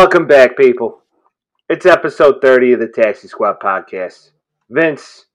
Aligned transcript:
Welcome 0.00 0.26
back, 0.26 0.56
people. 0.56 1.02
It's 1.68 1.84
episode 1.84 2.40
30 2.40 2.72
of 2.72 2.80
the 2.80 2.88
Taxi 2.88 3.28
Squad 3.28 3.60
podcast. 3.60 4.30
Vince, 4.70 5.26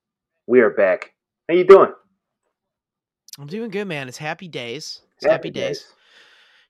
we 0.48 0.60
are 0.60 0.72
back. 0.72 1.14
How 1.48 1.54
you 1.54 1.66
doing? 1.66 1.92
I'm 3.38 3.46
doing 3.46 3.70
good, 3.70 3.86
man. 3.86 4.08
It's 4.08 4.18
happy 4.18 4.48
days. 4.48 5.02
It's 5.18 5.28
happy, 5.28 5.52
days. 5.52 5.86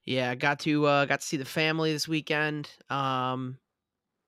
Yeah, 0.04 0.28
I 0.28 0.34
got 0.34 0.58
to 0.60 0.84
uh, 0.84 1.06
got 1.06 1.22
to 1.22 1.26
see 1.26 1.38
the 1.38 1.46
family 1.46 1.90
this 1.90 2.06
weekend. 2.06 2.68
Um, 2.90 3.56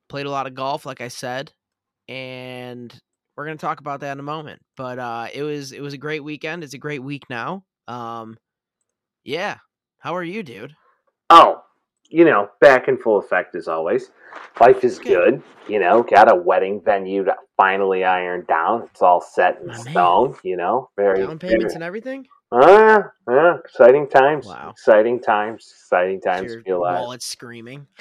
played 0.08 0.24
a 0.24 0.30
lot 0.30 0.46
of 0.46 0.54
golf, 0.54 0.86
like 0.86 1.02
I 1.02 1.08
said, 1.08 1.52
and 2.08 2.90
we're 3.36 3.44
gonna 3.44 3.58
talk 3.58 3.80
about 3.80 4.00
that 4.00 4.12
in 4.12 4.18
a 4.18 4.22
moment. 4.22 4.62
But 4.78 4.98
uh, 4.98 5.26
it 5.30 5.42
was 5.42 5.72
it 5.72 5.82
was 5.82 5.92
a 5.92 5.98
great 5.98 6.24
weekend. 6.24 6.64
It's 6.64 6.72
a 6.72 6.78
great 6.78 7.02
week 7.02 7.24
now. 7.28 7.64
Um, 7.86 8.38
yeah. 9.24 9.58
How 9.98 10.16
are 10.16 10.24
you, 10.24 10.42
dude? 10.42 10.74
Oh, 11.28 11.60
you 12.08 12.24
know, 12.24 12.48
back 12.60 12.88
in 12.88 12.96
full 12.98 13.18
effect 13.18 13.54
as 13.54 13.68
always. 13.68 14.10
Life 14.60 14.84
is 14.84 14.98
Good. 14.98 15.42
You 15.68 15.80
know, 15.80 16.02
got 16.02 16.30
a 16.30 16.36
wedding 16.36 16.80
venue 16.84 17.24
to 17.24 17.34
finally 17.56 18.04
iron 18.04 18.44
down. 18.48 18.82
It's 18.90 19.02
all 19.02 19.20
set 19.20 19.60
in 19.60 19.66
My 19.68 19.74
man. 19.84 19.92
stone. 19.92 20.36
You 20.42 20.56
know, 20.56 20.90
very 20.96 21.20
Down 21.26 21.38
payments 21.38 21.64
very- 21.64 21.74
and 21.74 21.82
everything. 21.84 22.26
Ah, 22.50 23.10
ah, 23.28 23.58
exciting 23.62 24.08
times. 24.08 24.46
Wow. 24.46 24.70
Exciting 24.70 25.20
times. 25.20 25.70
Exciting 25.82 26.20
times 26.22 26.56
Your 26.66 26.78
alive. 26.78 27.00
wallet 27.00 27.22
screaming. 27.22 27.86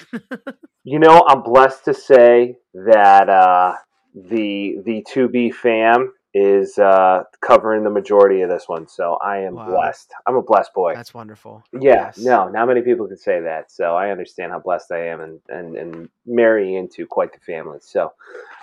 You 0.90 1.00
know, 1.00 1.22
I'm 1.28 1.44
blessed 1.44 1.84
to 1.86 1.94
say 1.94 2.56
that 2.74 3.28
uh, 3.28 3.74
the 4.16 4.78
the 4.86 5.06
2B 5.14 5.54
fam 5.54 6.14
is 6.40 6.77
uh, 6.77 7.23
covering 7.41 7.84
the 7.84 7.90
majority 7.90 8.41
of 8.41 8.50
this 8.50 8.68
one. 8.68 8.88
So 8.88 9.18
I 9.23 9.38
am 9.40 9.55
Wow. 9.55 9.66
blessed. 9.72 10.12
I'm 10.28 10.36
a 10.36 10.41
blessed 10.41 10.73
boy. 10.73 10.94
That's 10.94 11.14
wonderful. 11.14 11.64
yeah, 11.73 11.80
Yes. 11.82 12.18
no, 12.20 12.48
not 12.50 12.68
many 12.68 12.82
people 12.82 13.08
can 13.08 13.18
say 13.18 13.40
that. 13.41 13.72
So 13.72 13.95
I 13.95 14.12
understand 14.12 14.52
how 14.52 14.59
blessed 14.59 14.92
I 14.92 15.08
am 15.08 15.22
and, 15.22 15.40
and, 15.50 15.76
and 15.76 16.09
marrying 16.26 16.76
into 16.76 17.08
quite 17.08 17.31
the 17.34 17.40
family. 17.40 17.80
So 17.81 18.12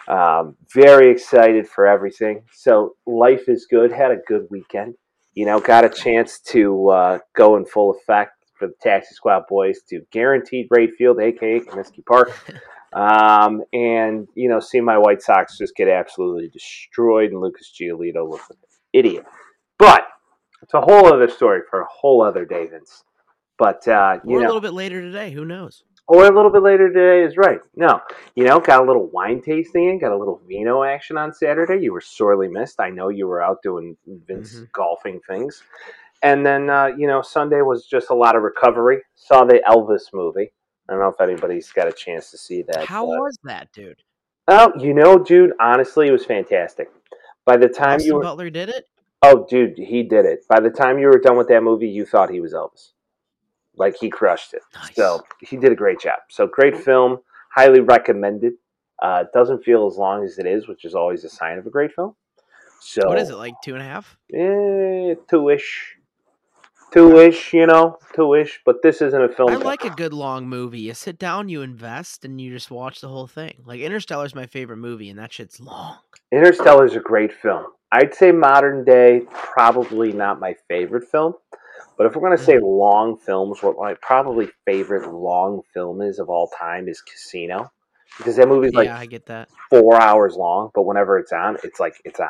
um, 0.06 0.56
very 0.73 1.10
excited 1.10 1.68
for 1.68 1.87
everything. 1.87 2.43
So 2.52 2.95
life 3.07 3.49
is 3.49 3.66
good. 3.68 3.90
Had 3.90 4.12
a 4.12 4.18
good 4.29 4.46
weekend. 4.51 4.95
You 5.34 5.46
know, 5.46 5.59
got 5.59 5.84
a 5.84 5.88
chance 5.88 6.38
to 6.52 6.88
uh, 6.90 7.18
go 7.34 7.56
in 7.56 7.65
full 7.66 7.90
effect 7.96 8.32
for 8.56 8.68
the 8.68 8.74
Taxi 8.80 9.15
Squad 9.16 9.45
boys 9.49 9.80
to 9.88 10.01
guaranteed 10.12 10.68
rate 10.71 10.93
field, 10.96 11.18
aka 11.21 11.59
Comiskey 11.60 12.04
Park. 12.06 12.30
Um, 12.95 13.62
and 13.73 14.28
you 14.34 14.48
know, 14.48 14.60
see 14.60 14.80
my 14.80 14.96
White 14.98 15.20
Sox 15.23 15.59
just 15.59 15.74
get 15.76 15.88
absolutely 15.88 16.48
destroyed, 16.48 17.32
and 17.32 17.40
Lucas 17.40 17.73
Giolito 17.78 18.28
looks 18.28 18.48
like 18.50 18.59
an 18.62 18.68
idiot. 18.92 19.24
But 19.78 20.06
it's 20.62 20.74
a 20.74 20.80
whole 20.80 21.12
other 21.12 21.28
story 21.28 21.60
for 21.68 21.80
a 21.80 21.87
whole 21.90 22.22
other 22.22 22.45
day, 22.45 22.66
Vince. 22.66 23.04
But 23.59 23.87
uh, 23.88 24.18
you 24.24 24.37
Or 24.38 24.42
a 24.42 24.46
little 24.46 24.60
bit 24.60 24.72
later 24.72 25.00
today. 25.00 25.30
Who 25.32 25.45
knows? 25.45 25.82
or 26.06 26.26
a 26.26 26.30
little 26.37 26.50
bit 26.52 26.62
later 26.62 26.92
today 26.92 27.24
is 27.26 27.38
right. 27.38 27.60
No, 27.76 27.98
you 28.34 28.45
know, 28.45 28.60
got 28.60 28.82
a 28.82 28.87
little 28.87 29.06
wine 29.09 29.40
tasting 29.40 29.88
in, 29.88 29.98
got 29.98 30.12
a 30.12 30.16
little 30.18 30.38
vino 30.46 30.82
action 30.84 31.16
on 31.16 31.32
Saturday. 31.32 31.82
You 31.82 31.95
were 31.95 32.02
sorely 32.02 32.46
missed. 32.46 32.78
I 32.78 32.90
know 32.90 33.09
you 33.09 33.26
were 33.26 33.42
out 33.42 33.62
doing 33.62 33.96
Vince 34.06 34.54
Mhm. 34.60 34.72
golfing 34.72 35.20
things. 35.26 35.62
And 36.22 36.45
then, 36.45 36.68
uh, 36.68 36.88
you 36.96 37.06
know, 37.06 37.22
Sunday 37.22 37.62
was 37.62 37.87
just 37.87 38.10
a 38.10 38.15
lot 38.15 38.37
of 38.37 38.42
recovery. 38.42 39.00
Saw 39.15 39.45
the 39.46 39.62
Elvis 39.66 40.12
movie. 40.12 40.52
I 40.88 40.93
don't 40.93 41.01
know 41.01 41.09
if 41.09 41.21
anybody's 41.21 41.71
got 41.73 41.88
a 41.88 41.93
chance 41.93 42.30
to 42.30 42.38
see 42.38 42.63
that. 42.68 42.87
How 42.87 43.07
but- 43.07 43.21
was 43.21 43.38
that, 43.45 43.73
dude? 43.73 44.02
Oh, 44.46 44.73
you 44.79 44.93
know, 44.93 45.18
dude, 45.18 45.52
honestly, 45.59 46.09
it 46.09 46.13
was 46.13 46.27
fantastic. 46.27 46.90
By 47.46 47.57
the 47.57 47.68
time 47.68 47.96
Austin 47.96 48.07
you 48.09 48.15
were, 48.16 48.23
Butler 48.23 48.51
did 48.51 48.68
it. 48.68 48.85
oh, 49.23 49.46
dude, 49.49 49.79
he 49.79 50.02
did 50.02 50.27
it. 50.27 50.45
By 50.49 50.60
the 50.60 50.68
time 50.68 50.99
you 50.99 51.07
were 51.07 51.18
done 51.18 51.38
with 51.38 51.49
that 51.49 51.62
movie, 51.62 51.88
you 51.88 52.05
thought 52.05 52.29
he 52.30 52.40
was 52.40 52.52
Elvis. 52.52 52.93
Like 53.77 53.96
he 53.96 54.10
crushed 54.10 54.52
it. 54.52 54.60
Nice. 54.74 54.95
So 54.95 55.23
he 55.40 55.57
did 55.57 55.73
a 55.73 55.74
great 55.74 55.99
job. 55.99 56.18
So 56.29 56.46
great 56.46 56.77
film, 56.77 57.21
highly 57.55 57.80
recommended. 57.80 58.52
Uh, 59.02 59.24
it 59.27 59.32
doesn't 59.32 59.65
feel 59.65 59.87
as 59.87 59.96
long 59.96 60.24
as 60.24 60.38
it 60.38 60.46
is, 60.46 60.68
which 60.68 60.85
is 60.85 60.95
always 60.95 61.24
a 61.24 61.29
sign 61.30 61.59
of 61.59 61.66
a 61.66 61.71
great 61.71 61.93
film. 61.93 62.15
So 62.80 63.09
What 63.09 63.18
is 63.18 63.30
it 63.30 63.37
like? 63.37 63.55
Two 63.65 63.73
and 63.74 63.82
a 63.82 63.87
half? 63.87 64.16
Eh, 64.32 65.15
two-ish, 66.94 67.15
two-ish, 67.15 67.55
you 67.55 67.66
know, 67.66 67.99
two-ish. 68.15 68.60
But 68.65 68.82
this 68.82 69.03
isn't 69.03 69.22
a 69.22 69.28
film. 69.28 69.50
I 69.50 69.56
like 69.56 69.84
a 69.84 69.91
good 69.91 70.12
long 70.12 70.49
movie. 70.49 70.81
You 70.81 70.94
sit 70.94 71.19
down, 71.19 71.49
you 71.49 71.62
invest, 71.62 72.25
and 72.25 72.41
you 72.41 72.50
just 72.50 72.71
watch 72.71 73.00
the 73.00 73.09
whole 73.09 73.27
thing. 73.27 73.62
Like 73.65 73.81
Interstellar 73.81 74.25
is 74.25 74.34
my 74.34 74.47
favorite 74.47 74.78
movie, 74.78 75.10
and 75.10 75.19
that 75.19 75.33
shit's 75.33 75.60
long. 75.60 75.99
Interstellar 76.33 76.87
is 76.87 76.97
a 76.97 77.00
great 77.00 77.33
film. 77.33 77.66
I'd 77.93 78.15
say 78.15 78.33
modern 78.33 78.84
day, 78.84 79.22
probably 79.31 80.12
not 80.12 80.41
my 80.41 80.56
favorite 80.69 81.09
film. 81.10 81.34
But 81.97 82.06
if 82.06 82.16
we're 82.16 82.27
going 82.27 82.37
to 82.37 82.43
say 82.43 82.54
mm-hmm. 82.54 82.65
long 82.65 83.16
films, 83.19 83.62
what 83.62 83.77
my 83.78 83.94
probably 84.03 84.49
favorite 84.65 85.12
long 85.12 85.62
film 85.72 86.00
is 86.00 86.19
of 86.19 86.28
all 86.28 86.49
time 86.49 86.88
is 86.88 87.00
Casino. 87.00 87.71
Because 88.19 88.37
that 88.37 88.49
movie's 88.49 88.75
like 88.75 88.87
yeah, 88.87 88.99
I 88.99 89.06
get 89.06 89.27
that. 89.27 89.49
four 89.71 90.00
hours 90.00 90.37
long, 90.37 90.71
but 90.75 90.83
whenever 90.83 91.19
it's 91.19 91.33
on, 91.33 91.56
it's 91.65 91.81
like 91.81 91.94
it's 92.04 92.21
on. 92.21 92.28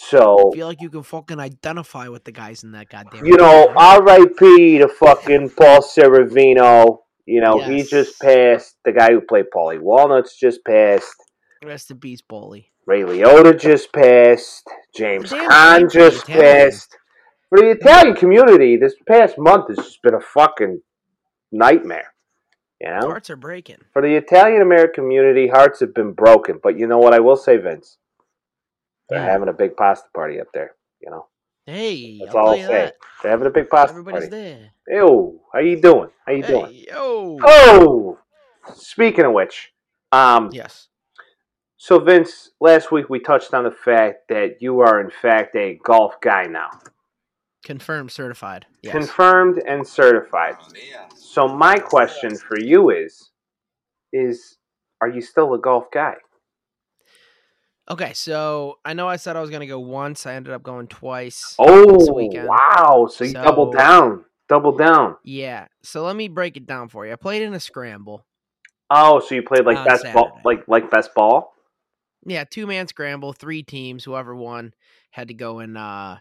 I 0.00 0.06
So, 0.10 0.50
feel 0.54 0.66
like 0.66 0.80
you 0.80 0.90
can 0.90 1.02
fucking 1.02 1.40
identify 1.40 2.08
with 2.08 2.24
the 2.24 2.32
guys 2.32 2.62
in 2.62 2.72
that 2.72 2.88
goddamn. 2.88 3.24
you 3.24 3.36
know. 3.36 3.72
R.I.P. 3.76 4.78
to 4.78 4.88
fucking 4.88 5.50
Paul 5.50 5.80
Sorvino. 5.82 6.98
You 7.26 7.40
know, 7.42 7.58
he 7.60 7.82
just 7.82 8.20
passed. 8.20 8.76
The 8.84 8.92
guy 8.92 9.10
who 9.10 9.20
played 9.20 9.46
Paulie 9.54 9.80
Walnuts 9.80 10.38
just 10.38 10.64
passed. 10.64 11.14
rest 11.64 11.90
in 11.90 11.98
peace, 11.98 12.22
Bolly. 12.22 12.70
Ray 12.86 13.02
Liotta 13.02 13.58
just 13.58 13.92
passed. 13.92 14.66
James 14.96 15.30
Caan 15.30 15.80
shame 15.80 15.80
for 15.80 15.80
the 15.80 16.10
just 16.10 16.26
passed. 16.26 16.96
For 17.50 17.58
the 17.58 17.70
Italian 17.70 18.14
community, 18.16 18.76
this 18.76 18.94
past 19.06 19.36
month 19.38 19.68
has 19.68 19.76
just 19.78 20.02
been 20.02 20.14
a 20.14 20.20
fucking 20.20 20.80
nightmare. 21.52 22.14
You 22.80 22.88
know? 22.90 23.08
Hearts 23.08 23.28
are 23.30 23.36
breaking. 23.36 23.78
For 23.92 24.00
the 24.00 24.14
Italian 24.14 24.62
American 24.62 25.04
community, 25.04 25.48
hearts 25.48 25.80
have 25.80 25.92
been 25.92 26.12
broken. 26.12 26.60
But 26.62 26.78
you 26.78 26.86
know 26.86 26.98
what 26.98 27.12
I 27.12 27.20
will 27.20 27.36
say, 27.36 27.56
Vince? 27.56 27.98
They're 29.08 29.18
Yeah. 29.24 29.30
having 29.32 29.48
a 29.48 29.52
big 29.52 29.76
pasta 29.76 30.08
party 30.14 30.40
up 30.40 30.48
there. 30.52 30.74
You 31.00 31.10
know? 31.10 31.26
Hey, 31.66 32.18
That's 32.20 32.34
I'll 32.34 32.40
all 32.42 32.48
I'll 32.50 32.56
say. 32.56 32.66
that. 32.84 32.96
They're 33.22 33.30
having 33.30 33.46
a 33.46 33.50
big 33.50 33.68
pasta 33.68 33.90
Everybody's 33.92 34.28
party. 34.28 34.36
there. 34.88 34.98
Ew. 35.00 35.40
How 35.52 35.58
you 35.60 35.80
doing? 35.80 36.10
How 36.26 36.32
you 36.32 36.42
Hey, 36.42 36.52
doing? 36.52 36.84
yo. 36.88 37.38
Oh! 37.42 38.18
Speaking 38.74 39.24
of 39.24 39.32
which, 39.32 39.72
um, 40.12 40.50
Yes. 40.52 40.88
so 41.76 41.98
Vince, 41.98 42.50
last 42.60 42.90
week 42.92 43.08
we 43.08 43.18
touched 43.20 43.54
on 43.54 43.64
the 43.64 43.70
fact 43.70 44.28
that 44.28 44.60
you 44.60 44.80
are 44.80 45.00
in 45.00 45.10
fact 45.10 45.54
a 45.56 45.74
golf 45.84 46.20
guy 46.20 46.44
now. 46.46 46.70
Confirmed, 47.64 48.10
certified. 48.10 48.66
Yes. 48.82 48.92
confirmed 48.92 49.62
and 49.66 49.86
certified. 49.86 50.56
So 51.16 51.48
my 51.48 51.78
question 51.78 52.36
for 52.36 52.58
you 52.58 52.90
is 52.90 53.30
is 54.12 54.56
are 55.00 55.08
you 55.08 55.20
still 55.20 55.52
a 55.54 55.58
golf 55.58 55.90
guy? 55.92 56.16
Okay, 57.90 58.12
so 58.14 58.78
I 58.84 58.94
know 58.94 59.08
I 59.08 59.16
said 59.16 59.36
I 59.36 59.40
was 59.40 59.50
gonna 59.50 59.66
go 59.66 59.80
once. 59.80 60.26
I 60.26 60.34
ended 60.34 60.52
up 60.52 60.62
going 60.62 60.88
twice. 60.88 61.54
Oh 61.58 62.06
wow, 62.10 63.08
so 63.10 63.24
you 63.24 63.32
doubled 63.32 63.76
down. 63.76 64.24
Double 64.48 64.72
down. 64.72 65.16
Yeah. 65.24 65.66
So 65.82 66.02
let 66.04 66.16
me 66.16 66.28
break 66.28 66.56
it 66.56 66.66
down 66.66 66.88
for 66.88 67.06
you. 67.06 67.12
I 67.12 67.16
played 67.16 67.42
in 67.42 67.52
a 67.52 67.60
scramble. 67.60 68.24
Oh, 68.90 69.20
so 69.20 69.34
you 69.34 69.42
played 69.42 69.66
like 69.66 69.84
best 69.84 70.06
ball 70.14 70.40
like 70.44 70.66
like 70.66 70.90
best 70.90 71.14
ball? 71.14 71.52
Yeah, 72.26 72.44
two 72.44 72.66
man 72.66 72.86
scramble, 72.88 73.32
three 73.32 73.62
teams. 73.62 74.04
Whoever 74.04 74.34
won 74.34 74.72
had 75.10 75.28
to 75.28 75.34
go 75.34 75.58
and 75.58 75.76
uh 75.76 76.16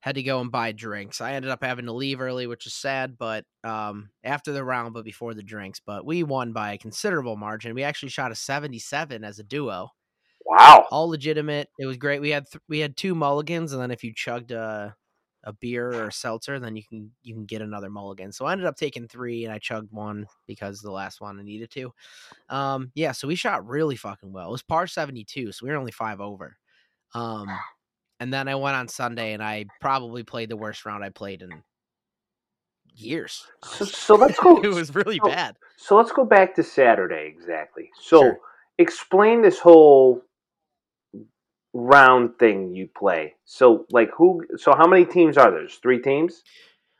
had 0.00 0.14
to 0.14 0.22
go 0.22 0.40
and 0.40 0.52
buy 0.52 0.70
drinks. 0.70 1.20
I 1.20 1.32
ended 1.32 1.50
up 1.50 1.64
having 1.64 1.86
to 1.86 1.92
leave 1.92 2.20
early, 2.20 2.46
which 2.46 2.66
is 2.66 2.74
sad, 2.74 3.18
but 3.18 3.44
um 3.64 4.10
after 4.22 4.52
the 4.52 4.62
round, 4.62 4.94
but 4.94 5.04
before 5.04 5.34
the 5.34 5.42
drinks. 5.42 5.80
But 5.84 6.06
we 6.06 6.22
won 6.22 6.52
by 6.52 6.72
a 6.72 6.78
considerable 6.78 7.36
margin. 7.36 7.74
We 7.74 7.82
actually 7.82 8.10
shot 8.10 8.30
a 8.30 8.36
77 8.36 9.24
as 9.24 9.40
a 9.40 9.44
duo. 9.44 9.90
Wow. 10.48 10.86
All 10.90 11.08
legitimate. 11.08 11.68
It 11.78 11.86
was 11.86 11.98
great. 11.98 12.20
We 12.20 12.30
had 12.30 12.46
th- 12.50 12.62
we 12.68 12.78
had 12.78 12.96
two 12.96 13.14
mulligans, 13.14 13.72
and 13.72 13.82
then 13.82 13.90
if 13.90 14.02
you 14.02 14.12
chugged 14.14 14.50
a 14.50 14.96
a 15.44 15.52
beer 15.52 15.92
or 15.92 16.08
a 16.08 16.12
seltzer, 16.12 16.58
then 16.58 16.74
you 16.74 16.82
can 16.88 17.10
you 17.22 17.34
can 17.34 17.44
get 17.44 17.60
another 17.62 17.90
mulligan. 17.90 18.32
So 18.32 18.44
I 18.46 18.52
ended 18.52 18.66
up 18.66 18.76
taking 18.76 19.06
three, 19.08 19.44
and 19.44 19.52
I 19.52 19.58
chugged 19.58 19.92
one 19.92 20.26
because 20.46 20.80
the 20.80 20.90
last 20.90 21.20
one 21.20 21.38
I 21.38 21.42
needed 21.42 21.70
to. 21.72 21.92
Um, 22.48 22.90
yeah, 22.94 23.12
so 23.12 23.28
we 23.28 23.34
shot 23.34 23.66
really 23.68 23.96
fucking 23.96 24.32
well. 24.32 24.48
It 24.48 24.52
was 24.52 24.62
par 24.62 24.86
seventy 24.86 25.24
two, 25.24 25.52
so 25.52 25.64
we 25.66 25.70
were 25.70 25.76
only 25.78 25.92
five 25.92 26.20
over. 26.20 26.56
Um, 27.14 27.46
and 28.20 28.32
then 28.32 28.48
I 28.48 28.54
went 28.56 28.76
on 28.76 28.88
Sunday, 28.88 29.32
and 29.34 29.42
I 29.42 29.66
probably 29.80 30.22
played 30.24 30.48
the 30.48 30.56
worst 30.56 30.84
round 30.86 31.04
I 31.04 31.10
played 31.10 31.42
in 31.42 31.62
years. 32.94 33.44
So, 33.64 33.84
so 33.84 34.14
let's 34.16 34.38
go 34.42 34.60
it 34.60 34.68
was 34.68 34.94
really 34.94 35.18
so- 35.22 35.28
bad. 35.28 35.56
So 35.76 35.96
let's 35.96 36.10
go 36.10 36.24
back 36.24 36.54
to 36.56 36.62
Saturday 36.64 37.32
exactly. 37.36 37.90
So 38.00 38.20
Sure. 38.22 38.38
explain 38.78 39.42
this 39.42 39.60
whole 39.60 40.22
round 41.78 42.38
thing 42.38 42.74
you 42.74 42.88
play. 42.96 43.34
So 43.44 43.86
like 43.90 44.10
who 44.16 44.44
so 44.56 44.74
how 44.76 44.86
many 44.86 45.04
teams 45.04 45.36
are 45.36 45.50
there? 45.50 45.60
There's 45.60 45.76
three 45.76 46.00
teams? 46.00 46.42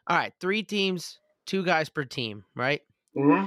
All 0.06 0.16
right, 0.16 0.32
three 0.40 0.62
teams, 0.62 1.18
two 1.46 1.64
guys 1.64 1.88
per 1.88 2.04
team, 2.04 2.44
right? 2.54 2.80
Mm-hmm. 3.16 3.46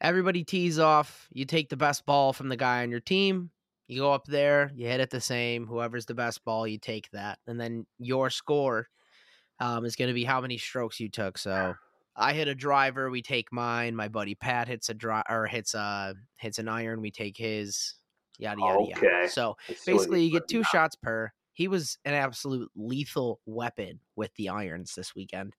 Everybody 0.00 0.44
tees 0.44 0.78
off. 0.78 1.28
You 1.32 1.44
take 1.44 1.68
the 1.68 1.76
best 1.76 2.06
ball 2.06 2.32
from 2.32 2.48
the 2.48 2.56
guy 2.56 2.82
on 2.82 2.90
your 2.90 3.00
team. 3.00 3.50
You 3.86 4.00
go 4.00 4.12
up 4.12 4.26
there, 4.26 4.70
you 4.74 4.86
hit 4.86 5.00
it 5.00 5.10
the 5.10 5.20
same. 5.20 5.66
Whoever's 5.66 6.06
the 6.06 6.14
best 6.14 6.44
ball, 6.44 6.66
you 6.66 6.78
take 6.78 7.10
that. 7.12 7.38
And 7.46 7.60
then 7.60 7.86
your 7.98 8.30
score 8.30 8.86
um, 9.58 9.84
is 9.84 9.96
going 9.96 10.08
to 10.08 10.14
be 10.14 10.24
how 10.24 10.40
many 10.40 10.58
strokes 10.58 11.00
you 11.00 11.08
took. 11.08 11.36
So 11.36 11.74
I 12.16 12.32
hit 12.32 12.48
a 12.48 12.54
driver, 12.54 13.10
we 13.10 13.22
take 13.22 13.52
mine. 13.52 13.96
My 13.96 14.08
buddy 14.08 14.34
Pat 14.34 14.68
hits 14.68 14.88
a 14.88 14.94
dri 14.94 15.22
or 15.28 15.46
hits 15.46 15.74
a 15.74 16.14
hits 16.36 16.58
an 16.58 16.68
iron, 16.68 17.00
we 17.00 17.10
take 17.10 17.36
his. 17.36 17.94
Yada 18.40 18.60
yada 18.60 18.78
Okay. 18.80 19.06
yada. 19.06 19.28
So 19.28 19.56
basically, 19.86 20.24
you 20.24 20.32
get 20.32 20.48
two 20.48 20.58
down. 20.58 20.64
shots 20.64 20.96
per. 20.96 21.32
He 21.52 21.68
was 21.68 21.98
an 22.04 22.14
absolute 22.14 22.70
lethal 22.74 23.40
weapon 23.46 24.00
with 24.16 24.34
the 24.36 24.48
irons 24.48 24.94
this 24.94 25.14
weekend, 25.14 25.54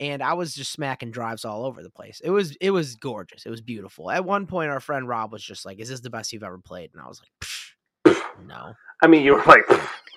and 0.00 0.22
I 0.22 0.32
was 0.32 0.54
just 0.54 0.72
smacking 0.72 1.10
drives 1.10 1.44
all 1.44 1.66
over 1.66 1.82
the 1.82 1.90
place. 1.90 2.20
It 2.24 2.30
was 2.30 2.56
it 2.60 2.70
was 2.70 2.96
gorgeous. 2.96 3.44
It 3.44 3.50
was 3.50 3.60
beautiful. 3.60 4.10
At 4.10 4.24
one 4.24 4.46
point, 4.46 4.70
our 4.70 4.80
friend 4.80 5.06
Rob 5.06 5.32
was 5.32 5.42
just 5.44 5.66
like, 5.66 5.78
"Is 5.80 5.88
this 5.88 6.00
the 6.00 6.10
best 6.10 6.32
you've 6.32 6.42
ever 6.42 6.58
played?" 6.58 6.90
And 6.94 7.02
I 7.02 7.06
was 7.08 7.20
like, 7.20 8.16
"No." 8.46 8.74
I 9.02 9.06
mean, 9.06 9.22
you 9.22 9.34
were 9.34 9.44
like, 9.44 9.64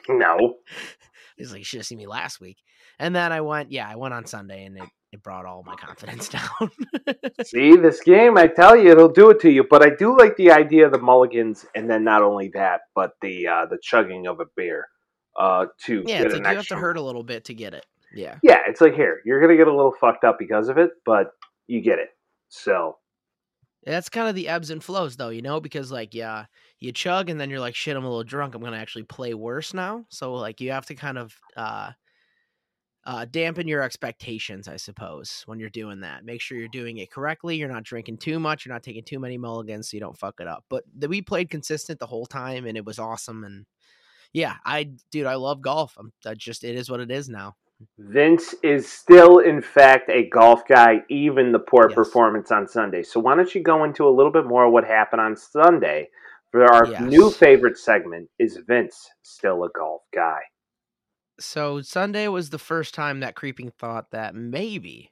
no. 0.08 0.56
He's 1.38 1.52
like, 1.52 1.60
"You 1.60 1.66
should 1.66 1.80
have 1.80 1.88
seen 1.88 1.98
me 1.98 2.08
last 2.08 2.40
week." 2.40 2.58
And 3.00 3.16
then 3.16 3.32
I 3.32 3.42
went, 3.42 3.72
yeah, 3.72 3.88
I 3.88 3.96
went 3.96 4.14
on 4.14 4.26
Sunday, 4.26 4.66
and 4.66 4.78
it 4.78 4.90
it 5.12 5.24
brought 5.24 5.46
all 5.46 5.64
my 5.64 5.76
confidence 5.76 6.30
down. 6.30 6.72
See, 7.44 7.76
this 7.76 8.02
game, 8.02 8.38
I 8.38 8.48
tell 8.48 8.76
you, 8.76 8.92
it'll 8.92 9.08
do 9.08 9.30
it 9.30 9.40
to 9.42 9.50
you. 9.50 9.66
But 9.70 9.82
I 9.82 9.90
do 9.96 10.18
like 10.18 10.36
the 10.36 10.52
idea 10.52 10.86
of 10.86 10.92
the 10.92 11.00
mulligans, 11.00 11.66
and 11.76 11.90
then 11.90 12.04
not 12.04 12.22
only 12.22 12.50
that, 12.54 12.82
but 12.94 13.12
the 13.22 13.48
uh, 13.48 13.66
the 13.68 13.78
chugging 13.82 14.28
of 14.28 14.40
a 14.40 14.46
beer 14.56 14.88
uh, 15.38 15.68
to 15.86 16.04
yeah, 16.06 16.18
get 16.18 16.26
it's 16.26 16.36
like 16.36 16.44
you 16.44 16.58
have 16.58 16.68
to 16.68 16.76
hurt 16.76 16.98
a 16.98 17.02
little 17.02 17.24
bit 17.24 17.46
to 17.46 17.54
get 17.54 17.74
it. 17.74 17.86
Yeah. 18.14 18.38
Yeah, 18.44 18.60
it's 18.68 18.82
like 18.82 18.96
here, 18.96 19.22
you're 19.26 19.40
gonna 19.42 19.58
get 19.58 19.68
a 19.68 19.76
little 19.76 19.94
fucked 20.00 20.24
up 20.24 20.38
because 20.40 20.70
of 20.70 20.78
it, 20.78 20.92
but 21.06 21.32
you 21.68 21.82
get 21.82 22.00
it. 22.00 22.10
So 22.50 22.98
That's 23.86 24.10
kind 24.10 24.28
of 24.28 24.36
the 24.36 24.48
ebbs 24.48 24.70
and 24.70 24.84
flows, 24.84 25.16
though, 25.18 25.30
you 25.30 25.42
know, 25.42 25.60
because 25.60 25.92
like, 25.92 26.14
yeah, 26.14 26.46
you 26.80 26.92
chug 26.92 27.30
and 27.30 27.40
then 27.40 27.50
you're 27.50 27.60
like, 27.60 27.76
shit, 27.76 27.96
I'm 27.96 28.04
a 28.04 28.08
little 28.08 28.24
drunk. 28.24 28.56
I'm 28.56 28.62
gonna 28.62 28.78
actually 28.78 29.04
play 29.04 29.34
worse 29.34 29.74
now. 29.74 30.06
So 30.10 30.34
like, 30.34 30.62
you 30.62 30.72
have 30.72 30.86
to 30.88 30.96
kind 30.96 31.18
of 31.18 31.36
uh, 31.56 31.92
uh, 33.08 33.26
dampen 33.32 33.70
your 33.70 33.82
expectations, 33.82 34.68
I 34.68 34.76
suppose, 34.76 35.44
when 35.46 35.60
you're 35.60 35.70
doing 35.70 36.02
that. 36.02 36.26
Make 36.26 36.42
sure 36.42 36.58
you're 36.58 36.68
doing 36.68 36.98
it 36.98 37.10
correctly. 37.10 37.56
You're 37.56 37.72
not 37.72 37.84
drinking 37.84 38.18
too 38.18 38.38
much. 38.38 38.66
You're 38.66 38.76
not 38.76 38.84
taking 38.84 39.06
too 39.06 39.18
many 39.18 39.38
mulligans, 39.38 39.90
so 39.90 39.96
you 39.96 40.02
don't 40.02 40.18
fuck 40.18 40.42
it 40.42 40.48
up. 40.48 40.66
But 40.70 40.84
the, 40.94 41.08
we 41.08 41.22
played 41.22 41.50
consistent 41.50 42.00
the 42.00 42.06
whole 42.06 42.26
time, 42.26 42.66
and 42.66 42.78
it 42.78 42.84
was 42.84 43.00
awesome. 43.00 43.46
And 43.46 43.66
yeah, 44.34 44.56
I, 44.66 44.92
dude, 45.10 45.26
I 45.26 45.36
love 45.36 45.62
golf. 45.62 45.96
I'm 45.98 46.12
that 46.26 46.38
just 46.38 46.66
it 46.66 46.76
is 46.76 46.90
what 46.90 47.00
it 47.00 47.10
is 47.10 47.30
now. 47.30 47.56
Vince 47.98 48.54
is 48.62 48.92
still, 48.92 49.38
in 49.40 49.62
fact, 49.62 50.10
a 50.10 50.28
golf 50.28 50.68
guy, 50.68 50.98
even 51.10 51.54
the 51.54 51.60
poor 51.60 51.88
Yes. 51.88 51.96
performance 51.96 52.52
on 52.52 52.68
Sunday. 52.68 53.04
So 53.04 53.22
why 53.22 53.36
don't 53.36 53.56
you 53.56 53.64
go 53.64 53.86
into 53.86 54.06
a 54.06 54.12
little 54.12 54.34
bit 54.34 54.46
more 54.46 54.66
of 54.66 54.74
what 54.74 54.84
happened 54.84 55.22
on 55.22 55.38
Sunday 55.38 56.10
for 56.52 56.66
our 56.66 56.92
Yes. 56.92 57.02
new 57.02 57.32
favorite 57.32 57.78
segment? 57.78 58.30
Is 58.38 58.58
Vince 58.68 59.10
still 59.22 59.64
a 59.64 59.70
golf 59.70 60.02
guy? 60.14 60.42
So 61.40 61.82
Sunday 61.82 62.28
was 62.28 62.50
the 62.50 62.58
first 62.60 62.94
time 62.96 63.20
that 63.20 63.36
creeping 63.36 63.70
thought 63.72 64.12
that 64.12 64.34
maybe 64.36 65.12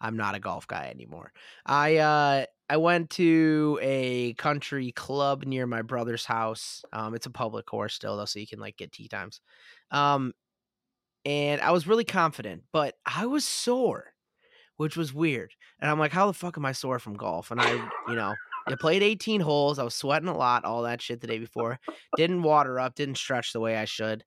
I'm 0.00 0.16
not 0.16 0.34
a 0.34 0.40
golf 0.40 0.66
guy 0.66 0.88
anymore. 0.88 1.32
I 1.66 1.98
uh 1.98 2.46
I 2.70 2.76
went 2.78 3.10
to 3.12 3.78
a 3.82 4.34
country 4.34 4.92
club 4.92 5.44
near 5.44 5.66
my 5.66 5.82
brother's 5.82 6.24
house. 6.24 6.84
Um 6.92 7.14
it's 7.14 7.26
a 7.26 7.30
public 7.30 7.66
course 7.66 7.94
still 7.94 8.16
though, 8.16 8.24
so 8.26 8.40
you 8.40 8.46
can 8.46 8.60
like 8.60 8.76
get 8.76 8.92
tea 8.92 9.08
times. 9.08 9.40
Um 9.90 10.34
and 11.24 11.60
I 11.60 11.72
was 11.72 11.86
really 11.86 12.04
confident, 12.04 12.64
but 12.72 12.96
I 13.06 13.26
was 13.26 13.44
sore, 13.46 14.14
which 14.76 14.96
was 14.96 15.14
weird. 15.14 15.54
And 15.80 15.90
I'm 15.90 15.98
like, 15.98 16.12
how 16.12 16.26
the 16.26 16.32
fuck 16.34 16.56
am 16.58 16.66
I 16.66 16.72
sore 16.72 16.98
from 16.98 17.14
golf? 17.14 17.50
And 17.50 17.60
I, 17.60 17.72
you 18.08 18.16
know, 18.16 18.38
I 18.66 18.76
played 18.76 19.02
18 19.02 19.40
holes. 19.40 19.78
I 19.78 19.84
was 19.84 19.94
sweating 19.94 20.28
a 20.28 20.36
lot, 20.36 20.64
all 20.64 20.82
that 20.82 21.02
shit 21.02 21.20
the 21.20 21.26
day 21.26 21.38
before. 21.38 21.80
Didn't 22.16 22.42
water 22.42 22.80
up, 22.80 22.94
didn't 22.94 23.16
stretch 23.18 23.52
the 23.52 23.60
way 23.60 23.76
I 23.76 23.84
should. 23.86 24.24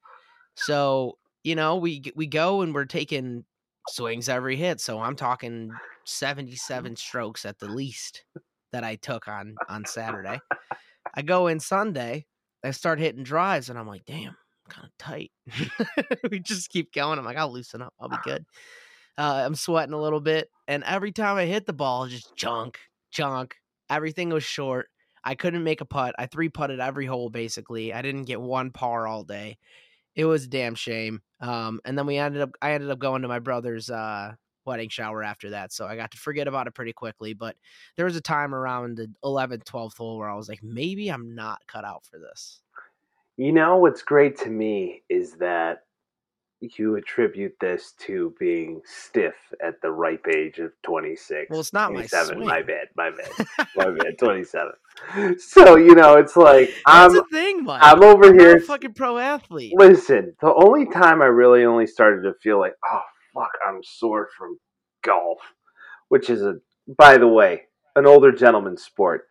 So, 0.55 1.17
you 1.43 1.55
know, 1.55 1.77
we 1.77 2.03
we 2.15 2.27
go 2.27 2.61
and 2.61 2.73
we're 2.73 2.85
taking 2.85 3.45
swings 3.89 4.29
every 4.29 4.55
hit. 4.55 4.79
So 4.79 4.99
I'm 4.99 5.15
talking 5.15 5.71
77 6.05 6.95
strokes 6.95 7.45
at 7.45 7.59
the 7.59 7.67
least 7.67 8.23
that 8.71 8.83
I 8.83 8.95
took 8.95 9.27
on 9.27 9.55
on 9.69 9.85
Saturday. 9.85 10.39
I 11.15 11.21
go 11.21 11.47
in 11.47 11.59
Sunday, 11.59 12.25
I 12.63 12.71
start 12.71 12.99
hitting 12.99 13.23
drives 13.23 13.69
and 13.69 13.77
I'm 13.77 13.87
like, 13.87 14.05
"Damn, 14.05 14.29
I'm 14.29 14.69
kind 14.69 14.87
of 14.87 14.97
tight." 14.97 15.31
we 16.31 16.39
just 16.39 16.69
keep 16.69 16.93
going. 16.93 17.19
I'm 17.19 17.25
like, 17.25 17.37
"I'll 17.37 17.51
loosen 17.51 17.81
up. 17.81 17.93
I'll 17.99 18.09
be 18.09 18.17
good." 18.23 18.45
Uh, 19.17 19.43
I'm 19.45 19.55
sweating 19.55 19.93
a 19.93 20.01
little 20.01 20.21
bit, 20.21 20.49
and 20.67 20.83
every 20.85 21.11
time 21.11 21.37
I 21.37 21.45
hit 21.45 21.65
the 21.65 21.73
ball, 21.73 22.07
just 22.07 22.35
junk, 22.35 22.79
junk. 23.11 23.55
Everything 23.89 24.29
was 24.29 24.43
short. 24.43 24.87
I 25.23 25.35
couldn't 25.35 25.63
make 25.63 25.81
a 25.81 25.85
putt. 25.85 26.15
I 26.17 26.25
three 26.27 26.49
putted 26.49 26.79
every 26.79 27.05
hole 27.05 27.29
basically. 27.29 27.93
I 27.93 28.01
didn't 28.01 28.23
get 28.23 28.41
one 28.41 28.71
par 28.71 29.05
all 29.05 29.23
day. 29.23 29.57
It 30.15 30.25
was 30.25 30.45
a 30.45 30.49
damn 30.49 30.75
shame. 30.75 31.21
Um, 31.39 31.79
and 31.85 31.97
then 31.97 32.05
we 32.05 32.17
ended 32.17 32.41
up. 32.41 32.51
I 32.61 32.73
ended 32.73 32.91
up 32.91 32.99
going 32.99 33.21
to 33.21 33.27
my 33.27 33.39
brother's 33.39 33.89
uh, 33.89 34.33
wedding 34.65 34.89
shower 34.89 35.23
after 35.23 35.51
that, 35.51 35.71
so 35.71 35.85
I 35.85 35.95
got 35.95 36.11
to 36.11 36.17
forget 36.17 36.47
about 36.47 36.67
it 36.67 36.75
pretty 36.75 36.93
quickly. 36.93 37.33
But 37.33 37.55
there 37.97 38.05
was 38.05 38.15
a 38.15 38.21
time 38.21 38.53
around 38.53 38.97
the 38.97 39.11
11th, 39.23 39.63
12th 39.63 39.97
hole 39.97 40.17
where 40.17 40.29
I 40.29 40.35
was 40.35 40.49
like, 40.49 40.61
maybe 40.61 41.09
I'm 41.09 41.33
not 41.33 41.59
cut 41.67 41.85
out 41.85 42.05
for 42.05 42.19
this. 42.19 42.61
You 43.37 43.51
know 43.51 43.77
what's 43.77 44.03
great 44.03 44.37
to 44.39 44.49
me 44.49 45.01
is 45.09 45.33
that 45.35 45.83
you 46.61 46.95
attribute 46.95 47.55
this 47.59 47.93
to 47.99 48.35
being 48.39 48.81
stiff 48.85 49.33
at 49.63 49.81
the 49.81 49.89
ripe 49.89 50.27
age 50.27 50.59
of 50.59 50.71
26. 50.83 51.49
Well, 51.49 51.59
it's 51.59 51.73
not 51.73 51.91
my 51.91 52.05
27. 52.05 52.39
My 52.39 52.61
swing. 52.61 52.67
bad, 52.67 52.87
my 52.95 53.09
bad, 53.09 53.67
my 53.75 53.89
bad, 53.89 54.17
27. 54.19 54.71
So, 55.39 55.75
you 55.75 55.93
know, 55.95 56.17
it's 56.17 56.37
like, 56.37 56.69
That's 56.85 57.15
I'm, 57.15 57.25
thing, 57.29 57.63
Mike. 57.63 57.81
I'm 57.83 58.01
over 58.03 58.27
I'm 58.29 58.39
here. 58.39 58.57
a 58.57 58.61
fucking 58.61 58.93
pro 58.93 59.17
athlete. 59.17 59.73
Listen, 59.75 60.33
the 60.41 60.53
only 60.53 60.85
time 60.85 61.21
I 61.21 61.25
really 61.25 61.65
only 61.65 61.85
started 61.87 62.21
to 62.23 62.33
feel 62.41 62.59
like, 62.59 62.73
oh, 62.91 63.01
fuck, 63.33 63.49
I'm 63.67 63.81
sore 63.83 64.29
from 64.37 64.57
golf, 65.03 65.39
which 66.09 66.29
is 66.29 66.41
a, 66.43 66.55
by 66.97 67.17
the 67.17 67.27
way, 67.27 67.63
an 67.95 68.05
older 68.05 68.31
gentleman's 68.31 68.83
sport, 68.83 69.23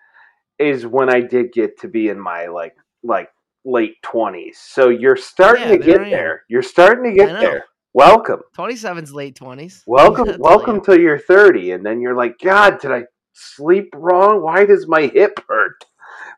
is 0.58 0.86
when 0.86 1.08
I 1.08 1.20
did 1.20 1.52
get 1.52 1.78
to 1.80 1.88
be 1.88 2.08
in 2.08 2.20
my 2.20 2.46
like, 2.46 2.74
like 3.02 3.30
late 3.64 3.94
20s. 4.04 4.56
So 4.56 4.90
you're 4.90 5.16
starting 5.16 5.68
Yeah, 5.68 5.76
to 5.78 5.84
there 5.84 5.98
get 5.98 6.10
there. 6.10 6.42
You're 6.48 6.62
starting 6.62 7.04
to 7.10 7.16
get 7.16 7.40
there. 7.40 7.64
Welcome. 7.94 8.40
27's 8.56 9.12
late 9.14 9.34
20s. 9.38 9.82
Welcome, 9.86 10.36
welcome 10.38 10.80
till 10.82 10.98
you're 11.00 11.18
30. 11.18 11.72
And 11.72 11.86
then 11.86 12.00
you're 12.00 12.14
like, 12.16 12.38
God, 12.38 12.78
did 12.80 12.92
I 12.92 13.04
sleep 13.32 13.90
wrong? 13.94 14.42
Why 14.42 14.64
does 14.66 14.86
my 14.88 15.02
hip 15.06 15.38
hurt? 15.48 15.84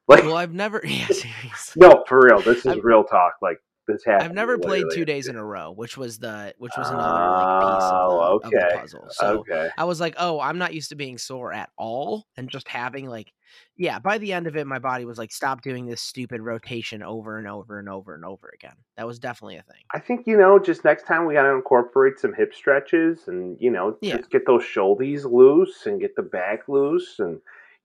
Like, 0.09 0.25
Well, 0.25 0.37
I've 0.37 0.53
never. 0.53 0.81
Yeah, 0.87 1.07
no, 1.77 2.05
for 2.09 2.21
real. 2.25 2.41
This 2.41 2.59
is 2.59 2.67
I've- 2.67 2.81
real 2.83 3.05
talk. 3.05 3.35
Like, 3.41 3.59
this 3.87 4.05
happened. 4.05 4.29
I've 4.29 4.35
never 4.35 4.59
played 4.59 4.85
two 4.93 5.05
days 5.05 5.27
in 5.29 5.37
a 5.37 5.45
row, 5.45 5.73
which 5.73 5.97
was 5.97 6.19
the 6.19 6.55
which 6.59 6.73
was 6.77 6.89
another 6.89 7.31
like 7.31 7.63
piece 7.63 7.85
of 7.85 7.91
the, 7.91 7.97
Oh, 7.97 8.41
of 8.45 8.51
the 8.51 8.71
puzzle. 8.81 9.07
So 9.11 9.39
okay. 9.41 9.71
I 9.77 9.85
was 9.85 10.01
like, 10.01 10.15
oh, 10.19 10.41
I'm 10.41 10.59
not 10.59 10.75
used 10.75 10.91
to 10.91 10.95
being 10.97 11.19
sore 11.19 11.53
at 11.53 11.71
all, 11.77 12.27
and 12.37 12.49
just 12.49 12.69
having 12.69 13.09
like, 13.09 13.33
yeah. 13.77 13.99
By 13.99 14.19
the 14.19 14.33
end 14.33 14.47
of 14.47 14.57
it, 14.57 14.67
my 14.67 14.79
body 14.79 15.05
was 15.05 15.19
like, 15.19 15.33
stop 15.33 15.63
doing 15.63 15.87
this 15.87 16.01
stupid 16.01 16.41
rotation 16.41 17.03
over 17.03 17.39
and 17.39 17.47
over 17.49 17.79
and 17.79 17.89
over 17.89 18.15
and 18.15 18.25
over 18.25 18.51
again. 18.55 18.77
That 18.97 19.07
was 19.07 19.19
definitely 19.19 19.57
a 19.57 19.63
thing. 19.63 19.83
I 19.93 19.99
think 19.99 20.27
you 20.27 20.37
know, 20.39 20.59
just 20.59 20.85
next 20.85 21.07
time 21.07 21.27
we 21.27 21.35
got 21.35 21.43
to 21.43 21.51
incorporate 21.55 22.19
some 22.19 22.35
hip 22.35 22.55
stretches, 22.55 23.29
and 23.29 23.57
you 23.61 23.71
know, 23.71 23.97
Yeah. 24.01 24.17
just 24.19 24.31
get 24.31 24.47
those 24.47 24.65
shoulders 24.65 25.25
loose 25.25 25.87
and 25.87 26.01
get 26.01 26.17
the 26.17 26.23
back 26.23 26.69
loose, 26.69 27.17
and 27.19 27.41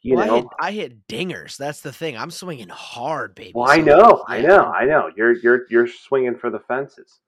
you 0.07 0.15
well, 0.15 0.31
I 0.31 0.35
hit, 0.37 0.45
I 0.59 0.71
hit 0.71 1.07
dingers. 1.07 1.57
That's 1.57 1.81
the 1.81 1.91
thing. 1.91 2.15
I'm 2.17 2.31
swinging 2.31 2.69
hard, 2.69 3.35
baby. 3.35 3.51
Well, 3.53 3.69
I 3.69 3.77
know, 3.77 4.23
I 4.27 4.41
know, 4.41 4.63
I 4.65 4.85
know. 4.85 5.11
You're 5.15 5.33
you're 5.39 5.65
you're 5.69 5.87
swinging 5.87 6.35
for 6.35 6.49
the 6.49 6.59
fences. 6.59 7.19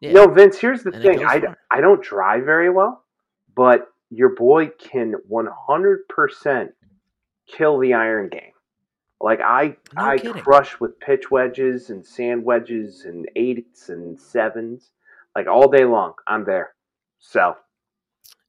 Yeah. 0.00 0.12
No, 0.12 0.26
Vince. 0.28 0.58
Here's 0.58 0.82
the 0.82 0.92
And 0.92 1.02
thing. 1.02 1.24
I. 1.24 1.42
I 1.70 1.80
don't 1.80 2.02
drive 2.02 2.44
very 2.44 2.70
well, 2.70 3.04
but 3.54 3.88
your 4.10 4.30
boy 4.34 4.68
can 4.78 5.14
100 5.28 6.08
percent 6.08 6.72
kill 7.46 7.78
the 7.78 7.94
iron 7.94 8.28
game. 8.28 8.52
Like 9.20 9.40
I 9.40 9.76
No 9.94 10.02
I 10.04 10.18
kidding. 10.18 10.42
crush 10.42 10.78
with 10.80 10.98
pitch 11.00 11.30
wedges 11.30 11.90
and 11.90 12.04
sand 12.06 12.44
wedges 12.44 13.04
and 13.04 13.28
eights 13.36 13.88
and 13.88 14.18
sevens, 14.18 14.90
like 15.34 15.46
all 15.46 15.68
day 15.70 15.84
long. 15.84 16.14
I'm 16.26 16.44
there. 16.44 16.74
So 17.18 17.56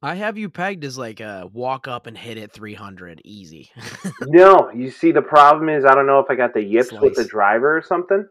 I 0.02 0.14
have 0.14 0.38
you 0.38 0.48
pegged 0.48 0.84
as 0.84 0.96
like 0.96 1.20
a 1.20 1.48
walk 1.52 1.88
up 1.88 2.06
and 2.06 2.16
hit 2.16 2.38
it 2.38 2.52
300 2.52 3.20
easy. 3.24 3.70
no, 4.20 4.70
you 4.70 4.90
see 4.90 5.12
the 5.12 5.22
problem 5.22 5.68
is 5.68 5.84
I 5.84 5.94
don't 5.94 6.06
know 6.06 6.20
if 6.20 6.26
I 6.30 6.34
got 6.34 6.54
the 6.54 6.62
yips 6.62 6.92
with 6.92 7.16
the 7.16 7.24
driver 7.24 7.76
or 7.76 7.82
something, 7.82 8.26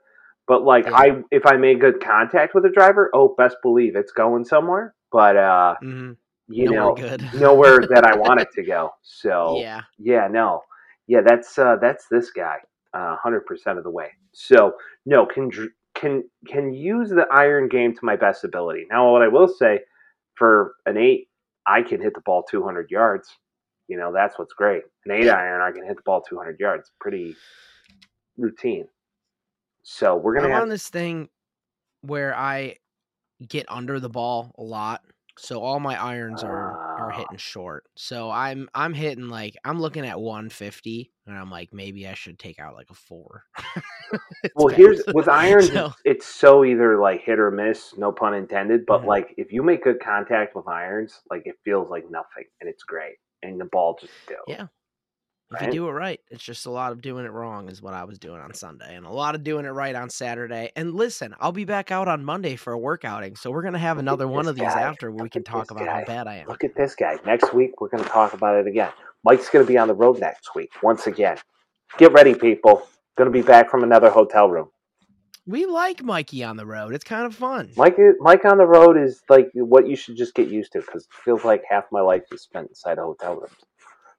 but 0.48 0.64
like 0.64 0.86
Yeah. 0.86 0.96
I 0.96 1.22
if 1.32 1.46
I 1.46 1.58
made 1.58 1.82
good 1.82 2.02
contact 2.02 2.56
with 2.56 2.64
the 2.64 2.70
driver, 2.70 3.10
oh 3.14 3.36
best 3.38 3.58
believe 3.62 3.96
it's 3.96 4.14
going 4.14 4.46
somewhere. 4.46 4.96
But 5.12 5.36
uh, 5.38 5.76
hmm 5.82 6.14
you 6.48 6.66
Nowhere 6.66 6.82
know, 6.82 6.96
good. 6.96 7.30
nowhere 7.34 7.80
that 7.94 8.06
I 8.06 8.16
want 8.16 8.40
it 8.42 8.48
to 8.56 8.64
go. 8.64 8.92
So 9.04 9.58
Yeah. 9.60 9.82
yeah, 10.00 10.28
no, 10.30 10.62
yeah, 11.08 11.22
that's 11.26 11.58
uh, 11.58 11.76
that's 11.82 12.08
this 12.10 12.32
guy, 12.32 12.58
hundred 12.94 13.46
percent 13.46 13.78
of 13.78 13.84
the 13.84 13.92
way. 13.92 14.12
So 14.34 14.74
no, 15.06 15.26
can 15.26 15.52
can 15.96 16.24
can 16.48 16.74
use 16.74 17.10
the 17.10 17.26
iron 17.32 17.68
game 17.68 17.94
to 17.94 18.00
my 18.04 18.16
best 18.16 18.44
ability. 18.44 18.86
Now, 18.90 19.12
what 19.12 19.22
I 19.22 19.28
will 19.28 19.48
say, 19.48 19.82
for 20.36 20.76
an 20.86 20.98
eight, 20.98 21.28
I 21.68 21.82
can 21.82 22.02
hit 22.02 22.14
the 22.14 22.22
ball 22.22 22.44
two 22.44 22.64
hundred 22.64 22.90
yards. 22.90 23.28
You 23.88 23.98
know, 23.98 24.12
that's 24.14 24.40
what's 24.40 24.54
great. 24.54 24.84
An 25.06 25.12
eight 25.12 25.30
iron, 25.30 25.62
I 25.62 25.72
can 25.72 25.86
hit 25.86 25.98
the 25.98 26.04
ball 26.06 26.22
two 26.22 26.38
hundred 26.38 26.60
yards. 26.60 26.92
Pretty 27.00 27.36
routine. 28.38 28.88
So 29.84 30.16
we're 30.16 30.36
gonna 30.36 30.48
I'm 30.48 30.54
have 30.54 30.62
on 30.64 30.70
this 30.70 30.90
thing 30.90 31.30
where 32.02 32.36
I 32.36 32.76
get 33.48 33.66
under 33.70 34.00
the 34.00 34.10
ball 34.10 34.54
a 34.58 34.64
lot. 34.64 35.02
So 35.38 35.62
all 35.62 35.80
my 35.80 36.02
irons 36.02 36.44
are 36.44 36.72
are 36.98 37.12
ah. 37.12 37.18
hitting 37.18 37.38
short. 37.38 37.86
So 37.96 38.32
I'm 38.32 38.70
I'm 38.74 38.94
hitting 38.94 39.30
like 39.30 39.56
I'm 39.64 39.80
looking 39.80 40.06
at 40.06 40.20
150 40.20 41.12
and 41.28 41.38
I'm 41.38 41.52
like 41.52 41.74
maybe 41.74 42.08
I 42.08 42.16
should 42.16 42.40
take 42.40 42.60
out 42.60 42.76
like 42.76 42.90
a 42.90 42.96
4. 42.96 43.44
Well, 44.56 44.68
here's 44.68 45.02
with 45.14 45.28
irons, 45.30 45.72
So- 45.72 45.94
it's 46.06 46.26
so 46.26 46.64
either 46.66 47.00
like 47.00 47.22
hit 47.24 47.40
or 47.40 47.52
miss, 47.52 47.94
no 47.98 48.12
pun 48.12 48.34
intended. 48.34 48.86
But 48.86 49.02
Mhm. 49.04 49.08
like 49.08 49.34
if 49.38 49.52
you 49.52 49.64
make 49.64 49.84
good 49.84 50.00
contact 50.00 50.56
with 50.56 50.68
irons, 50.68 51.22
like 51.30 51.44
it 51.46 51.56
feels 51.64 51.90
like 51.90 52.10
nothing, 52.10 52.46
and 52.62 52.70
it's 52.70 52.84
great, 52.84 53.18
and 53.44 53.60
the 53.60 53.66
ball 53.66 53.98
just 54.00 54.14
goes. 54.28 54.38
Yeah. 54.48 54.68
If 55.50 55.62
Right? 55.62 55.66
you 55.68 55.80
do 55.80 55.88
it 55.88 55.92
right, 55.92 56.20
it's 56.30 56.44
just 56.44 56.66
a 56.66 56.70
lot 56.70 56.92
of 56.92 57.02
doing 57.02 57.24
it 57.24 57.32
wrong 57.32 57.70
is 57.70 57.82
what 57.82 57.94
I 57.94 58.04
was 58.04 58.20
doing 58.20 58.42
on 58.42 58.54
Sunday 58.54 58.96
and 58.98 59.06
a 59.06 59.10
lot 59.10 59.34
of 59.34 59.46
doing 59.46 59.64
it 59.64 59.70
right 59.70 59.96
on 59.96 60.10
Saturday. 60.10 60.74
And 60.76 60.94
listen, 60.94 61.34
I'll 61.40 61.54
be 61.54 61.64
back 61.64 61.90
out 61.90 62.10
on 62.10 62.26
Monday 62.26 62.58
for 62.58 62.74
a 62.74 62.78
workouting. 62.78 63.38
So 63.38 63.50
we're 63.50 63.62
going 63.62 63.72
to 63.74 63.80
have 63.80 63.96
Look 63.96 64.02
another 64.02 64.28
one 64.28 64.50
of 64.50 64.56
these 64.58 64.66
after 64.66 65.10
where 65.10 65.24
we 65.24 65.30
can 65.30 65.44
talk 65.46 65.72
about 65.72 65.86
guy. 65.86 66.00
how 66.00 66.04
bad 66.04 66.28
I 66.28 66.36
am. 66.40 66.48
Look 66.50 66.66
at 66.66 66.76
this 66.76 66.96
guy. 66.96 67.18
Next 67.26 67.54
week 67.54 67.80
we're 67.80 67.88
going 67.88 68.04
to 68.04 68.10
talk 68.10 68.34
about 68.34 68.58
it 68.58 68.68
again. 68.68 68.92
Mike's 69.24 69.50
going 69.50 69.66
to 69.66 69.72
be 69.72 69.78
on 69.78 69.88
the 69.88 69.94
road 69.96 70.20
next 70.20 70.54
week 70.54 70.72
once 70.84 71.08
again. 71.08 71.38
Get 71.98 72.12
ready, 72.12 72.36
people. 72.36 72.86
Going 73.18 73.32
to 73.32 73.32
be 73.32 73.42
back 73.42 73.70
from 73.70 73.84
another 73.84 74.10
hotel 74.10 74.50
room. 74.50 74.70
We 75.46 75.66
like 75.66 76.04
Mikey 76.04 76.44
on 76.44 76.58
the 76.58 76.66
road. 76.66 76.94
It's 76.94 77.04
kind 77.06 77.26
of 77.26 77.34
fun. 77.34 77.72
Mike, 77.78 77.98
Mike 78.20 78.44
on 78.46 78.58
the 78.58 78.66
road 78.66 78.98
is 78.98 79.22
like 79.30 79.50
what 79.54 79.88
you 79.88 79.96
should 79.96 80.18
just 80.18 80.36
get 80.36 80.50
used 80.50 80.74
to 80.74 80.80
because 80.82 81.04
it 81.04 81.10
feels 81.24 81.44
like 81.46 81.64
half 81.70 81.86
my 81.92 82.02
life 82.02 82.24
is 82.32 82.42
spent 82.42 82.68
inside 82.70 82.98
a 82.98 83.04
hotel 83.04 83.36
room. 83.36 83.50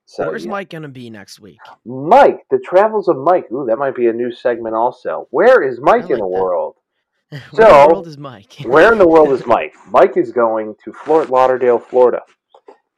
So 0.07 0.27
Where's 0.27 0.47
yeah. 0.47 0.53
Mike 0.53 0.71
going 0.71 0.83
to 0.85 0.89
be 0.89 1.11
next 1.11 1.39
week? 1.39 1.59
Mike, 1.85 2.41
the 2.51 2.59
travels 2.59 3.09
of 3.09 3.19
Mike. 3.19 3.45
Ooh, 3.53 3.67
that 3.69 3.77
might 3.79 3.95
be 3.95 4.07
a 4.07 4.13
new 4.13 4.33
segment 4.33 4.75
also. 4.75 5.29
Where 5.31 5.63
is 5.63 5.79
Mike 5.83 6.05
I 6.05 6.15
in 6.15 6.19
the 6.19 6.25
that. 6.25 6.27
world? 6.27 6.77
Where 7.31 7.41
in 7.41 7.53
So, 7.53 7.83
the 7.83 7.89
world 7.93 8.07
is 8.07 8.17
Mike? 8.19 8.55
Where 8.63 8.91
in 8.93 8.99
the 8.99 9.07
world 9.09 9.31
is 9.33 9.47
Mike? 9.47 9.75
Mike 9.91 10.17
is 10.17 10.33
going 10.33 10.77
to 10.85 10.93
Fort 10.95 11.29
Lauderdale, 11.29 11.79
Florida. 11.79 12.23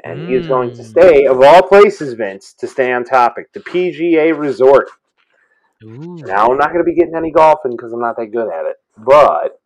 And 0.05 0.29
he 0.31 0.35
is 0.37 0.47
going 0.47 0.71
to 0.77 0.83
Mm. 0.83 0.87
stay, 0.87 1.27
of 1.27 1.43
all 1.43 1.63
places, 1.63 2.15
Vince, 2.15 2.55
to 2.55 2.67
stay 2.69 2.91
on 2.93 3.05
topic, 3.05 3.53
the 3.53 3.61
PGA 3.61 4.33
Resort. 4.39 4.89
Ooh. 5.85 6.17
Now, 6.17 6.49
I'm 6.49 6.59
not 6.59 6.73
going 6.73 6.85
to 6.85 6.85
be 6.85 6.95
getting 6.95 7.15
any 7.15 7.31
golfing 7.31 7.73
because 7.73 7.93
I'm 7.93 8.01
not 8.01 8.17
that 8.17 8.27
good 8.27 8.49
at 8.53 8.67
it. 8.67 8.77
But 8.99 9.61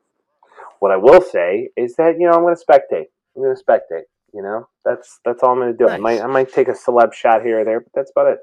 what 0.78 0.92
I 0.92 0.96
will 0.96 1.20
say 1.20 1.70
is 1.76 1.96
that, 1.96 2.16
you 2.18 2.28
know, 2.28 2.34
I'm 2.34 2.42
going 2.42 2.54
to 2.54 2.64
spectate. 2.64 3.06
I'm 3.36 3.42
going 3.42 3.56
to 3.56 3.62
spectate. 3.62 4.04
You 4.32 4.42
know, 4.42 4.68
that's 4.84 5.20
that's 5.24 5.44
all 5.44 5.52
I'm 5.52 5.58
going 5.58 5.72
to 5.72 5.78
do. 5.78 5.88
I 5.88 5.96
might 5.96 6.20
I 6.20 6.26
might 6.26 6.52
take 6.52 6.66
a 6.66 6.72
celeb 6.72 7.12
shot 7.12 7.42
here 7.42 7.60
or 7.60 7.64
there, 7.64 7.78
but 7.78 7.92
that's 7.94 8.10
about 8.10 8.32
it. 8.32 8.38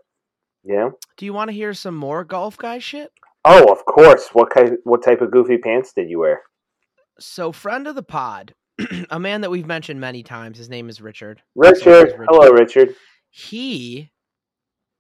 You 0.64 0.76
know? 0.76 0.98
Do 1.18 1.26
you 1.26 1.34
want 1.34 1.50
to 1.50 1.54
hear 1.54 1.74
some 1.74 1.96
more 1.96 2.24
golf 2.24 2.58
guy 2.58 2.80
shit? 2.80 3.12
Oh, 3.44 3.70
of 3.70 3.84
course. 3.86 4.30
What 4.32 4.52
kind? 4.52 4.78
What 4.86 5.04
type 5.04 5.20
of 5.20 5.32
goofy 5.32 5.58
pants 5.58 5.92
did 5.92 6.10
you 6.10 6.20
wear? 6.20 6.44
So, 7.20 7.52
friend 7.52 7.88
of 7.88 7.96
the 7.96 8.04
pod, 8.04 8.54
a 9.10 9.20
man 9.20 9.42
that 9.42 9.52
we've 9.52 9.68
mentioned 9.68 10.00
many 10.00 10.24
times. 10.24 10.58
His 10.58 10.70
name 10.70 10.88
is 10.88 11.02
Richard. 11.02 11.42
Known 11.56 11.74
Richard. 11.74 12.16
Hello, 12.30 12.52
Richard. 12.52 12.96
He 13.30 14.12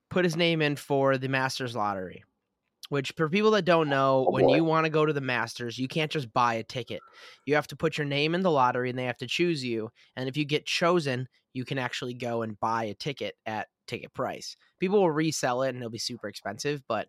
put 0.09 0.25
his 0.25 0.35
name 0.35 0.61
in 0.61 0.75
for 0.75 1.17
the 1.17 1.29
Masters 1.29 1.73
lottery. 1.73 2.25
Which, 2.91 3.13
for 3.15 3.29
people 3.29 3.51
that 3.51 3.63
don't 3.63 3.87
know, 3.87 4.25
Oh, 4.27 4.31
when 4.31 4.49
you 4.49 4.65
want 4.65 4.83
to 4.83 4.89
go 4.89 5.05
to 5.05 5.13
the 5.13 5.21
Masters, 5.21 5.79
you 5.79 5.87
can't 5.87 6.11
just 6.11 6.33
buy 6.33 6.55
a 6.55 6.63
ticket. 6.63 6.99
You 7.45 7.55
have 7.55 7.67
to 7.67 7.77
put 7.77 7.97
your 7.97 8.03
name 8.03 8.35
in 8.35 8.41
the 8.41 8.51
lottery, 8.51 8.89
and 8.89 8.99
they 8.99 9.05
have 9.05 9.15
to 9.19 9.27
choose 9.27 9.63
you. 9.63 9.91
And 10.17 10.27
if 10.27 10.35
you 10.35 10.43
get 10.43 10.65
chosen, 10.65 11.29
you 11.53 11.63
can 11.63 11.77
actually 11.77 12.15
go 12.15 12.41
and 12.41 12.59
buy 12.59 12.83
a 12.83 12.93
ticket 12.93 13.35
at 13.45 13.69
ticket 13.87 14.13
price. 14.13 14.57
People 14.81 14.99
will 14.99 15.09
resell 15.09 15.63
it, 15.63 15.69
and 15.69 15.77
it'll 15.77 15.89
be 15.89 15.97
super 15.99 16.27
expensive. 16.27 16.81
But 16.89 17.07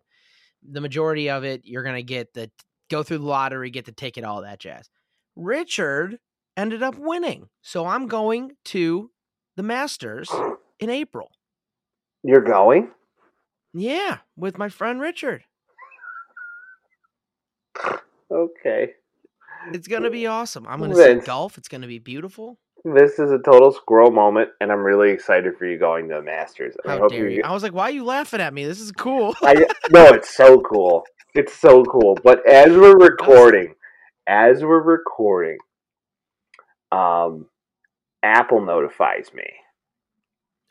the 0.65 0.79
majority 0.79 1.29
of 1.29 1.43
it, 1.43 1.63
you're 1.65 1.83
gonna 1.83 2.01
get 2.01 2.33
the 2.33 2.49
go 2.89 3.03
through 3.03 3.17
the 3.17 3.25
lottery, 3.25 3.69
get 3.69 3.83
the 3.83 3.91
ticket, 3.91 4.23
all 4.23 4.41
that 4.43 4.61
jazz. 4.61 4.89
Richard 5.35 6.17
ended 6.55 6.81
up 6.81 6.95
winning, 6.97 7.49
so 7.61 7.85
I'm 7.85 8.07
going 8.07 8.51
to 8.67 9.11
the 9.57 9.63
Masters 9.63 10.31
in 10.79 10.89
April. 10.89 11.29
You're 12.23 12.39
going? 12.39 12.91
Yeah, 13.73 14.19
with 14.37 14.57
my 14.57 14.69
friend 14.69 15.01
Richard. 15.01 15.43
Okay. 18.31 18.93
It's 19.73 19.87
gonna 19.87 20.09
be 20.09 20.27
awesome. 20.27 20.65
I'm 20.67 20.79
gonna 20.79 20.95
see 20.95 21.25
golf. 21.25 21.57
It's 21.57 21.67
gonna 21.67 21.87
be 21.87 21.99
beautiful. 21.99 22.57
This 22.85 23.17
is 23.17 23.31
a 23.31 23.39
total 23.39 23.71
squirrel 23.71 24.11
moment, 24.11 24.49
and 24.59 24.71
I'm 24.71 24.81
really 24.83 25.11
excited 25.11 25.57
for 25.57 25.65
you 25.65 25.77
going 25.77 26.09
to 26.09 26.15
the 26.15 26.21
Masters. 26.21 26.75
I 26.85 26.97
How 26.97 27.07
dare 27.07 27.29
you. 27.29 27.37
you? 27.37 27.43
I 27.43 27.53
was 27.53 27.63
like, 27.63 27.73
why 27.73 27.83
are 27.83 27.91
you 27.91 28.03
laughing 28.03 28.41
at 28.41 28.53
me? 28.53 28.65
This 28.65 28.81
is 28.81 28.91
cool. 28.91 29.33
I 29.41 29.53
no, 29.91 30.07
it's 30.07 30.35
so 30.35 30.59
cool. 30.61 31.03
It's 31.33 31.53
so 31.53 31.83
cool. 31.85 32.17
But 32.23 32.47
as 32.47 32.71
we're 32.71 32.97
recording, 32.97 33.75
as 34.27 34.63
we're 34.63 34.81
recording, 34.81 35.57
um, 36.91 37.47
Apple 38.21 38.65
notifies 38.65 39.31
me 39.33 39.49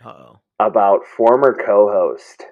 Uh-oh. 0.04 0.40
about 0.60 1.06
former 1.06 1.56
co-host 1.64 2.44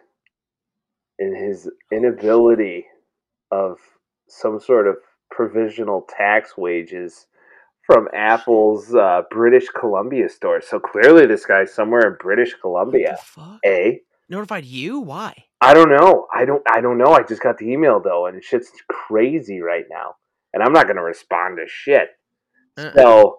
and 1.18 1.36
his 1.36 1.68
inability 1.92 2.86
of 3.50 3.76
some 4.30 4.60
sort 4.60 4.86
of 4.86 4.96
provisional 5.30 6.06
tax 6.08 6.56
wages 6.56 7.26
from 7.86 8.08
Apple's 8.14 8.94
uh, 8.94 9.22
British 9.30 9.66
Columbia 9.68 10.28
store. 10.28 10.60
So 10.60 10.78
clearly, 10.78 11.26
this 11.26 11.44
guy's 11.44 11.72
somewhere 11.72 12.06
in 12.06 12.16
British 12.20 12.54
Columbia. 12.60 13.16
Eh? 13.64 13.94
Notified 14.28 14.64
you? 14.64 15.00
Why? 15.00 15.34
I 15.60 15.74
don't 15.74 15.90
know. 15.90 16.26
I 16.32 16.44
don't. 16.44 16.62
I 16.70 16.80
don't 16.80 16.98
know. 16.98 17.12
I 17.12 17.22
just 17.22 17.42
got 17.42 17.58
the 17.58 17.66
email 17.66 18.00
though, 18.00 18.26
and 18.26 18.42
shit's 18.42 18.70
crazy 18.88 19.60
right 19.60 19.84
now, 19.90 20.14
and 20.54 20.62
I'm 20.62 20.72
not 20.72 20.86
gonna 20.86 21.02
respond 21.02 21.58
to 21.58 21.64
shit. 21.66 22.10
Uh-uh. 22.78 22.92
So, 22.94 23.38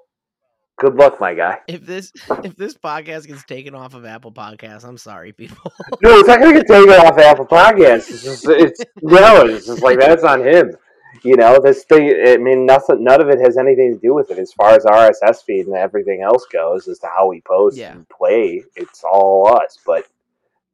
good 0.78 0.96
luck, 0.96 1.22
my 1.22 1.34
guy. 1.34 1.60
If 1.68 1.86
this 1.86 2.12
if 2.44 2.58
this 2.58 2.76
podcast 2.76 3.28
gets 3.28 3.46
taken 3.46 3.74
off 3.74 3.94
of 3.94 4.06
Apple 4.06 4.34
Podcasts, 4.34 4.84
I'm 4.84 4.98
sorry, 4.98 5.32
people. 5.32 5.72
No, 6.04 6.20
it's 6.20 6.28
not 6.28 6.42
gonna 6.42 6.54
get 6.54 6.68
taken 6.68 6.90
off 6.90 7.14
of 7.14 7.20
Apple 7.20 7.48
Podcasts. 7.48 8.10
It's 8.10 8.24
just, 8.24 8.50
it's 8.50 8.82
no, 9.02 9.46
it's 9.46 9.68
just 9.68 9.82
like 9.82 9.98
that's 9.98 10.24
on 10.24 10.46
him. 10.46 10.74
You 11.24 11.36
know, 11.36 11.60
this 11.60 11.84
thing. 11.84 12.14
I 12.26 12.38
mean, 12.38 12.66
nothing. 12.66 13.04
None 13.04 13.22
of 13.22 13.30
it 13.30 13.40
has 13.40 13.58
anything 13.58 13.94
to 13.94 14.00
do 14.00 14.14
with 14.14 14.32
it 14.32 14.38
as 14.40 14.54
far 14.54 14.72
as 14.76 14.86
RSS 14.86 15.44
feed 15.44 15.68
and 15.68 15.76
everything 15.76 16.22
else 16.22 16.46
goes. 16.52 16.88
As 16.88 17.00
to 17.00 17.08
how 17.08 17.28
we 17.28 17.42
post 17.42 17.78
Yeah. 17.78 17.92
and 17.92 18.08
play, 18.10 18.64
it's 18.76 19.04
all 19.04 19.48
us. 19.48 19.78
But 19.86 20.08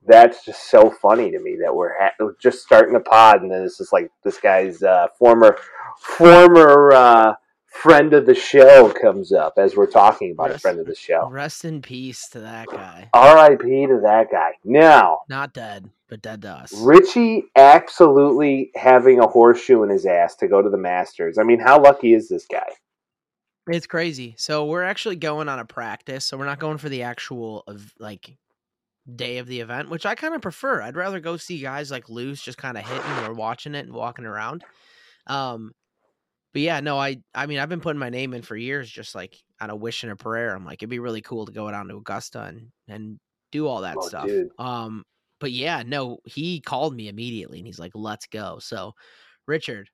that's 0.06 0.46
just 0.46 0.70
so 0.70 0.90
funny 1.02 1.32
to 1.32 1.40
me 1.40 1.58
that 1.62 1.76
we're 1.76 1.98
ha- 2.00 2.14
we're 2.20 2.36
just 2.42 2.60
starting 2.64 2.96
a 2.96 3.00
pod, 3.00 3.42
and 3.42 3.52
then 3.52 3.64
it's 3.64 3.78
just 3.80 3.92
like 3.92 4.10
this 4.24 4.38
guy's 4.40 4.84
uh, 4.84 5.08
former 5.18 5.58
former 6.00 6.92
uh, 6.94 7.34
friend 7.68 8.14
of 8.14 8.26
the 8.26 8.36
show 8.36 8.92
comes 8.92 9.32
up 9.32 9.54
as 9.58 9.76
we're 9.76 9.86
talking 9.86 10.32
about 10.32 10.52
a 10.52 10.60
friend 10.60 10.80
of 10.80 10.88
the 10.88 10.96
show. 10.96 11.30
Rest 11.30 11.66
in 11.66 11.82
peace 11.82 12.28
to 12.30 12.40
that 12.40 12.68
guy. 12.68 13.10
R.I.P. 13.14 13.88
to 13.88 14.00
that 14.04 14.32
guy. 14.32 14.54
Now. 14.64 15.22
Not 15.30 15.54
dead, 15.54 15.90
but 16.08 16.22
dead 16.22 16.42
to 16.44 16.50
us. 16.50 16.74
Richie 16.74 17.44
absolutely 17.56 18.72
having 18.76 19.20
a 19.20 19.28
horseshoe 19.28 19.84
in 19.84 19.90
his 19.90 20.06
ass 20.06 20.36
to 20.38 20.48
go 20.48 20.62
to 20.62 20.70
the 20.70 20.78
Masters. 20.78 21.38
I 21.38 21.44
mean, 21.44 21.60
how 21.60 21.82
lucky 21.82 22.14
is 22.14 22.30
this 22.30 22.46
guy? 22.46 22.68
It's 23.68 23.88
crazy. 23.88 24.36
So 24.38 24.66
we're 24.66 24.84
actually 24.84 25.18
going 25.18 25.50
on 25.50 25.60
a 25.60 25.66
practice. 25.66 26.26
So 26.26 26.38
we're 26.38 26.46
not 26.46 26.60
going 26.60 26.78
for 26.78 26.90
the 26.90 27.04
actual 27.04 27.64
of 27.68 27.94
like 28.00 28.38
day 29.14 29.38
of 29.38 29.48
the 29.48 29.60
event, 29.60 29.90
which 29.90 30.06
I 30.06 30.16
kind 30.16 30.34
of 30.34 30.42
prefer. 30.42 30.82
I'd 30.82 30.96
rather 30.96 31.20
go 31.20 31.38
see 31.38 31.60
guys 31.60 31.92
like 31.92 32.10
loose, 32.10 32.42
just 32.42 32.58
kind 32.58 32.78
of 32.78 32.88
hitting 32.88 33.26
or 33.26 33.34
watching 33.34 33.76
it 33.76 33.86
and 33.86 33.94
walking 33.94 34.26
around. 34.26 34.64
Um, 35.28 35.74
but 36.54 36.62
yeah, 36.62 36.80
no, 36.80 36.98
I 36.98 37.18
I 37.36 37.46
mean 37.46 37.60
I've 37.60 37.70
been 37.70 37.82
putting 37.82 38.00
my 38.00 38.10
name 38.10 38.34
in 38.34 38.42
for 38.42 38.56
years, 38.56 38.90
just 38.90 39.16
like 39.16 39.36
on 39.62 39.70
a 39.70 39.76
wish 39.76 40.04
and 40.04 40.12
a 40.12 40.16
prayer. 40.16 40.56
I'm 40.56 40.66
like, 40.66 40.80
it'd 40.82 40.90
be 40.90 41.00
really 41.00 41.22
cool 41.22 41.46
to 41.46 41.52
go 41.52 41.70
down 41.72 41.88
to 41.88 41.98
Augusta 41.98 42.42
and 42.44 42.68
and 42.88 43.20
do 43.52 43.68
all 43.68 43.82
that 43.82 43.96
Oh, 43.98 44.08
stuff. 44.08 44.26
dude. 44.28 44.50
Um, 44.60 45.04
but 45.40 45.52
yeah, 45.52 45.84
no, 45.86 46.18
he 46.26 46.60
called 46.60 46.96
me 46.96 47.08
immediately 47.10 47.60
and 47.60 47.68
he's 47.68 47.80
like, 47.80 47.92
let's 47.96 48.26
go. 48.28 48.58
So, 48.60 48.94
Richard, 49.48 49.90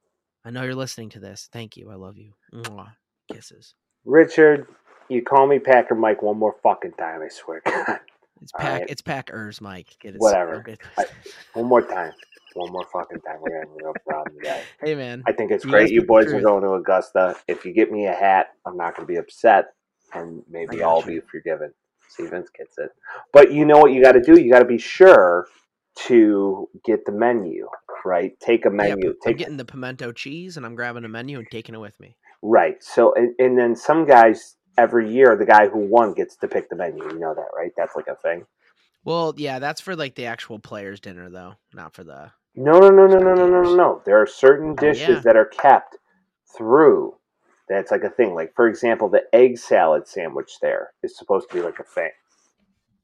I 0.46 0.50
know 0.52 0.64
you're 0.64 0.74
listening 0.76 1.10
to 1.10 1.20
this. 1.20 1.50
Thank 1.52 1.78
you. 1.78 1.92
I 1.92 1.96
love 1.96 2.18
you. 2.18 2.34
Mwah. 2.54 2.92
Kisses. 3.32 3.76
Richard, 4.06 4.68
you 5.10 5.22
call 5.22 5.48
me 5.48 5.60
Packer 5.60 5.96
Mike 5.96 6.22
one 6.22 6.38
more 6.38 6.56
fucking 6.64 6.94
time, 6.94 7.22
I 7.22 7.28
swear. 7.30 7.62
God. 7.66 8.00
It's 8.42 8.52
pack. 8.52 8.82
right. 8.82 8.90
It's 8.90 9.02
Packers, 9.02 9.62
Mike. 9.62 9.96
Get 10.02 10.16
it? 10.16 10.20
Whatever. 10.20 10.56
okay. 10.56 10.78
I- 10.98 11.06
one 11.54 11.68
more 11.68 11.82
time. 11.82 12.12
One 12.56 12.72
more 12.72 12.86
fucking 12.92 13.22
time. 13.22 13.38
We're 13.42 13.60
having 13.60 13.74
a 13.74 13.84
real 13.84 13.94
problem 14.06 14.36
today. 14.38 14.64
hey 14.84 14.96
man, 14.96 15.24
I 15.28 15.32
think 15.32 15.52
it's 15.52 15.66
You 15.66 15.72
great 15.72 15.92
you 15.92 16.04
boys 16.04 16.28
are 16.28 16.42
going 16.42 16.64
to 16.64 16.74
Augusta. 16.74 17.36
If 17.48 17.66
you 17.66 17.74
get 17.74 17.92
me 17.92 18.08
a 18.08 18.14
hat, 18.14 18.48
I'm 18.66 18.78
not 18.78 18.96
going 18.96 19.08
to 19.08 19.12
be 19.12 19.18
upset. 19.18 19.74
And 20.14 20.44
maybe 20.50 20.84
I'll 20.84 21.04
you. 21.08 21.16
you 21.16 21.22
forgiven. 21.30 21.74
See, 22.10 22.26
Vince 22.28 22.50
gets 22.56 22.78
it. 22.78 22.92
But 23.32 23.52
you 23.52 23.66
know 23.66 23.80
what 23.80 23.92
you 23.92 24.04
got 24.04 24.12
to 24.12 24.22
do? 24.22 24.40
You 24.40 24.52
got 24.52 24.60
to 24.60 24.66
be 24.66 24.78
sure 24.78 25.48
to 26.08 26.70
get 26.86 27.06
the 27.06 27.12
menu, 27.12 27.68
right? 28.06 28.40
Take 28.40 28.66
a 28.66 28.70
menu. 28.70 28.96
p- 28.96 29.08
I'm 29.08 29.16
take 29.24 29.38
getting 29.38 29.58
the 29.58 29.66
pimento 29.66 30.12
cheese 30.12 30.58
and 30.58 30.66
I'm 30.66 30.76
grabbing 30.76 31.06
a 31.06 31.10
menu 31.10 31.40
and 31.40 31.48
taking 31.50 31.74
it 31.74 31.80
with 31.80 32.00
me. 32.00 32.16
Right. 32.44 32.84
So, 32.84 33.14
and, 33.16 33.34
and 33.40 33.58
then 33.58 33.76
some 33.76 34.06
guys 34.06 34.56
every 34.78 35.12
year, 35.12 35.36
the 35.36 35.46
guy 35.46 35.68
who 35.68 35.80
won 35.80 36.14
gets 36.14 36.36
to 36.38 36.48
pick 36.48 36.70
the 36.70 36.76
menu. 36.76 37.04
You 37.04 37.20
know 37.20 37.34
that, 37.34 37.48
right? 37.56 37.72
That's 37.78 37.96
like 37.96 38.08
a 38.08 38.16
thing. 38.16 38.46
Well, 39.06 39.34
yeah, 39.38 39.60
that's 39.60 39.82
for 39.82 39.96
like 39.96 40.16
the 40.16 40.28
actual 40.28 40.60
players' 40.60 41.00
dinner 41.00 41.30
though, 41.30 41.56
not 41.74 41.94
for 41.94 42.04
the. 42.04 42.32
No, 42.56 42.80
no, 42.80 42.90
no, 42.90 43.08
no, 43.08 43.18
no, 43.20 43.34
no, 43.36 43.48
no, 43.48 43.62
no, 43.64 43.76
no. 43.76 44.02
There 44.06 44.22
are 44.22 44.28
certain 44.28 44.76
Oh, 44.80 44.82
dishes 44.82 45.00
yeah. 45.00 45.22
that 45.24 45.36
are 45.36 45.46
kept 45.46 45.98
through. 46.58 47.16
That's 47.70 47.92
like 47.92 48.04
a 48.04 48.10
thing. 48.10 48.36
Like 48.36 48.54
for 48.56 48.68
example, 48.68 49.10
the 49.10 49.24
egg 49.34 49.58
salad 49.58 50.08
sandwich 50.08 50.60
there 50.62 50.92
is 51.04 51.18
supposed 51.18 51.50
to 51.50 51.56
be 51.56 51.64
like 51.64 51.80
a 51.80 51.84
thing. 51.84 52.12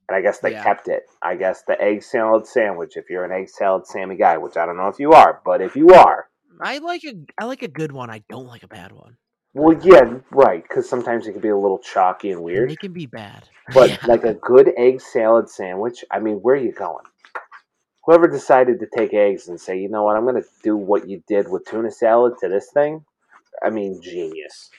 and 0.07 0.15
I 0.17 0.21
guess 0.21 0.39
they 0.39 0.51
Yeah. 0.51 0.63
kept 0.63 0.87
it. 0.87 1.03
I 1.21 1.35
guess 1.35 1.63
the 1.63 1.79
egg 1.81 2.03
salad 2.03 2.45
sandwich. 2.47 2.97
If 2.97 3.09
you're 3.09 3.25
an 3.25 3.31
egg 3.31 3.49
salad 3.49 3.87
Sammy 3.87 4.15
guy, 4.17 4.37
which 4.37 4.57
I 4.57 4.65
don't 4.65 4.77
know 4.77 4.87
if 4.87 4.99
you 4.99 5.13
are, 5.13 5.41
but 5.45 5.61
if 5.61 5.75
you 5.75 5.89
are, 5.89 6.29
I 6.61 6.79
like 6.79 7.03
a 7.05 7.13
I 7.39 7.45
like 7.45 7.61
a 7.63 7.67
good 7.67 7.91
one. 7.91 8.09
I 8.09 8.23
don't 8.29 8.47
like 8.47 8.63
a 8.63 8.67
bad 8.67 8.91
one. 8.91 9.17
well, 9.53 9.77
yeah, 9.83 10.19
right, 10.31 10.61
because 10.61 10.87
sometimes 10.89 11.27
it 11.27 11.33
can 11.33 11.41
be 11.41 11.49
a 11.49 11.57
little 11.57 11.79
chalky 11.79 12.31
and 12.31 12.43
weird. 12.43 12.69
They 12.69 12.75
can 12.75 12.93
be 12.93 13.05
bad. 13.05 13.47
But 13.73 13.89
Yeah. 13.89 13.97
like 14.07 14.23
a 14.23 14.33
good 14.33 14.71
egg 14.77 14.99
salad 15.01 15.49
sandwich, 15.49 16.03
I 16.11 16.19
mean, 16.19 16.37
where 16.37 16.55
are 16.55 16.57
you 16.57 16.71
going? 16.73 17.05
Whoever 18.09 18.27
decided 18.27 18.79
to 18.79 18.87
take 18.87 19.13
eggs 19.13 19.49
and 19.49 19.61
say, 19.61 19.79
you 19.79 19.87
know 19.87 20.03
what, 20.03 20.17
I'm 20.17 20.23
going 20.23 20.41
to 20.41 20.47
do 20.63 20.75
what 20.75 21.07
you 21.07 21.21
did 21.27 21.47
with 21.47 21.63
tuna 21.65 21.91
salad 21.91 22.33
to 22.41 22.49
this 22.49 22.71
thing, 22.71 23.05
I 23.63 23.69
mean, 23.69 24.01
genius. 24.01 24.71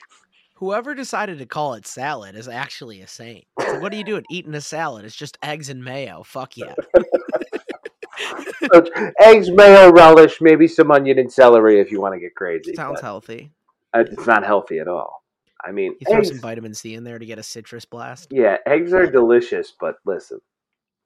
Whoever 0.55 0.93
decided 0.93 1.39
to 1.39 1.45
call 1.45 1.75
it 1.75 1.87
salad 1.87 2.35
is 2.35 2.49
actually 2.49 2.99
a 2.99 3.07
saint. 3.07 3.45
It's 3.57 3.71
like, 3.71 3.81
what 3.81 3.93
are 3.93 3.95
you 3.95 4.03
doing? 4.03 4.25
Eating 4.29 4.53
a 4.53 4.59
salad? 4.59 5.05
It's 5.05 5.15
just 5.15 5.37
eggs 5.41 5.69
and 5.69 5.81
mayo. 5.81 6.23
Fuck 6.23 6.57
yeah. 6.57 6.75
eggs, 9.21 9.49
mayo, 9.49 9.93
relish, 9.93 10.41
maybe 10.41 10.67
some 10.67 10.91
onion 10.91 11.17
and 11.17 11.31
celery 11.31 11.79
if 11.79 11.89
you 11.89 12.01
want 12.01 12.13
to 12.13 12.19
get 12.19 12.35
crazy. 12.35 12.73
Sounds 12.73 12.99
healthy. 12.99 13.49
uh, 13.93 14.03
It's 14.11 14.27
not 14.27 14.45
healthy 14.45 14.79
at 14.79 14.89
all. 14.89 15.23
I 15.63 15.71
mean, 15.71 15.95
You 16.01 16.05
throw 16.05 16.17
eggs, 16.17 16.27
some 16.27 16.39
vitamin 16.39 16.73
C 16.73 16.95
in 16.95 17.05
there 17.05 17.17
to 17.17 17.25
get 17.25 17.39
a 17.39 17.43
citrus 17.43 17.85
blast. 17.85 18.27
yeah, 18.29 18.57
eggs 18.65 18.91
are 18.91 19.05
delicious, 19.05 19.71
but 19.79 19.95
listen, 20.05 20.41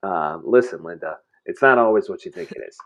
um, 0.02 0.42
listen, 0.44 0.82
Linda, 0.82 1.18
it's 1.46 1.62
not 1.62 1.78
always 1.78 2.10
what 2.10 2.26
you 2.26 2.32
think 2.32 2.52
it 2.52 2.62
is. 2.68 2.78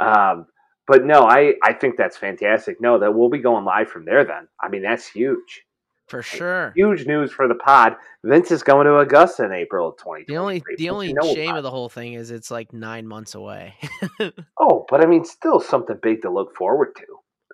Um, 0.00 0.46
but 0.86 1.04
no, 1.04 1.22
I, 1.22 1.54
I 1.62 1.72
think 1.72 1.96
that's 1.96 2.16
fantastic. 2.16 2.80
No, 2.80 2.98
that 2.98 3.14
we'll 3.14 3.30
be 3.30 3.38
going 3.38 3.64
live 3.64 3.88
from 3.88 4.04
there 4.04 4.24
then. 4.24 4.48
I 4.60 4.68
mean, 4.68 4.82
that's 4.82 5.08
huge. 5.08 5.62
For 6.08 6.22
sure. 6.22 6.72
Huge 6.76 7.04
news 7.06 7.32
for 7.32 7.48
the 7.48 7.56
pod. 7.56 7.96
Vince 8.22 8.52
is 8.52 8.62
going 8.62 8.86
to 8.86 8.98
Augusta 8.98 9.44
in 9.44 9.52
April 9.52 9.88
of 9.88 9.96
2023. 9.96 10.26
The 10.28 10.38
only 10.38 10.62
the 10.78 10.90
only 10.90 11.34
shame 11.34 11.56
of 11.56 11.64
the 11.64 11.70
whole 11.70 11.88
thing 11.88 12.12
is 12.12 12.30
it's 12.30 12.50
like 12.50 12.72
nine 12.72 13.06
months 13.06 13.34
away. 13.34 13.74
Oh, 14.58 14.86
but 14.88 15.02
I 15.02 15.06
mean, 15.06 15.24
still 15.24 15.60
something 15.60 15.98
big 16.00 16.22
to 16.22 16.30
look 16.30 16.54
forward 16.56 16.94
to. 16.96 17.04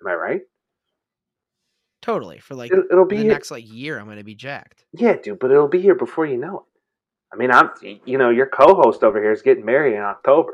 Am 0.01 0.07
I 0.07 0.13
right? 0.13 0.41
totally. 2.03 2.39
For 2.39 2.53
like 2.53 2.71
It'll, 2.71 2.83
it'll 2.91 3.05
be 3.05 3.17
the 3.17 3.23
here. 3.23 3.31
next 3.31 3.49
like 3.49 3.63
year 3.67 3.97
I'm 3.97 4.07
gonna 4.07 4.23
be 4.23 4.35
jacked. 4.35 4.85
Yeah, 4.93 5.15
dude, 5.15 5.39
but 5.39 5.51
it'll 5.51 5.67
be 5.69 5.81
here 5.81 5.95
before 5.95 6.25
you 6.25 6.37
know 6.37 6.57
it. 6.57 6.72
I 7.33 7.35
mean, 7.35 7.51
I'm, 7.51 7.71
you 8.05 8.17
know, 8.17 8.29
your 8.29 8.45
co-host 8.45 9.03
over 9.03 9.19
here 9.19 9.31
is 9.31 9.41
getting 9.41 9.65
married 9.65 9.95
in 9.95 10.01
October. 10.01 10.53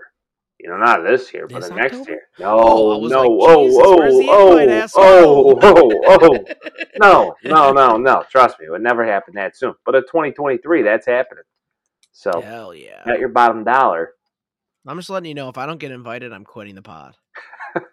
You 0.59 0.69
know, 0.69 0.77
not 0.77 1.03
this 1.03 1.33
year, 1.33 1.47
but 1.47 1.61
This 1.61 1.69
the 1.69 1.75
next 1.75 2.07
year. 2.07 2.21
Oh, 2.39 2.93
No, 2.93 2.97
was 2.99 3.11
no, 3.11 3.21
like, 3.21 3.29
oh, 3.31 3.69
oh, 3.81 4.79
oh, 4.97 5.59
oh, 5.61 6.01
oh, 6.05 6.19
oh, 6.21 6.45
no, 6.99 7.35
no, 7.45 7.71
no, 7.71 7.97
no. 7.97 8.23
Trust 8.29 8.59
me, 8.59 8.65
it 8.65 8.69
would 8.69 8.81
never 8.81 9.05
happen 9.05 9.35
that 9.35 9.55
soon. 9.55 9.73
But 9.85 9.95
in 9.95 10.01
2023, 10.01 10.81
that's 10.83 11.05
happening. 11.05 11.45
So, 12.11 12.41
Hell 12.41 12.73
yeah. 12.73 13.03
at 13.05 13.19
your 13.19 13.29
bottom 13.29 13.63
dollar, 13.63 14.11
I'm 14.85 14.97
just 14.97 15.09
letting 15.09 15.29
you 15.29 15.35
know 15.35 15.47
if 15.47 15.57
I 15.57 15.65
don't 15.65 15.79
get 15.79 15.91
invited, 15.91 16.33
I'm 16.33 16.43
quitting 16.43 16.75
the 16.75 16.81
pod. 16.81 17.15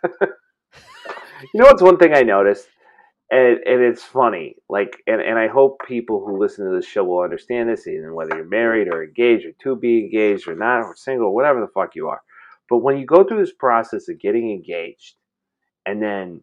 You 1.53 1.61
know 1.61 1.67
what's 1.67 1.83
one 1.83 1.99
thing 1.99 2.15
I 2.15 2.23
noticed? 2.23 2.67
And, 3.29 3.59
and 3.67 3.83
it's 3.83 4.05
funny, 4.05 4.55
like, 4.69 5.03
and, 5.09 5.21
and 5.21 5.37
I 5.37 5.49
hope 5.49 5.81
people 5.87 6.25
who 6.25 6.39
listen 6.39 6.65
to 6.65 6.77
this 6.77 6.87
show 6.87 7.03
will 7.03 7.23
understand 7.25 7.69
this, 7.69 7.89
even 7.89 8.15
whether 8.15 8.37
you're 8.37 8.45
married 8.45 8.87
or 8.87 9.03
engaged 9.03 9.47
or 9.47 9.53
to 9.65 9.75
be 9.75 9.99
engaged 9.99 10.47
or 10.47 10.55
not, 10.55 10.83
or 10.83 10.95
single, 10.95 11.35
whatever 11.35 11.61
the 11.61 11.67
fuck 11.67 11.97
you 11.97 12.07
are. 12.09 12.23
But 12.71 12.79
when 12.79 12.99
you 12.99 13.05
go 13.05 13.25
through 13.25 13.41
this 13.41 13.53
process 13.53 14.09
of 14.09 14.21
getting 14.21 14.53
engaged 14.53 15.17
and 15.85 16.01
then 16.01 16.43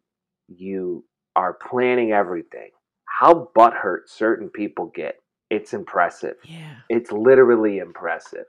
you 0.50 1.06
are 1.38 1.54
planning 1.54 2.12
everything, 2.12 2.72
how 3.06 3.50
butthurt 3.56 4.08
certain 4.08 4.50
people 4.50 4.92
get, 4.94 5.22
it's 5.50 5.74
impressive. 5.74 6.36
Yeah. 6.44 6.76
It's 6.90 7.14
literally 7.14 7.78
impressive. 7.78 8.46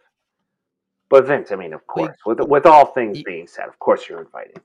But 1.09 1.26
Vince, 1.26 1.53
I 1.53 1.57
mean, 1.57 1.73
of 1.73 1.83
Wait, 1.95 2.07
course, 2.07 2.17
with, 2.26 2.41
with 2.41 2.67
all 2.67 2.87
things 2.87 3.19
y- 3.19 3.23
being 3.25 3.47
said, 3.47 3.69
of 3.69 3.79
course 3.79 4.09
you're 4.09 4.21
invited. 4.23 4.61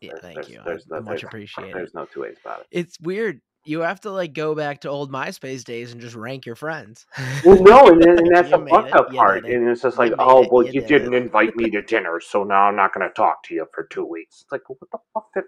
Yeah, 0.00 0.10
there- 0.12 0.20
thank 0.20 0.34
there's- 0.36 0.50
you. 0.50 0.60
I- 0.60 0.64
there's 0.64 0.86
no- 0.88 0.96
much 1.00 1.06
there's- 1.06 1.22
appreciate 1.24 1.68
it. 1.68 1.74
there's 1.74 1.94
no 1.94 2.04
two 2.06 2.20
ways 2.22 2.36
about 2.44 2.60
it. 2.60 2.66
It's 2.70 2.98
weird. 3.00 3.40
You 3.64 3.80
have 3.80 4.00
to 4.00 4.10
like 4.10 4.32
go 4.32 4.54
back 4.54 4.80
to 4.80 4.88
old 4.88 5.12
MySpace 5.12 5.64
days 5.64 5.92
and 5.92 6.00
just 6.00 6.14
rank 6.16 6.46
your 6.46 6.54
friends. 6.56 7.04
Well, 7.44 7.62
no, 7.62 7.88
and, 7.88 8.00
then, 8.02 8.18
and 8.18 8.30
that's 8.34 8.48
the 8.50 8.66
fucked 8.70 8.92
up 8.94 9.12
part. 9.12 9.44
it, 9.46 9.54
And 9.54 9.68
it's 9.68 9.82
just 9.82 9.98
like, 9.98 10.14
oh, 10.18 10.44
it, 10.44 10.48
well, 10.50 10.64
you 10.64 10.72
you 10.72 10.80
did 10.80 10.88
didn't 11.00 11.12
it. 11.14 11.22
invite 11.24 11.54
me 11.56 11.68
to 11.70 11.82
dinner, 11.82 12.20
so 12.20 12.42
now 12.42 12.62
I'm 12.68 12.76
not 12.76 12.94
going 12.94 13.06
to 13.06 13.12
talk 13.12 13.42
to 13.44 13.54
you 13.54 13.66
for 13.74 13.84
two 13.84 14.06
weeks. 14.06 14.40
It's 14.42 14.50
like, 14.52 14.62
what 14.68 14.78
the 14.80 14.98
fuck? 15.12 15.26
Did, 15.34 15.44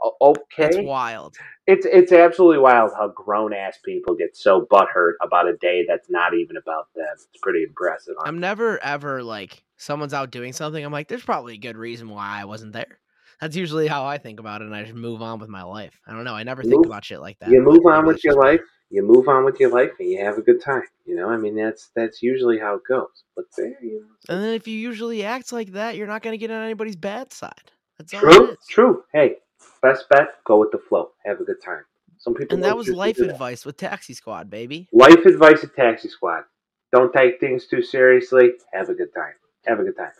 o- 0.00 0.32
It's 0.58 0.76
okay, 0.76 0.84
wild. 0.84 1.34
it's 1.66 1.84
it's 1.86 2.12
absolutely 2.12 2.58
wild 2.58 2.92
how 2.96 3.08
grown 3.08 3.52
ass 3.52 3.78
people 3.84 4.14
get 4.14 4.36
so 4.36 4.64
butthurt 4.70 5.14
about 5.20 5.48
a 5.48 5.56
day 5.56 5.84
that's 5.88 6.08
not 6.08 6.34
even 6.34 6.56
about 6.56 6.86
them. 6.94 7.04
It's 7.14 7.26
pretty 7.42 7.64
impressive. 7.64 8.14
I'm 8.24 8.38
never 8.38 8.78
ever 8.84 9.24
like 9.24 9.64
someone's 9.76 10.14
out 10.14 10.30
doing 10.30 10.52
something. 10.52 10.84
I'm 10.84 10.92
like, 10.92 11.08
there's 11.08 11.24
probably 11.24 11.54
a 11.54 11.58
good 11.58 11.76
reason 11.76 12.10
why 12.10 12.40
I 12.40 12.44
wasn't 12.44 12.74
there. 12.74 13.00
That's 13.40 13.56
usually 13.56 13.86
how 13.86 14.04
I 14.04 14.18
think 14.18 14.40
about 14.40 14.62
it, 14.62 14.66
and 14.66 14.74
I 14.74 14.82
just 14.82 14.94
move 14.94 15.20
on 15.22 15.38
with 15.38 15.48
my 15.48 15.62
life. 15.62 15.92
I 16.06 16.12
don't 16.12 16.24
know. 16.24 16.34
I 16.34 16.42
never 16.42 16.62
think 16.62 16.86
about 16.86 17.04
shit 17.04 17.20
like 17.20 17.38
that. 17.40 17.50
you 17.50 17.60
move 17.62 17.84
on 17.86 18.06
with 18.06 18.24
your 18.24 18.34
life. 18.34 18.60
You 18.88 19.02
move 19.02 19.28
on 19.28 19.44
with 19.44 19.58
your 19.60 19.70
life, 19.70 19.90
and 19.98 20.08
you 20.08 20.24
have 20.24 20.38
a 20.38 20.42
good 20.42 20.62
time. 20.62 20.82
You 21.04 21.16
know, 21.16 21.28
I 21.28 21.36
mean, 21.36 21.56
that's 21.56 21.90
that's 21.94 22.22
usually 22.22 22.58
how 22.58 22.76
it 22.76 22.82
goes. 22.88 23.24
But 23.34 23.46
there, 23.56 23.76
you 23.82 24.00
know, 24.00 24.34
And 24.34 24.42
then 24.42 24.54
if 24.54 24.66
you 24.68 24.78
usually 24.78 25.24
act 25.24 25.52
like 25.52 25.72
that, 25.72 25.96
you're 25.96 26.06
not 26.06 26.22
going 26.22 26.32
to 26.34 26.38
get 26.38 26.50
on 26.50 26.62
anybody's 26.62 26.96
bad 26.96 27.32
side. 27.32 27.70
That's 27.98 28.12
True, 28.12 28.56
true. 28.68 29.02
Hey, 29.12 29.36
best 29.82 30.08
bet, 30.08 30.28
go 30.44 30.58
with 30.60 30.70
the 30.70 30.78
flow. 30.78 31.10
Have 31.24 31.40
a 31.40 31.44
good 31.44 31.62
time. 31.64 31.82
Some 32.18 32.34
people 32.34 32.54
And 32.54 32.64
that 32.64 32.76
was 32.76 32.88
life 32.88 33.16
do 33.16 33.26
that. 33.26 33.32
advice 33.32 33.64
with 33.66 33.76
Taxi 33.76 34.14
Squad, 34.14 34.48
baby. 34.50 34.88
Life 34.92 35.24
advice 35.26 35.62
at 35.64 35.74
Taxi 35.74 36.08
Squad. 36.08 36.44
Don't 36.92 37.12
take 37.12 37.40
things 37.40 37.66
too 37.66 37.82
seriously. 37.82 38.50
Have 38.72 38.88
a 38.88 38.94
good 38.94 39.12
time. 39.14 39.34
Have 39.66 39.80
a 39.80 39.84
good 39.84 39.96
time. 39.96 40.12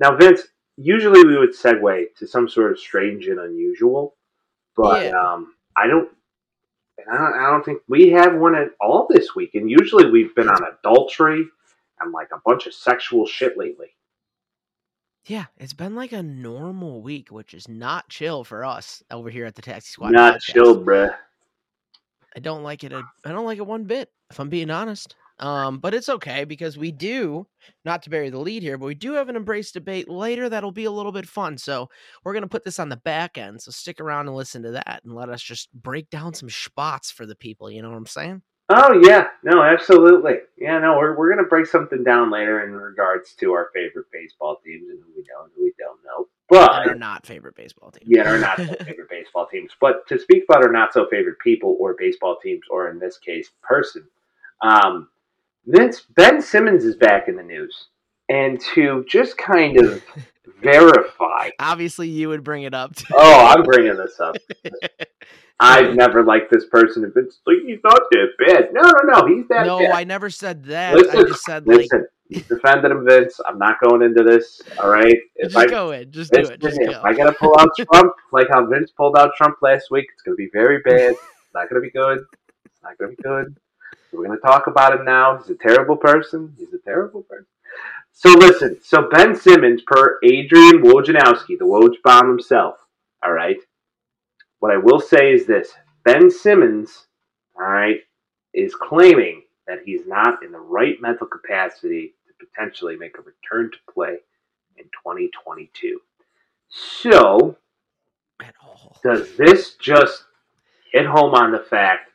Now, 0.00 0.16
Vince, 0.16 0.42
usually 0.76 1.24
we 1.24 1.38
would 1.38 1.54
segue 1.54 2.14
to 2.16 2.26
some 2.26 2.48
sort 2.48 2.72
of 2.72 2.78
strange 2.78 3.26
and 3.28 3.38
unusual, 3.40 4.16
but 4.76 5.04
Yeah. 5.06 5.12
um, 5.20 5.54
I 5.76 5.86
don't. 5.86 6.08
and 6.98 7.06
I 7.10 7.18
don't, 7.18 7.34
I 7.40 7.50
don't 7.50 7.64
think 7.64 7.82
we 7.88 8.10
have 8.10 8.34
one 8.36 8.54
at 8.54 8.68
all 8.80 9.06
this 9.10 9.34
week. 9.34 9.54
And 9.54 9.68
usually 9.70 10.10
we've 10.10 10.34
been 10.34 10.48
on 10.48 10.62
adultery 10.78 11.44
and 12.00 12.12
like 12.12 12.28
a 12.32 12.40
bunch 12.46 12.66
of 12.66 12.74
sexual 12.74 13.26
shit 13.26 13.58
lately. 13.58 13.88
Yeah, 15.26 15.46
it's 15.56 15.72
been 15.72 15.94
like 15.96 16.12
a 16.12 16.22
normal 16.22 17.00
week, 17.02 17.30
which 17.30 17.54
is 17.54 17.66
not 17.66 18.08
chill 18.10 18.44
for 18.44 18.64
us 18.64 19.02
over 19.10 19.30
here 19.30 19.46
at 19.46 19.54
the 19.54 19.62
Taxi 19.62 19.88
Squad. 19.90 20.12
Not 20.12 20.34
podcast. 20.36 20.40
chill, 20.42 20.84
bruh. 20.84 21.14
I 22.36 22.40
don't 22.40 22.62
like 22.62 22.84
it. 22.84 22.92
A, 22.92 23.02
I 23.24 23.30
don't 23.32 23.46
like 23.46 23.58
it 23.58 23.66
one 23.66 23.84
bit, 23.84 24.10
if 24.30 24.38
I'm 24.38 24.48
being 24.50 24.70
honest. 24.70 25.14
Um, 25.40 25.78
but 25.78 25.94
it's 25.94 26.08
okay 26.08 26.44
because 26.44 26.78
we 26.78 26.92
do, 26.92 27.46
not 27.84 28.02
to 28.04 28.10
bury 28.10 28.30
the 28.30 28.38
lead 28.38 28.62
here, 28.62 28.78
but 28.78 28.86
we 28.86 28.94
do 28.94 29.14
have 29.14 29.28
an 29.28 29.36
embrace 29.36 29.72
debate 29.72 30.08
later 30.08 30.48
that'll 30.48 30.72
be 30.72 30.84
a 30.84 30.90
little 30.90 31.12
bit 31.12 31.26
fun. 31.26 31.58
So 31.58 31.88
we're 32.24 32.34
gonna 32.34 32.46
put 32.46 32.64
this 32.64 32.78
on 32.78 32.88
the 32.88 32.96
back 32.96 33.36
end. 33.36 33.60
So 33.60 33.70
stick 33.70 34.00
around 34.00 34.28
and 34.28 34.36
listen 34.36 34.62
to 34.62 34.70
that, 34.72 35.00
and 35.04 35.14
let 35.14 35.28
us 35.28 35.42
just 35.42 35.72
break 35.72 36.08
down 36.10 36.34
some 36.34 36.50
spots 36.50 37.10
for 37.10 37.26
the 37.26 37.36
people. 37.36 37.70
You 37.70 37.82
know 37.82 37.90
what 37.90 37.96
I'm 37.96 38.06
saying? 38.06 38.42
Oh 38.70 38.98
yeah, 39.04 39.28
no, 39.42 39.62
absolutely. 39.62 40.36
Yeah, 40.56 40.78
no, 40.78 40.96
we're 40.96 41.16
we're 41.16 41.28
gonna 41.28 41.48
break 41.48 41.66
something 41.66 42.02
down 42.02 42.30
later 42.30 42.64
in 42.64 42.72
regards 42.72 43.34
to 43.34 43.52
our 43.52 43.68
favorite 43.74 44.06
baseball 44.10 44.58
teams 44.64 44.88
and 44.88 45.00
who 45.00 45.12
we 45.16 45.22
know 45.22 45.44
and 45.44 45.52
who 45.54 45.64
we 45.64 45.72
don't 45.78 45.98
know. 46.04 46.28
But 46.48 46.88
our 46.88 46.94
not 46.94 47.26
favorite 47.26 47.56
baseball 47.56 47.90
teams. 47.90 48.06
yeah, 48.08 48.30
our 48.30 48.38
not 48.38 48.56
favorite 48.56 49.10
baseball 49.10 49.46
teams. 49.46 49.72
But 49.78 50.06
to 50.08 50.18
speak 50.18 50.44
about 50.48 50.64
our 50.64 50.72
not 50.72 50.94
so 50.94 51.06
favorite 51.10 51.38
people 51.40 51.76
or 51.78 51.94
baseball 51.98 52.38
teams, 52.42 52.62
or 52.70 52.88
in 52.88 52.98
this 52.98 53.18
case, 53.18 53.50
person, 53.62 54.06
um, 54.62 55.08
Vince 55.66 56.02
Ben 56.14 56.42
Simmons 56.42 56.84
is 56.84 56.96
back 56.96 57.28
in 57.28 57.36
the 57.36 57.42
news, 57.42 57.88
and 58.28 58.60
to 58.74 59.04
just 59.08 59.36
kind 59.38 59.78
of 59.78 60.02
verify. 60.62 61.50
Obviously, 61.58 62.08
you 62.08 62.28
would 62.28 62.44
bring 62.44 62.64
it 62.64 62.74
up. 62.74 62.94
Too. 62.96 63.06
Oh, 63.16 63.46
I'm 63.46 63.62
bringing 63.62 63.96
this 63.96 64.20
up. 64.20 64.36
I've 65.60 65.94
never 65.94 66.24
liked 66.24 66.50
this 66.50 66.66
person. 66.66 67.04
If 67.04 67.16
it's 67.16 67.38
like 67.46 67.58
he's 67.64 67.78
not 67.84 68.00
that 68.10 68.28
bad, 68.44 68.68
no, 68.72 68.82
no, 68.82 69.20
no, 69.20 69.34
he's 69.34 69.46
that 69.48 69.66
no, 69.66 69.78
bad. 69.78 69.92
I 69.92 70.04
never 70.04 70.28
said 70.28 70.64
that. 70.64 70.94
I 70.94 70.96
Listen, 70.96 71.26
just 71.28 71.44
said 71.44 71.66
like, 71.66 71.78
Listen, 71.78 72.06
you 72.28 72.40
defended 72.40 72.90
him, 72.90 73.06
Vince. 73.06 73.40
I'm 73.46 73.58
not 73.58 73.76
going 73.80 74.02
into 74.02 74.24
this. 74.24 74.60
All 74.82 74.90
right. 74.90 75.16
If 75.36 75.52
just 75.52 75.56
I, 75.56 75.66
go 75.66 75.92
in, 75.92 76.10
just 76.10 76.32
do 76.32 76.40
it, 76.40 76.60
just 76.60 76.78
go. 76.78 76.90
if 76.90 77.04
I 77.04 77.14
gotta 77.14 77.32
pull 77.32 77.54
out 77.58 77.68
Trump, 77.76 78.12
like 78.32 78.48
how 78.50 78.66
Vince 78.66 78.90
pulled 78.90 79.16
out 79.16 79.30
Trump 79.36 79.58
last 79.62 79.90
week, 79.90 80.06
it's 80.12 80.22
gonna 80.22 80.36
be 80.36 80.50
very 80.52 80.80
bad. 80.80 81.12
It's 81.12 81.54
not 81.54 81.70
gonna 81.70 81.80
be 81.80 81.90
good. 81.90 82.18
It's 82.64 82.82
not 82.82 82.98
gonna 82.98 83.12
be 83.12 83.22
good. 83.22 83.56
We're 84.14 84.26
gonna 84.26 84.40
talk 84.40 84.66
about 84.66 84.98
him 84.98 85.04
now. 85.04 85.38
He's 85.38 85.50
a 85.50 85.54
terrible 85.54 85.96
person. 85.96 86.54
He's 86.58 86.72
a 86.72 86.78
terrible 86.78 87.22
person. 87.22 87.46
So 88.12 88.30
listen. 88.30 88.78
So 88.82 89.08
Ben 89.10 89.34
Simmons, 89.34 89.82
per 89.86 90.18
Adrian 90.22 90.82
Wojnarowski, 90.82 91.58
the 91.58 91.64
Woj 91.64 91.96
bomb 92.02 92.28
himself. 92.28 92.76
All 93.22 93.32
right. 93.32 93.58
What 94.60 94.72
I 94.72 94.76
will 94.76 95.00
say 95.00 95.32
is 95.32 95.46
this: 95.46 95.72
Ben 96.04 96.30
Simmons, 96.30 97.06
all 97.56 97.66
right, 97.66 98.00
is 98.52 98.74
claiming 98.74 99.42
that 99.66 99.80
he's 99.84 100.06
not 100.06 100.42
in 100.42 100.52
the 100.52 100.60
right 100.60 101.00
mental 101.00 101.26
capacity 101.26 102.14
to 102.26 102.46
potentially 102.46 102.96
make 102.96 103.18
a 103.18 103.22
return 103.22 103.70
to 103.70 103.92
play 103.92 104.18
in 104.76 104.84
2022. 104.84 106.00
So, 106.68 107.56
does 109.02 109.36
this 109.36 109.74
just 109.74 110.24
hit 110.92 111.06
home 111.06 111.34
on 111.34 111.52
the 111.52 111.58
fact 111.58 112.10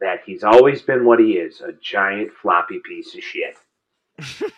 that 0.00 0.20
he's 0.24 0.44
always 0.44 0.82
been 0.82 1.04
what 1.04 1.20
he 1.20 1.32
is 1.32 1.60
a 1.60 1.72
giant 1.72 2.32
floppy 2.32 2.80
piece 2.84 3.14
of 3.14 3.22
shit? 3.22 3.56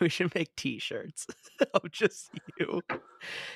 we 0.00 0.08
should 0.08 0.34
make 0.34 0.54
T-shirts 0.56 1.26
of 1.74 1.90
just 1.90 2.30
you. 2.58 2.82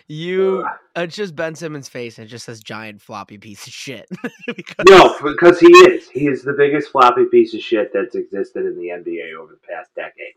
You, 0.06 0.64
uh, 0.96 1.02
it's 1.02 1.16
just 1.16 1.34
Ben 1.34 1.54
Simmons' 1.54 1.88
face, 1.88 2.18
and 2.18 2.26
it 2.26 2.30
just 2.30 2.46
says 2.46 2.62
"giant 2.62 3.02
floppy 3.02 3.36
piece 3.36 3.66
of 3.66 3.72
shit." 3.72 4.08
because... 4.46 4.84
No, 4.88 5.16
because 5.22 5.58
he 5.58 5.66
is. 5.66 6.08
He 6.08 6.28
is 6.28 6.42
the 6.42 6.52
biggest 6.52 6.90
floppy 6.90 7.24
piece 7.24 7.52
of 7.52 7.60
shit 7.60 7.90
that's 7.92 8.14
existed 8.14 8.64
in 8.64 8.76
the 8.76 8.88
NBA 8.88 9.34
over 9.38 9.52
the 9.52 9.68
past 9.68 9.90
decade. 9.96 10.34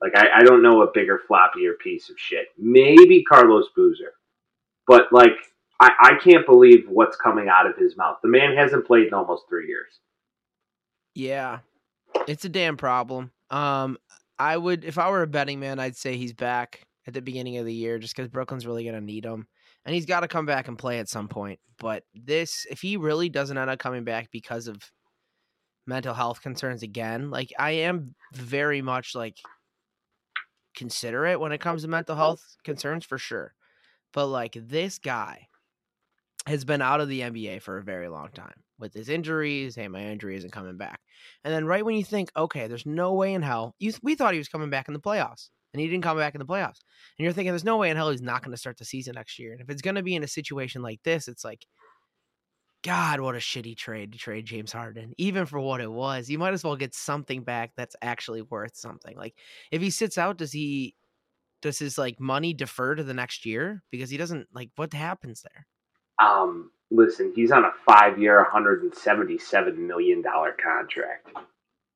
Like 0.00 0.16
I, 0.16 0.40
I 0.40 0.42
don't 0.42 0.62
know 0.62 0.82
a 0.82 0.90
bigger 0.92 1.20
floppier 1.30 1.78
piece 1.78 2.08
of 2.10 2.16
shit. 2.18 2.46
Maybe 2.58 3.22
Carlos 3.22 3.66
Boozer, 3.76 4.14
but 4.86 5.12
like 5.12 5.36
I, 5.82 5.90
I 6.00 6.14
can't 6.22 6.46
believe 6.46 6.84
what's 6.88 7.16
coming 7.16 7.48
out 7.48 7.66
of 7.66 7.76
his 7.76 7.96
mouth. 7.96 8.18
The 8.22 8.28
man 8.28 8.56
hasn't 8.56 8.86
played 8.86 9.08
in 9.08 9.14
almost 9.14 9.48
three 9.48 9.66
years. 9.66 9.98
Yeah, 11.12 11.58
it's 12.28 12.44
a 12.44 12.48
damn 12.48 12.76
problem. 12.76 13.32
Um, 13.50 13.98
I 14.38 14.56
would, 14.56 14.84
if 14.84 14.96
I 14.96 15.10
were 15.10 15.22
a 15.22 15.26
betting 15.26 15.58
man, 15.58 15.80
I'd 15.80 15.96
say 15.96 16.16
he's 16.16 16.32
back 16.32 16.86
at 17.08 17.14
the 17.14 17.20
beginning 17.20 17.56
of 17.56 17.66
the 17.66 17.74
year 17.74 17.98
just 17.98 18.14
because 18.14 18.28
Brooklyn's 18.28 18.64
really 18.64 18.84
going 18.84 18.94
to 18.94 19.00
need 19.00 19.24
him. 19.24 19.48
And 19.84 19.92
he's 19.92 20.06
got 20.06 20.20
to 20.20 20.28
come 20.28 20.46
back 20.46 20.68
and 20.68 20.78
play 20.78 21.00
at 21.00 21.08
some 21.08 21.26
point. 21.26 21.58
But 21.80 22.04
this, 22.14 22.64
if 22.70 22.80
he 22.80 22.96
really 22.96 23.28
doesn't 23.28 23.58
end 23.58 23.68
up 23.68 23.80
coming 23.80 24.04
back 24.04 24.30
because 24.30 24.68
of 24.68 24.78
mental 25.84 26.14
health 26.14 26.42
concerns 26.42 26.84
again, 26.84 27.32
like 27.32 27.52
I 27.58 27.72
am 27.72 28.14
very 28.32 28.82
much 28.82 29.16
like 29.16 29.38
considerate 30.76 31.40
when 31.40 31.50
it 31.50 31.60
comes 31.60 31.82
to 31.82 31.88
mental 31.88 32.14
health 32.14 32.56
concerns 32.62 33.04
for 33.04 33.18
sure. 33.18 33.54
But 34.12 34.26
like 34.26 34.56
this 34.56 35.00
guy 35.00 35.48
has 36.46 36.64
been 36.64 36.82
out 36.82 37.00
of 37.00 37.08
the 37.08 37.20
NBA 37.20 37.62
for 37.62 37.78
a 37.78 37.82
very 37.82 38.08
long 38.08 38.28
time 38.34 38.54
with 38.78 38.92
his 38.92 39.08
injuries. 39.08 39.76
Hey, 39.76 39.88
my 39.88 40.02
injury 40.02 40.36
isn't 40.36 40.52
coming 40.52 40.76
back. 40.76 41.00
And 41.44 41.54
then 41.54 41.66
right 41.66 41.84
when 41.84 41.94
you 41.94 42.04
think, 42.04 42.30
okay, 42.36 42.66
there's 42.66 42.86
no 42.86 43.14
way 43.14 43.34
in 43.34 43.42
hell, 43.42 43.74
you, 43.78 43.92
we 44.02 44.14
thought 44.14 44.32
he 44.32 44.38
was 44.38 44.48
coming 44.48 44.70
back 44.70 44.88
in 44.88 44.94
the 44.94 45.00
playoffs, 45.00 45.50
and 45.72 45.80
he 45.80 45.88
didn't 45.88 46.02
come 46.02 46.18
back 46.18 46.34
in 46.34 46.40
the 46.40 46.46
playoffs. 46.46 46.80
And 47.18 47.24
you're 47.24 47.32
thinking, 47.32 47.52
there's 47.52 47.64
no 47.64 47.76
way 47.76 47.90
in 47.90 47.96
hell 47.96 48.10
he's 48.10 48.20
not 48.20 48.42
going 48.42 48.50
to 48.50 48.58
start 48.58 48.76
the 48.76 48.84
season 48.84 49.14
next 49.14 49.38
year. 49.38 49.52
And 49.52 49.60
if 49.60 49.70
it's 49.70 49.82
going 49.82 49.94
to 49.94 50.02
be 50.02 50.16
in 50.16 50.24
a 50.24 50.28
situation 50.28 50.82
like 50.82 51.00
this, 51.04 51.28
it's 51.28 51.44
like, 51.44 51.64
God, 52.82 53.20
what 53.20 53.36
a 53.36 53.38
shitty 53.38 53.76
trade 53.76 54.12
to 54.12 54.18
trade 54.18 54.44
James 54.44 54.72
Harden, 54.72 55.12
even 55.16 55.46
for 55.46 55.60
what 55.60 55.80
it 55.80 55.90
was. 55.90 56.28
You 56.28 56.38
might 56.38 56.52
as 56.52 56.64
well 56.64 56.74
get 56.74 56.94
something 56.94 57.44
back 57.44 57.70
that's 57.76 57.94
actually 58.02 58.42
worth 58.42 58.76
something. 58.76 59.16
Like 59.16 59.36
if 59.70 59.80
he 59.80 59.90
sits 59.90 60.18
out, 60.18 60.36
does 60.36 60.50
he 60.50 60.96
does 61.60 61.78
his 61.78 61.96
like 61.96 62.18
money 62.18 62.52
defer 62.52 62.96
to 62.96 63.04
the 63.04 63.14
next 63.14 63.46
year? 63.46 63.84
Because 63.92 64.10
he 64.10 64.16
doesn't 64.16 64.48
like 64.52 64.70
what 64.74 64.92
happens 64.92 65.42
there? 65.42 65.66
Um, 66.18 66.70
listen, 66.90 67.32
he's 67.34 67.52
on 67.52 67.64
a 67.64 67.72
hundred 68.44 68.82
and 68.82 68.94
seventy-seven 68.94 69.86
million 69.86 70.22
dollar 70.22 70.52
contract. 70.62 71.28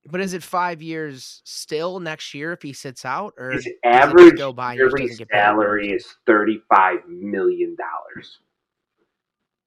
But 0.09 0.21
is 0.21 0.33
it 0.33 0.41
five 0.41 0.81
years 0.81 1.41
still 1.43 1.99
next 1.99 2.33
year 2.33 2.53
if 2.53 2.61
he 2.61 2.71
sits 2.71 3.03
out, 3.03 3.33
or 3.37 3.51
his 3.51 3.67
average 3.83 4.37
go 4.37 4.53
by 4.53 4.75
yearly 4.75 5.09
salary 5.31 5.91
is 5.91 6.15
thirty-five 6.25 7.07
million 7.07 7.75
dollars? 7.75 8.39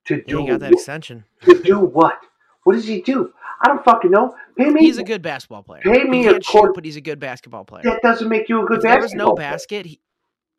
To 0.07 0.23
do 0.23 0.47
got 0.47 0.61
that 0.61 0.73
extension. 0.73 1.25
to 1.43 1.63
do 1.63 1.79
what? 1.79 2.19
What 2.65 2.75
does 2.75 2.87
he 2.87 3.03
do? 3.03 3.33
I 3.63 3.69
don't 3.69 3.85
fucking 3.85 4.11
know. 4.11 4.35
Pay 4.57 4.71
me. 4.71 4.81
He's 4.81 4.99
a 4.99 5.05
good 5.05 5.23
basketball 5.23 5.63
player. 5.63 5.83
Pay 5.83 6.05
me 6.05 6.27
a 6.27 6.41
court, 6.41 6.75
but 6.75 6.85
he's 6.85 6.97
a 6.97 7.01
good 7.01 7.21
basketball 7.21 7.65
player. 7.65 7.83
That 7.85 8.01
doesn't 8.03 8.29
make 8.29 8.49
you 8.49 8.63
a 8.63 8.67
good 8.67 8.79
if 8.79 8.83
basketball. 8.83 8.95
There 8.95 9.03
was 9.03 9.15
no 9.15 9.35
basket. 9.35 9.87
He, 9.87 10.01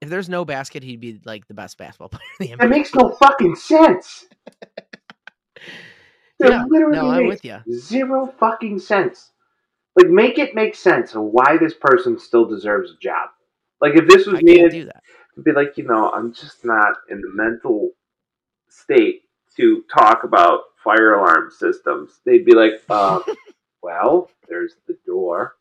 if 0.01 0.09
there's 0.09 0.29
no 0.29 0.43
basket, 0.43 0.83
he'd 0.83 0.99
be 0.99 1.21
like 1.23 1.47
the 1.47 1.53
best 1.53 1.77
basketball 1.77 2.09
player 2.09 2.23
in 2.39 2.47
the 2.47 2.55
NBA. 2.55 2.59
That 2.59 2.69
makes 2.69 2.93
no 2.93 3.09
fucking 3.11 3.55
sense. 3.55 4.25
yeah, 6.39 6.65
no, 6.67 7.09
I'm 7.09 7.27
with 7.27 7.45
you. 7.45 7.59
Zero 7.71 8.33
fucking 8.39 8.79
sense. 8.79 9.31
Like, 9.95 10.07
make 10.07 10.39
it 10.39 10.55
make 10.55 10.75
sense 10.75 11.15
of 11.15 11.23
why 11.23 11.57
this 11.57 11.73
person 11.73 12.17
still 12.17 12.45
deserves 12.45 12.91
a 12.91 12.97
job. 13.01 13.29
Like, 13.79 13.95
if 13.95 14.07
this 14.07 14.25
was 14.25 14.39
I 14.39 14.41
me, 14.41 14.69
do 14.69 14.85
that. 14.85 15.03
it'd 15.33 15.43
be 15.43 15.51
like, 15.51 15.77
you 15.77 15.83
know, 15.83 16.09
I'm 16.11 16.33
just 16.33 16.65
not 16.65 16.95
in 17.09 17.21
the 17.21 17.31
mental 17.33 17.91
state 18.69 19.23
to 19.57 19.83
talk 19.93 20.23
about 20.23 20.61
fire 20.83 21.15
alarm 21.15 21.51
systems. 21.51 22.21
They'd 22.25 22.45
be 22.45 22.55
like, 22.55 22.81
uh, 22.89 23.19
well, 23.83 24.31
there's 24.47 24.75
the 24.87 24.97
door, 25.05 25.55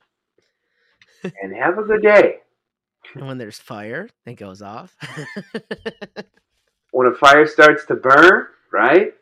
and 1.42 1.54
have 1.54 1.78
a 1.78 1.82
good 1.82 2.02
day. 2.02 2.36
And 3.14 3.26
when 3.26 3.38
there's 3.38 3.58
fire, 3.58 4.08
it 4.26 4.34
goes 4.34 4.62
off. 4.62 4.96
when 6.92 7.06
a 7.06 7.14
fire 7.14 7.46
starts 7.46 7.84
to 7.86 7.96
burn, 7.96 8.46
right? 8.72 9.14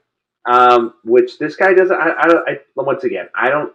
Um, 0.48 0.94
which 1.04 1.38
this 1.38 1.56
guy 1.56 1.74
doesn't. 1.74 1.96
I, 1.96 2.10
I, 2.10 2.26
I, 2.46 2.58
once 2.76 3.04
again, 3.04 3.28
I 3.34 3.50
don't. 3.50 3.72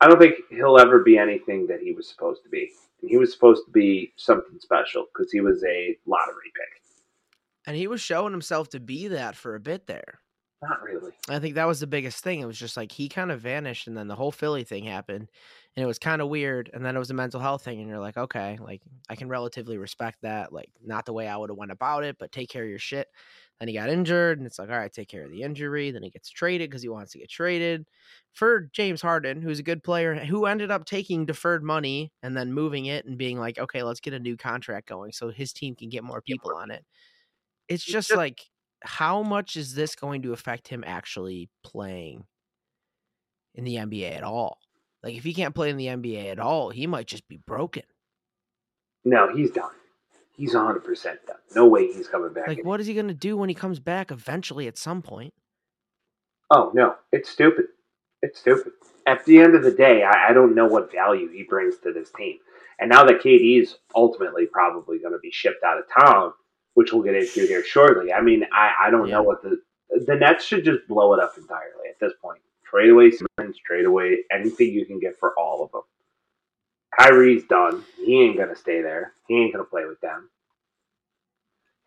I 0.00 0.08
don't 0.08 0.18
think 0.18 0.34
he'll 0.50 0.78
ever 0.78 1.04
be 1.04 1.16
anything 1.16 1.68
that 1.68 1.80
he 1.80 1.92
was 1.92 2.08
supposed 2.08 2.42
to 2.42 2.48
be. 2.48 2.72
And 3.00 3.10
he 3.10 3.16
was 3.18 3.32
supposed 3.32 3.64
to 3.66 3.70
be 3.70 4.12
something 4.16 4.58
special 4.58 5.06
because 5.12 5.30
he 5.30 5.40
was 5.40 5.62
a 5.64 5.96
lottery 6.06 6.50
pick. 6.54 6.82
And 7.66 7.76
he 7.76 7.86
was 7.86 8.00
showing 8.00 8.32
himself 8.32 8.68
to 8.70 8.80
be 8.80 9.06
that 9.08 9.36
for 9.36 9.54
a 9.54 9.60
bit 9.60 9.86
there. 9.86 10.18
Not 10.62 10.82
really. 10.82 11.12
I 11.28 11.38
think 11.38 11.56
that 11.56 11.66
was 11.66 11.80
the 11.80 11.86
biggest 11.86 12.22
thing. 12.22 12.40
It 12.40 12.46
was 12.46 12.58
just 12.58 12.76
like 12.76 12.92
he 12.92 13.08
kind 13.08 13.32
of 13.32 13.40
vanished, 13.40 13.86
and 13.86 13.96
then 13.96 14.08
the 14.08 14.14
whole 14.14 14.32
Philly 14.32 14.64
thing 14.64 14.84
happened, 14.84 15.28
and 15.76 15.82
it 15.82 15.86
was 15.86 15.98
kind 15.98 16.20
of 16.20 16.28
weird. 16.28 16.70
And 16.72 16.84
then 16.84 16.96
it 16.96 16.98
was 16.98 17.10
a 17.10 17.14
mental 17.14 17.40
health 17.40 17.64
thing, 17.64 17.80
and 17.80 17.88
you're 17.88 17.98
like, 17.98 18.16
okay, 18.16 18.58
like 18.60 18.82
I 19.08 19.16
can 19.16 19.28
relatively 19.28 19.78
respect 19.78 20.18
that. 20.22 20.52
Like 20.52 20.70
not 20.84 21.06
the 21.06 21.12
way 21.12 21.28
I 21.28 21.36
would 21.36 21.50
have 21.50 21.56
went 21.58 21.72
about 21.72 22.04
it, 22.04 22.16
but 22.18 22.32
take 22.32 22.50
care 22.50 22.64
of 22.64 22.70
your 22.70 22.78
shit. 22.78 23.08
Then 23.58 23.68
he 23.68 23.74
got 23.74 23.90
injured, 23.90 24.38
and 24.38 24.46
it's 24.46 24.58
like, 24.58 24.70
all 24.70 24.76
right, 24.76 24.92
take 24.92 25.08
care 25.08 25.24
of 25.24 25.30
the 25.30 25.42
injury. 25.42 25.90
Then 25.90 26.02
he 26.02 26.10
gets 26.10 26.30
traded 26.30 26.68
because 26.70 26.82
he 26.82 26.88
wants 26.88 27.12
to 27.12 27.18
get 27.18 27.30
traded 27.30 27.86
for 28.32 28.68
James 28.72 29.00
Harden, 29.02 29.40
who's 29.40 29.58
a 29.60 29.62
good 29.62 29.82
player, 29.84 30.14
who 30.16 30.46
ended 30.46 30.70
up 30.70 30.84
taking 30.84 31.26
deferred 31.26 31.62
money 31.62 32.12
and 32.22 32.36
then 32.36 32.52
moving 32.52 32.86
it 32.86 33.04
and 33.06 33.16
being 33.16 33.38
like, 33.38 33.58
okay, 33.58 33.82
let's 33.82 34.00
get 34.00 34.14
a 34.14 34.18
new 34.18 34.36
contract 34.36 34.88
going 34.88 35.12
so 35.12 35.30
his 35.30 35.52
team 35.52 35.76
can 35.76 35.88
get 35.90 36.02
more 36.04 36.20
people 36.22 36.54
on 36.54 36.70
it. 36.70 36.84
It's 37.68 37.84
just 37.84 38.14
like, 38.14 38.42
how 38.82 39.22
much 39.22 39.56
is 39.56 39.74
this 39.74 39.94
going 39.94 40.22
to 40.22 40.32
affect 40.32 40.68
him 40.68 40.84
actually 40.86 41.48
playing 41.62 42.26
in 43.54 43.64
the 43.64 43.76
NBA 43.76 44.16
at 44.16 44.24
all? 44.24 44.58
Like 45.02 45.16
if 45.16 45.24
he 45.24 45.34
can't 45.34 45.54
play 45.54 45.70
in 45.70 45.76
the 45.76 45.86
NBA 45.86 46.30
at 46.30 46.38
all, 46.38 46.70
he 46.70 46.86
might 46.86 47.06
just 47.06 47.26
be 47.28 47.38
broken. 47.38 47.82
No, 49.04 49.34
he's 49.34 49.50
done. 49.50 49.72
He's 50.36 50.54
100% 50.54 50.84
done. 51.26 51.36
No 51.54 51.66
way 51.66 51.92
he's 51.92 52.08
coming 52.08 52.32
back. 52.32 52.48
Like, 52.48 52.64
what 52.64 52.80
is 52.80 52.86
he 52.86 52.94
going 52.94 53.08
to 53.08 53.14
do 53.14 53.36
when 53.36 53.48
he 53.48 53.54
comes 53.54 53.78
back 53.80 54.10
eventually 54.10 54.66
at 54.66 54.78
some 54.78 55.02
point? 55.02 55.34
Oh, 56.50 56.70
no. 56.74 56.94
It's 57.12 57.28
stupid. 57.28 57.66
It's 58.22 58.40
stupid. 58.40 58.72
At 59.06 59.24
the 59.24 59.40
end 59.40 59.54
of 59.54 59.62
the 59.62 59.72
day, 59.72 60.04
I, 60.04 60.30
I 60.30 60.32
don't 60.32 60.54
know 60.54 60.66
what 60.66 60.92
value 60.92 61.28
he 61.30 61.42
brings 61.42 61.76
to 61.78 61.92
this 61.92 62.10
team. 62.10 62.38
And 62.78 62.88
now 62.90 63.04
that 63.04 63.22
KD 63.22 63.60
is 63.60 63.76
ultimately 63.94 64.46
probably 64.46 64.98
going 64.98 65.12
to 65.12 65.18
be 65.18 65.30
shipped 65.30 65.64
out 65.64 65.78
of 65.78 65.84
town, 66.06 66.32
which 66.74 66.92
we'll 66.92 67.02
get 67.02 67.14
into 67.14 67.46
here 67.46 67.64
shortly, 67.64 68.12
I 68.12 68.22
mean, 68.22 68.44
I, 68.52 68.86
I 68.86 68.90
don't 68.90 69.08
yeah. 69.08 69.14
know 69.14 69.22
what 69.22 69.42
the. 69.42 69.60
The 70.06 70.16
Nets 70.16 70.46
should 70.46 70.64
just 70.64 70.88
blow 70.88 71.12
it 71.12 71.20
up 71.20 71.34
entirely 71.36 71.90
at 71.90 72.00
this 72.00 72.14
point. 72.22 72.40
Trade 72.72 72.90
away 72.90 73.10
Simmons, 73.10 73.58
trade 73.66 73.84
away 73.84 74.24
anything 74.30 74.72
you 74.72 74.86
can 74.86 74.98
get 74.98 75.18
for 75.18 75.38
all 75.38 75.62
of 75.62 75.72
them. 75.72 75.82
Kyrie's 76.98 77.44
done. 77.44 77.84
He 78.02 78.22
ain't 78.22 78.38
gonna 78.38 78.56
stay 78.56 78.80
there. 78.80 79.12
He 79.28 79.36
ain't 79.36 79.52
gonna 79.52 79.64
play 79.64 79.84
with 79.84 80.00
them. 80.00 80.30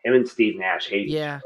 Him 0.03 0.13
and 0.13 0.27
Steve 0.27 0.59
Nash 0.59 0.87
hate. 0.87 1.07
Yeah. 1.07 1.39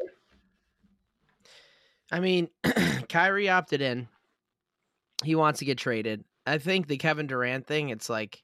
I 2.11 2.19
mean, 2.19 2.49
Kyrie 3.09 3.49
opted 3.49 3.81
in. 3.81 4.09
He 5.23 5.35
wants 5.35 5.59
to 5.59 5.65
get 5.65 5.77
traded. 5.77 6.23
I 6.45 6.57
think 6.57 6.87
the 6.87 6.97
Kevin 6.97 7.27
Durant 7.27 7.65
thing. 7.67 7.89
It's 7.89 8.09
like 8.09 8.43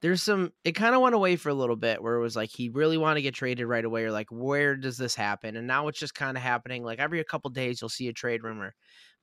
there's 0.00 0.22
some. 0.22 0.52
It 0.64 0.72
kind 0.72 0.96
of 0.96 1.00
went 1.00 1.14
away 1.14 1.36
for 1.36 1.50
a 1.50 1.54
little 1.54 1.76
bit, 1.76 2.02
where 2.02 2.16
it 2.16 2.22
was 2.22 2.34
like 2.34 2.50
he 2.50 2.70
really 2.70 2.98
wanted 2.98 3.16
to 3.16 3.22
get 3.22 3.34
traded 3.34 3.66
right 3.66 3.84
away, 3.84 4.04
or 4.04 4.10
like 4.10 4.28
where 4.30 4.76
does 4.76 4.96
this 4.96 5.14
happen? 5.14 5.56
And 5.56 5.66
now 5.66 5.86
it's 5.86 5.98
just 5.98 6.14
kind 6.14 6.36
of 6.36 6.42
happening. 6.42 6.82
Like 6.82 6.98
every 6.98 7.22
couple 7.24 7.50
days, 7.50 7.80
you'll 7.80 7.88
see 7.88 8.08
a 8.08 8.12
trade 8.12 8.42
rumor. 8.42 8.74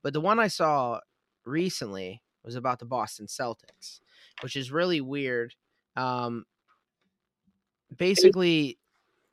But 0.02 0.12
the 0.12 0.20
one 0.20 0.38
I 0.38 0.48
saw 0.48 1.00
recently 1.44 2.22
was 2.44 2.54
about 2.54 2.78
the 2.78 2.86
Boston 2.86 3.26
Celtics, 3.26 4.00
which 4.42 4.56
is 4.56 4.72
really 4.72 5.00
weird. 5.00 5.54
Um, 5.96 6.44
basically, 7.96 8.78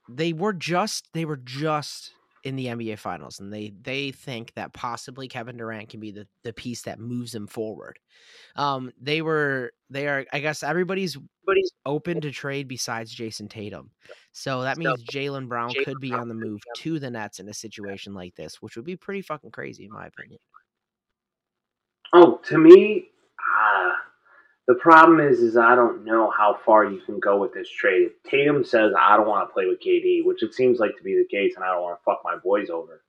they 0.09 0.33
were 0.33 0.53
just 0.53 1.09
they 1.13 1.25
were 1.25 1.37
just 1.37 2.11
in 2.43 2.55
the 2.55 2.67
NBA 2.67 2.97
Finals, 2.99 3.39
and 3.39 3.51
they 3.51 3.73
they 3.81 4.11
think 4.11 4.53
that 4.53 4.73
possibly 4.73 5.27
Kevin 5.27 5.57
Durant 5.57 5.89
can 5.89 5.99
be 5.99 6.11
the 6.11 6.27
the 6.43 6.53
piece 6.53 6.83
that 6.83 6.99
moves 6.99 7.31
them 7.31 7.47
forward. 7.47 7.99
Um, 8.55 8.91
they 9.01 9.21
were 9.21 9.71
they 9.89 10.07
are 10.07 10.25
I 10.31 10.39
guess 10.39 10.63
everybody's 10.63 11.17
everybody's 11.43 11.71
open 11.85 12.21
to 12.21 12.31
trade 12.31 12.67
besides 12.67 13.13
Jayson 13.13 13.49
Tatum, 13.49 13.91
so 14.31 14.61
that 14.61 14.77
means 14.77 15.03
Jaylen 15.03 15.47
Brown 15.47 15.73
could 15.83 15.99
be 15.99 16.13
on 16.13 16.27
the 16.27 16.33
move 16.33 16.61
to 16.77 16.99
the 16.99 17.09
Nets 17.09 17.39
in 17.39 17.49
a 17.49 17.53
situation 17.53 18.13
like 18.13 18.35
this, 18.35 18.61
which 18.61 18.75
would 18.75 18.85
be 18.85 18.95
pretty 18.95 19.21
fucking 19.21 19.51
crazy 19.51 19.85
in 19.85 19.91
my 19.91 20.07
opinion. 20.07 20.39
Oh, 22.13 22.39
to 22.45 22.57
me, 22.57 23.09
uh, 23.39 23.91
the 24.67 24.75
problem 24.75 25.19
is, 25.19 25.39
is 25.39 25.57
I 25.57 25.75
don't 25.75 26.03
know 26.03 26.29
how 26.29 26.59
far 26.65 26.85
you 26.85 26.99
can 27.05 27.19
go 27.19 27.39
with 27.39 27.53
this 27.53 27.69
trade. 27.69 28.03
If 28.07 28.23
Tatum 28.29 28.63
says 28.63 28.93
I 28.97 29.17
don't 29.17 29.27
want 29.27 29.47
to 29.47 29.53
play 29.53 29.65
with 29.65 29.81
KD, 29.81 30.25
which 30.25 30.43
it 30.43 30.53
seems 30.53 30.79
like 30.79 30.95
to 30.97 31.03
be 31.03 31.15
the 31.15 31.27
case, 31.29 31.55
and 31.55 31.63
I 31.63 31.73
don't 31.73 31.83
want 31.83 31.99
to 31.99 32.03
fuck 32.03 32.21
my 32.23 32.35
boys 32.43 32.69
over. 32.69 33.03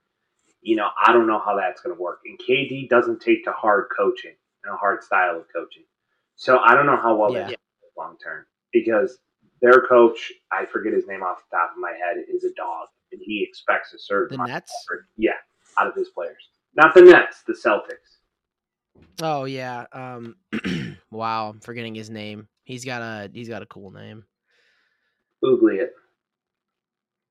You 0.61 0.77
know, 0.77 0.89
I 1.05 1.13
don't 1.13 1.27
know 1.27 1.41
how 1.45 1.57
that's 1.57 1.81
going 1.81 1.97
to 1.97 2.03
work. 2.03 2.21
And 2.27 2.39
KD 2.39 2.89
doesn't 2.89 3.21
take 3.21 3.45
to 3.45 3.53
hard 3.53 3.87
coaching 3.97 4.35
and 4.65 4.75
a 4.75 4.77
hard 4.77 5.03
style 5.03 5.37
of 5.37 5.47
coaching, 5.55 5.85
so 6.37 6.59
I 6.59 6.75
don't 6.75 6.87
know 6.87 6.97
how 6.97 7.17
well 7.17 7.33
yeah. 7.33 7.49
that's 7.49 7.57
long 7.97 8.17
term 8.23 8.47
because 8.73 9.19
their 9.61 9.83
coach, 9.89 10.33
I 10.53 10.67
forget 10.67 10.93
his 10.93 11.07
name 11.07 11.23
off 11.23 11.43
the 11.51 11.57
top 11.57 11.73
of 11.73 11.79
my 11.79 11.91
head, 11.91 12.25
is 12.33 12.45
a 12.45 12.55
dog, 12.55 12.89
and 13.13 13.21
he 13.25 13.45
expects 13.49 13.93
a 13.93 13.99
certain 13.99 14.39
The 14.39 14.47
Nets. 14.47 14.73
yeah, 15.17 15.33
out 15.77 15.89
of 15.89 15.95
his 15.95 16.09
players. 16.11 16.49
Not 16.77 16.95
the 16.95 17.03
Nets, 17.03 17.43
the 17.47 17.55
Celtics. 17.55 18.18
Oh 19.23 19.45
yeah. 19.45 19.87
Um. 19.93 20.37
wow, 21.11 21.51
I'm 21.51 21.61
forgetting 21.61 21.95
his 21.95 22.11
name. 22.11 22.49
He's 22.65 22.85
got 22.85 23.03
a 23.03 23.31
he's 23.33 23.49
got 23.49 23.63
a 23.63 23.67
cool 23.67 23.91
name. 23.91 24.25
Oogly 25.45 25.81
it. 25.81 25.93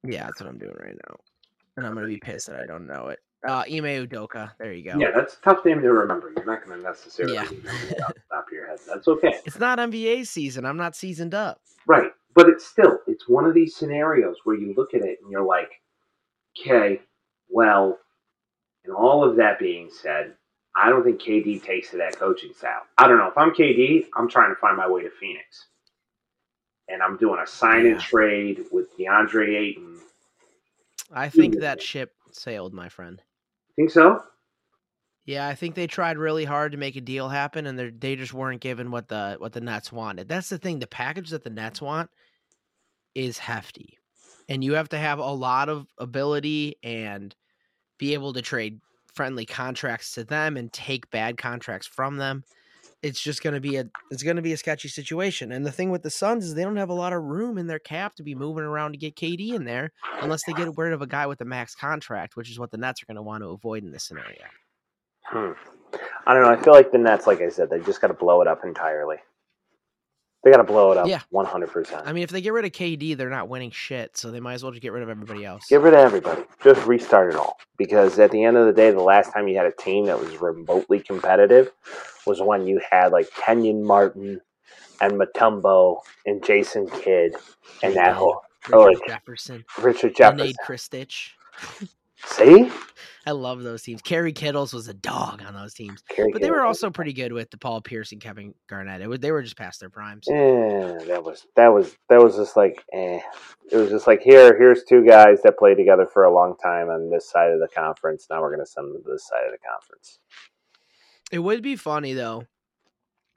Yeah, 0.03 0.25
that's 0.25 0.39
what 0.39 0.49
I'm 0.49 0.57
doing 0.57 0.75
right 0.79 0.95
now, 1.09 1.17
and 1.75 1.85
I'm 1.85 1.93
gonna 1.93 2.07
be 2.07 2.17
pissed 2.17 2.47
that 2.47 2.59
I 2.59 2.65
don't 2.65 2.87
know 2.87 3.07
it. 3.07 3.19
Uh, 3.47 3.63
Ime 3.67 4.07
Udoka. 4.07 4.51
There 4.57 4.73
you 4.73 4.83
go. 4.91 4.97
Yeah, 4.99 5.11
that's 5.15 5.35
a 5.37 5.41
tough 5.41 5.63
name 5.63 5.81
to 5.81 5.91
remember. 5.91 6.33
You're 6.35 6.45
not 6.45 6.65
going 6.65 6.79
to 6.79 6.83
necessarily 6.83 7.35
Yeah. 7.35 7.43
remember 7.49 7.87
it 7.87 8.01
off 8.01 8.13
the 8.15 8.21
top 8.31 8.47
of 8.47 8.51
your 8.51 8.67
head. 8.67 8.79
That's 8.87 9.07
okay. 9.07 9.35
It's 9.45 9.59
not 9.59 9.77
NBA 9.77 10.25
season. 10.25 10.65
I'm 10.65 10.75
not 10.75 10.95
seasoned 10.95 11.35
up. 11.35 11.61
Right. 11.85 12.11
But 12.33 12.49
it's 12.49 12.65
still, 12.65 12.97
it's 13.05 13.29
one 13.29 13.45
of 13.45 13.53
these 13.53 13.75
scenarios 13.75 14.37
where 14.43 14.55
you 14.55 14.73
look 14.75 14.95
at 14.95 15.01
it 15.01 15.19
and 15.21 15.31
you're 15.31 15.45
like, 15.45 15.69
okay, 16.59 16.99
well, 17.47 17.99
and 18.83 18.93
all 18.93 19.23
of 19.23 19.37
that 19.37 19.59
being 19.59 19.89
said, 19.91 20.33
I 20.77 20.89
don't 20.89 21.03
think 21.03 21.19
KD 21.21 21.63
takes 21.63 21.89
to 21.91 21.97
that 21.97 22.17
coaching 22.17 22.53
style. 22.53 22.83
I 22.97 23.07
don't 23.07 23.17
know. 23.17 23.27
If 23.27 23.37
I'm 23.37 23.51
KD, 23.51 24.07
I'm 24.15 24.29
trying 24.29 24.51
to 24.53 24.55
find 24.55 24.77
my 24.77 24.87
way 24.87 25.01
to 25.01 25.09
Phoenix. 25.09 25.67
And 26.87 27.01
I'm 27.01 27.17
doing 27.17 27.39
a 27.43 27.47
sign 27.47 27.85
and 27.85 27.95
Yeah. 27.95 27.99
trade 27.99 28.65
with 28.71 28.95
DeAndre 28.97 29.55
Ayton. 29.57 29.99
I 31.11 31.29
think 31.29 31.55
Yeah. 31.55 31.61
that 31.61 31.81
ship 31.81 32.13
sailed, 32.31 32.73
my 32.73 32.89
friend. 32.89 33.21
Think 33.75 33.89
so? 33.89 34.23
Yeah, 35.25 35.47
I 35.47 35.55
think 35.55 35.75
they 35.75 35.87
tried 35.87 36.17
really 36.17 36.45
hard 36.45 36.71
to 36.71 36.77
make 36.77 36.95
a 36.95 37.01
deal 37.01 37.27
happen, 37.27 37.65
and 37.65 37.77
they 37.77 37.89
they 37.89 38.15
just 38.15 38.33
weren't 38.33 38.61
given 38.61 38.91
what 38.91 39.09
the 39.09 39.35
what 39.39 39.51
the 39.51 39.59
Nets 39.61 39.91
wanted. 39.91 40.29
That's 40.29 40.47
the 40.49 40.57
thing. 40.57 40.79
The 40.79 40.87
package 40.87 41.31
that 41.31 41.43
the 41.43 41.49
Nets 41.49 41.81
want 41.81 42.09
is 43.13 43.37
hefty, 43.37 43.97
and 44.47 44.63
you 44.63 44.73
have 44.75 44.87
to 44.89 44.97
have 44.97 45.19
a 45.19 45.31
lot 45.31 45.67
of 45.67 45.87
ability 45.97 46.75
and 46.81 47.35
be 47.97 48.13
able 48.13 48.31
to 48.33 48.41
trade 48.41 48.79
friendly 49.17 49.45
contracts 49.45 50.13
to 50.13 50.23
them 50.23 50.55
and 50.55 50.71
take 50.71 51.09
bad 51.09 51.37
contracts 51.37 51.87
from 51.87 52.17
them. 52.17 52.43
It's 53.01 53.19
just 53.19 53.43
going 53.43 53.55
to 53.55 53.59
be 53.59 53.77
a 53.77 53.89
it's 54.11 54.23
going 54.23 54.35
to 54.35 54.41
be 54.41 54.53
a 54.53 54.57
sketchy 54.57 54.87
situation. 54.87 55.51
And 55.51 55.65
the 55.65 55.71
thing 55.71 55.91
with 55.91 56.03
the 56.03 56.09
Suns 56.09 56.45
is 56.45 56.53
they 56.53 56.63
don't 56.63 56.77
have 56.77 56.89
a 56.89 56.93
lot 56.93 57.13
of 57.13 57.23
room 57.23 57.57
in 57.57 57.67
their 57.67 57.79
cap 57.79 58.15
to 58.15 58.23
be 58.23 58.35
moving 58.35 58.63
around 58.63 58.91
to 58.91 58.97
get 58.97 59.15
KD 59.15 59.53
in 59.53 59.65
there 59.65 59.91
unless 60.21 60.43
they 60.45 60.53
get 60.53 60.69
rid 60.77 60.93
of 60.93 61.01
a 61.01 61.07
guy 61.07 61.25
with 61.27 61.41
a 61.41 61.45
max 61.45 61.75
contract, 61.75 62.35
which 62.35 62.49
is 62.49 62.59
what 62.59 62.71
the 62.71 62.77
Nets 62.77 63.01
are 63.01 63.05
going 63.05 63.15
to 63.15 63.21
want 63.21 63.43
to 63.43 63.49
avoid 63.49 63.83
in 63.83 63.91
this 63.91 64.03
scenario. 64.03 64.45
Hmm. 65.23 65.51
I 66.25 66.33
don't 66.33 66.43
know. 66.43 66.49
I 66.49 66.61
feel 66.61 66.73
like 66.73 66.91
the 66.91 66.97
Nets, 66.97 67.27
like 67.27 67.41
I 67.41 67.49
said, 67.49 67.69
they 67.69 67.79
just 67.79 68.01
got 68.01 68.07
to 68.07 68.13
blow 68.13 68.41
it 68.41 68.47
up 68.47 68.63
entirely. 68.63 69.17
They 70.43 70.51
got 70.51 70.57
to 70.57 70.63
blow 70.63 70.91
it 70.91 70.97
up 70.97 71.07
Yeah. 71.07 71.21
100%. 71.33 72.03
I 72.05 72.13
mean, 72.13 72.23
if 72.23 72.29
they 72.29 72.41
get 72.41 72.53
rid 72.53 72.63
of 72.63 72.71
KD, 72.71 73.17
they're 73.17 73.29
not 73.29 73.49
winning 73.49 73.71
shit, 73.71 74.15
so 74.15 74.31
they 74.31 74.39
might 74.39 74.53
as 74.53 74.63
well 74.63 74.71
just 74.71 74.81
get 74.81 74.93
rid 74.93 75.03
of 75.03 75.09
everybody 75.09 75.43
else. 75.43 75.65
Get 75.67 75.81
rid 75.81 75.93
of 75.93 75.99
everybody. 75.99 76.43
Just 76.63 76.85
restart 76.85 77.31
it 77.33 77.35
all. 77.35 77.57
Because 77.77 78.17
at 78.19 78.31
the 78.31 78.43
end 78.43 78.55
of 78.55 78.65
the 78.65 78.73
day, 78.73 78.91
the 78.91 79.01
last 79.01 79.33
time 79.33 79.47
you 79.47 79.57
had 79.57 79.65
a 79.65 79.71
team 79.71 80.05
that 80.05 80.19
was 80.19 80.37
remotely 80.37 80.99
competitive 80.99 81.71
was 82.25 82.41
when 82.41 82.67
you 82.67 82.79
had 82.89 83.11
like 83.11 83.27
Kenyon 83.31 83.83
Martin 83.83 84.39
and 85.01 85.13
Mutombo 85.13 85.99
and 86.25 86.43
Jason 86.43 86.87
Kidd 86.89 87.35
and 87.83 87.95
that 87.95 88.15
whole 88.15 88.41
Richard 88.67 88.77
oh, 88.77 88.83
like 88.85 89.07
Jefferson, 89.07 89.65
Richard 89.81 90.15
Jefferson. 90.15 90.53
Chris 90.63 90.83
Stitch. 90.83 91.35
See? 92.27 92.71
I 93.25 93.31
love 93.31 93.61
those 93.61 93.83
teams. 93.83 94.01
Kerry 94.01 94.31
Kittles 94.31 94.73
was 94.73 94.87
a 94.87 94.93
dog 94.93 95.41
on 95.45 95.53
those 95.53 95.73
teams, 95.73 96.01
Kerry 96.09 96.31
but 96.31 96.41
they 96.41 96.49
were 96.49 96.63
also 96.63 96.89
pretty 96.89 97.11
good 97.11 97.33
with 97.33 97.51
the 97.51 97.57
Paul 97.57 97.81
Pierce 97.81 98.13
and 98.13 98.21
Kevin 98.21 98.53
Garnett. 98.69 99.01
It 99.01 99.09
was, 99.09 99.19
they 99.19 99.33
were 99.33 99.41
just 99.41 99.57
past 99.57 99.81
their 99.81 99.89
primes. 99.89 100.29
Eh, 100.29 101.03
that 101.07 101.21
was 101.21 101.45
that 101.57 101.67
was 101.67 101.97
that 102.07 102.21
was 102.21 102.37
just 102.37 102.55
like 102.55 102.85
eh. 102.93 103.19
It 103.69 103.75
was 103.75 103.89
just 103.89 104.07
like 104.07 104.21
here, 104.21 104.57
here's 104.57 104.85
two 104.85 105.05
guys 105.05 105.41
that 105.41 105.59
played 105.59 105.75
together 105.75 106.05
for 106.05 106.23
a 106.23 106.33
long 106.33 106.55
time 106.63 106.89
on 106.89 107.09
this 107.09 107.29
side 107.29 107.51
of 107.51 107.59
the 107.59 107.67
conference. 107.67 108.27
Now 108.29 108.41
we're 108.41 108.51
gonna 108.51 108.65
send 108.65 108.95
them 108.95 109.03
to 109.03 109.11
this 109.11 109.27
side 109.27 109.45
of 109.45 109.51
the 109.51 109.57
conference. 109.57 110.19
It 111.29 111.39
would 111.39 111.61
be 111.61 111.75
funny 111.75 112.13
though 112.13 112.45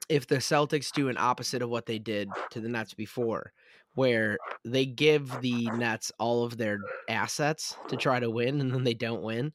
if 0.07 0.27
the 0.27 0.37
Celtics 0.37 0.91
do 0.91 1.09
an 1.09 1.17
opposite 1.17 1.61
of 1.61 1.69
what 1.69 1.85
they 1.85 1.99
did 1.99 2.29
to 2.51 2.59
the 2.59 2.67
Nets 2.69 2.93
before, 2.93 3.53
where 3.95 4.37
they 4.63 4.85
give 4.85 5.41
the 5.41 5.69
Nets 5.71 6.11
all 6.19 6.43
of 6.43 6.57
their 6.57 6.79
assets 7.09 7.75
to 7.89 7.97
try 7.97 8.19
to 8.19 8.29
win, 8.29 8.61
and 8.61 8.73
then 8.73 8.83
they 8.83 8.93
don't 8.93 9.23
win. 9.23 9.53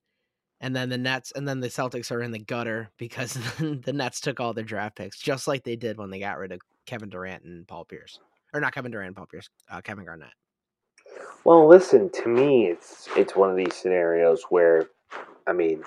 And 0.60 0.74
then 0.74 0.88
the 0.88 0.98
Nets, 0.98 1.32
and 1.36 1.46
then 1.46 1.60
the 1.60 1.68
Celtics 1.68 2.10
are 2.10 2.22
in 2.22 2.30
the 2.30 2.38
gutter 2.38 2.90
because 2.98 3.34
the 3.58 3.92
Nets 3.92 4.20
took 4.20 4.40
all 4.40 4.54
their 4.54 4.64
draft 4.64 4.96
picks, 4.96 5.18
just 5.18 5.46
like 5.46 5.64
they 5.64 5.76
did 5.76 5.98
when 5.98 6.10
they 6.10 6.18
got 6.18 6.38
rid 6.38 6.52
of 6.52 6.60
Kevin 6.86 7.08
Durant 7.08 7.44
and 7.44 7.66
Paul 7.68 7.84
Pierce, 7.84 8.18
or 8.54 8.60
not 8.60 8.74
Kevin 8.74 8.92
Durant 8.92 9.08
and 9.08 9.16
Paul 9.16 9.26
Pierce, 9.26 9.48
uh, 9.70 9.80
Kevin 9.80 10.04
Garnett. 10.04 10.32
Well, 11.44 11.68
listen, 11.68 12.10
to 12.10 12.28
me, 12.28 12.66
it's 12.66 13.08
it's 13.16 13.36
one 13.36 13.50
of 13.50 13.56
these 13.56 13.74
scenarios 13.74 14.44
where, 14.48 14.88
I 15.46 15.52
mean, 15.52 15.82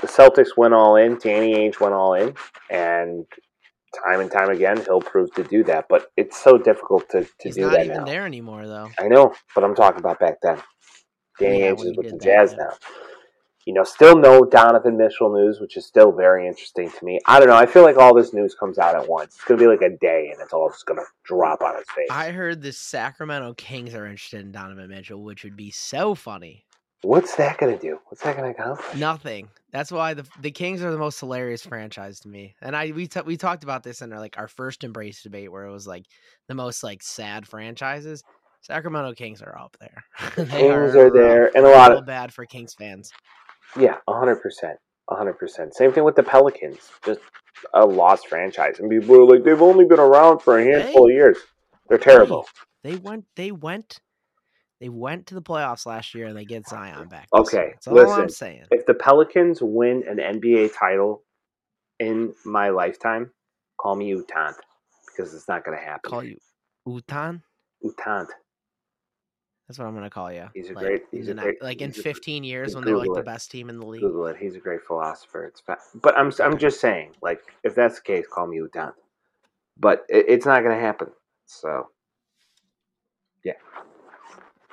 the 0.00 0.06
Celtics 0.06 0.56
went 0.56 0.74
all 0.74 0.96
in, 0.96 1.18
Danny 1.18 1.54
Ainge 1.54 1.80
went 1.80 1.94
all 1.94 2.14
in, 2.14 2.34
and 2.70 3.26
time 4.04 4.20
and 4.20 4.30
time 4.30 4.50
again 4.50 4.82
he'll 4.84 5.00
prove 5.00 5.32
to 5.34 5.44
do 5.44 5.64
that. 5.64 5.86
But 5.88 6.10
it's 6.16 6.42
so 6.42 6.58
difficult 6.58 7.08
to, 7.10 7.22
to 7.24 7.28
He's 7.42 7.56
do 7.56 7.62
not 7.62 7.72
that 7.72 7.84
even 7.86 7.98
now. 7.98 8.04
there 8.04 8.26
anymore, 8.26 8.66
though. 8.66 8.90
I 8.98 9.08
know, 9.08 9.34
but 9.54 9.64
I'm 9.64 9.74
talking 9.74 10.00
about 10.00 10.18
back 10.20 10.36
then. 10.42 10.60
Danny 11.38 11.60
Yeah, 11.60 11.72
Ainge 11.72 11.84
is 11.84 11.96
with 11.96 11.96
the 11.96 12.02
did 12.02 12.12
that, 12.20 12.24
Jazz 12.24 12.52
yeah. 12.52 12.64
now. 12.64 12.76
You 13.66 13.72
know, 13.72 13.82
still 13.84 14.18
no 14.18 14.44
Donovan 14.44 14.98
Mitchell 14.98 15.32
news, 15.34 15.58
which 15.58 15.78
is 15.78 15.86
still 15.86 16.12
very 16.12 16.46
interesting 16.46 16.90
to 16.90 17.04
me. 17.04 17.18
I 17.26 17.38
don't 17.38 17.48
know. 17.48 17.56
I 17.56 17.64
feel 17.64 17.82
like 17.82 17.96
all 17.96 18.14
this 18.14 18.34
news 18.34 18.54
comes 18.54 18.78
out 18.78 18.94
at 18.94 19.08
once. 19.08 19.36
It's 19.36 19.44
gonna 19.44 19.58
be 19.58 19.66
like 19.66 19.80
a 19.80 19.96
day, 19.96 20.28
and 20.30 20.40
it's 20.42 20.52
all 20.52 20.68
just 20.68 20.84
gonna 20.84 21.00
drop 21.24 21.62
on 21.62 21.76
its 21.78 21.90
face. 21.92 22.08
I 22.10 22.30
heard 22.30 22.60
the 22.60 22.72
Sacramento 22.72 23.54
Kings 23.54 23.94
are 23.94 24.04
interested 24.04 24.42
in 24.42 24.52
Donovan 24.52 24.90
Mitchell, 24.90 25.22
which 25.22 25.44
would 25.44 25.56
be 25.56 25.70
so 25.70 26.14
funny. 26.14 26.66
What's 27.04 27.36
that 27.36 27.58
gonna 27.58 27.78
do? 27.78 27.98
What's 28.08 28.22
that 28.22 28.36
gonna 28.36 28.50
accomplish? 28.50 28.98
Nothing. 28.98 29.48
That's 29.72 29.92
why 29.92 30.14
the 30.14 30.26
the 30.40 30.50
Kings 30.50 30.82
are 30.82 30.90
the 30.90 30.98
most 30.98 31.20
hilarious 31.20 31.62
franchise 31.62 32.20
to 32.20 32.28
me. 32.28 32.54
And 32.62 32.74
I 32.74 32.92
we 32.92 33.06
t- 33.06 33.20
we 33.20 33.36
talked 33.36 33.62
about 33.62 33.82
this 33.82 34.00
in 34.00 34.12
our 34.12 34.18
like 34.18 34.38
our 34.38 34.48
first 34.48 34.84
embrace 34.84 35.22
debate 35.22 35.52
where 35.52 35.66
it 35.66 35.72
was 35.72 35.86
like 35.86 36.06
the 36.48 36.54
most 36.54 36.82
like 36.82 37.02
sad 37.02 37.46
franchises. 37.46 38.22
Sacramento 38.62 39.12
Kings 39.12 39.42
are 39.42 39.56
up 39.58 39.76
there. 39.78 40.04
they 40.36 40.60
Kings 40.60 40.94
are 40.96 41.04
rough. 41.04 41.12
there, 41.12 41.56
and 41.56 41.66
a 41.66 41.70
lot 41.70 41.92
of 41.92 42.06
bad 42.06 42.32
for 42.32 42.46
Kings 42.46 42.72
fans. 42.72 43.12
Yeah, 43.78 43.96
hundred 44.08 44.36
percent, 44.36 44.78
hundred 45.10 45.34
percent. 45.34 45.74
Same 45.74 45.92
thing 45.92 46.04
with 46.04 46.16
the 46.16 46.22
Pelicans, 46.22 46.90
just 47.04 47.20
a 47.74 47.84
lost 47.84 48.28
franchise, 48.28 48.78
and 48.78 48.90
people 48.90 49.16
are 49.16 49.24
like, 49.24 49.44
they've 49.44 49.60
only 49.60 49.84
been 49.84 50.00
around 50.00 50.40
for 50.40 50.58
a 50.58 50.64
handful 50.64 51.06
of 51.06 51.12
years. 51.12 51.36
They're 51.88 51.98
terrible. 51.98 52.46
They 52.82 52.96
went. 52.96 53.26
They 53.36 53.50
went. 53.50 54.00
They 54.80 54.88
went 54.88 55.26
to 55.28 55.34
the 55.34 55.42
playoffs 55.42 55.86
last 55.86 56.14
year 56.14 56.26
and 56.26 56.36
they 56.36 56.44
get 56.44 56.66
Zion 56.68 57.08
back. 57.08 57.28
Okay. 57.32 57.70
That's 57.74 57.86
all 57.88 57.98
I'm 57.98 58.06
listen. 58.06 58.28
saying. 58.28 58.64
If 58.70 58.86
the 58.86 58.94
Pelicans 58.94 59.60
win 59.62 60.04
an 60.08 60.18
NBA 60.18 60.72
title 60.76 61.22
in 62.00 62.34
my 62.44 62.70
lifetime, 62.70 63.30
call 63.78 63.94
me 63.94 64.08
Utant 64.08 64.56
because 65.06 65.32
it's 65.34 65.48
not 65.48 65.64
going 65.64 65.78
to 65.78 65.82
happen. 65.84 66.10
Call 66.10 66.24
you 66.24 66.36
Utan. 66.86 67.42
Utant. 67.82 68.28
That's 69.68 69.78
what 69.78 69.86
I'm 69.86 69.94
gonna 69.94 70.10
call 70.10 70.30
you. 70.30 70.46
He's 70.52 70.68
a 70.68 70.74
Like, 70.74 70.84
great- 70.84 71.02
he's 71.10 71.28
a 71.28 71.30
in, 71.30 71.36
great- 71.38 71.62
like 71.62 71.80
in 71.80 71.88
he's 71.90 72.00
a- 72.00 72.02
15 72.02 72.44
years 72.44 72.68
he's 72.68 72.74
when 72.74 72.84
they're 72.84 72.98
like 72.98 73.06
Google 73.06 73.22
the 73.22 73.24
best 73.24 73.50
team 73.50 73.70
in 73.70 73.78
the 73.80 73.86
league. 73.86 74.02
Google 74.02 74.26
it. 74.26 74.36
He's 74.36 74.56
a 74.56 74.60
great 74.60 74.82
philosopher. 74.82 75.46
It's 75.46 75.60
fa- 75.62 75.78
but 76.02 76.14
I'm 76.18 76.30
I'm 76.40 76.58
just 76.58 76.80
saying, 76.82 77.12
like, 77.22 77.40
if 77.62 77.74
that's 77.74 77.94
the 77.96 78.02
case, 78.02 78.26
call 78.30 78.46
me 78.46 78.56
Utant. 78.58 78.94
But 79.78 80.04
it, 80.10 80.26
it's 80.28 80.44
not 80.44 80.62
going 80.62 80.76
to 80.76 80.80
happen. 80.82 81.08
So, 81.46 81.88
yeah, 83.42 83.54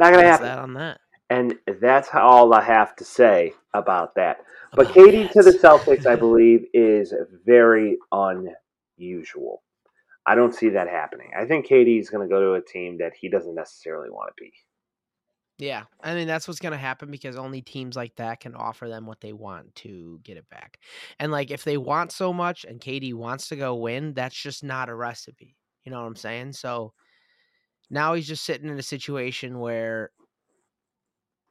not 0.02 0.12
going 0.14 0.24
to 0.26 0.30
That's 0.30 0.44
happen. 0.44 0.48
that 0.48 0.60
on 0.60 0.74
that. 0.76 1.02
And 1.30 1.56
that's 1.82 2.10
all 2.14 2.54
I 2.54 2.62
have 2.62 2.96
to 2.98 3.06
say 3.06 3.54
about 3.74 4.16
that. 4.16 4.40
Oh, 4.74 4.76
but 4.76 4.92
About 4.92 4.96
KD 4.96 5.32
to 5.32 5.44
the. 5.44 5.52
Celtics, 5.52 6.06
I 6.06 6.16
believe, 6.28 6.66
is 6.74 7.14
very 7.46 7.98
unusual. 8.12 9.64
I 10.28 10.36
don't 10.36 10.54
see 10.54 10.70
that 10.70 10.88
happening. 10.90 11.32
I 11.38 11.46
think 11.46 11.68
KD's 11.68 12.10
going 12.10 12.28
to 12.28 12.34
go 12.34 12.42
to 12.42 12.54
a 12.54 12.62
team 12.62 12.98
that 13.00 13.14
he 13.20 13.30
doesn't 13.30 13.56
necessarily 13.56 14.10
want 14.10 14.30
to 14.36 14.44
be. 14.44 14.52
Yeah, 15.58 15.84
I 16.02 16.16
mean 16.16 16.28
that's 16.28 16.48
what's 16.48 16.60
gonna 16.60 16.76
happen 16.78 17.12
because 17.12 17.36
only 17.38 17.62
teams 17.62 17.96
like 17.96 18.16
that 18.16 18.40
can 18.40 18.56
offer 18.56 18.90
them 18.90 19.06
what 19.06 19.22
they 19.22 19.32
want 19.32 19.76
to 19.76 20.20
get 20.24 20.38
it 20.38 20.50
back. 20.50 20.80
And 21.20 21.32
like 21.32 21.52
if 21.52 21.64
they 21.64 21.78
want 21.78 22.12
so 22.12 22.34
much 22.34 22.66
and 22.66 22.82
KD 22.82 23.14
wants 23.14 23.50
to 23.50 23.56
go 23.56 23.76
win, 23.76 24.14
that's 24.16 24.36
just 24.36 24.64
not 24.64 24.90
a 24.90 24.96
recipe. 24.96 25.56
You 25.84 25.92
know 25.92 26.02
what 26.02 26.08
I'm 26.08 26.16
saying? 26.16 26.54
So 26.54 26.94
now 27.92 28.14
he's 28.14 28.28
just 28.28 28.46
sitting 28.46 28.70
in 28.70 28.80
a 28.80 28.84
situation 28.84 29.60
where 29.60 30.12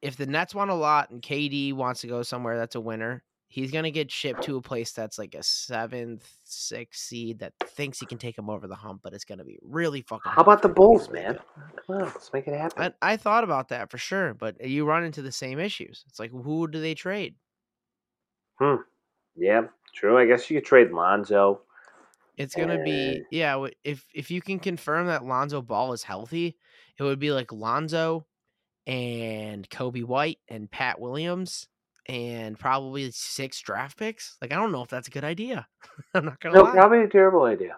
if 0.00 0.16
the 0.16 0.26
Nets 0.26 0.54
want 0.54 0.70
a 0.70 0.74
lot 0.74 1.10
and 1.10 1.22
KD 1.22 1.74
wants 1.74 2.00
to 2.00 2.06
go 2.06 2.22
somewhere 2.22 2.56
that's 2.56 2.74
a 2.74 2.80
winner, 2.80 3.22
he's 3.48 3.70
gonna 3.70 3.90
get 3.90 4.10
shipped 4.10 4.42
to 4.44 4.56
a 4.56 4.62
place 4.62 4.92
that's 4.92 5.18
like 5.18 5.34
a 5.34 5.42
seventh, 5.42 6.26
sixth 6.44 7.02
seed 7.02 7.40
that 7.40 7.52
thinks 7.66 8.00
he 8.00 8.06
can 8.06 8.16
take 8.16 8.38
him 8.38 8.48
over 8.48 8.66
the 8.66 8.74
hump, 8.74 9.02
but 9.02 9.12
it's 9.12 9.26
gonna 9.26 9.44
be 9.44 9.58
really 9.62 10.00
fucking. 10.00 10.32
How 10.32 10.40
about 10.40 10.62
the 10.62 10.68
him 10.68 10.74
to 10.74 10.74
get 10.74 10.76
Bulls, 10.76 11.10
man? 11.10 11.38
Come 11.86 11.96
on, 11.96 12.04
let's 12.04 12.32
make 12.32 12.48
it 12.48 12.58
happen. 12.58 12.94
I, 13.02 13.12
I 13.12 13.16
thought 13.18 13.44
about 13.44 13.68
that 13.68 13.90
for 13.90 13.98
sure, 13.98 14.32
but 14.32 14.66
you 14.66 14.86
run 14.86 15.04
into 15.04 15.20
the 15.20 15.32
same 15.32 15.58
issues. 15.58 16.04
It's 16.08 16.18
like 16.18 16.30
who 16.30 16.66
do 16.68 16.80
they 16.80 16.94
trade? 16.94 17.34
Hmm. 18.58 18.76
Yeah, 19.36 19.66
true. 19.94 20.18
I 20.18 20.24
guess 20.24 20.50
you 20.50 20.58
could 20.58 20.66
trade 20.66 20.90
Lonzo. 20.90 21.60
It's 22.40 22.54
gonna 22.54 22.82
be 22.82 23.22
yeah. 23.30 23.66
If 23.84 24.04
if 24.14 24.30
you 24.30 24.40
can 24.40 24.58
confirm 24.58 25.06
that 25.06 25.24
Lonzo 25.24 25.62
Ball 25.62 25.92
is 25.92 26.02
healthy, 26.02 26.56
it 26.98 27.02
would 27.02 27.18
be 27.18 27.32
like 27.32 27.52
Lonzo 27.52 28.26
and 28.86 29.68
Coby 29.68 30.04
White 30.04 30.38
and 30.48 30.70
Pat 30.70 31.00
Williams 31.00 31.68
and 32.08 32.58
probably 32.58 33.10
six 33.12 33.60
draft 33.60 33.98
picks. 33.98 34.36
Like 34.40 34.52
I 34.52 34.56
don't 34.56 34.72
know 34.72 34.82
if 34.82 34.88
that's 34.88 35.08
a 35.08 35.12
good 35.12 35.24
idea. 35.24 35.66
I'm 36.14 36.24
not 36.24 36.40
gonna 36.40 36.54
No, 36.56 36.62
lie. 36.62 36.72
probably 36.72 37.02
a 37.02 37.08
terrible 37.08 37.44
idea. 37.44 37.76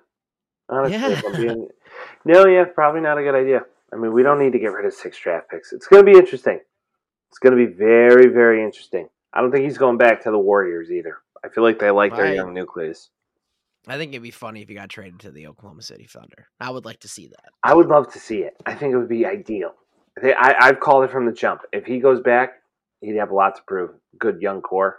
Honestly, 0.69 0.97
Yeah. 0.97 1.37
being- 1.37 1.69
no, 2.25 2.47
yeah, 2.47 2.65
probably 2.65 3.01
not 3.01 3.19
a 3.19 3.23
good 3.23 3.35
idea. 3.35 3.63
I 3.93 3.97
mean, 3.97 4.13
we 4.13 4.23
don't 4.23 4.39
need 4.39 4.53
to 4.53 4.59
get 4.59 4.73
rid 4.73 4.87
of 4.87 4.95
six 4.95 5.19
draft 5.19 5.51
picks. 5.51 5.73
It's 5.73 5.87
going 5.87 6.07
to 6.07 6.11
be 6.11 6.17
interesting. 6.17 6.61
It's 7.29 7.39
going 7.39 7.55
to 7.55 7.67
be 7.67 7.71
very, 7.71 8.29
very 8.29 8.65
interesting. 8.65 9.09
I 9.35 9.43
don't 9.43 9.51
think 9.53 9.65
he's 9.65 9.77
going 9.77 9.99
back 9.99 10.23
to 10.23 10.31
the 10.31 10.39
Warriors 10.39 10.91
either. 10.91 11.19
I 11.45 11.49
feel 11.51 11.63
like 11.63 11.79
they 11.79 11.91
like 11.91 12.17
their 12.17 12.35
young 12.35 12.55
nucleus. 12.55 13.11
I 13.87 13.97
think 13.97 14.13
it'd 14.13 14.23
be 14.23 14.31
funny 14.31 14.63
if 14.63 14.69
he 14.69 14.75
got 14.75 14.89
traded 14.89 15.21
to 15.21 15.31
the 15.33 15.47
Oklahoma 15.49 15.83
City 15.83 16.05
Thunder. 16.05 16.47
I 16.61 16.71
would 16.71 16.85
like 16.85 17.01
to 17.01 17.09
see 17.09 17.27
that. 17.29 17.51
I 17.65 17.75
would 17.75 17.89
love 17.89 18.13
to 18.13 18.19
see 18.19 18.39
it. 18.39 18.55
I 18.65 18.75
think 18.75 18.95
it 18.95 18.99
would 18.99 19.09
be 19.09 19.27
ideal. 19.27 19.75
I 20.23 20.55
I've 20.61 20.81
called 20.81 21.05
it 21.05 21.11
from 21.11 21.27
the 21.27 21.33
jump. 21.33 21.63
If 21.73 21.85
he 21.87 21.99
goes 21.99 22.21
back, 22.21 22.53
he'd 23.01 23.17
have 23.17 23.31
a 23.31 23.35
lot 23.35 23.57
to 23.57 23.63
prove. 23.67 23.91
Good 24.19 24.41
young 24.41 24.61
core. 24.61 24.99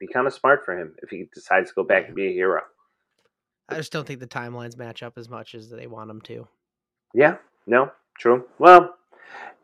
Be 0.00 0.06
kind 0.08 0.26
of 0.26 0.34
smart 0.34 0.64
for 0.64 0.76
him 0.76 0.94
if 1.02 1.10
he 1.10 1.28
decides 1.32 1.68
to 1.68 1.74
go 1.74 1.84
back 1.84 2.06
and 2.06 2.16
be 2.16 2.26
a 2.26 2.32
hero. 2.32 2.62
I 3.68 3.76
just 3.76 3.92
don't 3.92 4.06
think 4.06 4.20
the 4.20 4.26
timelines 4.26 4.76
match 4.76 5.02
up 5.02 5.16
as 5.16 5.28
much 5.28 5.54
as 5.54 5.70
they 5.70 5.86
want 5.86 6.08
them 6.08 6.20
to. 6.22 6.48
Yeah, 7.14 7.36
no, 7.66 7.92
true. 8.18 8.44
Well, 8.58 8.96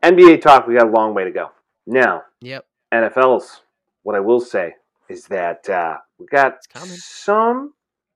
NBA 0.03 0.41
talk, 0.41 0.67
we 0.67 0.75
got 0.75 0.87
a 0.87 0.91
long 0.91 1.15
way 1.15 1.25
to 1.25 1.31
go. 1.31 1.51
Now, 1.87 2.23
Yep. 2.41 2.65
NFL's, 2.93 3.63
what 4.03 4.15
I 4.17 4.21
will 4.21 4.41
say 4.41 4.75
is 5.09 5.25
that 5.27 5.69
uh, 5.69 5.99
we 6.19 6.27
got 6.27 6.59
some, 6.99 7.75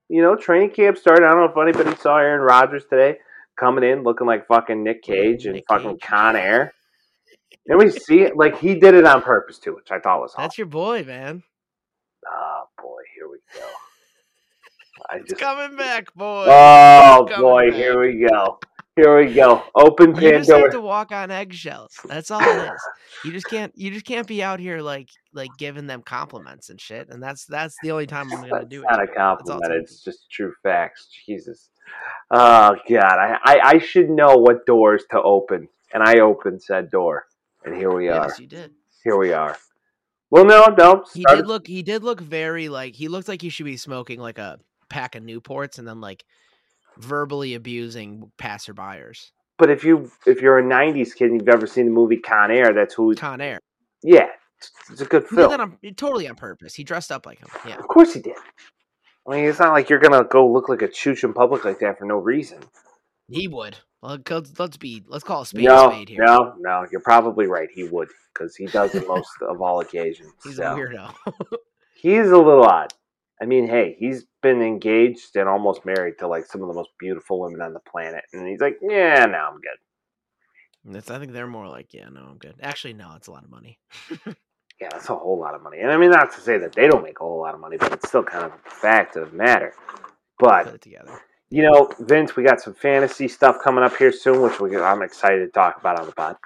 you 0.09 0.23
know, 0.23 0.37
training 0.37 0.71
camp 0.71 0.97
started. 0.99 1.25
I 1.25 1.31
don't 1.33 1.39
know 1.55 1.63
if 1.63 1.77
anybody 1.77 1.97
saw 2.01 2.19
Aaron 2.19 2.41
Rodgers 2.43 2.85
today 2.89 3.19
coming 3.59 3.85
in 3.89 4.03
looking 4.03 4.27
like 4.27 4.47
fucking 4.47 4.83
Nic 4.83 5.03
Cage 5.03 5.47
and 5.47 5.55
Nic 5.55 5.65
fucking 5.69 5.99
Cage. 5.99 6.01
Con 6.09 6.37
Air. 6.37 6.73
And 7.67 7.79
we 7.79 7.91
see 7.91 8.21
it, 8.21 8.37
like 8.37 8.59
he 8.59 8.75
did 8.75 8.95
it 8.95 9.07
on 9.07 9.23
purpose 9.23 9.59
too, 9.59 9.75
which 9.75 9.91
I 9.91 9.99
thought 9.99 10.21
was 10.21 10.33
awesome. 10.35 10.43
That's 10.45 10.59
your 10.59 10.67
boy, 10.67 11.03
man. 11.05 11.43
Oh 12.31 12.65
boy, 12.83 13.01
here 13.17 13.29
we 13.31 13.39
go. 13.59 13.67
I 15.11 15.17
It's 15.17 15.31
just, 15.31 15.41
coming 15.41 15.77
back, 15.77 16.13
boy. 16.15 16.47
oh 16.49 17.27
boy, 17.39 17.71
back. 17.71 17.79
here 17.79 18.01
we 18.01 18.27
go. 18.29 18.59
Here 18.97 19.19
we 19.19 19.35
go. 19.35 19.65
Open 19.75 20.15
you 20.15 20.31
just 20.31 20.51
have 20.51 20.71
to 20.71 20.81
walk 20.81 21.11
on 21.11 21.33
eggshells. 21.33 21.99
That's 22.05 22.31
all 22.31 22.41
it 22.41 22.73
is. 22.73 22.81
You 23.25 23.33
just 23.33 23.47
can't. 23.47 23.73
You 23.75 23.91
just 23.91 24.05
can't 24.05 24.27
be 24.27 24.41
out 24.41 24.61
here 24.61 24.81
like 24.81 25.09
like 25.33 25.51
giving 25.59 25.89
them 25.89 26.03
compliments 26.03 26.71
and 26.71 26.81
shit. 26.81 27.09
And 27.09 27.21
that's 27.21 27.45
that's 27.45 27.77
the 27.83 27.91
only 27.91 28.07
time 28.07 28.33
I'm 28.33 28.43
gonna 28.43 28.53
That's 28.53 28.69
do 28.69 28.83
it. 28.83 28.87
not 28.89 29.01
a 29.01 29.03
you. 29.03 29.09
That's 29.09 29.19
all 29.19 29.33
it's 29.35 29.43
compliment. 29.49 29.63
gonna 29.63 29.81
It's 29.81 30.05
just 30.05 30.31
true 30.31 30.53
facts. 30.63 31.09
Jesus. 31.27 31.71
Oh 32.31 32.77
God, 32.89 33.19
I, 33.19 33.39
I, 33.45 33.61
I 33.65 33.79
should 33.79 34.11
know 34.11 34.37
what 34.37 34.65
doors 34.65 35.05
to 35.11 35.21
open, 35.21 35.69
and 35.93 36.03
I 36.03 36.21
opened 36.21 36.63
said 36.63 36.91
door, 36.91 37.27
and 37.65 37.75
here 37.75 37.93
we 37.93 38.09
are. 38.09 38.29
Yes, 38.29 38.39
you 38.39 38.47
did. 38.47 38.73
Here 39.03 39.17
we 39.17 39.33
are. 39.33 39.57
Well, 40.31 40.45
no, 40.45 40.67
no. 40.79 41.05
He 41.13 41.25
did 41.25 41.47
look. 41.47 41.67
He 41.67 41.83
did 41.83 42.05
look 42.05 42.21
very 42.21 42.69
like. 42.69 42.95
He 42.95 43.09
looked 43.09 43.29
like 43.29 43.43
he 43.43 43.49
should 43.49 43.67
be 43.67 43.77
smoking 43.77 44.21
like 44.21 44.39
a 44.39 44.61
pack 44.89 45.15
of 45.15 45.23
Newports 45.25 45.79
and 45.79 45.87
then 45.87 46.01
like 46.01 46.25
verbally 46.99 47.55
abusing 47.55 48.31
passerbyers. 48.39 49.31
But 49.59 49.71
if 49.71 49.85
you 49.85 50.11
if 50.27 50.41
you're 50.41 50.59
a 50.59 50.63
'90s 50.63 51.15
kid 51.15 51.31
and 51.31 51.41
you've 51.41 51.49
ever 51.49 51.67
seen 51.67 51.87
the 51.87 51.93
movie 51.93 52.17
Con 52.17 52.51
Air, 52.51 52.73
that's 52.73 52.95
who. 52.95 53.15
Con 53.15 53.41
Air. 53.41 53.61
Yeah, 54.03 54.27
it's, 54.59 54.71
it's 54.91 55.01
a 55.01 55.05
good 55.05 55.27
film. 55.27 55.61
on, 55.61 55.79
totally 55.97 56.29
on 56.29 56.35
purpose. 56.35 56.75
He 56.75 56.85
dressed 56.85 57.13
up 57.13 57.27
like 57.27 57.39
him. 57.39 57.49
Yeah. 57.67 57.79
Of 57.79 57.87
course 57.87 58.15
he 58.15 58.21
did. 58.21 58.37
I 59.27 59.37
mean, 59.37 59.45
it's 59.45 59.61
not 59.61 59.73
like 59.73 59.89
you're 59.89 60.01
gonna 60.01 60.25
go 60.25 60.51
look 60.51 60.69
like 60.69 60.83
a 60.83 60.89
chooch 60.89 61.25
in 61.25 61.33
public 61.33 61.65
like 61.65 61.79
that 61.81 61.99
for 61.99 62.05
no 62.05 62.17
reason. 62.17 62.59
He 63.29 63.49
would. 63.49 63.77
Well, 64.03 64.19
let's, 64.29 64.59
let's 64.59 64.77
be. 64.77 65.03
Let's 65.07 65.25
call 65.25 65.43
a 65.43 65.47
spade 65.47 65.65
no, 65.65 65.89
a 65.89 65.93
spade 65.93 66.09
here. 66.11 66.25
no, 66.25 66.55
no. 66.59 66.87
You're 66.93 67.01
probably 67.01 67.47
right. 67.47 67.69
He 67.73 67.85
would 67.85 68.09
because 68.35 68.55
he 68.55 68.67
does 68.67 68.95
it 68.95 69.09
most 69.09 69.31
of 69.41 69.63
all 69.63 69.81
occasions. 69.81 70.33
He's 70.43 70.57
so. 70.57 70.65
a 70.65 70.77
weirdo. 70.77 71.15
He's 71.95 72.27
a 72.27 72.37
little 72.37 72.65
odd. 72.65 72.93
I 73.41 73.47
mean, 73.47 73.67
hey, 73.67 73.97
he's 73.99 74.25
been 74.43 74.63
engaged 74.63 75.35
and 75.37 75.49
almost 75.49 75.85
married 75.85 76.15
to 76.21 76.29
like 76.29 76.47
some 76.47 76.63
of 76.63 76.69
the 76.69 76.75
most 76.75 76.91
beautiful 76.99 77.41
women 77.41 77.61
on 77.63 77.73
the 77.73 77.81
planet, 77.81 78.25
and 78.33 78.47
he's 78.49 78.61
like, 78.61 78.79
yeah, 78.83 79.25
no, 79.27 79.39
I'm 79.39 79.61
good. 79.61 79.79
That's, 80.95 81.11
I 81.11 81.19
think 81.19 81.33
they're 81.33 81.47
more 81.47 81.67
like, 81.67 81.93
yeah, 81.95 82.09
no, 82.11 82.21
I'm 82.23 82.37
good. 82.39 82.55
Actually, 82.63 82.93
no, 82.95 83.13
it's 83.17 83.27
a 83.29 83.33
lot 83.33 83.45
of 83.45 83.51
money. 83.51 83.79
Yeah, 84.81 84.89
that's 84.91 85.09
a 85.09 85.15
whole 85.15 85.39
lot 85.39 85.55
of 85.55 85.63
money. 85.63 85.79
And 85.79 85.93
I 85.93 85.97
mean, 85.97 86.11
not 86.11 86.33
to 86.35 86.41
say 86.41 86.59
that 86.59 86.73
they 86.75 86.89
don't 86.89 87.05
make 87.05 87.21
a 87.21 87.23
whole 87.23 87.41
lot 87.41 87.55
of 87.55 87.61
money, 87.61 87.77
but 87.77 87.93
it's 87.93 88.09
still 88.09 88.25
kind 88.25 88.45
of 88.45 88.53
a 88.67 88.71
fact 88.71 89.15
of 89.15 89.31
the 89.31 89.37
matter. 89.37 89.73
But 90.41 90.65
Put 90.65 90.75
it 90.75 90.81
together. 90.83 91.21
you 91.49 91.63
know, 91.63 91.89
Vince, 92.01 92.35
we 92.35 92.43
got 92.43 92.61
some 92.61 92.75
fantasy 92.75 93.29
stuff 93.29 93.59
coming 93.63 93.85
up 93.85 93.97
here 93.97 94.11
soon, 94.11 94.43
which 94.43 94.59
we, 94.61 94.77
I'm 94.77 95.03
excited 95.03 95.39
to 95.47 95.49
talk 95.53 95.79
about 95.79 96.01
on 96.01 96.07
the 96.07 96.13
pod. 96.13 96.37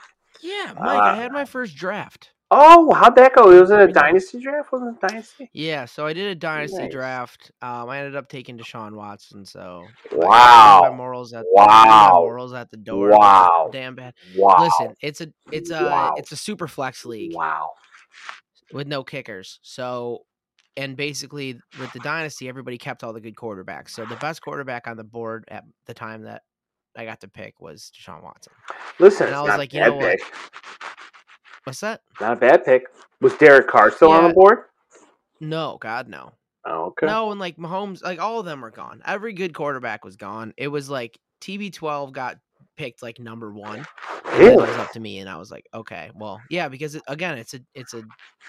Yeah, 0.42 0.74
Mike, 0.78 1.00
I 1.02 1.10
Uh, 1.12 1.14
had 1.16 1.32
my 1.32 1.46
first 1.46 1.74
draft. 1.74 2.32
Oh, 2.50 2.92
how'd 2.94 3.14
that 3.16 3.34
go? 3.34 3.50
It 3.50 3.60
Was 3.60 3.70
a 3.70 3.86
dynasty 3.88 4.40
draft? 4.40 4.72
Wasn't 4.72 4.96
it 4.96 5.00
dynasty? 5.06 5.50
Yeah, 5.52 5.84
so 5.84 6.06
I 6.06 6.14
did 6.14 6.28
a 6.28 6.34
dynasty 6.34 6.84
Nice. 6.84 6.92
draft. 6.92 7.50
Um, 7.60 7.90
I 7.90 7.98
ended 7.98 8.16
up 8.16 8.28
taking 8.28 8.56
Deshaun 8.56 8.94
Watson. 8.94 9.44
So 9.44 9.90
Wow. 10.12 10.80
my 10.82 10.90
morals 10.90 11.34
at 11.34 11.44
I 11.58 11.60
leave 11.60 11.68
my 11.68 12.10
Wow. 12.12 12.20
morals 12.22 12.54
at 12.54 12.70
the 12.70 12.78
door. 12.78 13.10
Wow. 13.10 13.68
damn 13.70 13.94
bad. 13.94 14.14
Wow. 14.34 14.56
Listen, 14.60 14.94
it's 15.02 15.20
a 15.20 15.28
it's 15.52 15.70
a 15.70 15.84
Wow. 15.84 16.14
it's 16.16 16.32
a 16.32 16.36
super 16.36 16.66
flex 16.66 17.04
league 17.04 17.34
Wow. 17.34 17.72
with 18.72 18.86
no 18.86 19.04
kickers. 19.04 19.58
So, 19.62 20.24
and 20.74 20.96
basically 20.96 21.60
with 21.76 21.92
the 21.92 22.00
dynasty, 22.00 22.48
everybody 22.48 22.78
kept 22.78 23.04
all 23.04 23.12
the 23.12 23.20
good 23.20 23.36
quarterbacks. 23.36 23.90
So 23.90 24.06
the 24.06 24.16
best 24.16 24.40
quarterback 24.40 24.86
on 24.88 24.96
the 24.96 25.04
board 25.04 25.44
at 25.48 25.64
the 25.84 25.92
time 25.92 26.22
that 26.22 26.44
I 26.96 27.04
got 27.04 27.20
to 27.20 27.28
pick 27.28 27.60
was 27.60 27.92
Deshaun 27.94 28.22
Watson. 28.22 28.54
Listen, 28.98 29.26
And 29.26 29.36
I 29.36 29.42
was 29.42 29.58
like, 29.58 29.74
you 29.74 29.80
know 29.80 29.96
what? 29.96 30.18
What's 31.68 31.80
that? 31.80 32.00
Not 32.18 32.32
a 32.32 32.36
bad 32.36 32.64
pick. 32.64 32.86
Was 33.20 33.34
Derek 33.34 33.68
Carr 33.68 33.90
still 33.90 34.10
on 34.10 34.26
the 34.26 34.32
board? 34.32 34.60
No, 35.38 35.76
God, 35.78 36.08
no. 36.08 36.32
Oh, 36.64 36.86
okay. 36.86 37.04
No, 37.04 37.30
and 37.30 37.38
like 37.38 37.58
Mahomes, 37.58 38.02
like 38.02 38.18
all 38.18 38.40
of 38.40 38.46
them 38.46 38.64
are 38.64 38.70
gone. 38.70 39.02
Every 39.04 39.34
good 39.34 39.52
quarterback 39.52 40.02
was 40.02 40.16
gone. 40.16 40.54
It 40.56 40.68
was 40.68 40.88
like 40.88 41.18
TB12 41.42 42.12
got 42.12 42.38
picked 42.78 43.02
like 43.02 43.18
number 43.18 43.52
one. 43.52 43.86
Then 44.32 44.52
it 44.52 44.56
was 44.56 44.76
up 44.76 44.92
to 44.92 45.00
me, 45.00 45.18
and 45.18 45.28
I 45.28 45.36
was 45.36 45.50
like, 45.50 45.66
okay, 45.74 46.10
well, 46.14 46.40
yeah, 46.48 46.68
because 46.68 46.94
it, 46.94 47.02
again, 47.06 47.36
it's 47.36 47.52
a 47.52 47.60
it's 47.74 47.92
a 47.92 48.02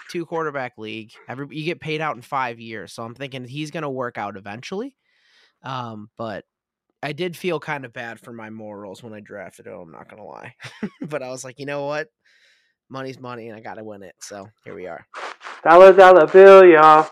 two 0.08 0.24
quarterback 0.24 0.78
league. 0.78 1.12
Every 1.28 1.46
you 1.50 1.64
get 1.64 1.78
paid 1.78 2.00
out 2.00 2.16
in 2.16 2.22
five 2.22 2.58
years, 2.58 2.94
so 2.94 3.02
I'm 3.02 3.14
thinking 3.14 3.44
he's 3.44 3.70
gonna 3.70 3.90
work 3.90 4.16
out 4.16 4.38
eventually. 4.38 4.96
Um, 5.62 6.08
but 6.16 6.46
I 7.02 7.12
did 7.12 7.36
feel 7.36 7.60
kind 7.60 7.84
of 7.84 7.92
bad 7.92 8.18
for 8.18 8.32
my 8.32 8.48
morals 8.48 9.02
when 9.02 9.12
I 9.12 9.20
drafted 9.20 9.66
him. 9.66 9.74
I'm 9.74 9.92
not 9.92 10.08
gonna 10.08 10.24
lie, 10.24 10.54
but 11.02 11.22
I 11.22 11.28
was 11.28 11.44
like, 11.44 11.58
you 11.58 11.66
know 11.66 11.84
what, 11.84 12.08
money's 12.90 13.20
money, 13.20 13.48
and 13.48 13.56
I 13.56 13.60
gotta 13.60 13.84
win 13.84 14.02
it. 14.02 14.14
So 14.18 14.48
here 14.64 14.74
we 14.74 14.86
are. 14.86 15.06
Dollar 15.64 15.92
dollar 15.92 16.26
bill, 16.26 16.64
y'all. 16.64 17.10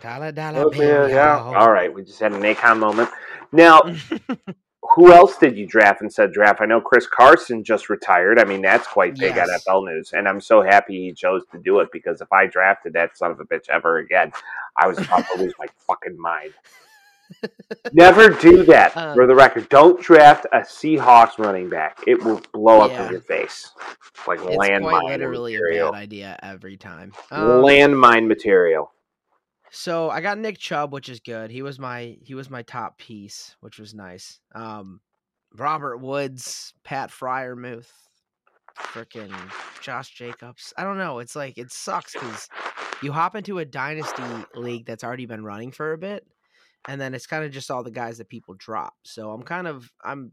Dollar 0.00 0.32
dollar 0.32 0.70
bill, 0.70 0.70
bill, 0.70 1.08
yeah. 1.08 1.36
y'all. 1.36 1.54
All 1.54 1.70
right, 1.70 1.92
we 1.92 2.02
just 2.04 2.20
had 2.20 2.32
an 2.32 2.42
Akon 2.42 2.78
moment. 2.78 3.10
Now, 3.52 3.82
who 4.94 5.12
else 5.12 5.36
did 5.36 5.56
you 5.56 5.66
draft 5.66 6.02
in 6.02 6.10
said 6.10 6.32
draft? 6.32 6.60
I 6.60 6.66
know 6.66 6.80
Chris 6.80 7.06
Carson 7.06 7.64
just 7.64 7.88
retired. 7.88 8.38
I 8.38 8.44
mean, 8.44 8.62
that's 8.62 8.86
quite 8.86 9.18
big 9.18 9.36
Yes. 9.36 9.48
NFL 9.66 9.86
news, 9.86 10.12
and 10.12 10.28
I'm 10.28 10.40
so 10.40 10.62
happy 10.62 11.06
he 11.06 11.12
chose 11.12 11.42
to 11.52 11.58
do 11.58 11.80
it 11.80 11.88
because 11.92 12.20
if 12.20 12.32
I 12.32 12.46
drafted 12.46 12.92
that 12.94 13.16
son 13.16 13.30
of 13.30 13.40
a 13.40 13.44
bitch 13.44 13.68
ever 13.68 13.98
again, 13.98 14.32
I 14.76 14.86
was 14.86 14.98
about 14.98 15.24
to 15.34 15.42
lose 15.42 15.54
my 15.58 15.66
fucking 15.86 16.18
mind. 16.18 16.52
Never 17.92 18.28
do 18.30 18.64
that. 18.64 18.96
Uh, 18.96 19.14
for 19.14 19.26
the 19.26 19.34
record, 19.34 19.68
don't 19.68 20.00
draft 20.00 20.46
a 20.52 20.58
Seahawks 20.58 21.38
running 21.38 21.68
back. 21.68 21.98
It 22.06 22.22
will 22.22 22.40
blow 22.52 22.80
up 22.80 22.90
Yeah. 22.90 23.06
in 23.06 23.12
your 23.12 23.20
face 23.20 23.70
like 24.26 24.40
it's 24.40 24.56
landmine 24.56 25.04
literally 25.04 25.56
a 25.56 25.60
bad 25.90 25.94
idea 25.94 26.38
every 26.42 26.76
time. 26.76 27.12
Um, 27.30 27.62
landmine 27.62 28.26
material. 28.26 28.92
So 29.70 30.10
I 30.10 30.20
got 30.20 30.38
Nick 30.38 30.58
Chubb, 30.58 30.92
which 30.92 31.08
is 31.08 31.20
good. 31.20 31.50
He 31.50 31.62
was 31.62 31.78
my 31.78 32.16
he 32.22 32.34
was 32.34 32.48
my 32.50 32.62
top 32.62 32.98
piece, 32.98 33.56
which 33.60 33.78
was 33.78 33.94
nice. 33.94 34.38
Um, 34.54 35.00
Robert 35.54 35.98
Woods, 35.98 36.72
Pat 36.84 37.10
Freiermuth, 37.10 37.90
freaking 38.78 39.32
Josh 39.82 40.10
Jacobs. 40.10 40.72
I 40.76 40.84
don't 40.84 40.98
know. 40.98 41.18
It's 41.18 41.36
like 41.36 41.58
it 41.58 41.72
sucks 41.72 42.12
because 42.12 42.48
you 43.02 43.12
hop 43.12 43.34
into 43.36 43.58
a 43.58 43.64
dynasty 43.64 44.22
league 44.54 44.86
that's 44.86 45.04
already 45.04 45.26
been 45.26 45.44
running 45.44 45.72
for 45.72 45.92
a 45.92 45.98
bit, 45.98 46.26
and 46.88 47.00
then 47.00 47.14
it's 47.14 47.26
kind 47.26 47.44
of 47.44 47.50
just 47.50 47.70
all 47.70 47.82
the 47.82 47.90
guys 47.90 48.18
that 48.18 48.28
people 48.28 48.54
drop. 48.58 48.94
So 49.04 49.30
I'm 49.30 49.42
kind 49.42 49.66
of 49.66 49.90
I'm 50.04 50.32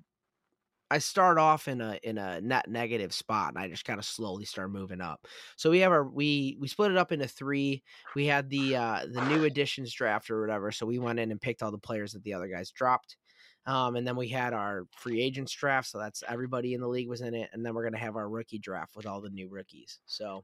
I 0.91 0.99
start 0.99 1.37
off 1.39 1.67
in 1.67 1.81
a 1.81 1.99
in 2.03 2.17
a 2.17 2.39
net 2.41 2.69
negative 2.69 3.13
spot, 3.13 3.49
and 3.49 3.57
I 3.57 3.67
just 3.67 3.85
kind 3.85 3.99
of 3.99 4.05
slowly 4.05 4.45
start 4.45 4.71
moving 4.71 5.01
up. 5.01 5.25
So 5.55 5.71
we 5.71 5.79
have 5.79 5.91
our 5.91 6.07
we 6.07 6.57
we 6.59 6.67
split 6.67 6.91
it 6.91 6.97
up 6.97 7.11
into 7.11 7.27
three 7.27 7.83
we 8.15 8.25
had 8.25 8.49
the 8.49 8.75
uh 8.75 9.05
the 9.11 9.25
new 9.25 9.43
additions 9.45 9.93
draft 9.93 10.29
or 10.29 10.41
whatever 10.41 10.71
so 10.71 10.85
we 10.85 10.99
went 10.99 11.19
in 11.19 11.31
and 11.31 11.41
picked 11.41 11.63
all 11.63 11.71
the 11.71 11.77
players 11.77 12.13
that 12.13 12.23
the 12.23 12.33
other 12.33 12.47
guys 12.47 12.71
dropped 12.71 13.17
um 13.65 13.95
and 13.95 14.07
then 14.07 14.15
we 14.15 14.27
had 14.27 14.53
our 14.53 14.83
free 14.97 15.21
agents 15.21 15.53
draft 15.53 15.89
so 15.89 15.97
that's 15.97 16.23
everybody 16.27 16.73
in 16.73 16.81
the 16.81 16.87
league 16.87 17.09
was 17.09 17.21
in 17.21 17.33
it 17.33 17.49
and 17.53 17.65
then 17.65 17.73
we're 17.73 17.89
to 17.89 17.97
have 17.97 18.15
our 18.15 18.29
rookie 18.29 18.59
draft 18.59 18.95
with 18.95 19.05
all 19.05 19.21
the 19.21 19.29
new 19.29 19.49
rookies 19.49 19.99
so 20.05 20.43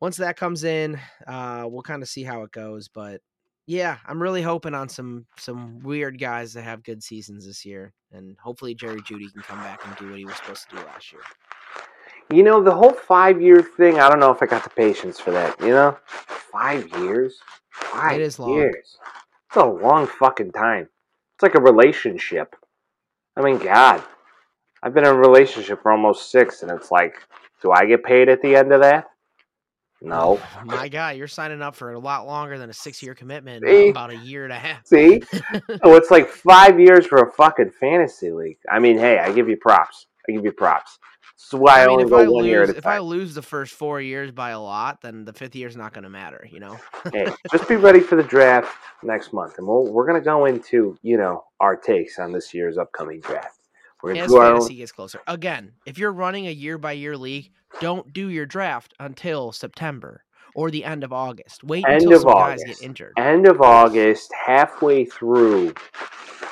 once 0.00 0.16
that 0.16 0.36
comes 0.36 0.64
in 0.64 0.98
uh 1.26 1.64
we'll 1.68 1.82
kind 1.82 2.02
of 2.02 2.08
see 2.08 2.22
how 2.22 2.42
it 2.42 2.50
goes 2.50 2.88
but 2.88 3.20
Yeah, 3.66 3.98
I'm 4.06 4.20
really 4.20 4.42
hoping 4.42 4.74
on 4.74 4.88
some 4.88 5.26
some 5.38 5.80
weird 5.80 6.18
guys 6.18 6.52
that 6.54 6.62
have 6.62 6.82
good 6.82 7.02
seasons 7.02 7.46
this 7.46 7.64
year, 7.64 7.92
and 8.10 8.36
hopefully 8.38 8.74
Jerry 8.74 9.00
Jeudy 9.02 9.32
can 9.32 9.42
come 9.42 9.58
back 9.58 9.86
and 9.86 9.96
do 9.96 10.08
what 10.10 10.18
he 10.18 10.24
was 10.24 10.36
supposed 10.36 10.68
to 10.70 10.76
do 10.76 10.82
last 10.82 11.12
year. 11.12 11.22
You 12.30 12.42
know, 12.42 12.62
the 12.62 12.74
whole 12.74 12.92
five 12.92 13.40
year 13.40 13.62
thing, 13.62 13.98
I 13.98 14.08
don't 14.08 14.18
know 14.18 14.30
if 14.30 14.42
I 14.42 14.46
got 14.46 14.64
the 14.64 14.70
patience 14.70 15.20
for 15.20 15.30
that. 15.32 15.60
You 15.60 15.68
know? 15.68 15.98
Five 16.06 16.88
years? 16.98 17.38
Five 17.70 18.20
is 18.20 18.38
long. 18.38 18.54
years. 18.54 18.96
It's 19.48 19.56
a 19.56 19.64
long 19.64 20.06
fucking 20.06 20.52
time. 20.52 20.88
It's 21.34 21.42
like 21.42 21.54
a 21.54 21.60
relationship. 21.60 22.56
I 23.36 23.42
mean, 23.42 23.58
God. 23.58 24.02
I've 24.82 24.94
been 24.94 25.04
in 25.04 25.10
a 25.10 25.14
relationship 25.14 25.82
for 25.82 25.92
almost 25.92 26.30
six, 26.30 26.62
and 26.62 26.70
it's 26.70 26.90
like, 26.90 27.14
do 27.60 27.70
I 27.70 27.84
get 27.86 28.02
paid 28.02 28.28
at 28.28 28.42
the 28.42 28.56
end 28.56 28.72
of 28.72 28.80
that? 28.80 29.06
No. 30.04 30.40
My 30.64 30.88
God, 30.88 31.16
you're 31.16 31.28
signing 31.28 31.62
up 31.62 31.74
for 31.74 31.92
a 31.92 31.98
lot 31.98 32.26
longer 32.26 32.58
than 32.58 32.70
a 32.70 32.72
six 32.72 33.02
year 33.02 33.14
commitment. 33.14 33.64
See? 33.64 33.88
About 33.88 34.10
a 34.10 34.16
year 34.16 34.44
and 34.44 34.52
a 34.52 34.58
half. 34.58 34.86
See? 34.86 35.22
oh, 35.82 35.94
it's 35.94 36.10
like 36.10 36.28
five 36.28 36.80
years 36.80 37.06
for 37.06 37.18
a 37.18 37.32
fucking 37.32 37.70
fantasy 37.70 38.30
league. 38.32 38.58
I 38.70 38.78
mean, 38.78 38.98
hey, 38.98 39.18
I 39.18 39.32
give 39.32 39.48
you 39.48 39.56
props. 39.56 40.06
I 40.28 40.32
give 40.32 40.44
you 40.44 40.52
props. 40.52 40.98
That's 41.50 41.60
why 41.60 41.80
I, 41.80 41.84
I 41.84 41.86
mean, 41.86 41.90
only 41.90 42.04
if 42.04 42.10
go 42.10 42.16
I 42.18 42.28
one 42.28 42.42
lose, 42.42 42.46
year 42.46 42.62
at 42.62 42.70
a 42.70 42.76
if 42.76 42.86
I 42.86 42.98
lose 42.98 43.34
the 43.34 43.42
first 43.42 43.74
four 43.74 44.00
years 44.00 44.30
by 44.30 44.50
a 44.50 44.60
lot, 44.60 45.00
then 45.02 45.24
the 45.24 45.32
fifth 45.32 45.56
year's 45.56 45.76
not 45.76 45.92
going 45.92 46.04
to 46.04 46.10
matter. 46.10 46.46
You 46.50 46.60
know. 46.60 46.78
hey, 47.12 47.26
just 47.50 47.68
be 47.68 47.76
ready 47.76 48.00
for 48.00 48.16
the 48.16 48.22
draft 48.22 48.76
next 49.02 49.32
month, 49.32 49.58
and 49.58 49.66
we'll, 49.66 49.92
we're 49.92 50.06
going 50.06 50.20
to 50.20 50.24
go 50.24 50.46
into 50.46 50.96
you 51.02 51.16
know 51.16 51.44
our 51.60 51.76
takes 51.76 52.18
on 52.18 52.32
this 52.32 52.54
year's 52.54 52.78
upcoming 52.78 53.20
draft. 53.20 53.58
As 54.10 54.32
fantasy 54.32 54.74
gets 54.76 54.92
closer, 54.92 55.20
again, 55.26 55.72
if 55.86 55.98
you're 55.98 56.12
running 56.12 56.46
a 56.46 56.50
year 56.52 56.78
by 56.78 56.92
year 56.92 57.16
league, 57.16 57.50
don't 57.80 58.12
do 58.12 58.28
your 58.28 58.46
draft 58.46 58.94
until 59.00 59.52
September 59.52 60.24
or 60.54 60.70
the 60.70 60.84
end 60.84 61.02
of 61.04 61.12
August. 61.12 61.64
Wait 61.64 61.84
End 61.86 62.02
until 62.02 62.16
of 62.16 62.22
some 62.22 62.32
guys 62.32 62.60
August. 62.62 62.80
get 62.80 62.86
injured. 62.86 63.12
End 63.16 63.46
of 63.46 63.60
August, 63.62 64.30
halfway 64.46 65.04
through 65.06 65.68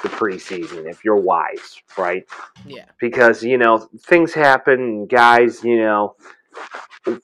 the 0.02 0.08
preseason, 0.08 0.88
if 0.88 1.04
you're 1.04 1.16
wise, 1.16 1.82
right? 1.98 2.24
Yeah. 2.64 2.84
because 2.98 3.42
you 3.42 3.58
know 3.58 3.88
things 4.06 4.32
happen 4.32 5.06
guys 5.06 5.62
you 5.64 5.78
know 5.78 6.14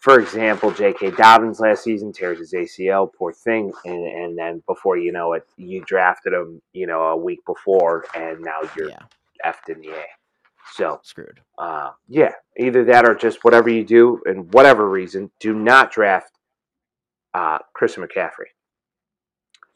for 0.01 0.19
example 0.19 0.71
j.k 0.71 1.11
dobbins 1.11 1.61
last 1.61 1.85
season 1.85 2.13
tears 2.13 2.39
his 2.39 2.53
acl 2.55 3.13
poor 3.13 3.33
thing 3.33 3.71
and, 3.85 4.07
and 4.07 4.39
then 4.39 4.63
before 4.67 4.97
you 4.97 5.13
know 5.13 5.35
it 5.35 5.47
you 5.57 5.83
drafted 5.85 6.33
him 6.33 6.61
you 6.73 6.87
know 6.87 7.03
a 7.03 7.17
week 7.17 7.41
before 7.47 8.05
and 8.15 8.41
now 8.41 8.61
you're 8.77 8.89
Yeah. 8.89 8.99
Effed 9.45 9.69
in 9.75 9.81
the 9.81 9.91
a 9.91 10.05
so 10.75 11.01
Screwed. 11.05 11.41
uh, 11.59 11.91
yeah 12.09 12.33
either 12.59 12.85
that 12.85 13.07
or 13.09 13.15
just 13.15 13.45
whatever 13.45 13.69
you 13.71 13.85
do 13.85 14.21
and 14.27 14.53
whatever 14.53 14.89
reason 14.89 15.31
do 15.41 15.55
not 15.55 15.93
draft 15.93 16.33
uh, 17.35 17.59
christian 17.75 18.03
mccaffrey 18.05 18.51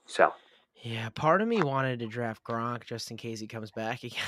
so 0.07 0.33
Yeah. 0.83 1.09
Part 1.11 1.43
of 1.43 1.49
me 1.49 1.63
wanted 1.63 1.99
to 2.01 2.07
draft 2.07 2.43
Gronk 2.45 2.85
just 2.85 3.11
in 3.11 3.17
case 3.17 3.39
he 3.41 3.47
comes 3.47 3.71
back 3.71 4.03
again. 4.05 4.19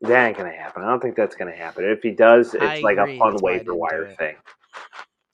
that 0.00 0.26
ain't 0.28 0.36
gonna 0.36 0.50
happen 0.52 0.82
i 0.82 0.86
don't 0.88 1.00
think 1.00 1.14
that's 1.16 1.36
gonna 1.36 1.54
happen 1.54 1.84
if 1.84 2.02
he 2.02 2.10
does 2.10 2.54
it's 2.54 2.62
I 2.64 2.80
like 2.80 2.96
agree, 2.98 3.16
a 3.16 3.18
fun 3.18 3.30
that's 3.32 3.42
waiver 3.42 3.74
wire 3.74 4.08
thing 4.18 4.36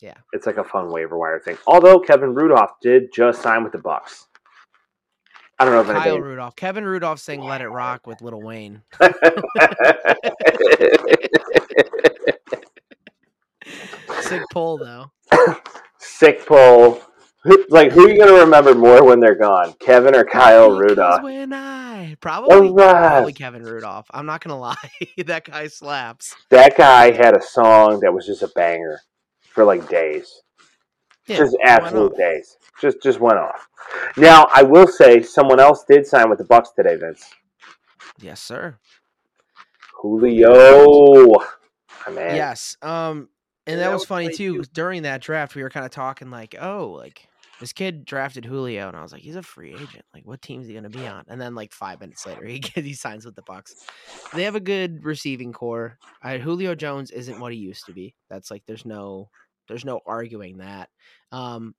Yeah. 0.01 0.15
it's 0.33 0.45
like 0.47 0.59
a 0.59 0.65
fun 0.65 0.91
waiver 0.91 1.17
wire 1.17 1.41
thing. 1.41 1.57
Although 1.67 1.99
Kevin 2.01 2.35
Rudolph 2.35 2.73
did 2.83 3.13
just 3.15 3.41
sign 3.41 3.63
with 3.65 3.73
the 3.73 3.79
Bucks. 3.79 4.27
I 5.59 5.65
don't 5.65 5.73
know 5.75 5.81
if 5.81 6.03
Kyle. 6.03 6.19
Rudolph. 6.21 6.55
Kevin 6.57 6.85
Rudolph 6.85 7.19
sang 7.19 7.41
"Let 7.41 7.61
It 7.63 7.69
Rock" 7.69 8.07
with 8.07 8.21
Lil 8.21 8.41
Wayne. 8.43 8.83
Sick 14.21 14.43
poll 14.53 14.79
though. 14.79 15.11
Sick 15.99 16.45
poll. 16.47 17.01
Who- 17.45 17.65
Like 17.71 17.93
who 17.93 18.07
are 18.07 18.11
you 18.11 18.19
gonna 18.19 18.41
remember 18.41 18.75
more 18.75 19.05
when 19.05 19.21
they're 19.21 19.35
gone, 19.37 19.73
Kevin 19.81 20.15
or 20.15 20.25
Kyle 20.25 20.71
Because 20.77 20.91
Rudolph? 20.91 21.23
When 21.23 21.53
I 21.53 22.17
probably 22.21 22.69
oh, 22.69 22.75
probably. 22.75 23.33
Kevin 23.33 23.63
Rudolph. 23.63 24.07
I'm 24.13 24.27
not 24.27 24.43
gonna 24.43 24.59
lie, 24.61 24.75
that 25.25 25.45
guy 25.45 25.69
slaps. 25.69 26.35
That 26.51 26.77
guy 26.77 27.13
had 27.13 27.37
a 27.37 27.43
song 27.43 28.01
that 28.01 28.13
was 28.13 28.27
just 28.27 28.43
a 28.43 28.49
banger 28.49 29.01
for 29.49 29.65
like 29.65 29.89
days. 29.89 30.43
Yeah, 31.27 31.39
just 31.39 31.57
absolute 31.65 32.17
days. 32.17 32.57
Just 32.81 33.03
just 33.03 33.21
went 33.21 33.39
off. 33.39 33.69
Now 34.17 34.49
I 34.55 34.63
will 34.63 34.87
say 34.87 35.23
someone 35.23 35.61
else 35.61 35.85
did 35.89 36.07
sign 36.07 36.29
with 36.31 36.39
the 36.39 36.45
Bucks 36.45 36.71
today, 36.71 36.97
Vince. 36.97 37.25
Yes, 38.21 38.41
sir. 38.41 38.79
Julio. 40.01 41.33
My 42.07 42.13
man. 42.13 42.37
Yes. 42.37 42.77
Um, 42.83 43.29
and 43.67 43.81
that 43.81 43.93
was 43.93 44.05
funny 44.05 44.33
too. 44.33 44.63
During 44.73 45.03
that 45.03 45.21
draft, 45.21 45.55
we 45.55 45.63
were 45.63 45.71
kind 45.71 45.85
of 45.85 45.91
talking 45.91 46.31
like, 46.31 46.55
oh, 46.61 46.89
like 46.97 47.29
this 47.61 47.73
kid 47.73 48.05
drafted 48.05 48.45
Julio, 48.45 48.89
and 48.89 48.97
I 48.97 49.03
was 49.03 49.13
like, 49.13 49.23
he's 49.23 49.37
a 49.37 49.43
free 49.43 49.73
agent. 49.73 50.05
Like, 50.15 50.27
what 50.27 50.43
team's 50.43 50.67
he 50.67 50.75
gonna 50.75 50.91
be 50.91 51.07
on? 51.07 51.25
And 51.29 51.41
then 51.41 51.55
like 51.55 51.73
five 51.73 52.01
minutes 52.01 52.27
later, 52.27 52.45
he 52.47 52.61
gets, 52.61 52.87
he 52.87 52.95
signs 52.95 53.25
with 53.25 53.35
the 53.35 53.43
Bucks. 53.43 53.75
They 54.35 54.45
have 54.45 54.55
a 54.55 54.61
good 54.61 55.05
receiving 55.05 55.53
core. 55.53 55.99
I, 56.23 56.39
Julio 56.39 56.75
Jones 56.75 57.11
isn't 57.11 57.41
what 57.41 57.53
he 57.53 57.59
used 57.59 57.87
to 57.87 57.93
be. 57.93 58.15
That's 58.31 58.51
like 58.51 58.63
there's 58.67 58.85
no 58.85 59.31
there's 59.69 59.85
no 59.85 60.01
arguing 60.07 60.59
that. 60.59 60.89
Um, 61.33 61.75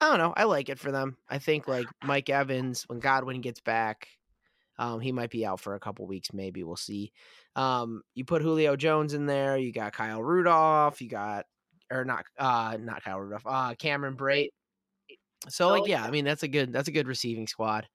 I 0.00 0.10
don't 0.10 0.18
know. 0.18 0.34
I 0.36 0.44
like 0.44 0.68
it 0.68 0.78
for 0.78 0.92
them. 0.92 1.16
I 1.28 1.38
think 1.38 1.68
like 1.68 1.86
Mike 2.04 2.28
Evans 2.28 2.84
when 2.86 3.00
Godwin 3.00 3.40
gets 3.40 3.60
back, 3.60 4.08
um, 4.78 5.00
he 5.00 5.10
might 5.10 5.30
be 5.30 5.46
out 5.46 5.60
for 5.60 5.74
a 5.74 5.80
couple 5.80 6.06
weeks. 6.06 6.32
Maybe 6.32 6.62
we'll 6.62 6.76
see. 6.76 7.12
Um, 7.54 8.02
you 8.14 8.24
put 8.24 8.42
Julio 8.42 8.76
Jones 8.76 9.14
in 9.14 9.26
there. 9.26 9.56
You 9.56 9.72
got 9.72 9.94
Kyle 9.94 10.22
Rudolph. 10.22 11.00
You 11.00 11.08
got 11.08 11.46
or 11.90 12.04
not 12.04 12.24
uh 12.38 12.76
not 12.80 13.02
Kyle 13.02 13.20
Rudolph. 13.20 13.46
Uh, 13.46 13.74
Cameron 13.74 14.16
Brate. 14.16 14.50
So 15.48 15.68
like 15.68 15.86
yeah, 15.86 16.04
I 16.04 16.10
mean 16.10 16.24
that's 16.24 16.42
a 16.42 16.48
good 16.48 16.72
that's 16.72 16.88
a 16.88 16.92
good 16.92 17.08
receiving 17.08 17.46
squad. 17.46 17.88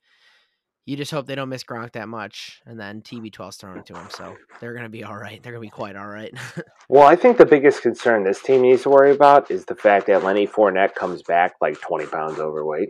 You 0.86 0.98
just 0.98 1.12
hope 1.12 1.28
they 1.28 1.36
don't 1.36 1.50
miss 1.50 1.64
Gronk 1.64 1.92
that 1.92 2.08
much, 2.10 2.60
and 2.66 2.80
then 2.80 3.02
TB12's 3.02 3.58
thrown 3.58 3.78
it 3.78 3.86
to 3.86 3.94
him, 3.94 4.08
so 4.10 4.36
they're 4.60 4.74
gonna 4.74 4.90
be 4.90 5.04
all 5.04 5.16
right. 5.18 5.42
They're 5.42 5.52
gonna 5.52 5.62
be 5.62 5.70
quite 5.70 5.96
all 5.96 6.08
right. 6.08 6.34
Well, 6.90 7.08
I 7.08 7.16
think 7.16 7.38
the 7.38 7.46
biggest 7.46 7.82
concern 7.82 8.26
this 8.26 8.42
team 8.42 8.64
needs 8.64 8.82
to 8.82 8.90
worry 8.90 9.12
about 9.12 9.50
is 9.50 9.64
the 9.64 9.76
fact 9.76 10.08
that 10.08 10.26
Lenny 10.26 10.46
Fournette 10.46 10.94
comes 10.94 11.22
back 11.24 11.54
like 11.62 11.80
20 11.80 12.08
pounds 12.08 12.38
overweight. 12.38 12.90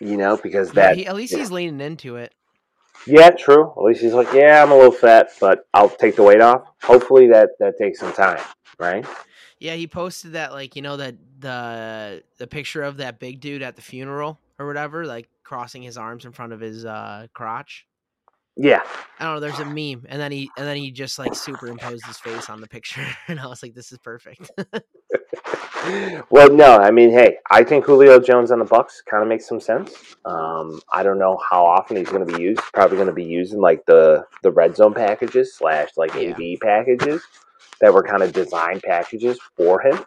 You 0.00 0.16
know, 0.16 0.38
because 0.38 0.68
Yeah, 0.68 0.74
that. 0.88 0.96
he, 0.96 1.06
at 1.06 1.14
least 1.14 1.32
yeah. 1.34 1.40
he's 1.40 1.50
leaning 1.50 1.80
into 1.82 2.16
it. 2.16 2.32
Yeah, 3.06 3.28
true. 3.30 3.70
At 3.76 3.82
least 3.82 4.00
he's 4.00 4.14
like, 4.14 4.32
yeah, 4.32 4.62
I'm 4.62 4.70
a 4.70 4.74
little 4.74 4.90
fat, 4.90 5.28
but 5.38 5.66
I'll 5.74 5.90
take 5.90 6.16
the 6.16 6.22
weight 6.22 6.40
off. 6.40 6.62
Hopefully 6.82 7.28
that 7.28 7.50
that 7.58 7.76
takes 7.76 8.00
some 8.00 8.14
time, 8.14 8.40
right? 8.78 9.04
Yeah, 9.58 9.74
he 9.74 9.86
posted 9.86 10.32
that 10.32 10.52
like 10.52 10.74
you 10.74 10.80
know 10.80 10.96
that 10.96 11.16
the 11.40 12.22
the 12.38 12.46
picture 12.46 12.82
of 12.82 12.96
that 12.98 13.18
big 13.18 13.40
dude 13.40 13.60
at 13.60 13.76
the 13.76 13.82
funeral 13.82 14.38
or 14.58 14.66
whatever, 14.66 15.04
like 15.04 15.28
crossing 15.44 15.82
his 15.82 15.96
arms 15.96 16.24
in 16.24 16.32
front 16.32 16.52
of 16.52 16.60
his 16.60 16.84
uh 16.84 17.26
crotch. 17.34 17.86
Yeah. 18.56 18.82
I 19.18 19.24
don't 19.24 19.34
know. 19.34 19.40
There's 19.40 19.58
a 19.58 19.64
meme, 19.64 20.06
and 20.08 20.20
then 20.20 20.30
he 20.30 20.48
and 20.56 20.66
then 20.66 20.76
he 20.76 20.92
just 20.92 21.18
like 21.18 21.34
superimposed 21.34 22.06
his 22.06 22.18
face 22.18 22.48
on 22.48 22.60
the 22.60 22.68
picture, 22.68 23.04
and 23.28 23.40
I 23.40 23.46
was 23.46 23.62
like, 23.62 23.74
"This 23.74 23.90
is 23.90 23.98
perfect." 23.98 24.48
well, 26.30 26.52
no, 26.52 26.78
I 26.78 26.90
mean, 26.90 27.10
hey, 27.10 27.38
I 27.50 27.64
think 27.64 27.84
Julio 27.84 28.20
Jones 28.20 28.50
on 28.52 28.60
the 28.60 28.64
Bucks 28.64 29.02
kind 29.10 29.22
of 29.22 29.28
makes 29.28 29.48
some 29.48 29.60
sense. 29.60 30.16
Um, 30.24 30.80
I 30.92 31.02
don't 31.02 31.18
know 31.18 31.38
how 31.50 31.64
often 31.66 31.96
he's 31.96 32.08
going 32.08 32.26
to 32.26 32.32
be 32.32 32.40
used. 32.40 32.60
Probably 32.72 32.96
going 32.96 33.08
to 33.08 33.12
be 33.12 33.24
using 33.24 33.60
like 33.60 33.84
the 33.86 34.24
the 34.42 34.52
red 34.52 34.76
zone 34.76 34.94
packages 34.94 35.56
slash 35.56 35.90
like 35.96 36.14
Yeah. 36.14 36.30
AV 36.30 36.60
packages 36.60 37.22
that 37.80 37.92
were 37.92 38.04
kind 38.04 38.22
of 38.22 38.32
designed 38.32 38.82
packages 38.82 39.38
for 39.56 39.80
him. 39.80 40.04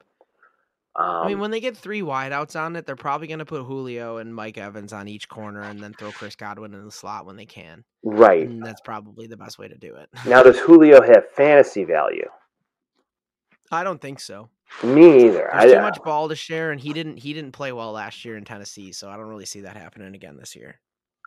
Um, 0.98 1.06
I 1.06 1.28
mean, 1.28 1.40
when 1.40 1.52
they 1.52 1.60
get 1.60 1.78
three 1.78 2.02
wideouts 2.02 2.60
on 2.60 2.76
it, 2.76 2.88
they're 2.88 2.96
probably 2.96 3.28
going 3.28 3.40
to 3.40 3.46
put 3.46 3.64
Julio 3.64 4.18
and 4.18 4.34
Mike 4.34 4.58
Evans 4.58 4.94
on 4.94 5.08
each 5.08 5.30
corner, 5.30 5.62
and 5.62 5.80
then 5.80 5.94
throw 5.94 6.12
Chris 6.12 6.36
Godwin 6.36 6.74
in 6.74 6.84
the 6.84 6.92
slot 6.92 7.28
when 7.28 7.36
they 7.36 7.46
can. 7.46 7.84
right 8.04 8.48
And 8.48 8.66
that's 8.66 8.82
probably 8.82 9.28
the 9.28 9.38
best 9.38 9.60
way 9.60 9.68
to 9.68 9.78
do 9.78 9.96
it. 9.96 10.10
now, 10.26 10.42
does 10.42 10.58
Julio 10.58 11.02
have 11.04 11.30
fantasy 11.30 11.84
value? 11.84 12.28
I 13.72 13.84
don't 13.84 14.02
think 14.02 14.20
so. 14.20 14.50
Me 14.84 15.26
either. 15.28 15.50
There's 15.52 15.72
I, 15.72 15.76
too 15.76 15.82
much 15.82 16.02
ball 16.04 16.30
to 16.30 16.36
share, 16.36 16.72
and 16.72 16.82
he 16.82 16.94
didn't 16.94 17.18
he 17.18 17.34
didn't 17.34 17.52
play 17.52 17.72
well 17.72 17.92
last 17.92 18.26
year 18.26 18.36
in 18.36 18.44
Tennessee, 18.44 18.92
so 18.92 19.10
I 19.10 19.16
don't 19.16 19.28
really 19.28 19.46
see 19.46 19.62
that 19.62 19.78
happening 19.78 20.14
again 20.16 20.38
this 20.38 20.56
year. 20.56 20.80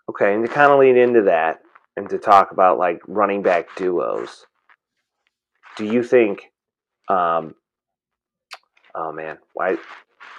Okay, 0.09 0.35
and 0.35 0.45
to 0.45 0.53
kind 0.53 0.73
of 0.73 0.79
lean 0.79 0.97
into 0.97 1.23
that 1.23 1.61
and 1.97 2.09
to 2.11 2.19
talk 2.19 2.51
about 2.51 2.79
like 2.79 3.01
running 3.07 3.43
back 3.43 3.75
duos, 3.77 4.47
do 5.77 5.85
you 5.85 6.03
think? 6.03 6.43
Um, 7.09 7.55
oh 9.01 9.13
man, 9.13 9.39
why? 9.55 9.77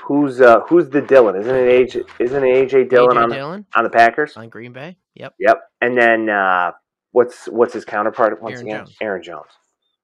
Who's 0.03 0.41
uh 0.41 0.61
who's 0.61 0.89
the 0.89 1.01
Dillon? 1.01 1.35
Isn't 1.35 1.55
it 1.55 1.89
AJ? 1.89 2.09
Isn't 2.19 2.43
it 2.43 2.69
AJ 2.69 2.89
Dillon 2.89 3.17
AJ 3.17 3.23
on 3.23 3.29
the, 3.29 3.35
Dillon 3.35 3.65
on 3.75 3.83
the 3.83 3.89
Packers? 3.89 4.37
on 4.37 4.49
Green 4.49 4.73
Bay. 4.73 4.97
Yep. 5.15 5.35
Yep. 5.39 5.61
And 5.81 5.97
then 5.97 6.29
uh, 6.29 6.71
what's 7.11 7.45
what's 7.47 7.73
his 7.73 7.85
counterpart 7.85 8.41
once 8.41 8.55
Aaron 8.55 8.67
again? 8.67 8.85
Jones. 8.85 8.97
Aaron 9.01 9.23
Jones, 9.23 9.51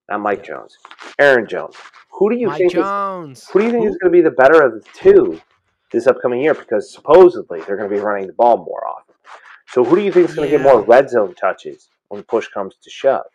not 0.09 0.19
Mike 0.19 0.43
Jones. 0.43 0.77
Aaron 1.19 1.47
Jones. 1.47 1.75
Who 2.11 2.29
do 2.29 2.35
you 2.35 2.47
Mike 2.47 2.57
think? 2.57 2.73
Is, 2.73 2.81
Jones. 2.81 3.47
who 3.51 3.59
do 3.59 3.65
you 3.65 3.71
think 3.71 3.83
Who? 3.83 3.89
is 3.89 3.97
going 3.97 4.11
to 4.11 4.17
be 4.17 4.21
the 4.21 4.31
better 4.31 4.63
of 4.63 4.73
the 4.73 4.85
two 4.95 5.39
this 5.91 6.07
upcoming 6.07 6.41
year? 6.41 6.53
Because 6.53 6.91
supposedly 6.91 7.61
they're 7.61 7.77
going 7.77 7.89
to 7.89 7.95
be 7.95 8.01
running 8.01 8.27
the 8.27 8.33
ball 8.33 8.57
more 8.57 8.87
often. 8.87 9.15
So 9.69 9.83
who 9.83 9.95
do 9.95 10.01
you 10.01 10.11
think 10.11 10.29
is 10.29 10.35
going 10.35 10.49
to 10.49 10.57
get 10.57 10.63
more 10.63 10.81
red 10.81 11.09
zone 11.09 11.35
touches 11.35 11.89
when 12.07 12.23
push 12.23 12.47
comes 12.47 12.75
to 12.81 12.89
shove? 12.89 13.25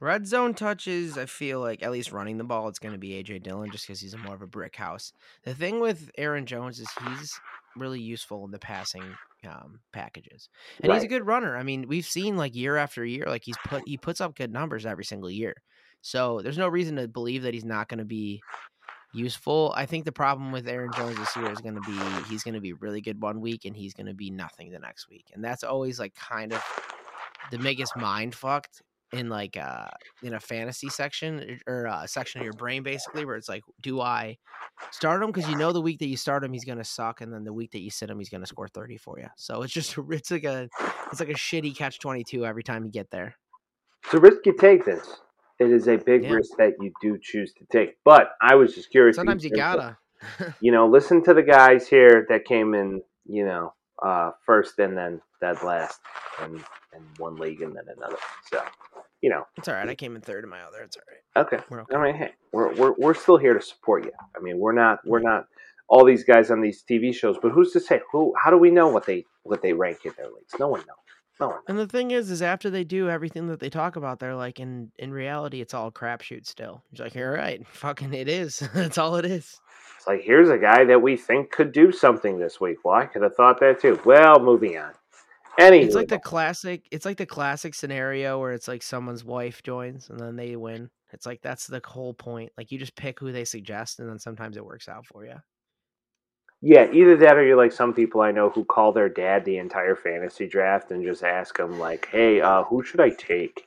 Red 0.00 0.26
zone 0.26 0.54
touches, 0.54 1.18
I 1.18 1.26
feel 1.26 1.60
like 1.60 1.82
at 1.82 1.92
least 1.92 2.10
running 2.10 2.38
the 2.38 2.44
ball, 2.44 2.68
it's 2.68 2.78
going 2.78 2.94
to 2.94 2.98
be 2.98 3.22
AJ 3.22 3.42
Dillon 3.42 3.70
just 3.70 3.86
because 3.86 4.00
he's 4.00 4.16
more 4.16 4.34
of 4.34 4.40
a 4.40 4.46
brick 4.46 4.74
house. 4.74 5.12
The 5.44 5.54
thing 5.54 5.78
with 5.78 6.10
Aaron 6.16 6.46
Jones 6.46 6.80
is 6.80 6.88
he's 7.06 7.38
really 7.76 8.00
useful 8.00 8.46
in 8.46 8.50
the 8.50 8.58
passing 8.58 9.04
um, 9.46 9.80
packages, 9.92 10.48
and 10.80 10.88
right. 10.88 10.96
he's 10.96 11.04
a 11.04 11.08
good 11.08 11.26
runner. 11.26 11.54
I 11.54 11.62
mean, 11.62 11.86
we've 11.86 12.06
seen 12.06 12.38
like 12.38 12.56
year 12.56 12.76
after 12.76 13.04
year, 13.04 13.24
like 13.26 13.42
he's 13.44 13.58
put 13.66 13.82
he 13.86 13.98
puts 13.98 14.22
up 14.22 14.36
good 14.36 14.52
numbers 14.52 14.86
every 14.86 15.04
single 15.04 15.30
year. 15.30 15.54
So 16.00 16.40
there's 16.42 16.58
no 16.58 16.68
reason 16.68 16.96
to 16.96 17.06
believe 17.06 17.42
that 17.42 17.52
he's 17.52 17.64
not 17.64 17.88
going 17.88 17.98
to 17.98 18.06
be 18.06 18.40
useful. 19.12 19.74
I 19.76 19.84
think 19.84 20.06
the 20.06 20.12
problem 20.12 20.50
with 20.50 20.66
Aaron 20.66 20.92
Jones 20.96 21.16
this 21.16 21.36
year 21.36 21.52
is 21.52 21.60
going 21.60 21.74
to 21.74 21.80
be 21.82 21.98
he's 22.30 22.42
going 22.42 22.54
to 22.54 22.60
be 22.60 22.72
really 22.72 23.02
good 23.02 23.20
one 23.20 23.42
week 23.42 23.66
and 23.66 23.76
he's 23.76 23.92
going 23.92 24.06
to 24.06 24.14
be 24.14 24.30
nothing 24.30 24.70
the 24.70 24.78
next 24.78 25.10
week, 25.10 25.26
and 25.34 25.44
that's 25.44 25.62
always 25.62 25.98
like 25.98 26.14
kind 26.14 26.54
of 26.54 26.62
the 27.50 27.58
biggest 27.58 27.94
mind 27.96 28.34
fucked 28.34 28.82
in 29.12 29.28
like 29.28 29.56
uh 29.56 29.88
in 30.22 30.34
a 30.34 30.40
fantasy 30.40 30.88
section 30.88 31.58
or 31.66 31.86
a 31.86 32.06
section 32.06 32.40
of 32.40 32.44
your 32.44 32.52
brain 32.52 32.82
basically 32.82 33.24
where 33.24 33.36
it's 33.36 33.48
like 33.48 33.62
do 33.82 34.00
i 34.00 34.38
start 34.90 35.22
him? 35.22 35.30
Because 35.30 35.48
you 35.48 35.56
know 35.56 35.72
the 35.72 35.80
week 35.80 35.98
that 35.98 36.08
you 36.08 36.16
start 36.16 36.44
him 36.44 36.52
he's 36.52 36.64
gonna 36.64 36.84
suck 36.84 37.20
and 37.20 37.32
then 37.32 37.44
the 37.44 37.52
week 37.52 37.72
that 37.72 37.80
you 37.80 37.90
sit 37.90 38.10
him 38.10 38.18
he's 38.18 38.28
gonna 38.28 38.46
score 38.46 38.68
30 38.68 38.96
for 38.96 39.18
you. 39.18 39.26
So 39.36 39.62
it's 39.62 39.72
just 39.72 39.96
it's 40.10 40.30
like 40.30 40.44
a 40.44 40.68
it's 41.10 41.20
like 41.20 41.30
a 41.30 41.34
shitty 41.34 41.76
catch 41.76 41.98
22 41.98 42.44
every 42.44 42.62
time 42.62 42.84
you 42.84 42.90
get 42.90 43.10
there. 43.10 43.36
It's 44.04 44.14
a 44.14 44.20
risk 44.20 44.46
you 44.46 44.56
take 44.56 44.84
this. 44.84 45.06
It 45.58 45.70
is 45.70 45.88
a 45.88 45.98
big 45.98 46.24
yeah. 46.24 46.32
risk 46.32 46.56
that 46.56 46.72
you 46.80 46.92
do 47.02 47.18
choose 47.20 47.52
to 47.54 47.66
take 47.70 47.96
but 48.04 48.30
i 48.40 48.54
was 48.54 48.74
just 48.74 48.90
curious 48.90 49.16
sometimes 49.16 49.44
you 49.44 49.50
gotta. 49.50 49.96
You 50.60 50.70
know 50.72 50.86
listen 50.86 51.22
to 51.24 51.34
the 51.34 51.42
guys 51.42 51.88
here 51.88 52.26
that 52.28 52.44
came 52.44 52.74
in 52.74 53.02
you 53.26 53.44
know 53.44 53.72
uh 54.02 54.32
first 54.44 54.78
and 54.78 54.96
then 54.96 55.20
that 55.40 55.64
last 55.64 56.00
and 56.40 56.62
and 56.92 57.04
one 57.18 57.36
league 57.36 57.62
and 57.62 57.74
then 57.74 57.84
another 57.96 58.18
so 58.50 58.62
you 59.20 59.30
know, 59.30 59.44
it's 59.56 59.68
all 59.68 59.74
right. 59.74 59.88
I 59.88 59.94
came 59.94 60.16
in 60.16 60.22
third 60.22 60.44
in 60.44 60.50
my 60.50 60.62
other. 60.62 60.82
It's 60.82 60.96
all 60.96 61.02
right. 61.08 61.46
Okay. 61.46 61.64
We're 61.68 61.82
okay. 61.82 61.96
I 61.96 62.04
mean, 62.04 62.14
hey, 62.14 62.32
we're, 62.52 62.74
we're 62.74 62.94
we're 62.98 63.14
still 63.14 63.36
here 63.36 63.54
to 63.54 63.60
support 63.60 64.04
you. 64.04 64.12
I 64.36 64.40
mean, 64.40 64.58
we're 64.58 64.72
not 64.72 65.00
we're 65.04 65.20
not 65.20 65.46
all 65.88 66.04
these 66.04 66.24
guys 66.24 66.50
on 66.50 66.60
these 66.60 66.84
TV 66.88 67.14
shows, 67.14 67.36
but 67.42 67.50
who's 67.50 67.72
to 67.72 67.80
say 67.80 68.00
who? 68.12 68.32
How 68.42 68.50
do 68.50 68.56
we 68.56 68.70
know 68.70 68.88
what 68.88 69.06
they 69.06 69.24
what 69.42 69.60
they 69.60 69.72
rank 69.72 70.00
in 70.04 70.12
their 70.16 70.26
leagues? 70.26 70.54
No 70.58 70.68
one 70.68 70.80
knows. 70.80 70.96
No 71.38 71.46
one. 71.48 71.56
Knows. 71.56 71.64
And 71.68 71.78
the 71.78 71.86
thing 71.86 72.12
is, 72.12 72.30
is 72.30 72.42
after 72.42 72.70
they 72.70 72.84
do 72.84 73.10
everything 73.10 73.48
that 73.48 73.60
they 73.60 73.70
talk 73.70 73.96
about, 73.96 74.20
they're 74.20 74.36
like, 74.36 74.60
in 74.60 74.90
in 74.98 75.12
reality, 75.12 75.60
it's 75.60 75.74
all 75.74 75.90
crapshoot. 75.90 76.46
Still, 76.46 76.82
it's 76.92 77.00
like, 77.00 77.14
you're 77.14 77.32
right. 77.32 77.66
Fucking, 77.72 78.14
it 78.14 78.28
is. 78.28 78.58
That's 78.74 78.98
all 78.98 79.16
it 79.16 79.24
is. 79.24 79.60
It's 79.96 80.06
like 80.06 80.22
here's 80.22 80.48
a 80.48 80.58
guy 80.58 80.84
that 80.84 81.02
we 81.02 81.16
think 81.16 81.50
could 81.50 81.72
do 81.72 81.92
something 81.92 82.38
this 82.38 82.60
week. 82.60 82.78
Well, 82.84 82.94
I 82.94 83.06
could 83.06 83.22
have 83.22 83.34
thought 83.34 83.60
that 83.60 83.82
too. 83.82 84.00
Well, 84.04 84.40
moving 84.40 84.78
on. 84.78 84.92
Anyway. 85.58 85.84
It's 85.84 85.94
like 85.94 86.08
the 86.08 86.18
classic. 86.18 86.86
It's 86.90 87.04
like 87.04 87.18
the 87.18 87.26
classic 87.26 87.74
scenario 87.74 88.38
where 88.38 88.52
it's 88.52 88.68
like 88.68 88.82
someone's 88.82 89.24
wife 89.24 89.62
joins 89.62 90.08
and 90.08 90.18
then 90.18 90.36
they 90.36 90.56
win. 90.56 90.90
It's 91.12 91.26
like 91.26 91.42
that's 91.42 91.66
the 91.66 91.80
whole 91.84 92.14
point. 92.14 92.52
Like 92.56 92.70
you 92.70 92.78
just 92.78 92.94
pick 92.96 93.18
who 93.18 93.32
they 93.32 93.44
suggest, 93.44 93.98
and 93.98 94.08
then 94.08 94.18
sometimes 94.18 94.56
it 94.56 94.64
works 94.64 94.88
out 94.88 95.06
for 95.06 95.24
you. 95.24 95.34
Yeah, 96.62 96.90
either 96.92 97.16
that 97.16 97.36
or 97.36 97.44
you're 97.44 97.56
like 97.56 97.72
some 97.72 97.94
people 97.94 98.20
I 98.20 98.32
know 98.32 98.50
who 98.50 98.64
call 98.64 98.92
their 98.92 99.08
dad 99.08 99.44
the 99.44 99.56
entire 99.56 99.96
fantasy 99.96 100.46
draft 100.46 100.90
and 100.90 101.02
just 101.02 101.24
ask 101.24 101.58
him 101.58 101.78
like, 101.78 102.06
"Hey, 102.12 102.40
uh, 102.40 102.64
who 102.64 102.82
should 102.82 103.00
I 103.00 103.10
take?" 103.10 103.66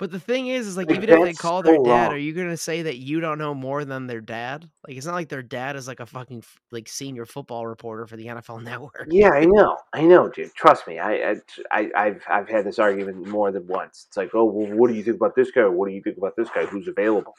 But 0.00 0.10
the 0.10 0.18
thing 0.18 0.46
is, 0.46 0.66
is 0.66 0.78
like, 0.78 0.88
like 0.88 0.96
even 0.96 1.10
if 1.10 1.24
they 1.24 1.34
call 1.34 1.62
their 1.62 1.76
dad, 1.76 2.04
wrong. 2.06 2.12
are 2.14 2.16
you 2.16 2.32
gonna 2.32 2.56
say 2.56 2.80
that 2.80 2.96
you 2.96 3.20
don't 3.20 3.36
know 3.36 3.52
more 3.52 3.84
than 3.84 4.06
their 4.06 4.22
dad? 4.22 4.66
Like 4.88 4.96
it's 4.96 5.04
not 5.04 5.12
like 5.12 5.28
their 5.28 5.42
dad 5.42 5.76
is 5.76 5.86
like 5.86 6.00
a 6.00 6.06
fucking 6.06 6.42
like 6.70 6.88
senior 6.88 7.26
football 7.26 7.66
reporter 7.66 8.06
for 8.06 8.16
the 8.16 8.28
NFL 8.28 8.62
Network. 8.64 9.08
Yeah, 9.10 9.28
I 9.28 9.44
know, 9.44 9.76
I 9.92 10.00
know, 10.00 10.30
dude. 10.30 10.54
Trust 10.54 10.88
me, 10.88 10.98
I, 10.98 11.36
I, 11.70 11.90
I 11.94 12.04
have 12.06 12.22
I've 12.30 12.48
had 12.48 12.64
this 12.64 12.78
argument 12.78 13.26
more 13.28 13.52
than 13.52 13.66
once. 13.66 14.06
It's 14.08 14.16
like, 14.16 14.30
oh, 14.34 14.44
well, 14.44 14.74
what 14.74 14.88
do 14.88 14.94
you 14.94 15.02
think 15.02 15.18
about 15.18 15.36
this 15.36 15.50
guy? 15.50 15.66
What 15.66 15.86
do 15.86 15.94
you 15.94 16.00
think 16.00 16.16
about 16.16 16.34
this 16.34 16.48
guy? 16.48 16.64
Who's 16.64 16.88
available? 16.88 17.34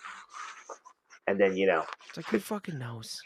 And 1.26 1.40
then 1.40 1.58
you 1.58 1.66
know, 1.66 1.84
it's 2.10 2.18
like 2.18 2.28
who 2.28 2.38
fucking 2.38 2.78
knows. 2.78 3.20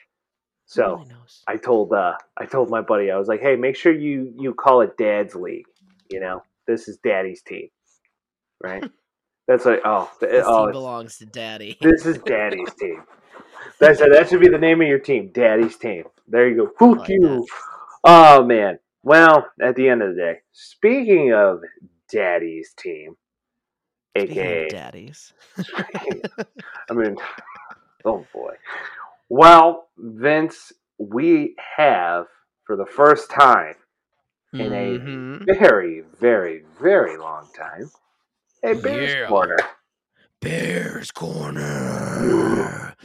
So 0.66 0.96
really 0.96 1.10
knows? 1.10 1.44
I 1.46 1.58
told 1.58 1.92
uh 1.92 2.14
I 2.38 2.46
told 2.46 2.70
my 2.70 2.80
buddy 2.80 3.12
I 3.12 3.18
was 3.18 3.28
like, 3.28 3.42
hey, 3.42 3.58
make 3.58 3.76
sure 3.76 3.92
you 3.92 4.34
you 4.40 4.54
call 4.54 4.80
it 4.80 4.96
Dad's 4.98 5.36
league. 5.36 5.66
You 6.10 6.22
know, 6.22 6.42
this 6.68 6.88
is 6.88 7.00
Daddy's 7.04 7.42
team, 7.42 7.68
right? 8.64 8.90
That's 9.48 9.66
like 9.66 9.82
oh, 9.86 10.12
this 10.20 10.44
oh, 10.46 10.66
team 10.66 10.72
belongs 10.72 11.18
to 11.20 11.26
Daddy. 11.26 11.78
This 11.82 12.06
is 12.06 12.18
Daddy's 12.20 12.74
team. 12.80 13.04
That's 13.80 14.00
that 14.00 14.30
should 14.30 14.42
be 14.42 14.48
the 14.48 14.58
name 14.58 14.82
of 14.82 14.88
your 14.88 15.00
team, 15.00 15.30
Daddy's 15.34 15.78
team. 15.78 16.06
There 16.28 16.48
you 16.48 16.56
go. 16.56 16.68
Fuck 16.80 17.00
like 17.00 17.10
you. 17.10 17.20
That. 17.22 17.48
Oh 18.04 18.44
man. 18.44 18.80
Well, 19.04 19.48
at 19.62 19.76
the 19.76 19.88
end 19.88 20.02
of 20.02 20.16
the 20.16 20.22
day, 20.22 20.40
speaking 20.52 21.32
of 21.34 21.60
Daddy's 22.12 22.74
team, 22.74 23.16
speaking 24.18 24.38
aka 24.38 24.68
Daddies. 24.70 25.34
I 26.90 26.94
mean, 26.94 27.16
oh 28.04 28.26
boy. 28.34 28.56
Well, 29.30 29.90
Vince, 29.98 30.72
we 30.98 31.56
have 31.78 32.26
for 32.66 32.76
the 32.76 32.86
first 32.86 33.30
time 33.30 33.76
in 34.54 34.72
mm-hmm. 34.72 35.50
a 35.50 35.54
very, 35.54 36.04
very, 36.20 36.64
very 36.80 37.18
long 37.18 37.48
time 37.56 37.92
Hey, 38.66 38.74
Bears 38.74 39.14
yeah. 39.14 39.28
Corner. 39.28 39.58
Bears 40.42 41.12
Corner. 41.12 42.96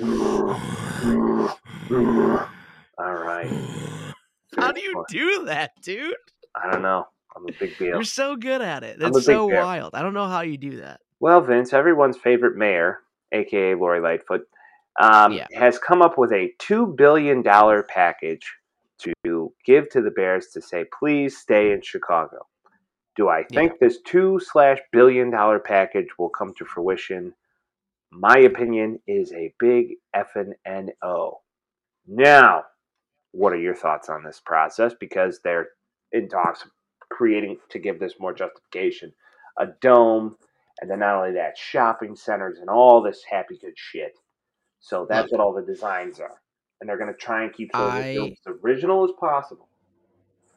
All 2.96 3.14
right. 3.14 3.52
How 4.56 4.72
do 4.72 4.80
you 4.80 5.04
do 5.10 5.44
that, 5.44 5.72
dude? 5.82 6.14
I 6.54 6.70
don't 6.72 6.80
know. 6.80 7.08
I'm 7.36 7.46
a 7.46 7.52
big 7.52 7.76
deal. 7.76 7.88
You're 7.88 8.04
so 8.04 8.36
good 8.36 8.62
at 8.62 8.84
it. 8.84 8.98
That's 8.98 9.26
so 9.26 9.48
wild. 9.48 9.94
I 9.94 10.00
don't 10.00 10.14
know 10.14 10.28
how 10.28 10.40
you 10.40 10.56
do 10.56 10.80
that. 10.80 11.02
Well, 11.20 11.42
Vince, 11.42 11.74
everyone's 11.74 12.16
favorite 12.16 12.56
mayor, 12.56 13.00
aka 13.32 13.74
Lori 13.74 14.00
Lightfoot, 14.00 14.48
um, 14.98 15.34
yeah. 15.34 15.46
has 15.52 15.78
come 15.78 16.00
up 16.00 16.16
with 16.16 16.32
a 16.32 16.54
two 16.58 16.86
billion 16.86 17.42
dollar 17.42 17.82
package 17.82 18.50
to 19.00 19.52
give 19.66 19.90
to 19.90 20.00
the 20.00 20.10
Bears 20.10 20.46
to 20.54 20.62
say, 20.62 20.86
please 20.98 21.36
stay 21.36 21.72
in 21.72 21.82
Chicago. 21.82 22.46
Do 23.20 23.28
I 23.28 23.44
think 23.44 23.72
yeah. 23.72 23.86
this 23.86 23.98
two 24.00 24.40
slash 24.42 24.78
billion 24.92 25.30
dollar 25.30 25.58
package 25.58 26.06
will 26.18 26.30
come 26.30 26.54
to 26.54 26.64
fruition? 26.64 27.34
My 28.10 28.38
opinion 28.38 28.98
is 29.06 29.30
a 29.34 29.52
big 29.58 29.96
effing 30.16 30.52
no. 31.02 31.40
Now, 32.06 32.64
what 33.32 33.52
are 33.52 33.60
your 33.60 33.74
thoughts 33.74 34.08
on 34.08 34.24
this 34.24 34.40
process? 34.42 34.94
Because 34.98 35.40
they're 35.44 35.68
in 36.12 36.30
talks 36.30 36.64
creating 37.10 37.58
to 37.68 37.78
give 37.78 38.00
this 38.00 38.14
more 38.18 38.32
justification 38.32 39.12
a 39.58 39.66
dome, 39.82 40.36
and 40.80 40.90
then 40.90 41.00
not 41.00 41.16
only 41.16 41.34
that, 41.34 41.58
shopping 41.58 42.16
centers 42.16 42.56
and 42.58 42.70
all 42.70 43.02
this 43.02 43.22
happy 43.30 43.58
good 43.60 43.74
shit. 43.76 44.14
So 44.78 45.06
that's 45.06 45.30
what 45.30 45.42
all 45.42 45.52
the 45.52 45.60
designs 45.60 46.20
are, 46.20 46.40
and 46.80 46.88
they're 46.88 46.96
going 46.96 47.12
to 47.12 47.20
try 47.20 47.42
and 47.42 47.52
keep 47.52 47.70
those 47.74 47.92
I... 47.92 48.16
as 48.48 48.56
original 48.64 49.04
as 49.04 49.10
possible. 49.20 49.68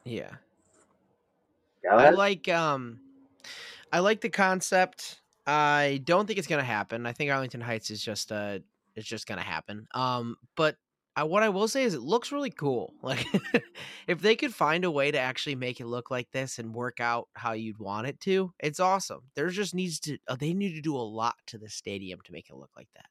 Yeah, 0.04 0.30
I 1.90 2.10
like 2.10 2.48
um, 2.48 3.00
I 3.92 4.00
like 4.00 4.20
the 4.20 4.30
concept. 4.30 5.20
I 5.46 6.00
don't 6.04 6.26
think 6.26 6.38
it's 6.38 6.48
gonna 6.48 6.64
happen. 6.64 7.06
I 7.06 7.12
think 7.12 7.30
Arlington 7.30 7.60
Heights 7.60 7.90
is 7.90 8.02
just 8.02 8.32
uh, 8.32 8.58
it's 8.96 9.06
just 9.06 9.26
gonna 9.26 9.42
happen. 9.42 9.86
Um, 9.94 10.36
but 10.56 10.76
I, 11.16 11.22
what 11.24 11.44
I 11.44 11.48
will 11.48 11.68
say 11.68 11.84
is 11.84 11.94
it 11.94 12.02
looks 12.02 12.32
really 12.32 12.50
cool. 12.50 12.92
Like 13.04 13.26
if 14.08 14.22
they 14.22 14.34
could 14.34 14.54
find 14.54 14.84
a 14.84 14.90
way 14.90 15.10
to 15.10 15.18
actually 15.18 15.56
make 15.56 15.78
it 15.78 15.86
look 15.86 16.10
like 16.10 16.30
this 16.32 16.58
and 16.58 16.74
work 16.74 17.00
out 17.00 17.28
how 17.34 17.52
you'd 17.52 17.78
want 17.78 18.06
it 18.06 18.18
to, 18.20 18.52
it's 18.58 18.80
awesome. 18.80 19.20
There 19.36 19.48
just 19.50 19.74
needs 19.74 20.00
to 20.00 20.18
uh, 20.26 20.36
they 20.36 20.54
need 20.54 20.74
to 20.74 20.80
do 20.80 20.96
a 20.96 20.98
lot 20.98 21.36
to 21.48 21.58
the 21.58 21.68
stadium 21.68 22.20
to 22.24 22.32
make 22.32 22.48
it 22.48 22.56
look 22.56 22.70
like 22.76 22.88
that. 22.94 23.06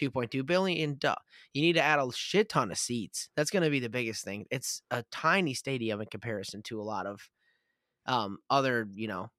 2.2 0.00 0.44
billion 0.44 0.96
duh. 0.96 1.14
You 1.54 1.62
need 1.62 1.74
to 1.74 1.82
add 1.82 2.00
a 2.00 2.10
shit 2.12 2.48
ton 2.48 2.72
of 2.72 2.78
seats. 2.78 3.28
That's 3.36 3.50
going 3.50 3.62
to 3.62 3.70
be 3.70 3.80
the 3.80 3.88
biggest 3.88 4.24
thing. 4.24 4.46
It's 4.50 4.82
a 4.90 5.04
tiny 5.10 5.54
stadium 5.54 6.00
in 6.00 6.08
comparison 6.08 6.62
to 6.64 6.80
a 6.80 6.82
lot 6.82 7.06
of 7.06 7.30
um, 8.06 8.38
other, 8.50 8.88
you 8.94 9.08
know, 9.08 9.30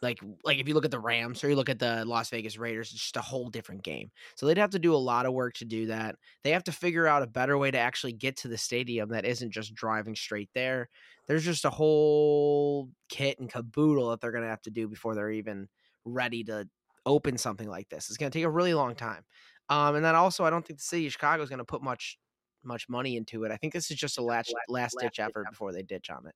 like 0.00 0.20
like 0.44 0.58
if 0.58 0.68
you 0.68 0.74
look 0.74 0.84
at 0.84 0.90
the 0.90 1.00
Rams 1.00 1.42
or 1.42 1.50
you 1.50 1.56
look 1.56 1.68
at 1.68 1.78
the 1.78 2.04
Las 2.04 2.30
Vegas 2.30 2.56
Raiders, 2.56 2.92
it's 2.92 3.02
just 3.02 3.16
a 3.16 3.20
whole 3.22 3.48
different 3.50 3.82
game. 3.82 4.10
So 4.36 4.46
they'd 4.46 4.58
have 4.58 4.70
to 4.70 4.78
do 4.78 4.94
a 4.94 4.96
lot 4.96 5.26
of 5.26 5.32
work 5.32 5.54
to 5.54 5.64
do 5.64 5.86
that. 5.86 6.16
They 6.44 6.50
have 6.50 6.64
to 6.64 6.72
figure 6.72 7.06
out 7.06 7.22
a 7.22 7.26
better 7.26 7.58
way 7.58 7.70
to 7.70 7.78
actually 7.78 8.12
get 8.12 8.36
to 8.38 8.48
the 8.48 8.58
stadium 8.58 9.08
that 9.10 9.24
isn't 9.24 9.50
just 9.50 9.74
driving 9.74 10.14
straight 10.14 10.50
there. 10.54 10.88
There's 11.26 11.44
just 11.44 11.64
a 11.64 11.70
whole 11.70 12.90
kit 13.08 13.38
and 13.40 13.50
caboodle 13.50 14.10
that 14.10 14.20
they're 14.20 14.32
going 14.32 14.44
to 14.44 14.50
have 14.50 14.62
to 14.62 14.70
do 14.70 14.88
before 14.88 15.14
they're 15.14 15.30
even 15.30 15.68
ready 16.04 16.44
to 16.44 16.68
open 17.04 17.36
something 17.36 17.68
like 17.68 17.88
this. 17.88 18.08
It's 18.08 18.18
going 18.18 18.30
to 18.30 18.38
take 18.38 18.46
a 18.46 18.50
really 18.50 18.74
long 18.74 18.94
time. 18.94 19.24
Um, 19.68 19.96
and 19.96 20.04
then 20.04 20.14
also, 20.14 20.44
I 20.44 20.50
don't 20.50 20.66
think 20.66 20.78
the 20.78 20.84
city 20.84 21.06
of 21.06 21.12
Chicago 21.12 21.42
is 21.42 21.48
going 21.48 21.58
to 21.58 21.64
put 21.64 21.82
much 21.82 22.18
much 22.64 22.88
money 22.88 23.16
into 23.16 23.44
it. 23.44 23.52
I 23.52 23.56
think 23.56 23.72
this 23.72 23.90
is 23.90 23.96
just 23.96 24.18
a 24.18 24.22
last 24.22 24.56
last 24.68 24.98
ditch 24.98 25.18
effort 25.20 25.48
before 25.48 25.72
they 25.72 25.82
ditch 25.82 26.10
on 26.10 26.26
it. 26.26 26.34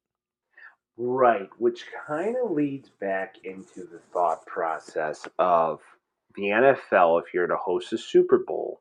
Right, 0.98 1.48
which 1.58 1.86
kind 2.06 2.36
of 2.42 2.50
leads 2.50 2.90
back 3.00 3.36
into 3.44 3.80
the 3.84 4.00
thought 4.12 4.44
process 4.46 5.26
of 5.38 5.80
the 6.36 6.44
NFL, 6.44 7.22
if 7.22 7.32
you're 7.34 7.46
to 7.46 7.56
host 7.56 7.92
a 7.92 7.98
Super 7.98 8.38
Bowl, 8.46 8.80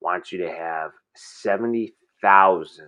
wants 0.00 0.32
you 0.32 0.38
to 0.38 0.50
have 0.50 0.92
70,000 1.14 2.86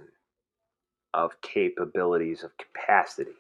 of 1.15 1.41
capabilities 1.41 2.45
of 2.45 2.51
capacity. 2.57 3.33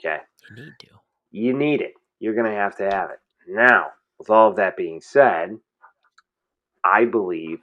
Okay. 0.00 0.18
You 0.50 0.64
need 0.64 0.72
to. 0.80 0.88
You 1.30 1.52
need 1.54 1.80
it. 1.80 1.94
You're 2.18 2.34
going 2.34 2.50
to 2.50 2.56
have 2.56 2.76
to 2.76 2.84
have 2.84 3.10
it. 3.10 3.20
Now, 3.48 3.88
with 4.18 4.30
all 4.30 4.50
of 4.50 4.56
that 4.56 4.76
being 4.76 5.00
said, 5.00 5.58
I 6.84 7.04
believe 7.04 7.60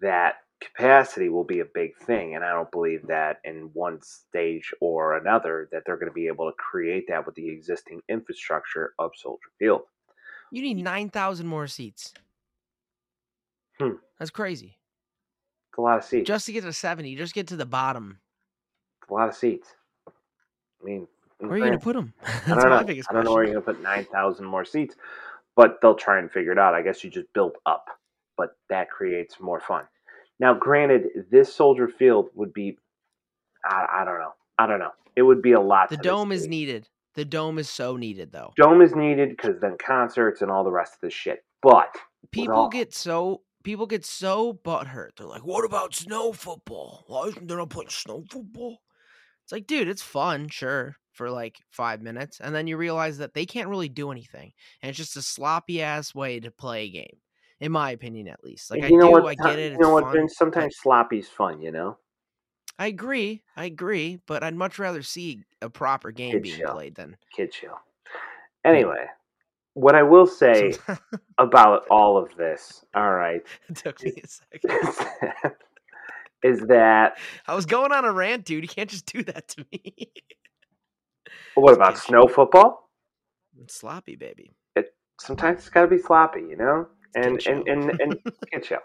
that 0.00 0.36
capacity 0.60 1.28
will 1.28 1.44
be 1.44 1.60
a 1.60 1.64
big 1.64 1.96
thing, 1.96 2.34
and 2.34 2.44
I 2.44 2.50
don't 2.52 2.70
believe 2.70 3.06
that 3.06 3.40
in 3.44 3.70
one 3.72 4.00
stage 4.02 4.72
or 4.80 5.16
another 5.16 5.68
that 5.72 5.82
they're 5.86 5.96
going 5.96 6.10
to 6.10 6.14
be 6.14 6.26
able 6.26 6.50
to 6.50 6.56
create 6.56 7.06
that 7.08 7.24
with 7.26 7.34
the 7.34 7.48
existing 7.48 8.00
infrastructure 8.08 8.94
of 8.98 9.10
Soldier 9.16 9.50
Field. 9.58 9.82
You 10.50 10.62
need 10.62 10.78
nine 10.82 11.10
thousand 11.10 11.46
more 11.46 11.66
seats. 11.66 12.12
Hmm. 13.78 13.92
That's 14.18 14.30
crazy. 14.30 14.76
It's 15.70 15.78
a 15.78 15.80
lot 15.80 15.98
of 15.98 16.04
seats. 16.04 16.26
Just 16.26 16.46
to 16.46 16.52
get 16.52 16.64
to 16.64 16.72
seventy, 16.72 17.16
just 17.16 17.34
get 17.34 17.46
to 17.48 17.56
the 17.56 17.66
bottom. 17.66 18.18
It's 19.02 19.10
a 19.10 19.14
lot 19.14 19.28
of 19.28 19.34
seats. 19.34 19.68
I 20.08 20.84
mean, 20.84 21.06
Where 21.38 21.52
are 21.52 21.58
you 21.58 21.64
going 21.64 21.78
to 21.78 21.84
put 21.84 21.94
them? 21.94 22.12
I 22.24 22.48
don't 22.48 22.68
my 22.70 22.80
know. 22.80 22.84
biggest 22.84 23.08
I 23.10 23.14
don't 23.14 23.24
know 23.24 23.32
where 23.34 23.44
you're 23.44 23.54
gonna 23.54 23.64
put 23.64 23.82
nine 23.82 24.06
thousand 24.12 24.44
more 24.46 24.64
seats, 24.64 24.96
but 25.56 25.78
they'll 25.80 25.94
try 25.94 26.18
and 26.18 26.30
figure 26.30 26.52
it 26.52 26.58
out. 26.58 26.74
I 26.74 26.82
guess 26.82 27.04
you 27.04 27.10
just 27.10 27.32
build 27.32 27.56
up, 27.66 27.86
but 28.36 28.56
that 28.68 28.90
creates 28.90 29.40
more 29.40 29.60
fun. 29.60 29.84
Now, 30.40 30.54
granted, 30.54 31.26
this 31.30 31.54
Soldier 31.54 31.86
Field 31.86 32.30
would 32.34 32.52
be, 32.52 32.78
I, 33.64 34.00
I 34.00 34.04
don't 34.04 34.18
know, 34.18 34.32
I 34.58 34.66
don't 34.66 34.78
know. 34.78 34.90
It 35.14 35.22
would 35.22 35.42
be 35.42 35.52
a 35.52 35.60
lot. 35.60 35.90
The 35.90 35.98
dome 35.98 36.32
is 36.32 36.48
needed. 36.48 36.88
The 37.14 37.24
dome 37.24 37.58
is 37.58 37.68
so 37.68 37.96
needed, 37.96 38.32
though. 38.32 38.52
Dome 38.56 38.80
is 38.80 38.94
needed 38.94 39.30
because 39.30 39.60
then 39.60 39.76
concerts 39.84 40.40
and 40.40 40.50
all 40.50 40.64
the 40.64 40.70
rest 40.70 40.94
of 40.94 41.00
this 41.02 41.12
shit. 41.12 41.44
But 41.62 41.94
People 42.30 42.54
all- 42.54 42.68
get 42.68 42.94
so 42.94 43.42
people 43.62 43.86
get 43.86 44.06
so 44.06 44.54
butthurt. 44.64 45.16
They're 45.16 45.26
like, 45.26 45.44
"What 45.44 45.64
about 45.64 45.94
snow 45.94 46.32
football? 46.32 47.04
Why 47.06 47.26
isn't 47.26 47.46
there 47.46 47.58
not 47.58 47.70
playing 47.70 47.90
snow 47.90 48.24
football?" 48.30 48.78
It's 49.42 49.52
like, 49.52 49.66
dude, 49.66 49.88
it's 49.88 50.02
fun, 50.02 50.48
sure, 50.48 50.96
for 51.12 51.30
like 51.30 51.58
five 51.70 52.00
minutes, 52.00 52.40
and 52.40 52.54
then 52.54 52.66
you 52.66 52.76
realize 52.76 53.18
that 53.18 53.34
they 53.34 53.44
can't 53.44 53.68
really 53.68 53.88
do 53.88 54.10
anything, 54.12 54.52
and 54.80 54.88
it's 54.88 54.96
just 54.96 55.16
a 55.16 55.22
sloppy 55.22 55.82
ass 55.82 56.14
way 56.14 56.40
to 56.40 56.50
play 56.50 56.84
a 56.84 56.90
game, 56.90 57.18
in 57.60 57.72
my 57.72 57.90
opinion, 57.90 58.28
at 58.28 58.42
least. 58.42 58.70
Like, 58.70 58.84
I 58.84 58.88
you 58.88 58.96
know 58.98 59.06
do, 59.06 59.22
what? 59.22 59.26
I 59.26 59.34
get 59.34 59.58
it. 59.58 59.72
You 59.72 59.78
know 59.78 59.92
what? 59.92 60.12
Vince? 60.12 60.36
Sometimes 60.36 60.76
sloppy's 60.78 61.28
fun. 61.28 61.60
You 61.60 61.72
know. 61.72 61.98
I 62.78 62.86
agree, 62.86 63.42
I 63.56 63.66
agree, 63.66 64.20
but 64.26 64.42
I'd 64.42 64.54
much 64.54 64.78
rather 64.78 65.02
see 65.02 65.42
a 65.60 65.68
proper 65.68 66.10
game 66.12 66.32
Kid 66.32 66.42
being 66.42 66.58
show. 66.60 66.72
played 66.72 66.94
than. 66.94 67.16
Kid 67.36 67.52
show. 67.52 67.74
Anyway, 68.64 69.04
what 69.74 69.94
I 69.94 70.02
will 70.02 70.26
say 70.26 70.72
about 71.38 71.86
all 71.90 72.16
of 72.16 72.34
this, 72.36 72.82
all 72.94 73.12
right, 73.12 73.42
it 73.68 73.74
took 73.76 74.02
me 74.02 74.14
a 74.24 74.26
second. 74.26 75.54
is 76.42 76.60
that 76.68 77.18
I 77.46 77.54
was 77.54 77.66
going 77.66 77.92
on 77.92 78.06
a 78.06 78.12
rant, 78.12 78.46
dude. 78.46 78.64
You 78.64 78.68
can't 78.68 78.88
just 78.88 79.04
do 79.04 79.22
that 79.24 79.48
to 79.48 79.66
me. 79.70 80.10
what 81.54 81.74
about 81.74 81.98
snow 81.98 82.26
football? 82.28 82.88
it's 83.60 83.74
sloppy, 83.74 84.16
baby. 84.16 84.52
It 84.74 84.94
Sometimes 85.20 85.58
it's 85.58 85.68
got 85.68 85.82
to 85.82 85.88
be 85.88 85.98
sloppy, 85.98 86.40
you 86.40 86.56
know, 86.56 86.88
and 87.14 87.40
and 87.46 87.66
and 87.66 87.90
and 88.00 88.18
kid 88.52 88.64
show. 88.64 88.78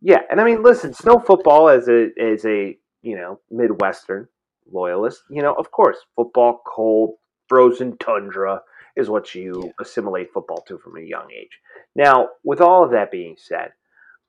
Yeah, 0.00 0.20
and 0.30 0.40
I 0.40 0.44
mean, 0.44 0.62
listen, 0.62 0.92
snow 0.92 1.18
football 1.18 1.68
as 1.68 1.88
a 1.88 2.08
as 2.20 2.44
a 2.44 2.76
you 3.02 3.16
know 3.16 3.40
midwestern 3.50 4.28
loyalist, 4.70 5.22
you 5.30 5.42
know, 5.42 5.54
of 5.54 5.70
course, 5.70 5.98
football, 6.16 6.62
cold, 6.66 7.16
frozen 7.48 7.96
tundra 7.98 8.62
is 8.96 9.10
what 9.10 9.34
you 9.34 9.52
Yeah. 9.64 9.70
assimilate 9.80 10.32
football 10.32 10.62
to 10.62 10.78
from 10.78 10.96
a 10.96 11.00
young 11.02 11.30
age. 11.32 11.60
Now, 11.94 12.30
with 12.44 12.60
all 12.60 12.84
of 12.84 12.90
that 12.92 13.10
being 13.10 13.36
said, 13.36 13.72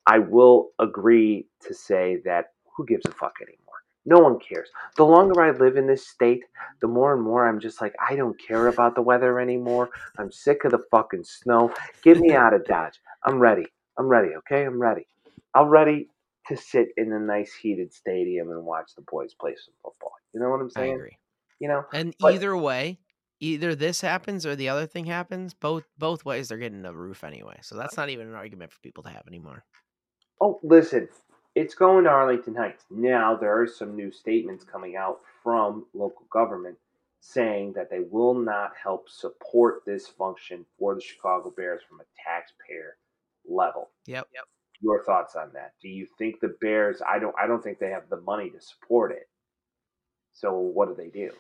I 0.05 0.19
will 0.19 0.71
agree 0.79 1.47
to 1.61 1.73
say 1.73 2.17
that 2.25 2.53
who 2.75 2.85
gives 2.85 3.05
a 3.05 3.11
fuck 3.11 3.35
anymore? 3.41 3.61
No 4.05 4.19
one 4.19 4.39
cares. 4.39 4.69
The 4.97 5.05
longer 5.05 5.41
I 5.41 5.51
live 5.51 5.77
in 5.77 5.87
this 5.87 6.07
state, 6.07 6.43
the 6.79 6.87
more 6.87 7.13
and 7.13 7.23
more 7.23 7.47
I'm 7.47 7.59
just 7.59 7.81
like, 7.81 7.95
I 7.99 8.15
don't 8.15 8.39
care 8.39 8.67
about 8.67 8.93
the 8.93 9.01
weather 9.01 9.39
anymore. 9.39 9.89
I'm 10.17 10.31
sick 10.31 10.63
of 10.63 10.71
the 10.71 10.83
fucking 10.91 11.23
snow. 11.23 11.73
Get 12.03 12.19
me 12.19 12.33
out 12.35 12.53
of 12.53 12.65
Dodge. 12.65 12.99
I'm 13.25 13.39
ready. 13.39 13.65
I'm 13.97 14.07
ready, 14.07 14.35
okay? 14.37 14.65
I'm 14.65 14.79
ready. 14.79 15.07
I'm 15.53 15.67
ready 15.67 16.09
to 16.47 16.55
sit 16.55 16.89
in 16.97 17.11
a 17.11 17.19
nice 17.19 17.53
heated 17.53 17.91
stadium 17.93 18.51
and 18.51 18.63
watch 18.63 18.91
the 18.95 19.01
boys 19.01 19.33
play 19.33 19.55
some 19.55 19.73
football. 19.81 20.11
You 20.33 20.39
know 20.39 20.49
what 20.49 20.61
I'm 20.61 20.69
saying? 20.69 20.91
I 20.91 20.95
agree. 20.95 21.17
You 21.59 21.69
know? 21.69 21.85
And 21.91 22.15
But- 22.19 22.35
either 22.35 22.55
way, 22.55 22.99
either 23.39 23.73
this 23.73 24.01
happens 24.01 24.45
or 24.45 24.55
the 24.55 24.69
other 24.69 24.85
thing 24.85 25.05
happens. 25.05 25.53
Both 25.53 25.85
both 25.97 26.23
ways, 26.23 26.49
they're 26.49 26.57
getting 26.57 26.85
a 26.85 26.93
roof 26.93 27.23
anyway. 27.23 27.57
So 27.61 27.75
that's 27.75 27.97
not 27.97 28.09
even 28.09 28.27
an 28.27 28.35
argument 28.35 28.71
for 28.71 28.79
people 28.81 29.03
to 29.03 29.09
have 29.09 29.27
anymore. 29.27 29.63
Oh, 30.39 30.59
listen, 30.63 31.07
it's 31.55 31.73
going 31.73 32.03
to 32.03 32.09
Arlington 32.09 32.55
Heights. 32.55 32.85
Now, 32.91 33.35
there 33.35 33.59
are 33.59 33.67
some 33.67 33.95
new 33.95 34.11
statements 34.11 34.63
coming 34.63 34.97
out 34.97 35.21
from 35.41 35.85
local 35.93 36.27
government 36.29 36.77
saying 37.21 37.73
that 37.73 37.89
they 37.89 38.01
will 38.01 38.35
not 38.35 38.73
help 38.81 39.09
support 39.09 39.83
this 39.85 40.07
function 40.07 40.65
for 40.77 40.93
the 40.93 41.01
Chicago 41.01 41.49
Bears 41.49 41.81
from 41.89 42.01
a 42.01 42.03
taxpayer 42.23 42.97
level. 43.47 43.89
Yep. 44.07 44.27
Yep. 44.33 44.43
Your 44.81 45.03
thoughts 45.03 45.35
on 45.35 45.51
that? 45.53 45.73
Do 45.81 45.87
you 45.87 46.05
think 46.17 46.39
the 46.41 46.55
Bears? 46.61 47.01
I 47.07 47.19
don't. 47.19 47.35
I 47.41 47.47
don't 47.47 47.63
think 47.63 47.79
they 47.79 47.89
have 47.89 48.09
the 48.09 48.21
money 48.21 48.49
to 48.49 48.61
support 48.61 49.11
it. 49.11 49.29
So 50.33 50.53
what 50.53 50.89
do 50.89 50.95
they 50.95 51.09
do? 51.09 51.31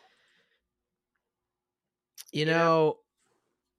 You 2.31 2.45
know, 2.45 2.97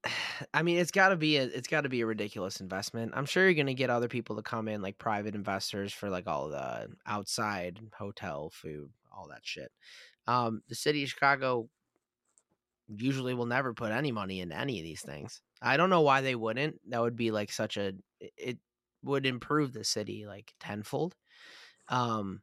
I 0.55 0.63
mean, 0.63 0.79
it's 0.79 0.91
got 0.91 1.09
to 1.09 1.17
be 1.17 1.39
a 1.39 1.45
it's 1.45 1.69
got 1.69 1.83
to 1.83 1.89
be 1.89 2.03
a 2.03 2.07
ridiculous 2.07 2.61
investment. 2.61 3.13
I'm 3.15 3.27
sure 3.27 3.45
you're 3.45 3.55
going 3.55 3.67
to 3.67 3.75
get 3.75 3.91
other 3.91 4.09
people 4.09 4.37
to 4.37 4.43
come 4.43 4.69
in, 4.69 4.83
like 4.83 4.99
private 4.99 5.35
investors, 5.35 5.93
for 5.93 6.11
like 6.11 6.27
all 6.27 6.49
the 6.49 6.89
outside 7.07 7.81
hotel 7.97 8.51
food, 8.53 8.91
all 9.17 9.29
that 9.29 9.41
shit. 9.43 9.71
Um, 10.27 10.63
the 10.69 10.75
city 10.75 11.03
of 11.03 11.11
Chicago 11.11 11.69
usually 12.89 13.35
will 13.35 13.47
never 13.47 13.75
put 13.75 13.93
any 13.93 14.13
money 14.13 14.41
into 14.41 14.57
any 14.57 14.79
of 14.79 14.85
these 14.85 15.03
things. 15.03 15.41
I 15.63 15.77
don't 15.77 15.91
know 15.91 16.03
why 16.03 16.21
they 16.21 16.35
wouldn't. 16.35 16.81
That 16.91 17.01
would 17.03 17.17
be 17.17 17.31
like 17.31 17.53
such 17.53 17.77
a 17.77 17.95
it- 18.21 18.59
would 19.03 19.27
improve 19.27 19.73
the 19.73 19.85
city 19.85 20.27
like 20.27 20.53
tenfold. 20.61 21.15
Um, 21.89 22.43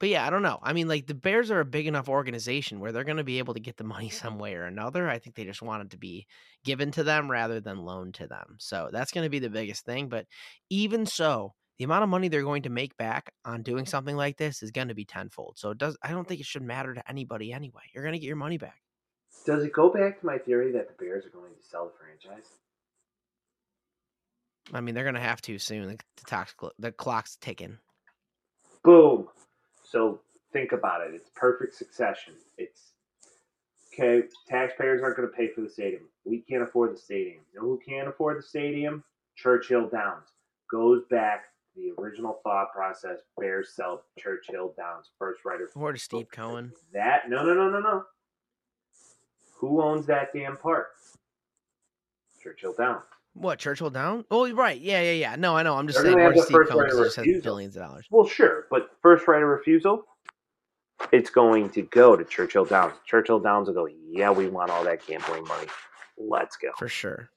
but 0.00 0.08
yeah, 0.08 0.26
I 0.26 0.30
don't 0.30 0.42
know. 0.42 0.58
I 0.62 0.72
mean, 0.72 0.88
like 0.88 1.06
the 1.06 1.14
Bears 1.14 1.50
are 1.52 1.60
a 1.60 1.64
big 1.64 1.86
enough 1.86 2.08
organization 2.08 2.80
where 2.80 2.90
they're 2.90 3.04
going 3.04 3.18
to 3.18 3.24
be 3.24 3.38
able 3.38 3.54
to 3.54 3.60
get 3.60 3.76
the 3.76 3.84
money 3.84 4.10
some 4.10 4.38
way 4.38 4.54
or 4.54 4.64
another. 4.64 5.08
I 5.08 5.18
think 5.18 5.36
they 5.36 5.44
just 5.44 5.62
want 5.62 5.84
it 5.84 5.90
to 5.90 5.96
be 5.98 6.26
given 6.64 6.90
to 6.92 7.04
them 7.04 7.30
rather 7.30 7.60
than 7.60 7.78
loaned 7.78 8.14
to 8.14 8.26
them. 8.26 8.56
So 8.58 8.90
that's 8.92 9.12
going 9.12 9.24
to 9.24 9.30
be 9.30 9.38
the 9.38 9.50
biggest 9.50 9.84
thing. 9.84 10.08
But 10.08 10.26
even 10.70 11.06
so, 11.06 11.54
the 11.78 11.84
amount 11.84 12.02
of 12.04 12.10
money 12.10 12.28
they're 12.28 12.42
going 12.42 12.62
to 12.64 12.68
make 12.70 12.96
back 12.96 13.32
on 13.44 13.62
doing 13.62 13.86
something 13.86 14.16
like 14.16 14.36
this 14.36 14.62
is 14.62 14.72
going 14.72 14.88
to 14.88 14.94
be 14.94 15.04
tenfold. 15.04 15.58
So 15.58 15.70
it 15.70 15.78
does. 15.78 15.96
I 16.02 16.10
don't 16.10 16.26
think 16.26 16.40
it 16.40 16.46
should 16.46 16.62
matter 16.62 16.94
to 16.94 17.08
anybody 17.08 17.52
anyway. 17.52 17.82
You're 17.94 18.04
going 18.04 18.14
to 18.14 18.18
get 18.18 18.26
your 18.26 18.36
money 18.36 18.58
back. 18.58 18.80
Does 19.44 19.64
it 19.64 19.72
go 19.72 19.88
back 19.92 20.20
to 20.20 20.26
my 20.26 20.38
theory 20.38 20.72
that 20.72 20.88
the 20.88 21.04
Bears 21.04 21.26
are 21.26 21.30
going 21.30 21.52
to 21.52 21.68
sell 21.68 21.86
the 21.86 21.92
franchise? 21.98 22.48
I 24.72 24.80
mean, 24.80 24.94
they're 24.94 25.04
going 25.04 25.14
to 25.14 25.20
have 25.20 25.42
to 25.42 25.58
soon. 25.58 25.88
The, 25.88 25.98
tax, 26.26 26.54
the 26.78 26.92
clock's 26.92 27.36
ticking. 27.40 27.78
Boom. 28.84 29.28
So 29.82 30.20
think 30.52 30.72
about 30.72 31.02
it. 31.02 31.14
It's 31.14 31.30
perfect 31.34 31.74
succession. 31.74 32.34
It's 32.56 32.92
okay. 33.92 34.26
Taxpayers 34.48 35.02
aren't 35.02 35.16
going 35.16 35.28
to 35.28 35.34
pay 35.34 35.48
for 35.48 35.60
the 35.60 35.68
stadium. 35.68 36.02
We 36.24 36.38
can't 36.38 36.62
afford 36.62 36.94
the 36.94 37.00
stadium. 37.00 37.40
You 37.52 37.60
know 37.60 37.66
who 37.66 37.80
can't 37.86 38.08
afford 38.08 38.38
the 38.38 38.42
stadium? 38.42 39.02
Churchill 39.36 39.88
Downs. 39.88 40.28
Goes 40.70 41.02
back 41.10 41.46
to 41.74 41.80
the 41.80 42.00
original 42.00 42.40
thought 42.42 42.72
process. 42.72 43.18
Bears 43.38 43.72
sell 43.74 44.04
Churchill 44.18 44.72
Downs 44.76 45.10
first 45.18 45.40
of 45.44 45.82
Or 45.82 45.92
to 45.92 45.98
Steve 45.98 46.30
Cohen. 46.30 46.72
That 46.92 47.28
no 47.28 47.44
no 47.44 47.54
no 47.54 47.68
no 47.68 47.80
no. 47.80 48.04
Who 49.62 49.80
owns 49.80 50.06
that 50.06 50.32
damn 50.34 50.56
park? 50.56 50.88
Churchill 52.42 52.74
Downs. 52.76 53.04
What 53.34 53.60
Churchill 53.60 53.90
down? 53.90 54.24
Oh, 54.28 54.52
right. 54.52 54.78
Yeah, 54.78 55.00
yeah, 55.00 55.12
yeah. 55.12 55.36
No, 55.36 55.56
I 55.56 55.62
know. 55.62 55.76
I'm 55.76 55.86
just 55.86 56.02
They're 56.02 56.12
saying. 56.12 56.34
the 56.34 56.42
Steve 56.42 56.54
first 56.56 56.70
Cohen 56.70 56.80
right 56.82 56.90
of 56.92 56.98
because 56.98 57.14
he 57.14 57.22
just 57.22 57.36
has 57.36 57.42
billions 57.44 57.76
of 57.76 57.82
dollars. 57.84 58.06
Well, 58.10 58.26
sure, 58.26 58.66
but 58.70 58.90
first 59.00 59.28
right 59.28 59.40
of 59.40 59.48
refusal, 59.48 60.04
it's 61.12 61.30
going 61.30 61.70
to 61.70 61.82
go 61.82 62.16
to 62.16 62.24
Churchill 62.24 62.64
Downs. 62.64 62.94
Churchill 63.06 63.38
Downs 63.38 63.68
will 63.68 63.74
go, 63.74 63.86
yeah, 63.86 64.32
we 64.32 64.48
want 64.48 64.72
all 64.72 64.82
that 64.82 65.06
gambling 65.06 65.44
money. 65.44 65.68
Let's 66.18 66.56
go. 66.56 66.70
For 66.76 66.88
sure. 66.88 67.30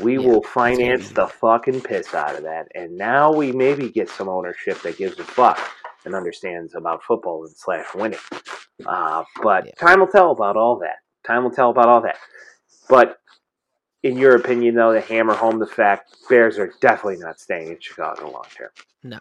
We 0.00 0.14
Yeah, 0.18 0.26
will 0.26 0.42
finance 0.42 1.10
the 1.10 1.26
fucking 1.26 1.82
piss 1.82 2.14
out 2.14 2.34
of 2.34 2.44
that. 2.44 2.68
And 2.74 2.96
now 2.96 3.30
we 3.30 3.52
maybe 3.52 3.90
get 3.90 4.08
some 4.08 4.30
ownership 4.30 4.80
that 4.82 4.96
gives 4.96 5.18
a 5.18 5.24
fuck 5.24 5.60
and 6.06 6.14
understands 6.14 6.74
about 6.74 7.02
football 7.02 7.44
and 7.44 7.54
slash 7.54 7.94
winning. 7.94 8.18
Uh, 8.86 9.22
but 9.42 9.66
Yeah. 9.66 9.72
time 9.78 10.00
will 10.00 10.08
tell 10.08 10.30
about 10.30 10.56
all 10.56 10.78
that. 10.78 10.96
Time 11.26 11.44
will 11.44 11.50
tell 11.50 11.70
about 11.70 11.86
all 11.88 12.00
that. 12.02 12.16
But 12.88 13.18
in 14.02 14.16
your 14.16 14.34
opinion, 14.36 14.74
though, 14.74 14.92
to 14.92 15.00
hammer 15.00 15.34
home 15.34 15.58
the 15.58 15.66
fact 15.66 16.16
Bears 16.28 16.58
are 16.58 16.72
definitely 16.80 17.18
not 17.18 17.38
staying 17.40 17.68
in 17.68 17.78
Chicago 17.80 18.30
long 18.30 18.44
term. 18.56 18.70
No. 19.02 19.20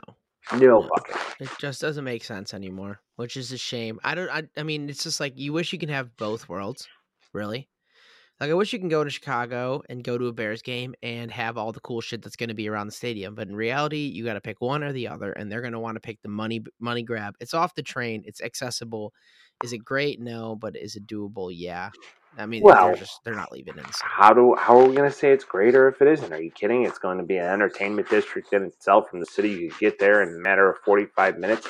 No 0.53 0.81
No. 0.81 0.89
fucking. 0.95 1.15
It 1.39 1.49
just 1.59 1.81
doesn't 1.81 2.03
make 2.03 2.23
sense 2.23 2.53
anymore, 2.53 2.99
which 3.15 3.37
is 3.37 3.51
a 3.51 3.57
shame. 3.57 3.99
I 4.03 4.15
don't. 4.15 4.29
I, 4.29 4.43
I 4.57 4.63
mean, 4.63 4.89
it's 4.89 5.03
just 5.03 5.19
like 5.19 5.37
you 5.37 5.53
wish 5.53 5.71
you 5.71 5.79
can 5.79 5.89
have 5.89 6.17
both 6.17 6.49
worlds, 6.49 6.87
really. 7.31 7.69
Like 8.41 8.49
I 8.49 8.55
wish 8.55 8.73
you 8.73 8.79
can 8.79 8.89
go 8.89 9.03
to 9.03 9.09
Chicago 9.11 9.83
and 9.87 10.03
go 10.03 10.17
to 10.17 10.25
a 10.25 10.33
Bears 10.33 10.63
game 10.63 10.95
and 11.03 11.29
have 11.29 11.59
all 11.59 11.71
the 11.71 11.79
cool 11.79 12.01
shit 12.01 12.23
that's 12.23 12.35
going 12.35 12.49
to 12.49 12.55
be 12.55 12.67
around 12.67 12.87
the 12.87 12.91
stadium. 12.91 13.35
But 13.35 13.47
in 13.47 13.55
reality, 13.55 14.11
you 14.11 14.25
got 14.25 14.33
to 14.33 14.41
pick 14.41 14.59
one 14.61 14.83
or 14.83 14.91
the 14.91 15.09
other, 15.09 15.31
and 15.33 15.51
they're 15.51 15.61
going 15.61 15.73
to 15.73 15.79
want 15.79 15.95
to 15.95 15.99
pick 15.99 16.19
the 16.23 16.29
money 16.29 16.63
money 16.79 17.03
grab. 17.03 17.35
It's 17.39 17.53
off 17.53 17.75
the 17.75 17.83
train. 17.83 18.23
It's 18.25 18.41
accessible. 18.41 19.13
Is 19.63 19.73
it 19.73 19.85
great? 19.85 20.19
No, 20.19 20.55
but 20.55 20.75
is 20.75 20.95
it 20.95 21.05
doable? 21.05 21.51
Yeah. 21.53 21.91
I 22.35 22.47
mean, 22.47 22.63
Well- 22.63 22.87
they're 22.87 22.95
just 22.95 23.23
they're 23.23 23.35
not 23.35 23.51
leaving 23.51 23.77
in. 23.77 23.85
How 24.01 24.33
do 24.33 24.55
how 24.55 24.79
are 24.79 24.87
we 24.87 24.95
going 24.95 25.07
to 25.07 25.15
say 25.15 25.31
it's 25.31 25.43
greater 25.43 25.87
if 25.87 26.01
it 26.01 26.07
isn't? 26.07 26.33
Are 26.33 26.41
you 26.41 26.49
kidding? 26.49 26.83
It's 26.83 26.97
going 26.97 27.19
to 27.19 27.23
be 27.23 27.37
an 27.37 27.45
entertainment 27.45 28.09
district 28.09 28.53
in 28.53 28.63
itself 28.63 29.07
from 29.11 29.19
the 29.19 29.27
city. 29.27 29.49
You 29.49 29.69
could 29.69 29.79
get 29.79 29.99
there 29.99 30.23
in 30.23 30.29
a 30.29 30.39
matter 30.39 30.67
of 30.67 30.77
forty 30.79 31.05
five 31.05 31.37
minutes. 31.37 31.67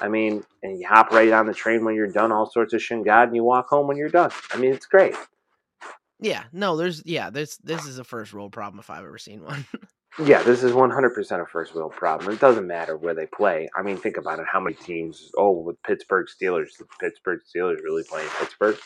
I 0.00 0.08
mean, 0.08 0.44
and 0.62 0.80
you 0.80 0.86
hop 0.88 1.10
right 1.10 1.30
on 1.30 1.44
the 1.44 1.52
train 1.52 1.84
when 1.84 1.94
you're 1.94 2.06
done. 2.10 2.32
All 2.32 2.50
sorts 2.50 2.72
of 2.72 2.80
shingad, 2.80 3.24
and 3.24 3.36
you 3.36 3.44
walk 3.44 3.68
home 3.68 3.86
when 3.86 3.98
you're 3.98 4.08
done. 4.08 4.30
I 4.50 4.56
mean, 4.56 4.72
it's 4.72 4.86
great. 4.86 5.14
Yeah, 6.20 6.44
no, 6.52 6.76
there's 6.76 7.02
yeah, 7.04 7.30
this 7.30 7.56
this 7.58 7.84
is 7.86 7.98
a 7.98 8.04
first 8.04 8.32
world 8.32 8.52
problem 8.52 8.78
if 8.80 8.88
I've 8.90 9.04
ever 9.04 9.18
seen 9.18 9.42
one. 9.44 9.66
Yeah, 10.24 10.42
this 10.42 10.62
is 10.62 10.72
100% 10.72 11.42
a 11.42 11.46
first 11.46 11.74
world 11.74 11.92
problem. 11.92 12.32
It 12.32 12.40
doesn't 12.40 12.66
matter 12.66 12.96
where 12.96 13.12
they 13.12 13.26
play. 13.26 13.68
I 13.76 13.82
mean, 13.82 13.98
think 13.98 14.16
about 14.16 14.38
it. 14.38 14.46
How 14.50 14.58
many 14.60 14.74
teams? 14.74 15.30
Oh, 15.36 15.50
with 15.50 15.82
Pittsburgh 15.82 16.26
Steelers, 16.26 16.78
the 16.78 16.86
Pittsburgh 16.98 17.40
Steelers 17.54 17.82
really 17.84 18.02
play 18.02 18.22
in 18.22 18.28
Pittsburgh. 18.38 18.78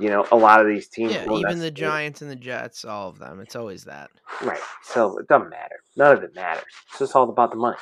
You 0.00 0.08
know, 0.08 0.26
a 0.32 0.36
lot 0.36 0.60
of 0.60 0.66
these 0.66 0.88
teams. 0.88 1.12
yeah, 1.12 1.26
well, 1.26 1.38
even 1.38 1.60
the 1.60 1.70
Giants 1.70 2.22
and 2.22 2.30
the 2.30 2.34
Jets, 2.34 2.84
all 2.84 3.08
of 3.08 3.20
them. 3.20 3.38
It's 3.38 3.54
always 3.54 3.84
that. 3.84 4.10
Right. 4.42 4.58
So 4.82 5.16
it 5.18 5.28
doesn't 5.28 5.50
matter. 5.50 5.76
None 5.96 6.16
of 6.16 6.24
it 6.24 6.34
matters. 6.34 6.64
It's 6.88 6.98
just 6.98 7.14
all 7.14 7.28
about 7.30 7.50
the 7.52 7.56
money. 7.58 7.76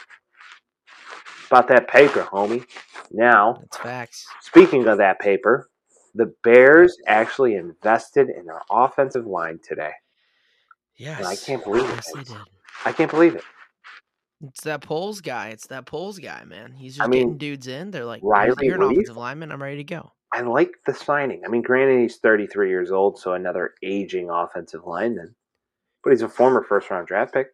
About 1.50 1.68
that 1.68 1.88
paper, 1.88 2.28
homie. 2.30 2.66
Now, 3.10 3.60
It's 3.64 3.78
facts. 3.78 4.26
speaking 4.42 4.86
of 4.86 4.98
that 4.98 5.18
paper, 5.18 5.70
the 6.14 6.32
Bears 6.42 6.96
actually 7.06 7.54
invested 7.54 8.28
in 8.28 8.46
their 8.46 8.62
offensive 8.70 9.26
line 9.26 9.58
today. 9.62 9.92
Yes, 10.96 11.24
I 11.24 11.36
can't 11.36 11.62
believe 11.62 11.84
it, 11.84 12.00
Yes, 12.14 12.28
did. 12.28 12.36
I 12.84 12.92
can't 12.92 13.10
believe 13.10 13.36
it. 13.36 13.44
It's 14.40 14.62
that 14.62 14.82
Poles 14.82 15.20
guy. 15.20 15.48
It's 15.48 15.66
that 15.68 15.86
Poles 15.86 16.18
guy, 16.18 16.44
man. 16.44 16.72
He's 16.72 16.98
I 16.98 17.04
just 17.04 17.10
mean, 17.10 17.20
getting 17.20 17.38
dudes 17.38 17.66
in. 17.66 17.90
They're 17.90 18.04
like, 18.04 18.20
Riley 18.22 18.66
"You're 18.66 18.76
an 18.76 18.88
Leaf- 18.88 18.98
offensive 18.98 19.16
lineman. 19.16 19.52
I'm 19.52 19.62
ready 19.62 19.76
to 19.78 19.84
go." 19.84 20.12
I 20.32 20.42
like 20.42 20.72
the 20.86 20.94
signing. 20.94 21.42
I 21.44 21.48
mean, 21.48 21.62
granted, 21.62 22.02
he's 22.02 22.16
33 22.18 22.68
years 22.68 22.90
old, 22.90 23.18
so 23.18 23.32
another 23.32 23.74
aging 23.82 24.28
offensive 24.30 24.84
lineman, 24.84 25.34
but 26.04 26.10
he's 26.10 26.22
a 26.22 26.28
former 26.28 26.62
first 26.62 26.90
round 26.90 27.06
draft 27.06 27.32
pick. 27.32 27.48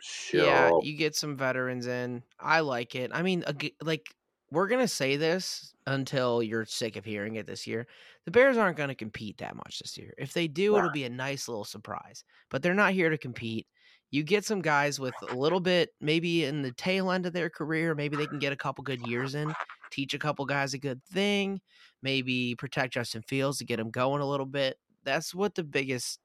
Sure. 0.00 0.44
Yeah, 0.44 0.70
you 0.82 0.96
get 0.96 1.16
some 1.16 1.36
veterans 1.36 1.86
in. 1.86 2.22
I 2.38 2.60
like 2.60 2.94
it. 2.94 3.10
I 3.12 3.22
mean, 3.22 3.44
like 3.82 4.06
we're 4.50 4.68
gonna 4.68 4.88
say 4.88 5.16
this 5.16 5.74
until 5.86 6.42
you're 6.42 6.64
sick 6.64 6.96
of 6.96 7.04
hearing 7.04 7.36
it 7.36 7.46
this 7.46 7.66
year. 7.66 7.86
The 8.24 8.30
Bears 8.30 8.56
aren't 8.56 8.76
gonna 8.76 8.94
compete 8.94 9.38
that 9.38 9.56
much 9.56 9.78
this 9.78 9.96
year. 9.96 10.14
If 10.18 10.32
they 10.32 10.48
do, 10.48 10.76
it'll 10.76 10.90
be 10.90 11.04
a 11.04 11.10
nice 11.10 11.48
little 11.48 11.64
surprise. 11.64 12.24
But 12.50 12.62
they're 12.62 12.74
not 12.74 12.92
here 12.92 13.10
to 13.10 13.18
compete. 13.18 13.66
You 14.10 14.22
get 14.22 14.44
some 14.44 14.62
guys 14.62 14.98
with 14.98 15.14
a 15.30 15.34
little 15.34 15.60
bit, 15.60 15.90
maybe 16.00 16.44
in 16.44 16.62
the 16.62 16.72
tail 16.72 17.10
end 17.10 17.26
of 17.26 17.34
their 17.34 17.50
career, 17.50 17.94
maybe 17.94 18.16
they 18.16 18.26
can 18.26 18.38
get 18.38 18.54
a 18.54 18.56
couple 18.56 18.82
good 18.82 19.06
years 19.06 19.34
in, 19.34 19.52
teach 19.90 20.14
a 20.14 20.18
couple 20.18 20.46
guys 20.46 20.72
a 20.72 20.78
good 20.78 21.04
thing, 21.04 21.60
maybe 22.02 22.54
protect 22.54 22.94
Justin 22.94 23.22
Fields 23.22 23.58
to 23.58 23.66
get 23.66 23.78
him 23.78 23.90
going 23.90 24.22
a 24.22 24.28
little 24.28 24.46
bit. 24.46 24.78
That's 25.04 25.34
what 25.34 25.54
the 25.54 25.64
biggest 25.64 26.20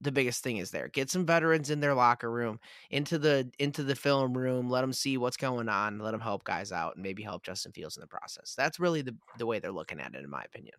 the 0.00 0.12
biggest 0.12 0.42
thing 0.42 0.56
is 0.58 0.70
there. 0.70 0.88
Get 0.88 1.10
some 1.10 1.26
veterans 1.26 1.70
in 1.70 1.80
their 1.80 1.94
locker 1.94 2.30
room, 2.30 2.58
into 2.90 3.18
the 3.18 3.50
into 3.58 3.82
the 3.82 3.94
film 3.94 4.36
room, 4.36 4.68
let 4.70 4.80
them 4.82 4.92
see 4.92 5.16
what's 5.16 5.36
going 5.36 5.68
on, 5.68 5.98
let 5.98 6.12
them 6.12 6.20
help 6.20 6.44
guys 6.44 6.72
out 6.72 6.96
and 6.96 7.02
maybe 7.02 7.22
help 7.22 7.42
Justin 7.42 7.72
Fields 7.72 7.96
in 7.96 8.00
the 8.00 8.06
process. 8.06 8.54
That's 8.56 8.80
really 8.80 9.02
the 9.02 9.16
the 9.38 9.46
way 9.46 9.58
they're 9.58 9.72
looking 9.72 10.00
at 10.00 10.14
it 10.14 10.24
in 10.24 10.30
my 10.30 10.42
opinion. 10.42 10.74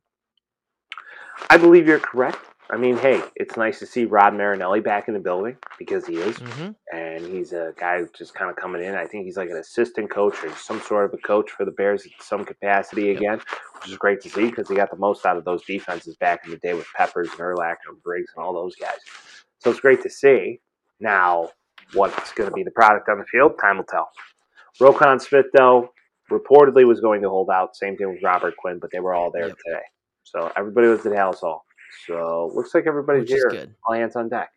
I 1.49 1.57
believe 1.57 1.87
you're 1.87 1.99
correct. 1.99 2.39
I 2.69 2.77
mean, 2.77 2.97
hey, 2.97 3.21
it's 3.35 3.57
nice 3.57 3.79
to 3.79 3.85
see 3.85 4.05
Rod 4.05 4.33
Marinelli 4.33 4.79
back 4.79 5.09
in 5.09 5.13
the 5.13 5.19
building 5.19 5.57
because 5.77 6.05
he 6.07 6.15
is, 6.17 6.37
Mhm. 6.39 6.73
and 6.93 7.25
he's 7.25 7.51
a 7.51 7.73
guy 7.77 8.01
just 8.15 8.33
kind 8.33 8.49
of 8.49 8.55
coming 8.55 8.81
in. 8.81 8.95
I 8.95 9.05
think 9.05 9.25
he's 9.25 9.35
like 9.35 9.49
an 9.49 9.57
assistant 9.57 10.09
coach 10.09 10.41
or 10.43 10.51
some 10.55 10.79
sort 10.79 11.03
of 11.05 11.13
a 11.13 11.17
coach 11.17 11.51
for 11.51 11.65
the 11.65 11.71
Bears 11.71 12.05
in 12.05 12.11
some 12.19 12.45
capacity 12.45 13.07
Yep. 13.07 13.17
again, 13.17 13.41
which 13.81 13.89
is 13.89 13.97
great 13.97 14.21
to 14.21 14.29
see 14.29 14.47
because 14.49 14.69
he 14.69 14.75
got 14.75 14.89
the 14.89 14.95
most 14.97 15.25
out 15.25 15.35
of 15.35 15.43
those 15.43 15.65
defenses 15.65 16.15
back 16.15 16.45
in 16.45 16.51
the 16.51 16.57
day 16.57 16.73
with 16.73 16.87
Peppers 16.95 17.29
and 17.31 17.39
Urlacher 17.39 17.89
and 17.89 18.01
Briggs 18.03 18.31
and 18.35 18.45
all 18.45 18.53
those 18.53 18.75
guys. 18.77 18.99
So 19.59 19.69
it's 19.69 19.81
great 19.81 20.01
to 20.03 20.09
see. 20.09 20.61
Now, 21.01 21.49
what's 21.93 22.31
going 22.31 22.49
to 22.49 22.55
be 22.55 22.63
the 22.63 22.71
product 22.71 23.09
on 23.09 23.19
the 23.19 23.25
field? 23.25 23.59
Time 23.59 23.77
will 23.77 23.83
tell. 23.83 24.09
Roquan 24.79 25.19
Smith, 25.21 25.47
though, 25.53 25.93
reportedly 26.31 26.85
was 26.87 27.01
going 27.01 27.21
to 27.23 27.29
hold 27.29 27.49
out. 27.49 27.75
Same 27.75 27.97
thing 27.97 28.09
with 28.13 28.23
Robert 28.23 28.55
Quinn, 28.55 28.79
but 28.79 28.91
they 28.91 29.01
were 29.01 29.13
all 29.13 29.29
there 29.29 29.47
Yep. 29.49 29.57
today. 29.65 29.81
So 30.23 30.51
everybody 30.55 30.87
was 30.87 31.05
at 31.05 31.13
Halas 31.13 31.39
Hall. 31.39 31.65
So 32.05 32.51
looks 32.55 32.73
like 32.73 32.87
everybody's 32.87 33.21
Which 33.21 33.31
here. 33.31 33.49
good. 33.49 33.75
All 33.85 33.95
hands 33.95 34.15
on 34.15 34.29
deck. 34.29 34.51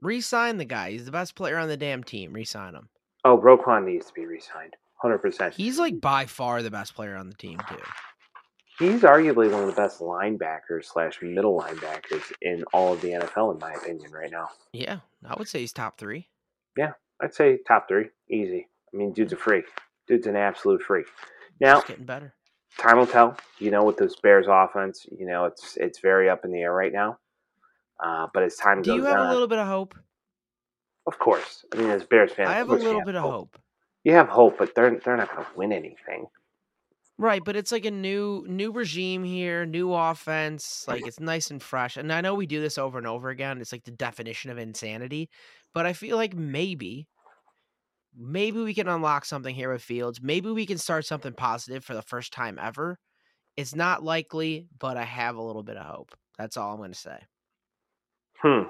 Re-sign 0.00 0.58
the 0.58 0.64
guy. 0.64 0.90
He's 0.90 1.04
the 1.04 1.12
best 1.12 1.34
player 1.34 1.58
on 1.58 1.68
the 1.68 1.76
damn 1.76 2.02
team. 2.02 2.32
Re-sign 2.32 2.74
him. 2.74 2.88
Oh, 3.24 3.38
Roquan 3.38 3.84
needs 3.84 4.06
to 4.06 4.12
be 4.12 4.26
re-signed. 4.26 4.74
Hundred 4.96 5.18
percent. 5.18 5.54
He's 5.54 5.78
like 5.78 6.00
by 6.00 6.26
far 6.26 6.62
the 6.62 6.70
best 6.70 6.94
player 6.94 7.16
on 7.16 7.28
the 7.28 7.34
team 7.34 7.58
too. 7.68 7.76
He's 8.78 9.02
arguably 9.02 9.50
one 9.50 9.62
of 9.62 9.66
the 9.66 9.80
best 9.80 10.00
linebackers 10.00 10.86
slash 10.86 11.20
middle 11.20 11.60
linebackers 11.60 12.32
in 12.40 12.64
all 12.72 12.92
of 12.92 13.00
the 13.00 13.10
NFL, 13.10 13.52
in 13.52 13.58
my 13.58 13.72
opinion, 13.72 14.10
right 14.12 14.30
now. 14.30 14.48
Yeah, 14.72 15.00
I 15.28 15.34
would 15.36 15.48
say 15.48 15.60
he's 15.60 15.72
top 15.72 15.98
three. 15.98 16.28
Yeah, 16.76 16.92
I'd 17.20 17.34
say 17.34 17.58
top 17.66 17.86
three, 17.88 18.10
easy. 18.30 18.68
I 18.92 18.96
mean, 18.96 19.12
dude's 19.12 19.32
a 19.32 19.36
freak. 19.36 19.64
Dude's 20.06 20.26
an 20.26 20.36
absolute 20.36 20.82
freak. 20.82 21.06
Now, 21.60 21.80
getting 21.82 22.04
better. 22.04 22.34
Time 22.78 22.98
will 22.98 23.06
tell. 23.06 23.36
You 23.58 23.70
know, 23.70 23.84
with 23.84 23.96
this 23.96 24.16
Bears 24.16 24.46
offense, 24.48 25.06
you 25.16 25.26
know, 25.26 25.44
it's 25.44 25.76
it's 25.76 26.00
very 26.00 26.28
up 26.28 26.44
in 26.44 26.52
the 26.52 26.60
air 26.60 26.72
right 26.72 26.92
now. 26.92 27.18
Uh, 28.02 28.26
but 28.34 28.42
as 28.42 28.56
time 28.56 28.82
Do 28.82 28.90
goes 28.90 28.96
you 28.96 29.04
have 29.04 29.20
on, 29.20 29.26
a 29.28 29.32
little 29.32 29.48
bit 29.48 29.58
of 29.58 29.66
hope? 29.66 29.94
of 31.06 31.18
course. 31.18 31.64
I 31.72 31.76
mean, 31.76 31.90
as 31.90 32.04
Bears 32.04 32.32
fans, 32.32 32.48
I 32.48 32.54
have 32.54 32.70
a 32.70 32.74
little 32.74 33.02
bit 33.02 33.16
of 33.16 33.22
hope. 33.22 33.58
You 34.04 34.12
have 34.12 34.28
hope, 34.28 34.58
but 34.58 34.74
they're 34.74 34.98
they're 34.98 35.16
not 35.16 35.32
going 35.32 35.44
to 35.44 35.50
win 35.56 35.72
anything. 35.72 36.26
Right, 37.18 37.44
but 37.44 37.56
it's 37.56 37.70
like 37.70 37.84
a 37.84 37.90
new 37.90 38.44
new 38.48 38.72
regime 38.72 39.22
here, 39.22 39.64
new 39.64 39.92
offense. 39.92 40.84
Like 40.88 41.06
it's 41.06 41.20
nice 41.20 41.50
and 41.50 41.62
fresh. 41.62 41.96
And 41.96 42.12
I 42.12 42.20
know 42.20 42.34
we 42.34 42.46
do 42.46 42.60
this 42.60 42.78
over 42.78 42.98
and 42.98 43.06
over 43.06 43.30
again. 43.30 43.60
It's 43.60 43.72
like 43.72 43.84
the 43.84 43.90
definition 43.92 44.50
of 44.50 44.58
insanity. 44.58 45.28
But 45.74 45.86
I 45.86 45.92
feel 45.92 46.16
like 46.16 46.34
maybe 46.34 47.06
maybe 48.16 48.60
we 48.60 48.74
can 48.74 48.88
unlock 48.88 49.24
something 49.24 49.54
here 49.54 49.72
with 49.72 49.82
Fields. 49.82 50.20
Maybe 50.22 50.50
we 50.50 50.66
can 50.66 50.78
start 50.78 51.06
something 51.06 51.32
positive 51.32 51.84
for 51.84 51.94
the 51.94 52.02
first 52.02 52.32
time 52.32 52.58
ever. 52.60 52.98
It's 53.56 53.74
not 53.74 54.02
likely, 54.02 54.66
but 54.78 54.96
I 54.96 55.04
have 55.04 55.36
a 55.36 55.42
little 55.42 55.62
bit 55.62 55.76
of 55.76 55.86
hope. 55.86 56.14
That's 56.38 56.56
all 56.56 56.72
I'm 56.72 56.78
going 56.78 56.92
to 56.92 56.98
say. 56.98 57.18
Hmm. 58.38 58.62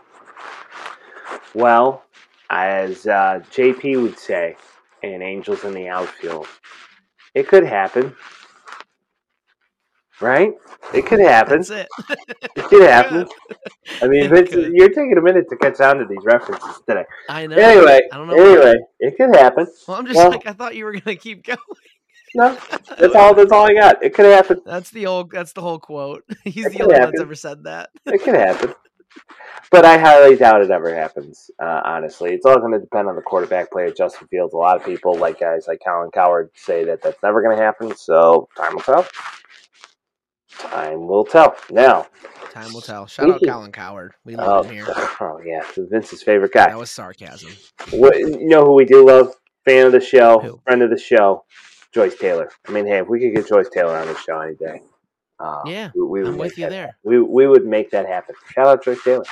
Well, 1.55 2.05
as 2.51 3.07
uh, 3.07 3.41
JP 3.51 4.03
would 4.03 4.19
say 4.19 4.57
in 5.03 5.23
Angels 5.23 5.65
in 5.65 5.73
the 5.73 5.89
Outfield, 5.89 6.47
it 7.35 7.49
could 7.49 7.65
happen. 7.65 8.15
Right? 10.23 10.53
It 10.95 11.05
could 11.07 11.21
happen. 11.21 11.59
That's 11.59 11.71
it. 11.71 11.89
It 12.55 12.65
could 12.65 12.83
happen. 12.89 13.27
I 14.03 14.09
mean, 14.09 14.29
you're 14.31 14.89
taking 14.89 15.17
a 15.17 15.23
minute 15.23 15.49
to 15.51 15.57
catch 15.57 15.81
on 15.81 15.99
to 15.99 16.05
these 16.05 16.23
references 16.25 16.81
today. 16.89 17.05
I 17.29 17.47
know. 17.47 17.57
Anyway, 17.57 18.01
I 18.13 18.17
don't 18.17 18.29
know. 18.29 18.35
anyway, 18.35 18.75
it 19.01 19.17
could 19.17 19.35
happen. 19.35 19.67
Well, 19.89 19.97
I'm 19.99 20.07
just 20.07 20.17
well- 20.17 20.31
like 20.31 20.47
I 20.47 20.53
thought 20.53 20.75
you 20.77 20.85
were 20.85 20.93
going 20.93 21.03
to 21.03 21.17
keep 21.17 21.45
going. 21.47 21.59
No, 22.35 22.59
that's 22.99 23.15
all. 23.15 23.35
That's 23.35 23.53
all 23.53 23.67
I 23.67 23.75
got. 23.75 24.03
It 24.03 24.15
could 24.15 24.25
happen. 24.27 24.61
That's 24.65 24.91
the 24.91 25.07
old. 25.07 25.31
That's 25.31 25.53
the 25.53 25.61
whole 25.61 25.79
quote. 25.79 26.25
He's 26.45 26.67
It 26.67 26.73
the 26.73 26.83
only 26.85 26.95
one 26.95 27.03
that's 27.11 27.21
ever 27.21 27.35
said 27.35 27.65
that. 27.65 27.91
It 28.07 28.23
could 28.23 28.35
happen. 28.35 28.75
But 29.71 29.85
I 29.85 29.99
highly 29.99 30.37
doubt 30.37 30.63
it 30.63 30.71
ever 30.71 30.95
happens, 30.95 31.51
uh, 31.59 31.81
honestly. 31.85 32.33
It's 32.33 32.47
all 32.47 32.59
going 32.59 32.73
to 32.73 32.79
depend 32.79 33.09
on 33.09 33.17
the 33.17 33.23
quarterback 33.23 33.71
play 33.71 33.87
of 33.87 33.97
Justin 33.97 34.29
Fields. 34.29 34.55
A 34.55 34.57
lot 34.57 34.77
of 34.77 34.85
people, 34.85 35.15
like 35.15 35.41
guys 35.41 35.67
like 35.69 35.81
Colin 35.87 36.11
Cowherd, 36.11 36.51
say 36.55 36.85
that 36.85 37.03
that's 37.03 37.23
never 37.23 37.43
going 37.43 37.57
to 37.57 37.63
happen. 37.63 37.95
So 37.97 38.49
time 38.57 38.75
will 38.75 38.83
tell. 38.83 39.07
Time 40.59 41.07
will 41.07 41.25
tell. 41.25 41.57
Now, 41.71 42.07
Time 42.53 42.75
will 42.75 42.83
tell. 42.83 43.07
Shout 43.07 43.31
out 43.31 43.41
Colin 43.43 43.73
Cowherd. 43.73 44.13
We 44.25 44.37
oh, 44.37 44.45
love 44.47 44.67
him 44.67 44.75
here. 44.75 44.87
oh 45.21 45.41
yeah, 45.45 45.63
Vince's 45.75 46.23
favorite 46.23 46.53
guy. 46.53 46.69
That 46.69 46.79
was 46.79 46.91
sarcasm. 46.91 47.51
What, 47.93 48.19
you 48.19 48.47
know 48.47 48.65
who 48.67 48.75
we 48.75 48.85
do 48.85 49.07
love? 49.07 49.35
Fan 49.65 49.87
of 49.87 49.93
the 49.93 50.01
show, 50.01 50.39
Who? 50.41 50.61
friend 50.65 50.83
of 50.83 50.91
the 50.91 50.99
show, 50.99 51.45
Joyce 51.95 52.17
Taylor. 52.17 52.51
I 52.69 52.73
mean, 52.73 52.87
hey, 52.87 52.99
if 52.99 53.09
we 53.09 53.21
could 53.21 53.35
get 53.35 53.49
Joyce 53.49 53.71
Taylor 53.71 53.97
on 53.97 54.07
the 54.07 54.17
show 54.19 54.41
any 54.41 54.57
day, 54.57 54.83
uh, 55.41 55.63
Yeah, 55.65 55.91
we, 55.95 56.03
we 56.03 56.23
would 56.25 56.37
with 56.37 56.59
you 56.59 56.65
that 56.65 56.71
there. 56.71 56.99
we 57.05 57.21
we 57.21 57.47
would 57.47 57.65
make 57.65 57.91
that 57.93 58.07
happen. 58.07 58.35
Shout 58.53 58.67
out 58.67 58.85
Joyce 58.85 59.03
Taylor. 59.03 59.25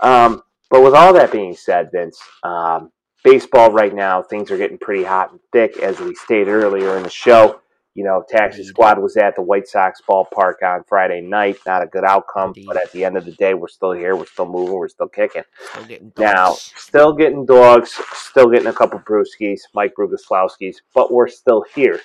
Um, 0.00 0.42
but 0.68 0.82
with 0.82 0.94
all 0.94 1.14
that 1.14 1.32
being 1.32 1.56
said, 1.56 1.90
Vince, 1.92 2.20
um, 2.42 2.90
baseball 3.24 3.72
right 3.72 3.94
now 3.94 4.22
things 4.22 4.50
are 4.50 4.58
getting 4.58 4.76
pretty 4.76 5.04
hot 5.04 5.30
and 5.30 5.40
thick. 5.52 5.78
As 5.78 5.98
we 5.98 6.14
stated 6.14 6.48
earlier 6.48 6.96
in 6.98 7.04
the 7.04 7.10
show, 7.10 7.60
you 7.96 8.04
know, 8.04 8.22
Taxi 8.28 8.62
Squad 8.62 8.98
was 8.98 9.16
at 9.16 9.34
the 9.34 9.42
White 9.42 9.66
Sox 9.66 10.00
ballpark 10.08 10.62
on 10.62 10.84
Friday 10.86 11.20
night. 11.22 11.56
Not 11.66 11.82
a 11.82 11.86
good 11.86 12.04
outcome, 12.04 12.48
Indeed. 12.50 12.66
but 12.66 12.76
at 12.76 12.92
the 12.92 13.04
end 13.04 13.16
of 13.16 13.24
the 13.24 13.32
day, 13.32 13.54
we're 13.54 13.68
still 13.68 13.92
here. 13.92 14.14
We're 14.14 14.26
still 14.26 14.46
moving. 14.46 14.74
We're 14.74 14.88
still 14.88 15.08
kicking. 15.08 15.42
Still 15.72 15.84
getting 15.86 16.12
Now, 16.18 16.52
still 16.52 17.12
getting 17.14 17.46
dogs, 17.46 17.98
still 18.12 18.50
getting 18.50 18.68
a 18.68 18.72
couple 18.72 18.98
brewskis, 19.00 19.60
Mike 19.74 19.94
Brugoslowskis, 19.98 20.76
but 20.94 21.10
we're 21.12 21.28
still 21.28 21.64
here. 21.74 21.98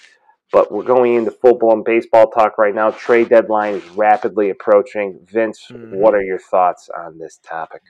But 0.53 0.71
we're 0.71 0.83
going 0.83 1.15
into 1.15 1.31
full 1.31 1.57
blown 1.57 1.83
baseball 1.83 2.29
talk 2.31 2.57
right 2.57 2.73
now. 2.75 2.91
Trade 2.91 3.29
deadline 3.29 3.75
is 3.75 3.89
rapidly 3.89 4.49
approaching. 4.49 5.19
Vince, 5.31 5.67
Mhm. 5.69 5.91
what 5.97 6.13
are 6.15 6.23
your 6.23 6.39
thoughts 6.39 6.89
on 6.89 7.17
this 7.17 7.37
topic? 7.43 7.81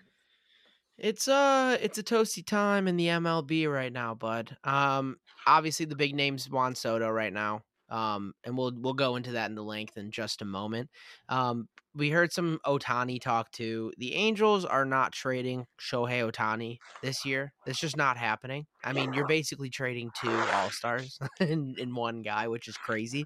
It's 0.98 1.28
uh 1.28 1.78
it's 1.82 1.98
a 1.98 2.04
toasty 2.04 2.46
time 2.46 2.88
in 2.88 2.96
the 2.98 3.08
MLB 3.08 3.66
right 3.72 3.92
now, 3.92 4.14
bud. 4.14 4.56
Um 4.64 5.18
obviously 5.48 5.88
the 5.88 5.96
big 5.96 6.14
name's 6.14 6.48
Juan 6.50 6.76
Soto 6.76 7.10
right 7.10 7.34
now. 7.34 7.64
Um, 7.92 8.34
and 8.46 8.58
we'll 8.58 8.72
we'll 8.76 8.94
go 8.94 9.18
into 9.18 9.34
that 9.34 9.50
in 9.50 9.56
the 9.56 9.64
length 9.64 9.98
in 9.98 10.12
just 10.12 10.42
a 10.42 10.46
moment. 10.46 10.90
Um, 11.30 11.68
we 11.94 12.10
heard 12.10 12.32
some 12.32 12.60
Ohtani 12.66 13.22
talk 13.22 13.52
too. 13.52 13.92
The 13.98 14.16
Angels 14.16 14.64
are 14.64 14.86
not 14.86 15.12
trading 15.12 15.66
Shohei 15.80 16.30
Ohtani 16.30 16.78
this 17.04 17.26
year. 17.26 17.54
It's 17.66 17.80
just 17.80 17.98
not 17.98 18.18
happening. 18.18 18.66
I 18.84 18.94
mean, 18.94 19.14
you're 19.14 19.28
basically 19.28 19.70
trading 19.70 20.10
two 20.20 20.32
All 20.32 20.70
Stars 20.70 21.20
in, 21.42 21.76
in 21.78 21.94
one 21.94 22.22
guy, 22.22 22.48
which 22.48 22.70
is 22.70 22.78
crazy. 22.78 23.26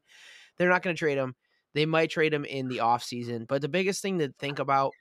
They're 0.57 0.69
not 0.69 0.81
going 0.81 0.95
to 0.95 0.99
trade 0.99 1.17
him. 1.17 1.35
They 1.75 1.85
might 1.85 2.09
trade 2.09 2.33
him 2.33 2.45
in 2.45 2.67
the 2.67 2.77
offseason. 2.77 3.45
But 3.47 3.61
the 3.61 3.69
biggest 3.69 4.01
thing 4.01 4.19
to 4.19 4.33
think 4.39 4.59
about 4.59 4.93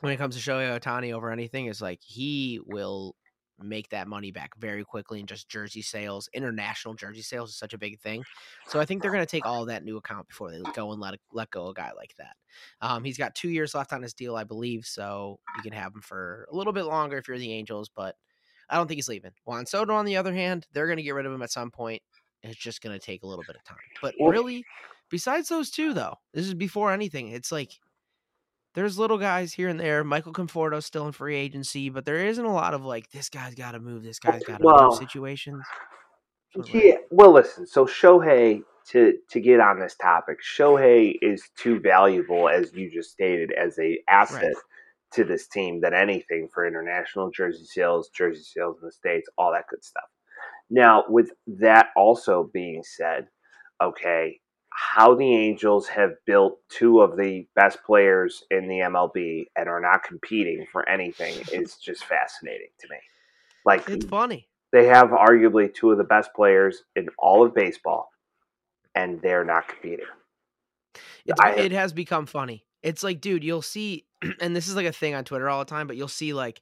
when 0.00 0.12
it 0.12 0.18
comes 0.18 0.36
to 0.36 0.50
Shohei 0.50 0.78
Ohtani 0.78 1.12
over 1.12 1.30
anything 1.30 1.66
is 1.66 1.80
like 1.80 2.00
he 2.02 2.60
will 2.64 3.16
make 3.62 3.88
that 3.90 4.08
money 4.08 4.30
back 4.30 4.56
very 4.58 4.84
quickly 4.84 5.20
in 5.20 5.26
just 5.26 5.48
jersey 5.48 5.82
sales. 5.82 6.28
International 6.32 6.94
jersey 6.94 7.22
sales 7.22 7.50
is 7.50 7.56
such 7.56 7.74
a 7.74 7.78
big 7.78 7.98
thing. 8.00 8.22
So 8.68 8.80
I 8.80 8.84
think 8.84 9.02
they're 9.02 9.10
going 9.10 9.24
to 9.24 9.30
take 9.30 9.46
all 9.46 9.64
that 9.66 9.84
new 9.84 9.96
account 9.96 10.28
before 10.28 10.50
they 10.50 10.60
go 10.74 10.92
and 10.92 11.00
let 11.00 11.14
let 11.32 11.50
go 11.50 11.68
a 11.68 11.74
guy 11.74 11.92
like 11.96 12.14
that. 12.18 12.36
Um, 12.80 13.04
he's 13.04 13.18
got 13.18 13.34
two 13.34 13.48
years 13.48 13.74
left 13.74 13.92
on 13.92 14.02
his 14.02 14.14
deal, 14.14 14.36
I 14.36 14.44
believe, 14.44 14.84
so 14.84 15.38
you 15.56 15.62
can 15.62 15.72
have 15.72 15.94
him 15.94 16.02
for 16.02 16.46
a 16.52 16.56
little 16.56 16.72
bit 16.72 16.84
longer 16.84 17.18
if 17.18 17.28
you're 17.28 17.38
the 17.38 17.52
Angels, 17.52 17.90
but 17.94 18.16
I 18.68 18.76
don't 18.76 18.86
think 18.86 18.96
he's 18.96 19.08
leaving. 19.08 19.32
Juan 19.44 19.66
Soto, 19.66 19.94
on 19.94 20.04
the 20.04 20.16
other 20.16 20.32
hand, 20.32 20.66
they're 20.72 20.86
going 20.86 20.96
to 20.96 21.02
get 21.02 21.14
rid 21.14 21.26
of 21.26 21.32
him 21.32 21.42
at 21.42 21.50
some 21.50 21.70
point. 21.70 22.02
It's 22.42 22.56
just 22.56 22.80
going 22.80 22.98
to 22.98 23.04
take 23.04 23.22
a 23.22 23.26
little 23.26 23.44
bit 23.46 23.56
of 23.56 23.64
time. 23.64 23.76
But 24.00 24.14
really, 24.18 24.64
besides 25.10 25.48
those 25.48 25.70
two, 25.70 25.92
though, 25.92 26.16
this 26.32 26.46
is 26.46 26.54
before 26.54 26.92
anything. 26.92 27.28
It's 27.28 27.52
like 27.52 27.72
there's 28.74 28.98
little 28.98 29.18
guys 29.18 29.52
here 29.52 29.68
and 29.68 29.78
there. 29.78 30.02
Michael 30.04 30.32
Conforto's 30.32 30.86
still 30.86 31.06
in 31.06 31.12
free 31.12 31.36
agency, 31.36 31.88
but 31.88 32.04
there 32.04 32.24
isn't 32.26 32.44
a 32.44 32.52
lot 32.52 32.74
of 32.74 32.84
like 32.84 33.10
this 33.10 33.28
guy's 33.28 33.54
got 33.54 33.72
to 33.72 33.80
move, 33.80 34.02
this 34.02 34.18
guy's 34.18 34.42
got 34.44 34.58
to 34.58 34.64
Well, 34.64 34.88
move 34.90 34.98
situations. 34.98 35.64
Yeah, 36.72 36.96
well, 37.10 37.32
listen. 37.32 37.66
So 37.66 37.86
Shohei, 37.86 38.62
to 38.90 39.14
to 39.30 39.40
get 39.40 39.60
on 39.60 39.78
this 39.78 39.94
topic, 39.96 40.38
Shohei 40.42 41.14
is 41.22 41.42
too 41.56 41.80
valuable, 41.80 42.48
as 42.48 42.72
you 42.74 42.90
just 42.90 43.10
stated, 43.10 43.52
as 43.52 43.78
a 43.78 43.98
asset 44.08 44.44
Right. 44.44 44.54
to 45.12 45.24
this 45.24 45.48
team 45.48 45.80
than 45.80 45.94
anything 45.94 46.48
for 46.52 46.66
international 46.66 47.30
jersey 47.30 47.64
sales, 47.64 48.10
jersey 48.10 48.42
sales 48.42 48.76
in 48.82 48.86
the 48.86 48.92
states, 48.92 49.28
all 49.38 49.52
that 49.52 49.64
good 49.70 49.82
stuff. 49.84 50.08
Now, 50.68 51.04
with 51.08 51.30
that 51.46 51.88
also 51.96 52.50
being 52.52 52.82
said, 52.82 53.28
okay, 53.82 54.40
how 54.74 55.14
the 55.14 55.34
Angels 55.34 55.86
have 55.88 56.12
built 56.26 56.58
two 56.68 57.00
of 57.00 57.16
the 57.16 57.46
best 57.54 57.82
players 57.84 58.42
in 58.50 58.68
the 58.68 58.78
MLB 58.78 59.46
and 59.56 59.68
are 59.68 59.80
not 59.80 60.02
competing 60.02 60.66
for 60.70 60.88
anything 60.88 61.34
is 61.52 61.76
just 61.76 62.04
fascinating 62.04 62.68
to 62.80 62.88
me. 62.88 62.96
Like 63.64 63.88
It's 63.88 64.04
funny. 64.06 64.48
they 64.72 64.86
have 64.86 65.10
arguably 65.10 65.72
two 65.72 65.90
of 65.90 65.98
the 65.98 66.04
best 66.04 66.30
players 66.34 66.82
in 66.96 67.08
all 67.18 67.44
of 67.44 67.54
baseball, 67.54 68.08
and 68.94 69.20
they're 69.22 69.44
not 69.44 69.68
competing. 69.68 70.06
It 71.58 71.72
has 71.72 71.92
become 71.92 72.26
funny. 72.26 72.64
It's 72.82 73.02
like, 73.02 73.20
dude, 73.20 73.44
you'll 73.44 73.62
see, 73.62 74.06
and 74.40 74.56
this 74.56 74.68
is 74.68 74.76
like 74.76 74.86
a 74.86 74.92
thing 74.92 75.14
on 75.14 75.24
Twitter 75.24 75.48
all 75.48 75.60
the 75.60 75.70
time, 75.70 75.86
but 75.86 75.96
you'll 75.96 76.08
see 76.08 76.32
like 76.32 76.60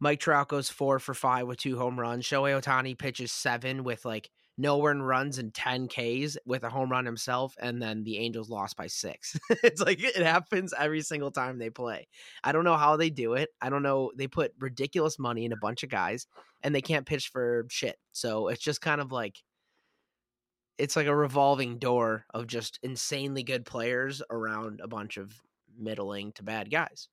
Mike 0.00 0.20
Trout 0.20 0.48
goes 0.48 0.70
four 0.70 0.98
for 0.98 1.14
five 1.14 1.46
with 1.46 1.58
two 1.58 1.78
home 1.78 1.98
runs. 1.98 2.24
Shohei 2.24 2.60
Ohtani 2.60 2.96
pitches 2.96 3.32
seven 3.32 3.84
with 3.84 4.04
like 4.04 4.30
no 4.58 4.84
earned 4.84 5.06
runs 5.06 5.38
in 5.38 5.52
10 5.52 5.88
Ks 5.88 6.36
with 6.44 6.64
a 6.64 6.68
home 6.68 6.90
run 6.90 7.06
himself, 7.06 7.54
and 7.60 7.80
then 7.80 8.02
the 8.04 8.18
Angels 8.18 8.50
lost 8.50 8.76
by 8.76 8.88
six. 8.88 9.38
it's 9.62 9.80
like 9.80 10.02
it 10.02 10.16
happens 10.16 10.74
every 10.76 11.00
single 11.00 11.30
time 11.30 11.58
they 11.58 11.70
play. 11.70 12.08
I 12.44 12.52
don't 12.52 12.64
know 12.64 12.76
how 12.76 12.96
they 12.96 13.08
do 13.08 13.34
it. 13.34 13.48
I 13.62 13.70
don't 13.70 13.82
know. 13.84 14.10
They 14.16 14.26
put 14.26 14.52
ridiculous 14.58 15.18
money 15.18 15.44
in 15.44 15.52
a 15.52 15.56
bunch 15.56 15.82
of 15.84 15.88
guys, 15.90 16.26
and 16.62 16.74
they 16.74 16.82
can't 16.82 17.06
pitch 17.06 17.28
for 17.28 17.66
shit. 17.70 17.96
So 18.12 18.48
it's 18.48 18.62
just 18.62 18.80
kind 18.82 19.00
of 19.00 19.12
like 19.12 19.38
it's 20.76 20.96
like 20.96 21.06
a 21.06 21.16
revolving 21.16 21.78
door 21.78 22.24
of 22.34 22.46
just 22.46 22.78
insanely 22.82 23.42
good 23.42 23.64
players 23.64 24.22
around 24.30 24.80
a 24.82 24.88
bunch 24.88 25.16
of 25.16 25.32
middling 25.76 26.32
to 26.32 26.42
bad 26.44 26.70
guys. 26.70 27.08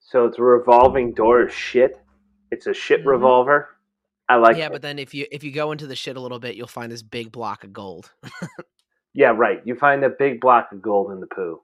So 0.00 0.24
it's 0.26 0.38
a 0.38 0.42
revolving 0.42 1.12
door 1.12 1.42
of 1.42 1.52
shit. 1.52 2.00
It's 2.50 2.66
a 2.66 2.74
shit 2.74 3.02
Mhm. 3.02 3.06
revolver. 3.10 3.76
I 4.30 4.36
like. 4.36 4.56
yeah, 4.56 4.66
it. 4.66 4.72
but 4.72 4.82
then 4.82 5.00
if 5.00 5.12
you 5.12 5.26
if 5.32 5.42
you 5.42 5.50
go 5.50 5.72
into 5.72 5.88
the 5.88 5.96
shit 5.96 6.16
a 6.16 6.20
little 6.20 6.38
bit, 6.38 6.54
you'll 6.54 6.68
find 6.68 6.90
this 6.90 7.02
big 7.02 7.32
block 7.32 7.64
of 7.64 7.72
gold. 7.72 8.12
yeah, 9.12 9.32
right. 9.36 9.60
You 9.64 9.74
find 9.74 10.04
a 10.04 10.08
big 10.08 10.40
block 10.40 10.68
of 10.70 10.80
gold 10.80 11.10
in 11.10 11.18
the 11.18 11.26
poo. 11.26 11.60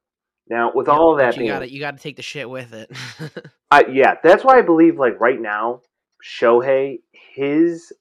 Now, 0.48 0.72
with 0.74 0.88
Yep, 0.88 0.96
all 0.96 1.12
of 1.12 1.18
that 1.18 1.34
you 1.34 1.42
being, 1.42 1.52
got 1.52 1.60
to 1.60 1.72
you 1.72 1.78
got 1.78 1.96
to 1.96 2.02
take 2.02 2.16
the 2.16 2.22
shit 2.22 2.50
with 2.50 2.72
it. 2.72 2.90
Uh, 3.68 3.82
yeah, 3.90 4.14
that's 4.22 4.44
why 4.44 4.56
I 4.56 4.62
believe 4.62 4.96
like 4.96 5.18
right 5.20 5.40
now, 5.40 5.80
Shohei 6.24 7.00
his 7.34 7.92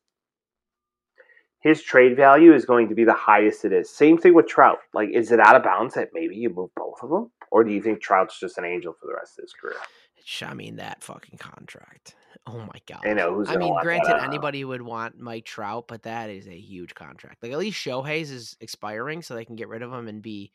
his 1.60 1.82
trade 1.82 2.16
value 2.16 2.54
is 2.54 2.66
going 2.66 2.90
to 2.90 2.94
be 2.94 3.04
the 3.04 3.16
highest 3.16 3.66
it 3.66 3.74
is. 3.74 3.90
Same 3.90 4.20
thing 4.20 4.36
with 4.36 4.46
Trout. 4.46 4.78
Like, 4.94 5.10
is 5.12 5.32
it 5.32 5.40
out 5.40 5.56
of 5.56 5.64
bounds 5.64 5.96
that 5.96 6.10
maybe 6.14 6.36
you 6.36 6.52
move 6.52 6.70
both 6.76 7.00
of 7.02 7.10
them, 7.10 7.32
or 7.50 7.64
do 7.64 7.72
you 7.72 7.82
think 7.82 8.00
Trout's 8.00 8.40
just 8.40 8.60
an 8.60 8.66
angel 8.66 8.94
for 8.94 9.08
the 9.08 9.16
rest 9.16 9.40
of 9.40 9.42
his 9.42 9.54
career? 9.54 9.80
Sh- 10.28 10.44
I 10.44 10.54
mean 10.56 10.78
that 10.78 11.04
fucking 11.04 11.38
contract. 11.38 12.16
Oh 12.48 12.58
my 12.60 12.82
god. 12.88 13.02
I 13.06 13.14
know 13.14 13.34
who's. 13.34 13.48
I 13.50 13.58
mean, 13.58 13.76
granted, 13.82 14.10
don't 14.10 14.24
anybody 14.24 14.66
would 14.66 14.82
want 14.82 15.20
Mike 15.20 15.46
Trout, 15.46 15.86
but 15.88 16.04
that 16.04 16.30
is 16.30 16.48
a 16.48 16.58
huge 16.58 16.94
contract. 16.96 17.42
Like 17.44 17.52
at 17.52 17.60
least 17.60 17.78
Shohei's 17.84 18.32
is 18.32 18.58
expiring, 18.60 19.22
so 19.22 19.36
they 19.36 19.46
can 19.46 19.56
get 19.56 19.68
rid 19.70 19.82
of 19.84 19.94
him 19.94 20.08
and 20.08 20.22
be 20.22 20.52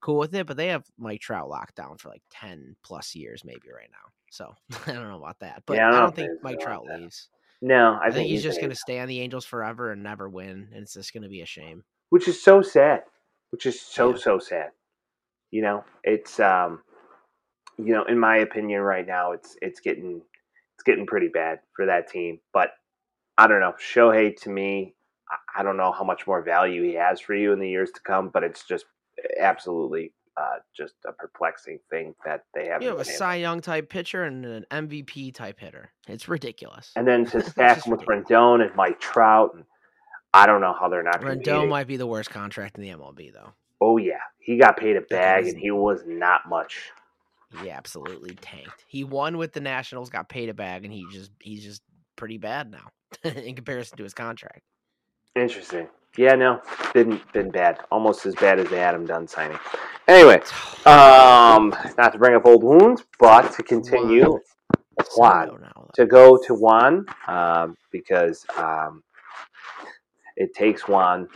cool 0.00 0.18
with 0.18 0.34
it. 0.34 0.46
But 0.46 0.56
they 0.56 0.68
have 0.68 0.84
Mike 0.98 1.20
Trout 1.20 1.48
locked 1.48 1.76
down 1.76 1.98
for 1.98 2.08
like 2.10 2.22
ten 2.30 2.76
plus 2.82 3.14
years, 3.14 3.44
maybe 3.44 3.68
right 3.74 3.90
now. 3.90 4.10
So 4.30 4.54
I 4.86 4.92
don't 4.92 5.08
know 5.08 5.18
about 5.18 5.38
that, 5.40 5.62
but 5.66 5.76
Yeah, 5.76 5.86
I 5.86 5.88
I 5.88 5.92
don't 5.92 6.00
don't 6.02 6.16
think 6.16 6.30
think 6.32 6.42
Mike 6.42 6.60
Trout 6.60 6.84
that. 6.88 7.00
leaves. 7.00 7.28
No, 7.64 7.92
I, 8.02 8.06
I, 8.06 8.10
think 8.10 8.28
he's 8.28 8.44
an 8.44 8.50
just 8.50 8.58
going 8.60 8.70
to 8.70 8.76
stay 8.76 8.98
on 8.98 9.06
the 9.06 9.20
Angels 9.20 9.44
forever 9.44 9.92
and 9.92 10.02
never 10.02 10.28
win, 10.28 10.68
and 10.74 10.82
it's 10.82 10.94
just 10.94 11.12
going 11.12 11.22
to 11.22 11.28
be 11.28 11.42
a 11.42 11.46
shame. 11.46 11.84
which 12.10 12.26
is 12.26 12.42
so 12.42 12.60
sad. 12.60 13.04
Which 13.50 13.66
is 13.66 13.80
so 13.80 14.10
Yeah. 14.10 14.16
so 14.16 14.38
sad. 14.40 14.70
You 15.52 15.62
know, 15.62 15.84
it's 16.02 16.40
um, 16.40 16.82
you 17.78 17.92
know, 17.94 18.04
in 18.04 18.18
my 18.18 18.38
opinion, 18.38 18.80
right 18.80 19.06
now, 19.06 19.32
it's 19.32 19.56
it's 19.62 19.80
getting 19.80 20.20
it's 20.74 20.82
getting 20.84 21.06
pretty 21.06 21.28
bad 21.28 21.60
for 21.74 21.86
that 21.86 22.08
team. 22.08 22.38
But 22.52 22.70
I 23.38 23.46
don't 23.46 23.60
know, 23.60 23.74
Shohei 23.80 24.36
to 24.42 24.50
me, 24.50 24.94
I- 25.56 25.62
don't 25.62 25.76
know 25.76 25.92
how 25.92 26.04
much 26.04 26.26
more 26.26 26.42
value 26.42 26.82
he 26.82 26.94
has 26.94 27.20
for 27.20 27.34
you 27.34 27.52
in 27.52 27.58
the 27.60 27.68
years 27.68 27.90
to 27.92 28.00
come. 28.00 28.28
But 28.28 28.44
it's 28.44 28.64
just 28.64 28.84
absolutely 29.40 30.12
uh, 30.36 30.56
just 30.74 30.94
a 31.06 31.12
perplexing 31.12 31.78
thing 31.90 32.14
that 32.24 32.44
they 32.54 32.66
haven't. 32.66 32.82
You 32.82 32.88
have 32.90 33.00
a 33.00 33.04
Cy 33.04 33.36
Young 33.36 33.60
type 33.60 33.88
pitcher 33.90 34.24
and 34.24 34.44
an 34.44 34.66
MVP 34.70 35.34
type 35.34 35.58
hitter. 35.60 35.90
It's 36.08 36.28
ridiculous. 36.28 36.92
and 36.96 37.06
then 37.06 37.26
to 37.26 37.42
stack 37.50 37.86
with 37.86 38.00
ridiculous. 38.06 38.28
Rendon 38.30 38.66
and 38.66 38.74
Mike 38.74 38.98
Trout, 39.00 39.54
and 39.54 39.64
I 40.32 40.46
don't 40.46 40.60
know 40.62 40.74
how 40.78 40.88
they're 40.88 41.02
not. 41.02 41.20
Rendon 41.20 41.68
might 41.68 41.86
be 41.86 41.96
the 41.96 42.06
worst 42.06 42.30
contract 42.30 42.76
in 42.78 42.82
the 42.82 42.90
MLB, 42.90 43.32
though. 43.32 43.52
Oh 43.80 43.96
yeah, 43.98 44.20
he 44.38 44.56
got 44.56 44.76
paid 44.78 44.96
a 44.96 45.00
bag, 45.02 45.46
and 45.46 45.58
he 45.58 45.70
was 45.70 46.02
not 46.06 46.48
much. 46.48 46.90
He 47.60 47.70
absolutely 47.70 48.34
tanked. 48.36 48.84
He 48.86 49.04
won 49.04 49.38
with 49.38 49.52
the 49.52 49.60
Nationals, 49.60 50.10
got 50.10 50.28
paid 50.28 50.48
a 50.48 50.54
bag, 50.54 50.84
and 50.84 50.92
he 50.92 51.06
just 51.10 51.30
he's 51.40 51.62
just 51.62 51.82
pretty 52.16 52.38
bad 52.38 52.70
now 52.70 52.88
in 53.30 53.54
comparison 53.54 53.96
to 53.98 54.02
his 54.02 54.14
contract. 54.14 54.60
Interesting. 55.34 55.88
Yeah, 56.16 56.34
no, 56.34 56.60
been 56.92 57.20
been 57.32 57.50
bad. 57.50 57.80
Almost 57.90 58.26
as 58.26 58.34
bad 58.34 58.58
as 58.58 58.68
the 58.68 58.78
Adam 58.78 59.06
Dunn 59.06 59.26
signing. 59.26 59.58
Anyway, 60.08 60.36
um, 60.86 61.74
not 61.96 62.12
to 62.12 62.18
bring 62.18 62.34
up 62.34 62.44
old 62.44 62.62
wounds, 62.62 63.04
but 63.18 63.52
to 63.54 63.62
continue, 63.62 64.38
Juan. 65.16 65.48
Soto 65.48 65.90
to 65.94 66.06
go 66.06 66.38
to 66.46 66.54
Juan, 66.54 67.06
um, 67.28 67.76
because 67.90 68.44
um, 68.56 69.02
it 70.36 70.54
takes 70.54 70.86
Juan 70.86 71.28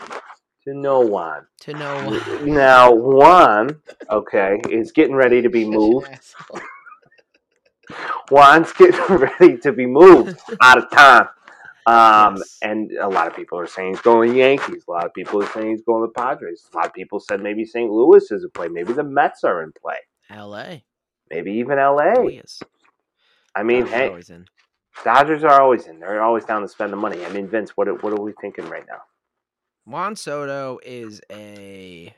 to 0.66 0.74
no 0.74 1.00
one. 1.00 1.46
to 1.60 1.72
no 1.72 2.04
one. 2.06 2.54
Now 2.54 2.92
Juan, 2.92 3.80
okay, 4.10 4.60
is 4.70 4.92
getting 4.92 5.14
ready 5.14 5.40
to 5.42 5.48
be 5.48 5.64
moved. 5.64 6.08
Juan's 8.30 8.72
getting 8.78 9.00
ready 9.16 9.56
to 9.58 9.72
be 9.72 9.86
moved 9.86 10.38
out 10.60 10.78
of 10.78 10.90
town. 10.90 11.28
Um, 11.86 12.36
Yes. 12.38 12.58
and 12.62 12.90
a 13.00 13.08
lot 13.08 13.28
of 13.28 13.36
people 13.36 13.58
are 13.60 13.66
saying 13.68 13.90
he's 13.92 14.00
going 14.00 14.32
to 14.32 14.36
Yankees. 14.38 14.84
A 14.88 14.90
lot 14.90 15.04
of 15.06 15.14
people 15.14 15.40
are 15.42 15.46
saying 15.52 15.70
he's 15.70 15.82
going 15.82 16.02
to 16.02 16.08
the 16.08 16.20
Padres. 16.20 16.66
A 16.72 16.76
lot 16.76 16.86
of 16.86 16.92
people 16.92 17.20
said 17.20 17.40
maybe 17.40 17.64
St. 17.64 17.88
Louis 17.88 18.28
is 18.32 18.42
in 18.42 18.50
play. 18.50 18.66
Maybe 18.66 18.92
the 18.92 19.04
Mets 19.04 19.44
are 19.44 19.62
in 19.62 19.70
play. 19.80 19.98
L.A. 20.30 20.84
Maybe 21.30 21.52
even 21.52 21.78
LA. 21.78 22.14
I 23.54 23.62
mean, 23.62 23.84
Dodgers 23.86 24.28
hey. 24.28 24.38
Dodgers 25.04 25.44
are 25.44 25.60
always 25.60 25.86
in. 25.86 26.00
They're 26.00 26.22
always 26.22 26.44
down 26.44 26.62
to 26.62 26.68
spend 26.68 26.92
the 26.92 26.96
money. 26.96 27.24
I 27.24 27.28
mean, 27.30 27.46
Vince, 27.46 27.70
what 27.76 27.86
what 28.02 28.12
are 28.12 28.20
we 28.20 28.32
thinking 28.40 28.68
right 28.68 28.84
now? 28.88 29.02
Juan 29.86 30.16
Soto 30.16 30.78
is 30.84 31.20
a 31.30 32.14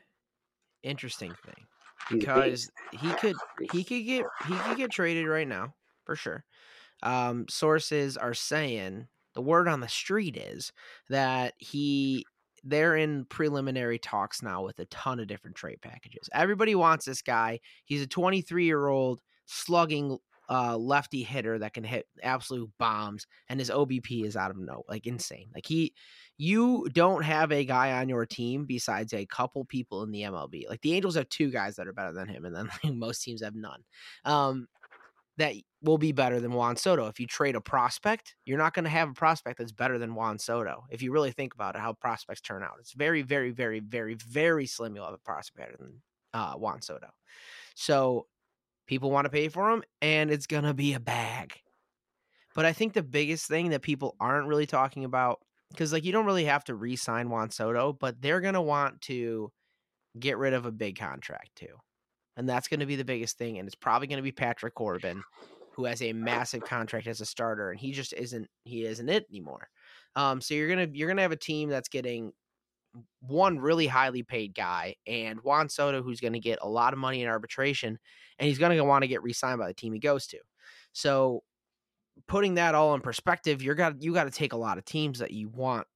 interesting 0.83 1.35
thing. 1.45 1.67
Because 2.11 2.71
he 2.93 3.11
could 3.15 3.37
he 3.71 3.85
could 3.85 4.07
get 4.07 4.25
he 4.49 4.55
could 4.55 4.77
get 4.79 4.91
traded 4.91 5.27
right 5.27 5.47
now 5.47 5.75
for 6.05 6.17
sure. 6.17 6.45
Um, 7.03 7.45
sources 7.51 8.17
are 8.17 8.35
saying 8.35 9.07
the 9.35 9.43
word 9.43 9.69
on 9.69 9.81
the 9.81 9.89
street 9.89 10.37
is 10.37 10.73
that 11.11 11.55
he 11.59 12.25
they're 12.65 12.97
in 12.97 13.27
preliminary 13.27 13.99
talks 13.99 14.43
now 14.43 14.65
with 14.65 14.79
a 14.79 14.87
ton 14.87 15.21
of 15.21 15.27
different 15.27 15.57
trade 15.57 15.81
packages. 15.83 16.29
Everybody 16.33 16.75
wants 16.75 17.05
this 17.05 17.23
guy. 17.23 17.61
He's 17.85 18.03
a 18.03 18.07
23 18.07 18.65
year 18.65 18.89
old 18.89 19.21
slugging 19.45 20.19
uh, 20.51 20.77
lefty 20.77 21.23
hitter 21.23 21.59
that 21.59 21.75
can 21.75 21.85
hit 21.85 22.07
absolute 22.23 22.71
bombs, 22.79 23.27
and 23.49 23.61
his 23.61 23.71
OBP 23.71 24.25
is 24.25 24.37
out 24.37 24.51
of 24.51 24.57
no 24.57 24.83
like 24.89 25.07
insane. 25.07 25.51
Like 25.55 25.67
he, 25.67 25.93
you 26.39 26.89
don't 26.93 27.25
have 27.25 27.51
a 27.51 27.65
guy 27.65 28.01
on 28.01 28.09
your 28.09 28.25
team 28.25 28.65
besides 28.65 29.13
a 29.13 29.27
couple 29.27 29.65
people 29.65 30.05
in 30.05 30.13
the 30.13 30.23
MLB. 30.23 30.69
Like 30.69 30.81
the 30.81 30.95
Angels 30.95 31.17
have 31.17 31.29
two 31.29 31.51
guys 31.51 31.77
that 31.77 31.89
are 31.89 31.93
better 31.93 32.13
than 32.13 32.29
him, 32.29 32.45
and 32.45 32.55
then 32.55 32.71
like, 32.85 32.95
most 32.95 33.23
teams 33.23 33.43
have 33.43 33.55
none. 33.55 33.83
Um, 34.25 34.69
that 35.37 35.55
will 35.83 35.99
be 35.99 36.13
better 36.13 36.41
than 36.41 36.53
Juan 36.53 36.77
Soto. 36.77 37.07
If 37.07 37.21
you 37.21 37.27
trade 37.27 37.55
a 37.55 37.61
prospect, 37.61 38.35
you're 38.45 38.59
not 38.59 38.75
going 38.75 38.85
to 38.85 38.91
have 38.91 39.11
a 39.11 39.15
prospect 39.15 39.59
that's 39.59 39.73
better 39.73 39.97
than 39.99 40.15
Juan 40.15 40.39
Soto. 40.39 40.85
If 40.91 41.01
you 41.01 41.13
really 41.13 41.31
think 41.31 41.55
about 41.55 41.77
it, 41.77 41.81
how 41.81 41.93
prospects 41.93 42.41
turn 42.41 42.63
out, 42.63 42.75
it's 42.81 42.93
very, 42.93 43.23
very, 43.23 43.51
very, 43.51 43.79
very, 43.79 44.15
very 44.15 44.67
slim. 44.67 44.97
You'll 44.97 45.05
have 45.05 45.15
a 45.15 45.19
prospect 45.19 45.59
better 45.59 45.77
than 45.79 46.03
uh, 46.35 46.55
Juan 46.55 46.83
Soto. 46.83 47.09
So 47.77 48.27
people 48.89 49.13
want 49.13 49.27
to 49.27 49.31
pay 49.31 49.49
for 49.49 49.71
him, 49.71 49.85
and 50.03 50.31
it's 50.31 50.49
going 50.49 50.65
to 50.65 50.75
be 50.75 50.95
a 50.95 51.01
bag. 51.01 51.55
But 52.55 52.65
I 52.65 52.73
think 52.73 52.93
the 52.93 53.05
biggest 53.05 53.47
thing 53.47 53.71
that 53.71 53.83
people 53.83 54.17
aren't 54.19 54.49
really 54.49 54.67
talking 54.67 55.05
about, 55.05 55.39
because 55.71 55.93
like 55.93 56.05
you 56.05 56.13
don't 56.13 56.27
really 56.27 56.45
have 56.45 56.65
to 56.65 56.75
re-sign 56.75 57.31
Juan 57.31 57.51
Soto, 57.51 57.93
but 57.93 58.21
they're 58.21 58.41
to 58.55 58.61
want 58.61 59.01
to 59.03 59.53
get 60.19 60.39
rid 60.39 60.55
of 60.55 60.67
a 60.67 60.73
big 60.73 60.99
contract 60.99 61.51
too 61.57 61.77
and 62.39 62.49
that's 62.49 62.69
to 62.81 62.87
be 62.87 62.97
the 62.97 63.05
biggest 63.05 63.37
thing. 63.37 63.59
And 63.59 63.67
it's 63.67 63.75
probably 63.75 64.07
to 64.19 64.23
be 64.23 64.33
Patrick 64.33 64.75
Corbin, 64.75 65.25
who 65.73 65.85
has 65.85 66.01
a 66.01 66.13
massive 66.13 66.63
contract 66.63 67.09
as 67.09 67.21
a 67.21 67.27
starter, 67.27 67.71
and 67.71 67.79
he 67.79 67.91
just 67.91 68.13
isn't 68.13 68.49
he 68.65 68.85
isn't 68.85 69.09
it 69.09 69.27
anymore. 69.29 69.69
Um, 70.15 70.41
so 70.41 70.55
you're 70.55 70.69
gonna 70.69 70.89
you're 70.93 71.09
gonna 71.09 71.23
have 71.23 71.33
a 71.33 71.37
team 71.37 71.69
that's 71.69 71.89
getting 71.89 72.33
one 73.21 73.59
really 73.59 73.89
highly 73.89 74.23
paid 74.23 74.55
guy 74.55 74.95
and 75.07 75.41
Juan 75.41 75.69
Soto, 75.69 76.01
who's 76.01 76.21
to 76.33 76.39
get 76.39 76.61
a 76.63 76.69
lot 76.69 76.93
of 76.93 76.99
money 77.01 77.23
in 77.23 77.29
arbitration, 77.29 77.99
and 78.39 78.49
he's 78.49 78.59
to 78.77 78.85
want 78.85 79.03
to 79.03 79.09
get 79.09 79.23
re-signed 79.23 79.59
by 79.59 79.67
the 79.67 79.75
team 79.75 79.93
he 79.93 79.99
goes 79.99 80.29
to. 80.29 80.39
So, 80.93 81.43
putting 82.27 82.55
that 82.55 82.75
all 82.75 82.95
in 82.95 83.01
perspective, 83.01 83.63
you're 83.63 83.75
got 83.75 84.03
you 84.03 84.13
got 84.15 84.25
to 84.25 84.31
take 84.31 84.53
a 84.53 84.57
lot 84.57 84.79
of 84.79 84.85
teams 84.85 85.21
that 85.21 85.31
you 85.31 85.49
want 85.49 85.87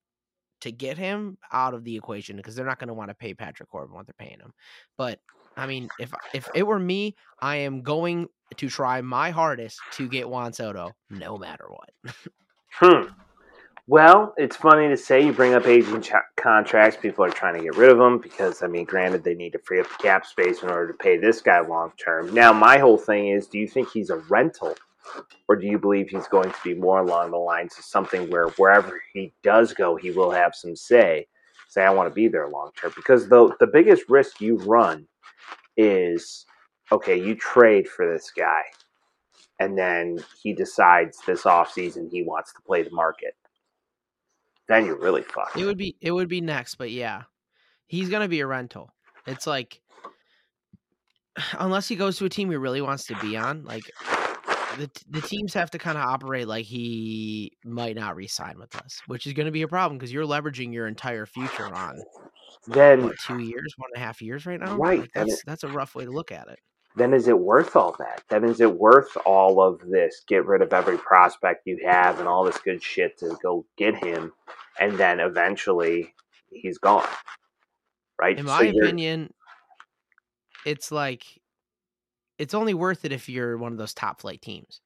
to 0.60 0.70
get 0.70 0.96
him 0.96 1.38
out 1.52 1.74
of 1.74 1.84
the 1.84 1.96
equation 1.96 2.36
because 2.36 2.54
they're 2.54 2.66
not 2.66 2.78
going 2.78 2.88
to 2.88 2.94
want 2.94 3.10
to 3.10 3.14
pay 3.14 3.34
Patrick 3.34 3.68
Corbin 3.68 3.94
what 3.94 4.06
they're 4.06 4.14
paying 4.18 4.38
him. 4.38 4.52
But 4.96 5.18
I 5.56 5.66
mean, 5.66 5.88
if 5.98 6.12
if 6.32 6.48
it 6.54 6.66
were 6.66 6.78
me, 6.78 7.16
I 7.40 7.56
am 7.56 7.82
going 7.82 8.28
to 8.56 8.68
try 8.68 9.00
my 9.00 9.30
hardest 9.30 9.80
to 9.92 10.08
get 10.08 10.28
Juan 10.28 10.52
Soto, 10.52 10.92
no 11.10 11.36
matter 11.36 11.66
what. 11.68 12.14
hmm. 12.72 13.08
Well, 13.88 14.32
it's 14.36 14.54
funny 14.56 14.88
to 14.88 14.96
say 14.96 15.26
you 15.26 15.32
bring 15.32 15.54
up 15.54 15.66
aging 15.66 16.02
ch- 16.02 16.12
contracts. 16.36 16.96
People 17.00 17.24
are 17.24 17.30
trying 17.30 17.56
to 17.56 17.62
get 17.62 17.76
rid 17.76 17.90
of 17.90 17.98
them 17.98 18.18
because, 18.18 18.62
I 18.62 18.68
mean, 18.68 18.84
granted, 18.84 19.24
they 19.24 19.34
need 19.34 19.50
to 19.52 19.58
free 19.58 19.80
up 19.80 19.88
the 19.88 20.02
cap 20.02 20.24
space 20.24 20.62
in 20.62 20.70
order 20.70 20.86
to 20.86 20.94
pay 20.94 21.18
this 21.18 21.42
guy 21.42 21.60
long 21.60 21.92
term. 22.02 22.32
Now, 22.32 22.52
my 22.52 22.78
whole 22.78 22.96
thing 22.96 23.28
is 23.28 23.48
do 23.48 23.58
you 23.58 23.66
think 23.66 23.90
he's 23.90 24.10
a 24.10 24.16
rental? 24.16 24.76
Or 25.48 25.56
do 25.56 25.66
you 25.66 25.78
believe 25.78 26.08
he's 26.08 26.28
going 26.28 26.50
to 26.50 26.58
be 26.64 26.74
more 26.74 27.00
along 27.00 27.30
the 27.30 27.36
lines 27.36 27.76
of 27.78 27.84
something 27.84 28.30
where 28.30 28.48
wherever 28.50 29.02
he 29.12 29.32
does 29.42 29.72
go, 29.74 29.96
he 29.96 30.10
will 30.10 30.30
have 30.30 30.54
some 30.54 30.76
say? 30.76 31.26
Say, 31.68 31.82
I 31.82 31.90
want 31.90 32.08
to 32.08 32.14
be 32.14 32.28
there 32.28 32.48
long 32.48 32.70
term. 32.80 32.92
Because 32.94 33.28
the, 33.28 33.54
the 33.58 33.66
biggest 33.66 34.04
risk 34.08 34.40
you 34.40 34.56
run 34.58 35.06
is 35.76 36.46
okay, 36.90 37.18
you 37.18 37.34
trade 37.34 37.88
for 37.88 38.06
this 38.06 38.30
guy, 38.36 38.62
and 39.58 39.78
then 39.78 40.18
he 40.42 40.52
decides 40.52 41.18
this 41.26 41.42
offseason 41.42 42.10
he 42.10 42.22
wants 42.22 42.52
to 42.52 42.60
play 42.62 42.82
the 42.82 42.90
market. 42.90 43.34
Then 44.68 44.86
you're 44.86 44.98
really 44.98 45.22
fucked. 45.22 45.56
It 45.56 45.64
would 45.64 45.78
be 45.78 45.96
it 46.00 46.12
would 46.12 46.28
be 46.28 46.40
next, 46.40 46.76
but 46.76 46.90
yeah. 46.90 47.22
He's 47.86 48.08
gonna 48.08 48.28
be 48.28 48.40
a 48.40 48.46
rental. 48.46 48.90
It's 49.26 49.46
like 49.46 49.80
unless 51.58 51.88
he 51.88 51.96
goes 51.96 52.18
to 52.18 52.24
a 52.24 52.28
team 52.28 52.50
he 52.50 52.56
really 52.56 52.80
wants 52.80 53.04
to 53.06 53.16
be 53.16 53.36
on, 53.36 53.64
like 53.64 53.84
the 54.78 54.90
the 55.08 55.20
teams 55.20 55.54
have 55.54 55.70
to 55.72 55.78
kind 55.78 55.98
of 55.98 56.04
operate 56.04 56.48
like 56.48 56.64
he 56.64 57.52
might 57.64 57.96
not 57.96 58.16
resign 58.16 58.58
with 58.58 58.74
us, 58.76 59.00
which 59.06 59.26
is 59.26 59.32
going 59.32 59.46
to 59.46 59.52
be 59.52 59.62
a 59.62 59.68
problem 59.68 59.98
because 59.98 60.12
you're 60.12 60.26
leveraging 60.26 60.72
your 60.72 60.86
entire 60.86 61.26
future 61.26 61.66
on 61.66 61.98
then 62.66 63.04
what, 63.04 63.18
two 63.18 63.38
years, 63.38 63.74
one 63.76 63.90
and 63.94 64.02
a 64.02 64.04
half 64.04 64.22
years 64.22 64.46
right 64.46 64.60
now. 64.60 64.76
Right. 64.76 65.00
Like, 65.00 65.12
that's 65.14 65.32
it, 65.32 65.40
that's 65.46 65.64
a 65.64 65.68
rough 65.68 65.94
way 65.94 66.04
to 66.04 66.10
look 66.10 66.32
at 66.32 66.48
it. 66.48 66.58
Then 66.94 67.14
is 67.14 67.26
it 67.26 67.38
worth 67.38 67.74
all 67.74 67.96
that? 67.98 68.22
Then 68.28 68.44
is 68.44 68.60
it 68.60 68.74
worth 68.74 69.16
all 69.24 69.62
of 69.62 69.80
this? 69.88 70.22
Get 70.26 70.46
rid 70.46 70.60
of 70.60 70.72
every 70.72 70.98
prospect 70.98 71.66
you 71.66 71.78
have 71.86 72.18
and 72.18 72.28
all 72.28 72.44
this 72.44 72.58
good 72.58 72.82
shit 72.82 73.16
to 73.18 73.36
go 73.42 73.64
get 73.78 73.96
him, 73.96 74.32
and 74.78 74.98
then 74.98 75.18
eventually 75.18 76.14
he's 76.50 76.78
gone. 76.78 77.08
Right. 78.20 78.38
In 78.38 78.44
my 78.44 78.70
so 78.70 78.78
opinion, 78.78 79.32
it's 80.66 80.92
like 80.92 81.24
it's 82.38 82.54
only 82.54 82.74
worth 82.74 83.04
it 83.04 83.12
if 83.12 83.28
you're 83.28 83.56
one 83.56 83.72
of 83.72 83.78
those 83.78 83.94
top 83.94 84.20
flight 84.20 84.42
teams. 84.42 84.80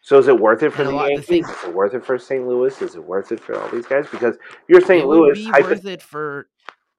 So 0.00 0.18
is 0.18 0.28
it 0.28 0.38
worth 0.38 0.62
it 0.62 0.72
for 0.72 0.82
and 0.82 0.92
the 0.92 0.94
Yankees? 0.94 1.26
Things, 1.26 1.50
is 1.50 1.64
it 1.64 1.74
worth 1.74 1.94
it 1.94 2.04
for 2.04 2.16
St. 2.16 2.46
Louis? 2.46 2.80
Is 2.80 2.94
it 2.94 3.04
worth 3.04 3.32
it 3.32 3.40
for 3.40 3.60
all 3.60 3.68
these 3.70 3.86
guys? 3.86 4.06
Because 4.08 4.36
you're 4.68 4.80
St. 4.80 5.02
It 5.02 5.06
Louis. 5.06 5.30
Would 5.30 5.34
be 5.34 5.62
worth 5.62 5.84
it 5.84 6.00
for. 6.00 6.48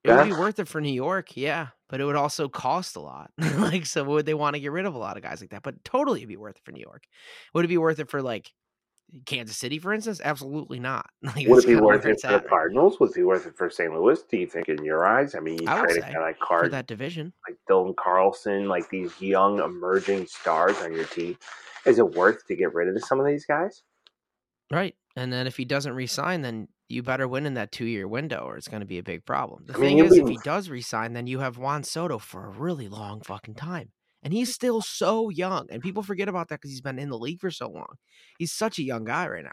It 0.03 0.09
yeah. 0.09 0.17
would 0.17 0.25
be 0.25 0.39
worth 0.39 0.59
it 0.59 0.67
for 0.67 0.81
New 0.81 0.91
York, 0.91 1.35
yeah, 1.37 1.67
but 1.89 2.01
it 2.01 2.05
would 2.05 2.15
also 2.15 2.49
cost 2.49 2.95
a 2.97 2.99
lot. 2.99 3.31
like, 3.37 3.85
so 3.85 4.03
would 4.03 4.25
they 4.25 4.33
want 4.33 4.55
to 4.55 4.59
get 4.59 4.71
rid 4.71 4.85
of 4.85 4.93
a 4.93 4.97
lot 4.97 5.17
of 5.17 5.23
guys 5.23 5.41
like 5.41 5.51
that? 5.51 5.63
But 5.63 5.83
totally, 5.83 6.19
it'd 6.19 6.29
be 6.29 6.37
worth 6.37 6.57
it 6.57 6.63
for 6.65 6.71
New 6.71 6.81
York. 6.81 7.03
Would 7.53 7.65
it 7.65 7.69
be 7.69 7.77
worth 7.77 7.99
it 7.99 8.09
for 8.09 8.21
like 8.21 8.51
Kansas 9.25 9.57
City, 9.57 9.79
for 9.79 9.93
instance? 9.93 10.21
Absolutely 10.23 10.79
not. 10.79 11.09
Like, 11.23 11.47
Would 11.47 11.63
it 11.63 11.67
be 11.67 11.75
worth 11.75 12.05
it 12.05 12.19
for 12.21 12.31
the 12.31 12.39
Cardinals? 12.39 12.99
Would 12.99 13.11
it 13.11 13.15
be 13.15 13.23
worth 13.23 13.45
it 13.45 13.55
for 13.57 13.69
St. 13.69 13.93
Louis? 13.93 14.21
Do 14.23 14.37
you 14.37 14.47
think, 14.47 14.69
in 14.69 14.83
your 14.83 15.05
eyes? 15.05 15.35
I 15.35 15.39
mean, 15.39 15.61
you 15.61 15.67
I 15.67 15.85
kind 15.85 16.17
of 16.17 16.39
card 16.39 16.65
for 16.65 16.69
that 16.69 16.87
division, 16.87 17.33
like 17.47 17.57
Dylan 17.69 17.95
Carlson, 17.95 18.67
like 18.67 18.89
these 18.89 19.19
young 19.21 19.59
emerging 19.59 20.27
stars 20.27 20.77
on 20.81 20.93
your 20.93 21.05
team. 21.05 21.37
Is 21.85 21.99
it 21.99 22.15
worth 22.15 22.45
to 22.47 22.55
get 22.55 22.73
rid 22.73 22.87
of 22.87 23.03
some 23.03 23.19
of 23.19 23.25
these 23.25 23.45
guys? 23.45 23.83
Right, 24.71 24.95
and 25.15 25.31
then 25.31 25.47
if 25.47 25.57
he 25.57 25.65
doesn't 25.65 25.93
resign, 25.93 26.41
then 26.41 26.67
you 26.89 27.03
better 27.03 27.27
win 27.27 27.45
in 27.45 27.55
that 27.55 27.71
two 27.71 27.85
year 27.85 28.07
window, 28.07 28.45
or 28.45 28.57
it's 28.57 28.67
going 28.67 28.81
to 28.81 28.87
be 28.87 28.97
a 28.97 29.03
big 29.03 29.25
problem. 29.25 29.65
The 29.65 29.73
I 29.73 29.79
thing 29.79 29.97
mean, 29.97 30.05
is, 30.05 30.17
if 30.17 30.27
he 30.27 30.37
does 30.43 30.69
resign, 30.69 31.13
then 31.13 31.27
you 31.27 31.39
have 31.39 31.57
Juan 31.57 31.83
Soto 31.83 32.17
for 32.17 32.45
a 32.45 32.49
really 32.49 32.87
long 32.87 33.21
fucking 33.21 33.55
time. 33.55 33.91
And 34.27 34.33
he's 34.33 34.53
still 34.53 34.81
so 34.81 35.29
young. 35.29 35.67
And 35.69 35.81
people 35.81 36.03
forget 36.03 36.27
about 36.27 36.49
that 36.49 36.55
because 36.55 36.71
he's 36.71 36.81
been 36.81 36.99
in 36.99 37.07
the 37.07 37.17
league 37.17 37.39
for 37.39 37.49
so 37.49 37.69
long. 37.69 37.95
He's 38.37 38.51
such 38.51 38.77
a 38.77 38.83
young 38.83 39.05
guy 39.05 39.25
right 39.25 39.45
now. 39.45 39.51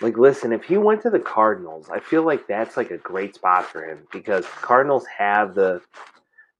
Like, 0.00 0.18
listen, 0.18 0.52
if 0.52 0.64
he 0.64 0.76
went 0.78 1.02
to 1.02 1.10
the 1.10 1.20
Cardinals, 1.20 1.88
I 1.90 2.00
feel 2.00 2.24
like 2.24 2.48
that's 2.48 2.76
like 2.76 2.90
a 2.90 2.98
great 2.98 3.36
spot 3.36 3.66
for 3.66 3.88
him 3.88 4.00
because 4.10 4.46
Cardinals 4.46 5.06
have 5.16 5.54
the 5.54 5.80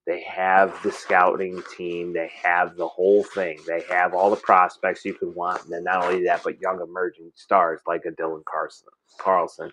they 0.06 0.22
have 0.22 0.80
the 0.84 0.92
scouting 0.92 1.60
team, 1.76 2.12
they 2.12 2.30
have 2.40 2.76
the 2.76 2.86
whole 2.86 3.24
thing, 3.24 3.58
they 3.66 3.82
have 3.90 4.14
all 4.14 4.30
the 4.30 4.36
prospects 4.36 5.04
you 5.04 5.14
could 5.14 5.34
want, 5.34 5.64
and 5.64 5.72
then 5.72 5.82
not 5.82 6.04
only 6.04 6.22
that, 6.26 6.44
but 6.44 6.60
young 6.60 6.80
emerging 6.80 7.32
stars 7.34 7.80
like 7.84 8.04
a 8.04 8.12
Dylan 8.12 8.44
Carlson, 8.44 8.86
Carlson, 9.18 9.72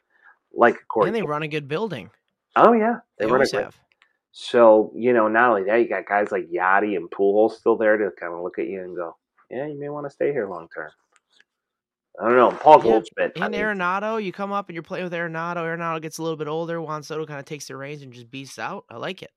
like 0.51 0.78
a 0.78 0.86
Corey. 0.88 1.09
And 1.09 1.16
they 1.16 1.22
run 1.22 1.43
a 1.43 1.47
good 1.47 1.68
building. 1.68 2.09
Oh 2.55 2.74
yeah, 2.74 3.01
they, 3.20 3.26
they 3.26 3.32
run 3.32 3.43
a 3.43 3.45
great, 3.45 3.66
have. 3.66 3.80
So, 4.32 4.91
you 4.95 5.13
know, 5.13 5.27
not 5.27 5.49
only 5.49 5.63
that, 5.63 5.77
you 5.77 5.89
got 5.89 6.07
guys 6.07 6.32
like 6.32 6.49
Yadi 6.49 6.95
and 6.95 7.09
Pujols 7.09 7.51
still 7.51 7.75
there 7.75 7.97
to 7.97 8.11
kind 8.11 8.34
of 8.34 8.41
look 8.41 8.59
at 8.59 8.67
you 8.67 8.82
and 8.82 8.95
go, 8.95 9.15
yeah, 9.49 9.67
you 9.67 9.77
may 9.77 9.89
want 9.89 10.05
to 10.05 10.09
stay 10.09 10.32
here 10.32 10.47
long 10.47 10.67
term. 10.73 10.89
I 12.19 12.27
don't 12.27 12.38
know. 12.38 12.51
Paul 12.51 12.77
yeah, 12.77 12.91
Goldschmidt. 12.91 13.32
And 13.36 13.43
I 13.43 13.49
mean, 13.49 13.59
Arenado, 13.59 14.23
you 14.23 14.32
come 14.32 14.51
up 14.51 14.67
and 14.69 14.73
you're 14.73 14.84
playing 14.84 15.05
with 15.05 15.13
Arenado. 15.13 15.57
Arenado 15.57 16.01
gets 16.01 16.17
a 16.17 16.23
little 16.23 16.38
bit 16.38 16.47
older. 16.47 16.82
Juan 16.82 17.03
Soto 17.03 17.25
kind 17.25 17.39
of 17.39 17.45
takes 17.45 17.67
the 17.67 17.75
reins 17.75 18.01
and 18.01 18.13
just 18.13 18.29
beats 18.29 18.59
out. 18.59 18.86
I 18.89 18.97
like 18.97 19.21
it. 19.21 19.32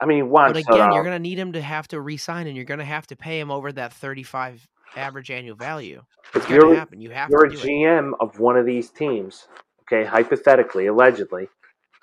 I 0.00 0.06
mean, 0.06 0.30
Juan 0.30 0.48
But 0.48 0.58
again, 0.58 0.72
Soto, 0.72 0.94
you're 0.94 1.04
going 1.04 1.16
to 1.16 1.22
need 1.22 1.38
him 1.38 1.52
to 1.52 1.62
have 1.62 1.88
to 1.88 2.00
re-sign, 2.00 2.46
and 2.46 2.56
you're 2.56 2.64
going 2.64 2.78
to 2.78 2.84
have 2.84 3.06
to 3.08 3.16
pay 3.16 3.38
him 3.38 3.50
over 3.50 3.70
that 3.72 3.92
35 3.92 4.66
average 4.96 5.30
annual 5.30 5.56
value. 5.56 6.02
It's 6.34 6.46
going 6.46 6.60
to 6.60 6.74
happen. 6.74 7.00
You 7.00 7.10
have 7.10 7.30
you're 7.30 7.46
to. 7.46 7.54
You're 7.54 7.62
a 7.62 7.66
GM 7.66 8.08
it. 8.08 8.14
of 8.20 8.38
one 8.38 8.56
of 8.56 8.66
these 8.66 8.90
teams. 8.90 9.46
Okay, 9.82 10.04
hypothetically, 10.04 10.86
allegedly, 10.86 11.48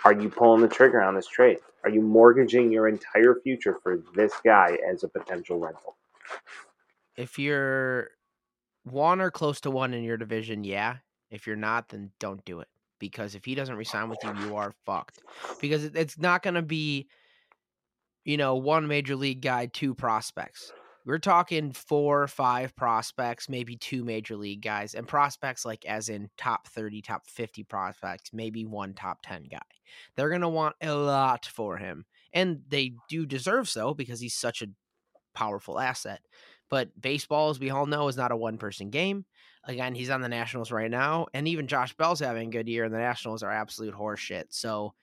are 0.06 0.14
you 0.14 0.30
pulling 0.30 0.62
the 0.62 0.68
trigger 0.68 1.02
on 1.02 1.16
this 1.16 1.28
trade? 1.28 1.60
Are 1.84 1.89
you 1.89 2.02
mortgaging 2.02 2.72
your 2.72 2.88
entire 2.88 3.36
future 3.43 3.78
for 3.82 4.02
this 4.16 4.34
guy 4.43 4.78
as 4.89 5.04
a 5.04 5.08
potential 5.08 5.60
rental? 5.60 5.95
If 7.16 7.39
you're 7.39 8.12
one 8.84 9.22
or 9.22 9.32
close 9.32 9.62
to 9.62 9.72
one 9.72 9.93
in 9.93 10.04
your 10.04 10.18
division, 10.18 10.64
yeah. 10.64 10.97
If 11.32 11.45
you're 11.45 11.56
not, 11.56 11.89
then 11.89 12.12
don't 12.20 12.43
do 12.45 12.60
it. 12.60 12.68
Because 13.00 13.36
if 13.36 13.45
he 13.45 13.56
doesn't 13.56 13.76
resign 13.76 14.10
with 14.10 14.20
you, 14.24 14.34
you 14.45 14.56
are 14.56 14.74
fucked. 14.86 15.20
Because 15.62 15.86
it's 15.86 16.18
not 16.18 16.43
going 16.43 16.56
to 16.56 16.62
be, 16.62 17.08
you 18.26 18.36
know, 18.36 18.56
one 18.56 18.88
major 18.88 19.16
league 19.16 19.41
guy, 19.41 19.68
two 19.68 19.93
prospects. 19.93 20.72
We're 21.10 21.18
talking 21.18 21.72
four 21.72 22.22
or 22.22 22.28
five 22.28 22.76
prospects, 22.76 23.49
maybe 23.49 23.76
two 23.76 24.03
major 24.03 24.38
league 24.38 24.62
guys, 24.62 24.93
and 24.93 25.07
prospects 25.07 25.66
like 25.66 25.84
as 25.88 26.07
in 26.07 26.30
top 26.38 26.68
30, 26.68 27.01
top 27.01 27.26
50 27.26 27.64
prospects, 27.64 28.30
maybe 28.32 28.64
one 28.64 28.93
top 28.93 29.24
10 29.24 29.45
guy. 29.49 29.57
They're 30.16 30.30
going 30.30 30.41
to 30.41 30.47
want 30.47 30.76
a 30.84 30.93
lot 30.93 31.47
for 31.47 31.78
him. 31.78 32.05
And 32.32 32.62
they 32.68 32.93
do 33.10 33.26
deserve 33.26 33.68
so 33.68 33.95
because 33.95 34.20
he's 34.20 34.36
such 34.36 34.62
a 34.62 34.68
powerful 35.34 35.80
asset. 35.80 36.22
But 36.70 36.89
baseball, 37.01 37.49
as 37.49 37.60
we 37.60 37.72
all 37.72 37.88
know, 37.88 38.07
is 38.07 38.16
not 38.16 38.32
a 38.32 38.38
one 38.38 38.60
person 38.60 38.91
game. 38.91 39.26
Again, 39.64 39.95
he's 39.95 40.12
on 40.12 40.22
the 40.22 40.30
Nationals 40.30 40.72
right 40.72 40.91
now. 40.91 41.26
And 41.34 41.47
even 41.47 41.66
Josh 41.66 41.95
Bell's 41.95 42.20
having 42.20 42.49
a 42.49 42.51
good 42.51 42.70
year, 42.70 42.84
and 42.84 42.93
the 42.93 42.99
Nationals 42.99 43.41
are 43.41 43.51
absolute 43.51 43.95
horseshit. 43.95 44.43
So 44.49 44.93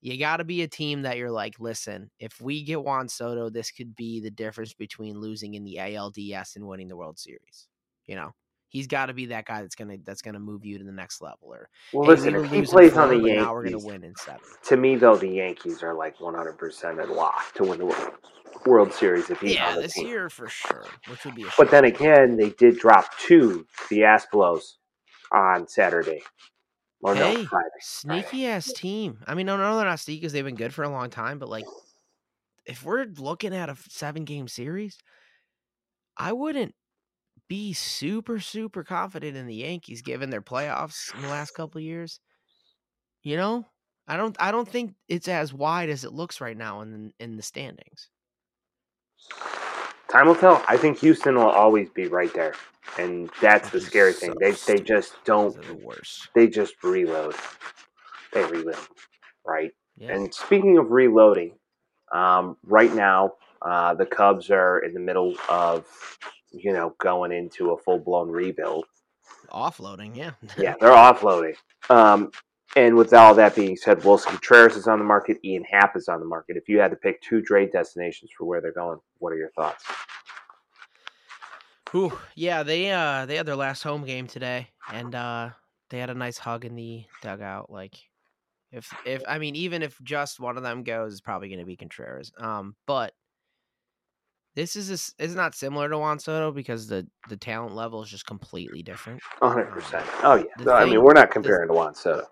you 0.00 0.18
got 0.18 0.38
to 0.38 0.44
be 0.44 0.62
a 0.62 0.68
team 0.68 1.02
that 1.02 1.16
you're 1.18 1.30
like, 1.30 1.60
listen, 1.60 2.10
if 2.18 2.40
we 2.40 2.62
get 2.64 2.82
Juan 2.84 3.08
Soto, 3.08 3.50
this 3.50 3.70
could 3.70 3.94
be 3.96 4.20
the 4.20 4.30
difference 4.30 4.74
between 4.74 5.18
losing 5.20 5.54
in 5.54 5.64
the 5.64 5.76
ALDS 5.80 6.56
and 6.56 6.66
winning 6.66 6.88
the 6.88 6.96
World 6.96 7.18
Series. 7.18 7.68
You 8.06 8.16
know, 8.16 8.32
He's 8.68 8.86
got 8.86 9.06
to 9.06 9.14
be 9.14 9.26
that 9.26 9.46
guy 9.46 9.62
that's 9.62 9.74
gonna 9.74 9.96
that's 10.04 10.22
gonna 10.22 10.38
move 10.40 10.64
you 10.64 10.78
to 10.78 10.84
the 10.84 10.92
next 10.92 11.20
level. 11.20 11.48
Or 11.52 11.68
Well, 11.92 12.08
hey, 12.08 12.14
listen, 12.14 12.34
we 12.34 12.36
if 12.36 12.44
he 12.46 12.62
plays 12.62 12.96
on 12.96 13.08
the 13.10 13.16
but 13.22 13.32
now 13.32 13.52
we're 13.52 13.64
gonna 13.64 13.78
Yankees, 13.78 13.86
win 13.86 14.04
in 14.04 14.14
seven. 14.16 14.40
to 14.64 14.76
me 14.76 14.96
though, 14.96 15.16
the 15.16 15.28
Yankees 15.28 15.82
are 15.82 15.94
like 15.94 16.20
100 16.20 16.56
percent 16.58 17.00
a 17.00 17.06
lock 17.06 17.52
to 17.54 17.64
win 17.64 17.78
the 17.78 17.86
Wo- 17.86 18.14
World 18.66 18.92
Series 18.92 19.30
if 19.30 19.40
he's 19.40 19.56
Yeah, 19.56 19.68
on 19.70 19.76
the 19.76 19.82
this 19.82 19.94
team. 19.94 20.06
year 20.06 20.30
for 20.30 20.48
sure, 20.48 20.84
which 21.06 21.24
would 21.24 21.34
be 21.34 21.42
a. 21.42 21.50
But 21.58 21.70
shame. 21.70 21.70
then 21.70 21.84
again, 21.84 22.36
they 22.36 22.50
did 22.50 22.78
drop 22.78 23.06
two 23.18 23.66
Fiaspelos 23.90 24.74
on 25.32 25.66
Saturday. 25.68 26.22
Or 27.02 27.14
no, 27.14 27.32
Hey, 27.32 27.44
Friday. 27.48 27.68
sneaky 27.78 28.46
ass 28.46 28.72
team. 28.72 29.22
I 29.26 29.34
mean, 29.34 29.46
no, 29.46 29.56
no, 29.56 29.76
they're 29.76 29.84
not 29.86 30.00
sneaky 30.00 30.20
because 30.20 30.32
they've 30.32 30.44
been 30.44 30.54
good 30.56 30.74
for 30.74 30.84
a 30.84 30.88
long 30.90 31.10
time. 31.10 31.38
But 31.38 31.48
like, 31.48 31.66
if 32.66 32.84
we're 32.84 33.04
looking 33.04 33.54
at 33.54 33.68
a 33.68 33.76
seven 33.76 34.24
game 34.24 34.48
series, 34.48 34.98
I 36.16 36.32
wouldn't 36.32 36.74
be 37.48 37.72
super 37.74 38.40
super 38.40 38.84
confident 38.84 39.36
in 39.36 39.46
the 39.46 39.56
Yankees 39.56 40.02
given 40.02 40.30
their 40.30 40.42
playoffs 40.42 41.14
in 41.14 41.22
the 41.22 41.28
last 41.28 41.52
couple 41.52 41.78
of 41.80 41.84
years. 41.84 42.20
You 43.22 43.36
know, 43.36 43.66
I 44.06 44.16
don't 44.18 44.36
I 44.40 44.50
don't 44.50 44.68
think 44.68 44.94
it's 45.08 45.28
as 45.28 45.52
wide 45.54 45.88
as 45.90 46.04
it 46.04 46.12
looks 46.12 46.40
right 46.40 46.56
now 46.56 46.80
in 46.82 47.12
in 47.18 47.36
the 47.36 47.42
standings. 47.42 48.10
Time 50.10 50.26
will 50.26 50.34
tell. 50.34 50.62
I 50.68 50.76
think 50.76 50.98
Houston 50.98 51.36
will 51.36 51.50
always 51.50 51.88
be 51.90 52.08
right 52.08 52.32
there, 52.34 52.54
and 52.98 53.30
that's 53.40 53.70
the 53.70 53.80
scary 53.80 54.12
thing. 54.12 54.34
They 54.40 54.52
they 54.52 54.80
just 54.80 55.14
don't. 55.24 55.54
The 55.62 55.74
worst. 55.74 56.28
They 56.34 56.48
just 56.48 56.82
reload. 56.82 57.34
They 58.32 58.44
reload, 58.44 58.76
right? 59.46 59.70
Yeah. 59.96 60.14
And 60.14 60.34
speaking 60.34 60.78
of 60.78 60.90
reloading, 60.90 61.54
um, 62.12 62.56
right 62.64 62.92
now 62.92 63.34
uh, 63.62 63.94
the 63.94 64.06
Cubs 64.06 64.50
are 64.50 64.80
in 64.80 64.94
the 64.94 65.00
middle 65.00 65.34
of 65.48 65.86
you 66.50 66.72
know 66.72 66.94
going 66.98 67.32
into 67.32 67.70
a 67.70 67.78
full 67.78 67.98
blown 67.98 68.30
rebuild. 68.30 68.86
Offloading, 69.50 70.16
yeah. 70.16 70.32
Yeah, 70.56 70.74
they're 70.80 70.90
offloading. 70.90 71.54
Um, 71.88 72.30
and 72.76 72.96
with 72.96 73.12
all 73.12 73.34
that 73.34 73.54
being 73.54 73.76
said, 73.76 73.98
Willson 74.00 74.30
Contreras 74.30 74.76
is 74.76 74.86
on 74.86 74.98
the 74.98 75.04
market. 75.04 75.38
Ian 75.44 75.64
Happ 75.64 75.96
is 75.96 76.08
on 76.08 76.20
the 76.20 76.26
market. 76.26 76.56
If 76.56 76.68
you 76.68 76.78
had 76.78 76.90
to 76.90 76.96
pick 76.96 77.20
two 77.22 77.42
trade 77.42 77.72
destinations 77.72 78.30
for 78.36 78.44
where 78.44 78.60
they're 78.60 78.72
going, 78.72 78.98
what 79.18 79.32
are 79.32 79.36
your 79.36 79.50
thoughts? 79.50 79.84
Whew, 81.90 82.16
yeah, 82.36 82.62
they 82.62 82.92
uh 82.92 83.26
they 83.26 83.36
had 83.36 83.46
their 83.46 83.56
last 83.56 83.82
home 83.82 84.04
game 84.04 84.28
today, 84.28 84.68
and 84.92 85.14
uh 85.14 85.50
they 85.88 85.98
had 85.98 86.10
a 86.10 86.14
nice 86.14 86.38
hug 86.38 86.64
in 86.64 86.76
the 86.76 87.04
dugout. 87.20 87.68
Like, 87.68 87.96
if 88.70 88.92
if 89.04 89.22
I 89.26 89.38
mean, 89.38 89.56
even 89.56 89.82
if 89.82 90.00
just 90.02 90.38
one 90.38 90.56
of 90.56 90.62
them 90.62 90.84
goes, 90.84 91.12
it's 91.12 91.20
probably 91.20 91.48
going 91.48 91.58
to 91.58 91.66
be 91.66 91.76
Contreras. 91.76 92.30
Um, 92.38 92.76
but 92.86 93.12
this 94.56 94.76
is 94.76 94.90
a 94.90 94.94
s 94.94 95.14
it's 95.18 95.34
not 95.34 95.54
similar 95.54 95.88
to 95.88 95.98
Juan 95.98 96.18
Soto 96.18 96.52
because 96.52 96.86
the 96.86 97.06
the 97.28 97.36
talent 97.36 97.74
level 97.74 98.02
is 98.02 98.08
just 98.08 98.26
completely 98.26 98.82
different. 98.82 99.20
hundred 99.40 99.68
um, 99.68 99.72
percent. 99.72 100.06
Oh 100.22 100.34
yeah. 100.34 100.44
The 100.58 100.64
No, 100.64 100.72
I 100.72 100.84
mean, 100.84 101.02
we're 101.02 101.12
not 101.12 101.30
comparing 101.30 101.68
to 101.68 101.74
Juan 101.74 101.94
Soto. 101.94 102.26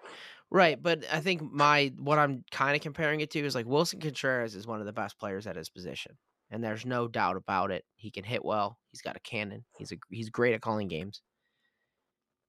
Right, 0.51 0.83
but 0.83 1.05
I 1.13 1.21
think 1.21 1.43
my 1.43 1.93
what 1.99 2.19
I'm 2.19 2.45
kind 2.51 2.75
of 2.75 2.83
comparing 2.83 3.21
it 3.21 3.31
to 3.33 3.41
is 3.41 3.55
like 3.55 3.67
Willson 3.67 4.01
Contreras 4.01 4.55
is 4.55 4.67
one 4.67 4.81
of 4.81 4.87
the 4.87 4.93
best 4.93 5.19
players 5.19 5.47
at 5.47 5.57
his 5.57 5.69
position, 5.69 6.17
and 6.51 6.65
there's 6.65 6.87
no 6.87 7.07
doubt 7.07 7.37
about 7.37 7.71
it. 7.71 7.85
He 7.97 8.11
can 8.11 8.25
hit 8.25 8.45
well. 8.45 8.79
He's 8.91 9.03
got 9.03 9.17
a 9.17 9.21
cannon. 9.21 9.65
He's 9.77 9.93
a 9.93 9.97
he's 10.11 10.31
great 10.31 10.55
at 10.55 10.63
calling 10.63 10.89
games. 10.89 11.23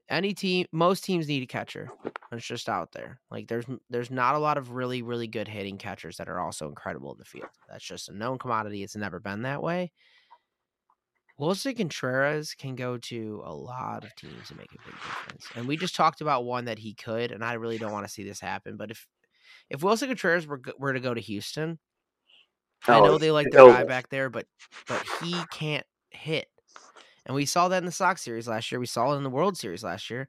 Any 0.10 0.34
team, 0.34 0.66
most 0.72 1.04
teams 1.04 1.28
need 1.28 1.44
a 1.44 1.48
catcher. 1.48 1.90
It's 2.32 2.46
just 2.46 2.68
out 2.68 2.92
there. 2.92 3.20
Like 3.30 3.48
there's 3.48 3.66
there's 3.90 4.12
not 4.12 4.36
a 4.36 4.40
lot 4.40 4.58
of 4.58 4.72
really 4.72 5.02
really 5.02 5.28
good 5.28 5.48
hitting 5.48 5.78
catchers 5.78 6.18
that 6.18 6.30
are 6.30 6.40
also 6.40 6.68
incredible 6.68 7.12
in 7.12 7.20
the 7.20 7.26
field. 7.26 7.50
That's 7.70 7.84
just 7.84 8.10
a 8.10 8.14
known 8.14 8.38
commodity. 8.40 8.84
It's 8.84 8.96
never 8.96 9.20
been 9.20 9.44
that 9.44 9.62
way. 9.62 9.92
Willson 11.40 11.76
Contreras 11.76 12.54
can 12.54 12.76
go 12.76 12.98
to 12.98 13.42
a 13.46 13.54
lot 13.54 14.04
of 14.04 14.14
teams 14.16 14.50
and 14.50 14.60
make 14.60 14.74
a 14.74 14.86
big 14.86 14.96
difference. 14.96 15.48
And 15.56 15.68
we 15.68 15.78
just 15.78 15.96
talked 15.96 16.20
about 16.22 16.44
one 16.44 16.66
that 16.66 16.80
he 16.80 16.94
could, 16.94 17.32
and 17.32 17.46
I 17.46 17.54
really 17.54 17.78
don't 17.78 17.94
want 17.94 18.06
to 18.06 18.12
see 18.12 18.24
this 18.24 18.42
happen. 18.42 18.76
But 18.76 18.92
if 18.92 19.08
if 19.70 19.82
Willson 19.82 20.08
Contreras 20.10 20.48
were 20.48 20.62
were 20.78 20.94
to 20.94 21.00
go 21.00 21.14
to 21.14 21.22
Houston, 21.22 21.80
I 22.88 23.00
Oh, 23.00 23.06
know 23.06 23.18
they 23.18 23.32
like 23.32 23.48
their 23.52 23.62
oh, 23.62 23.72
guy 23.72 23.84
back 23.84 24.10
there, 24.10 24.30
but 24.30 24.48
but 24.88 25.04
he 25.22 25.44
can't 25.52 25.86
hit. 26.12 26.48
And 27.30 27.36
we 27.36 27.46
saw 27.46 27.68
that 27.68 27.78
in 27.78 27.86
the 27.86 27.92
Sox 27.92 28.24
series 28.24 28.48
last 28.48 28.72
year. 28.72 28.80
We 28.80 28.88
saw 28.88 29.14
it 29.14 29.18
in 29.18 29.24
the 29.24 29.30
World 29.30 29.56
Series 29.56 29.84
last 29.84 30.10
year. 30.10 30.28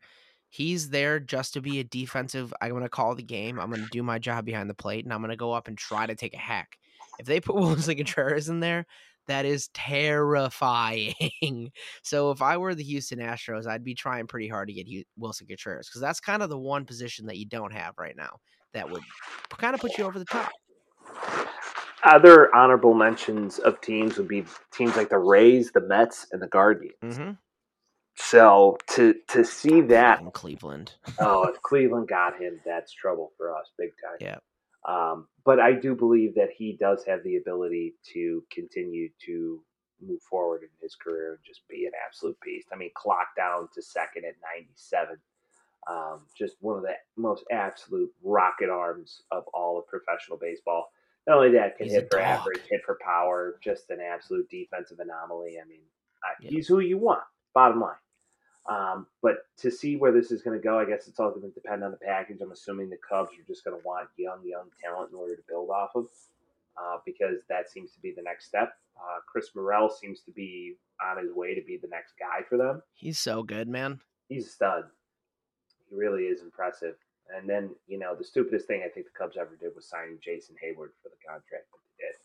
He's 0.51 0.91
there 0.91 1.19
just 1.19 1.55
to 1.55 1.63
be 1.63 1.81
a 1.81 1.85
defensive. 1.85 2.53
I'm 2.61 2.73
going 2.73 2.83
to 2.83 2.91
call 2.91 3.15
the 3.15 3.23
game. 3.23 3.59
I'm 3.59 3.71
going 3.71 3.83
to 3.83 3.89
do 3.91 4.03
my 4.03 4.19
job 4.19 4.45
behind 4.45 4.69
the 4.69 4.75
plate, 4.75 5.07
and 5.07 5.15
I'm 5.15 5.21
going 5.21 5.31
to 5.31 5.37
go 5.37 5.51
up 5.51 5.67
and 5.67 5.79
try 5.79 6.05
to 6.05 6.15
take 6.15 6.35
a 6.35 6.39
hack. 6.39 6.77
If 7.19 7.25
they 7.25 7.41
put 7.41 7.57
Willson 7.57 7.97
Contreras 7.97 8.51
in 8.51 8.61
there, 8.61 8.85
that 9.29 9.47
is 9.47 9.69
terrifying. 9.69 11.15
so 12.03 12.33
if 12.33 12.43
I 12.43 12.59
were 12.59 12.75
the 12.75 12.85
Houston 12.85 13.19
Astros, 13.19 13.67
I'd 13.67 13.83
be 13.83 13.95
trying 13.95 14.27
pretty 14.27 14.49
hard 14.49 14.69
to 14.69 14.75
get 14.75 14.87
Willson 15.19 15.49
Contreras 15.49 15.89
because 15.89 16.03
that's 16.03 16.21
kind 16.21 16.43
of 16.43 16.51
the 16.51 16.59
one 16.59 16.85
position 16.85 17.25
that 17.27 17.39
you 17.39 17.47
don't 17.47 17.73
have 17.73 17.95
right 17.97 18.15
now 18.15 18.41
that 18.75 18.91
would 18.91 19.03
kind 19.57 19.75
of 19.75 19.81
put 19.81 19.97
you 19.97 20.05
over 20.05 20.19
the 20.19 20.27
top. 20.27 20.51
Other 22.03 22.55
honorable 22.55 22.95
mentions 22.95 23.59
of 23.59 23.81
teams 23.81 24.17
would 24.17 24.29
be 24.29 24.45
teams 24.73 24.97
like 24.97 25.11
the 25.11 25.19
Rays, 25.19 25.73
the 25.73 25.81
Mets, 25.81 26.27
and 26.33 26.41
the 26.41 26.47
Guardians. 26.47 26.95
Mm-hmm. 27.03 27.33
So 28.17 28.79
to 28.89 29.15
to 29.29 29.45
see 29.45 29.81
that, 29.83 30.21
In 30.21 30.31
Cleveland. 30.31 30.93
oh, 31.19 31.45
if 31.45 31.61
Cleveland 31.63 32.09
got 32.09 32.41
him, 32.41 32.61
that's 32.65 32.93
trouble 32.93 33.33
for 33.37 33.57
us, 33.57 33.71
big 33.79 33.91
time. 34.03 34.19
Yeah. 34.21 34.39
Um, 34.87 35.27
but 35.45 35.61
I 35.61 35.73
do 35.73 35.95
believe 35.95 36.35
that 36.35 36.51
he 36.57 36.77
does 36.79 37.05
have 37.07 37.23
the 37.23 37.37
ability 37.37 37.95
to 38.13 38.45
continue 38.51 39.11
to 39.27 39.63
move 40.01 40.23
forward 40.23 40.63
in 40.63 40.69
his 40.81 40.95
career 40.95 41.33
and 41.33 41.45
just 41.47 41.67
be 41.69 41.87
an 41.87 41.93
absolute 42.07 42.37
beast. 42.43 42.69
I 42.73 42.77
mean, 42.77 42.91
clock 42.95 43.29
down 43.37 43.69
to 43.75 43.83
second 43.83 44.25
at 44.25 44.37
97. 44.57 45.17
Um, 45.89 46.21
just 46.37 46.57
one 46.61 46.77
of 46.77 46.83
the 46.83 46.95
most 47.17 47.45
absolute 47.51 48.11
rocket 48.23 48.71
arms 48.71 49.23
of 49.31 49.45
all 49.55 49.79
of 49.79 49.87
professional 49.87 50.39
baseball. 50.39 50.93
Not 51.31 51.37
only 51.39 51.53
that, 51.53 51.77
can 51.77 51.87
He's 51.87 51.95
hit 51.95 52.09
for 52.11 52.19
dog. 52.19 52.27
average, 52.27 52.61
hit 52.69 52.83
for 52.85 52.99
power, 53.01 53.55
just 53.63 53.89
an 53.91 54.01
absolute 54.01 54.51
defensive 54.51 54.99
anomaly. 54.99 55.61
I 55.63 55.65
mean, 55.69 55.83
Yeah. 56.41 56.51
he's 56.51 56.67
who 56.67 56.81
you 56.81 56.99
want, 56.99 57.23
bottom 57.55 57.81
line. 57.81 57.95
Um, 58.67 59.07
but 59.23 59.47
to 59.59 59.71
see 59.71 59.97
where 59.97 60.11
this 60.11 60.33
is 60.33 60.43
going 60.43 60.59
to 60.59 60.63
go, 60.63 60.77
I 60.77 60.85
guess 60.87 61.07
it's 61.07 61.21
all 61.21 61.31
going 61.31 61.43
to 61.43 61.51
depend 61.55 61.85
on 61.85 61.93
the 61.93 61.99
package. 61.99 62.41
I'm 62.41 62.51
assuming 62.51 62.91
the 62.91 62.97
Cubs 62.97 63.31
are 63.39 63.47
just 63.47 63.63
going 63.65 63.81
to 63.81 63.87
want 63.87 64.09
young, 64.17 64.45
young 64.45 64.71
talent 64.83 65.11
in 65.13 65.17
order 65.19 65.37
to 65.37 65.43
build 65.49 65.71
off 65.71 65.91
of, 65.95 66.09
uh, 66.77 66.99
because 67.07 67.43
that 67.49 67.71
seems 67.71 67.93
to 67.93 68.01
be 68.01 68.11
the 68.11 68.23
next 68.23 68.47
step. 68.47 68.77
Uh, 68.97 69.21
Chris 69.31 69.55
Morel 69.55 69.89
seems 69.89 70.23
to 70.23 70.33
be 70.33 70.75
on 71.01 71.17
his 71.25 71.33
way 71.33 71.55
to 71.55 71.63
be 71.63 71.77
the 71.77 71.87
next 71.89 72.15
guy 72.19 72.43
for 72.49 72.59
them. 72.59 72.83
He's 72.95 73.21
so 73.21 73.45
good, 73.45 73.69
man. 73.69 74.01
He's 74.29 74.47
a 74.49 74.51
stud. 74.51 74.85
He 75.89 75.95
really 75.95 76.25
is 76.25 76.43
impressive. 76.43 76.97
And 77.37 77.49
then, 77.49 77.71
you 77.87 77.99
know, 77.99 78.15
the 78.17 78.25
stupidest 78.25 78.67
thing 78.67 78.83
I 78.85 78.89
think 78.89 79.07
the 79.07 79.13
Cubs 79.19 79.37
ever 79.39 79.57
did 79.61 79.75
was 79.75 79.89
signing 79.89 80.19
Jason 80.23 80.57
Heyward 80.57 80.91
for 81.03 81.09
the 81.09 81.17
contract 81.27 81.67
that 81.71 81.79
they 81.99 82.07
did. 82.07 82.17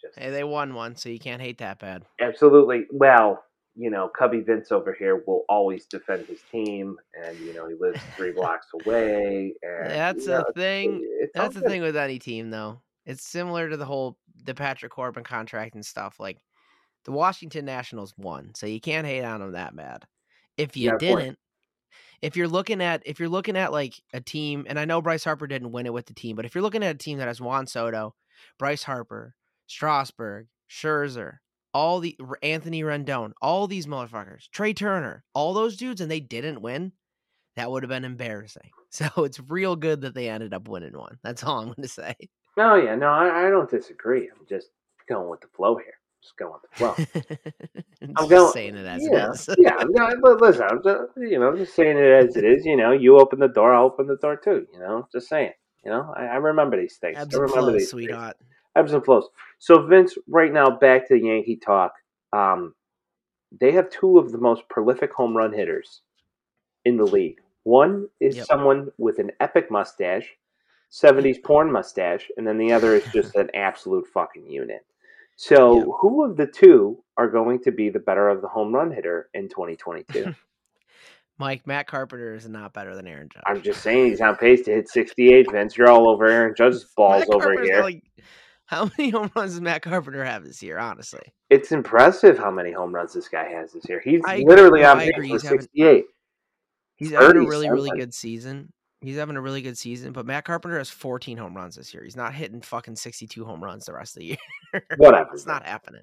Just 0.00 0.18
Hey, 0.18 0.30
they 0.30 0.44
won 0.44 0.74
one, 0.74 0.96
so 0.96 1.08
you 1.08 1.18
can't 1.18 1.42
hate 1.42 1.58
that 1.58 1.78
bad. 1.78 2.04
Absolutely. 2.20 2.86
Well, 2.90 3.44
you 3.76 3.90
know, 3.90 4.08
Cubby 4.08 4.40
Vince 4.40 4.70
over 4.70 4.92
here 4.92 5.22
will 5.26 5.44
always 5.48 5.86
defend 5.86 6.26
his 6.28 6.40
team, 6.50 6.96
and 7.26 7.38
you 7.40 7.52
know 7.54 7.66
he 7.66 7.74
lives 7.74 8.00
three 8.16 8.32
blocks 8.36 8.68
away. 8.74 9.54
And 9.62 9.88
That's 9.90 10.24
you 10.24 10.32
know, 10.32 10.44
the 10.46 10.52
thing. 10.52 11.00
it's 11.20 11.32
That's 11.34 11.54
the 11.54 11.60
good. 11.60 11.68
thing 11.70 11.82
with 11.82 11.96
any 11.96 12.18
team, 12.18 12.50
though. 12.50 12.80
It's 13.06 13.26
similar 13.26 13.68
to 13.68 13.76
the 13.76 13.84
whole 13.84 14.16
the 14.44 14.54
Patrick 14.54 14.92
Corbin 14.92 15.24
contract 15.24 15.74
and 15.74 15.84
stuff. 15.84 16.20
Like 16.20 16.38
the 17.04 17.12
Washington 17.12 17.64
Nationals 17.64 18.14
won, 18.16 18.52
so 18.54 18.66
you 18.66 18.80
can't 18.80 19.06
hate 19.06 19.24
on 19.24 19.40
them 19.40 19.52
that 19.52 19.74
bad. 19.74 20.04
If 20.56 20.76
you 20.76 20.90
Yeah, 20.90 20.98
didn't, 20.98 21.38
if 22.22 22.36
you're 22.36 22.48
looking 22.48 22.80
at 22.82 23.02
if 23.06 23.18
you're 23.18 23.28
looking 23.28 23.56
at 23.56 23.72
like 23.72 23.94
a 24.12 24.20
team, 24.20 24.66
and 24.68 24.78
I 24.78 24.84
know 24.84 25.02
Bryce 25.02 25.24
Harper 25.24 25.46
didn't 25.46 25.72
win 25.72 25.86
it 25.86 25.92
with 25.92 26.06
the 26.06 26.14
team, 26.14 26.36
but 26.36 26.44
if 26.44 26.54
you're 26.54 26.62
looking 26.62 26.82
at 26.82 26.94
a 26.94 26.98
team 26.98 27.18
that 27.18 27.28
has 27.28 27.40
Juan 27.40 27.66
Soto, 27.66 28.14
Bryce 28.58 28.82
Harper, 28.82 29.34
Strasburg, 29.66 30.46
Scherzer, 30.70 31.38
all 31.72 32.00
the 32.00 32.16
Anthony 32.42 32.82
Rendon, 32.82 33.32
all 33.42 33.66
these 33.66 33.86
motherfuckers, 33.86 34.48
Trea 34.52 34.74
Turner, 34.74 35.24
all 35.34 35.52
those 35.52 35.76
dudes, 35.76 36.00
and 36.00 36.10
they 36.10 36.20
didn't 36.20 36.62
win, 36.62 36.92
that 37.56 37.70
would 37.70 37.82
have 37.82 37.90
been 37.90 38.04
embarrassing. 38.04 38.70
So 38.94 39.08
it's 39.24 39.40
real 39.48 39.74
good 39.74 40.02
that 40.02 40.14
they 40.14 40.28
ended 40.28 40.54
up 40.54 40.68
winning 40.68 40.96
one. 40.96 41.18
That's 41.24 41.42
all 41.42 41.58
I'm 41.58 41.64
going 41.64 41.82
to 41.82 41.88
say. 41.88 42.14
No, 42.56 42.76
yeah, 42.76 42.94
no, 42.94 43.08
I, 43.08 43.48
I 43.48 43.50
don't 43.50 43.68
disagree. 43.68 44.30
I'm 44.30 44.46
just 44.48 44.68
going 45.08 45.28
with 45.28 45.40
the 45.40 45.48
flow 45.48 45.74
here. 45.76 45.98
Just 46.24 46.36
going 46.38 46.52
with 46.54 46.62
the 46.62 46.76
flow. 48.00 48.12
I'm 48.16 48.28
going- 48.28 48.52
saying 48.52 48.76
it 48.76 48.86
as 48.86 49.02
yeah, 49.04 49.26
it 49.26 49.30
is. 49.34 49.48
yeah. 49.58 49.76
No, 49.90 50.10
but 50.22 50.40
listen, 50.40 50.62
I'm 50.70 50.82
just, 50.82 51.02
you 51.18 51.38
know, 51.38 51.54
just 51.54 51.74
saying 51.76 51.98
it 51.98 52.02
as 52.28 52.34
it 52.36 52.44
is. 52.44 52.64
You 52.64 52.76
know, 52.78 52.92
you 52.92 53.18
open 53.18 53.38
the 53.40 53.48
door, 53.48 53.74
I'll 53.74 53.84
open 53.84 54.06
the 54.06 54.16
door 54.16 54.36
too. 54.36 54.66
You 54.72 54.78
know, 54.78 55.06
just 55.12 55.28
saying. 55.28 55.52
You 55.84 55.90
know, 55.90 56.14
I, 56.16 56.24
I 56.24 56.36
remember 56.36 56.80
these 56.80 56.96
things. 56.96 57.18
Ebbs 57.18 57.34
I 57.34 57.38
remember 57.40 57.60
flows, 57.60 57.72
these 57.74 57.82
things. 57.82 57.90
sweetheart. 57.90 58.36
ebbs 58.74 58.94
and 58.94 59.04
flows. 59.04 59.28
So 59.58 59.82
Vince, 59.86 60.16
right 60.26 60.50
now, 60.50 60.70
back 60.70 61.06
to 61.08 61.14
the 61.14 61.20
Yankee 61.26 61.56
talk. 61.56 61.92
Um, 62.32 62.74
they 63.60 63.70
have 63.72 63.90
two 63.90 64.16
of 64.18 64.32
the 64.32 64.38
most 64.38 64.66
prolific 64.70 65.12
home 65.12 65.36
run 65.36 65.52
hitters 65.52 66.00
in 66.86 66.96
the 66.96 67.04
league. 67.04 67.38
One 67.64 68.08
is 68.18 68.36
Yep. 68.36 68.46
someone 68.46 68.92
with 68.96 69.18
an 69.18 69.30
epic 69.40 69.70
mustache, 69.70 70.28
'70s 70.90 71.42
porn 71.42 71.70
mustache, 71.70 72.30
and 72.38 72.46
then 72.46 72.56
the 72.56 72.72
other 72.72 72.94
is 72.94 73.04
just 73.12 73.36
an 73.36 73.50
absolute 73.54 74.06
fucking 74.06 74.46
unit. 74.50 74.84
So, 75.36 75.78
Yep. 75.78 75.86
who 76.00 76.24
of 76.24 76.36
the 76.36 76.46
two 76.46 77.02
are 77.16 77.28
going 77.28 77.60
to 77.64 77.72
be 77.72 77.88
the 77.90 77.98
better 77.98 78.28
of 78.28 78.40
the 78.42 78.48
home 78.48 78.74
run 78.74 78.90
hitter 78.92 79.28
in 79.34 79.48
2022? 79.48 80.34
Mike 81.38 81.66
Matt 81.66 81.88
Carpenter 81.88 82.34
is 82.34 82.48
not 82.48 82.72
better 82.72 82.94
than 82.94 83.08
Aaron 83.08 83.28
Judge. 83.28 83.42
I'm 83.46 83.60
just 83.60 83.82
saying 83.82 84.10
he's 84.10 84.20
on 84.20 84.36
pace 84.36 84.62
to 84.62 84.70
hit 84.70 84.88
68. 84.88 85.50
Vince, 85.50 85.76
you're 85.76 85.90
all 85.90 86.08
over 86.08 86.26
Aaron 86.26 86.54
Judge's 86.56 86.84
balls 86.96 87.24
over 87.32 87.60
here. 87.62 87.82
Like, 87.82 88.04
how 88.66 88.88
many 88.96 89.10
home 89.10 89.30
runs 89.34 89.52
does 89.52 89.60
Matt 89.60 89.82
Carpenter 89.82 90.24
have 90.24 90.44
this 90.44 90.62
year? 90.62 90.78
Honestly, 90.78 91.20
it's 91.50 91.72
impressive 91.72 92.38
how 92.38 92.52
many 92.52 92.70
home 92.70 92.94
runs 92.94 93.12
this 93.12 93.28
guy 93.28 93.48
has 93.48 93.72
this 93.72 93.82
year. 93.88 94.00
He's 94.04 94.22
I 94.24 94.38
literally 94.46 94.82
No, 94.82 94.92
on 94.92 94.98
pace 95.00 95.10
for 95.16 95.22
He's 95.22 95.42
having- 95.42 95.60
68. 95.60 96.04
he's 96.94 97.10
having 97.10 97.36
a 97.44 97.48
really 97.48 97.68
really 97.68 97.90
good 97.98 98.14
season. 98.14 98.72
He's 99.04 99.16
having 99.16 99.36
a 99.36 99.40
really 99.40 99.62
good 99.62 99.76
season, 99.78 100.12
but 100.12 100.26
Matt 100.26 100.44
Carpenter 100.44 100.78
has 100.78 100.90
14 100.90 101.36
home 101.36 101.54
runs 101.56 101.76
this 101.76 101.92
year. 101.92 102.02
He's 102.04 102.16
not 102.16 102.34
hitting 102.34 102.60
fucking 102.60 102.96
62 102.96 103.44
home 103.44 103.62
runs 103.62 103.84
the 103.86 103.92
rest 103.94 104.16
of 104.16 104.20
the 104.20 104.26
year. 104.72 104.86
Whatever. 104.96 105.30
it's 105.32 105.46
not 105.46 105.64
happening. 105.66 106.02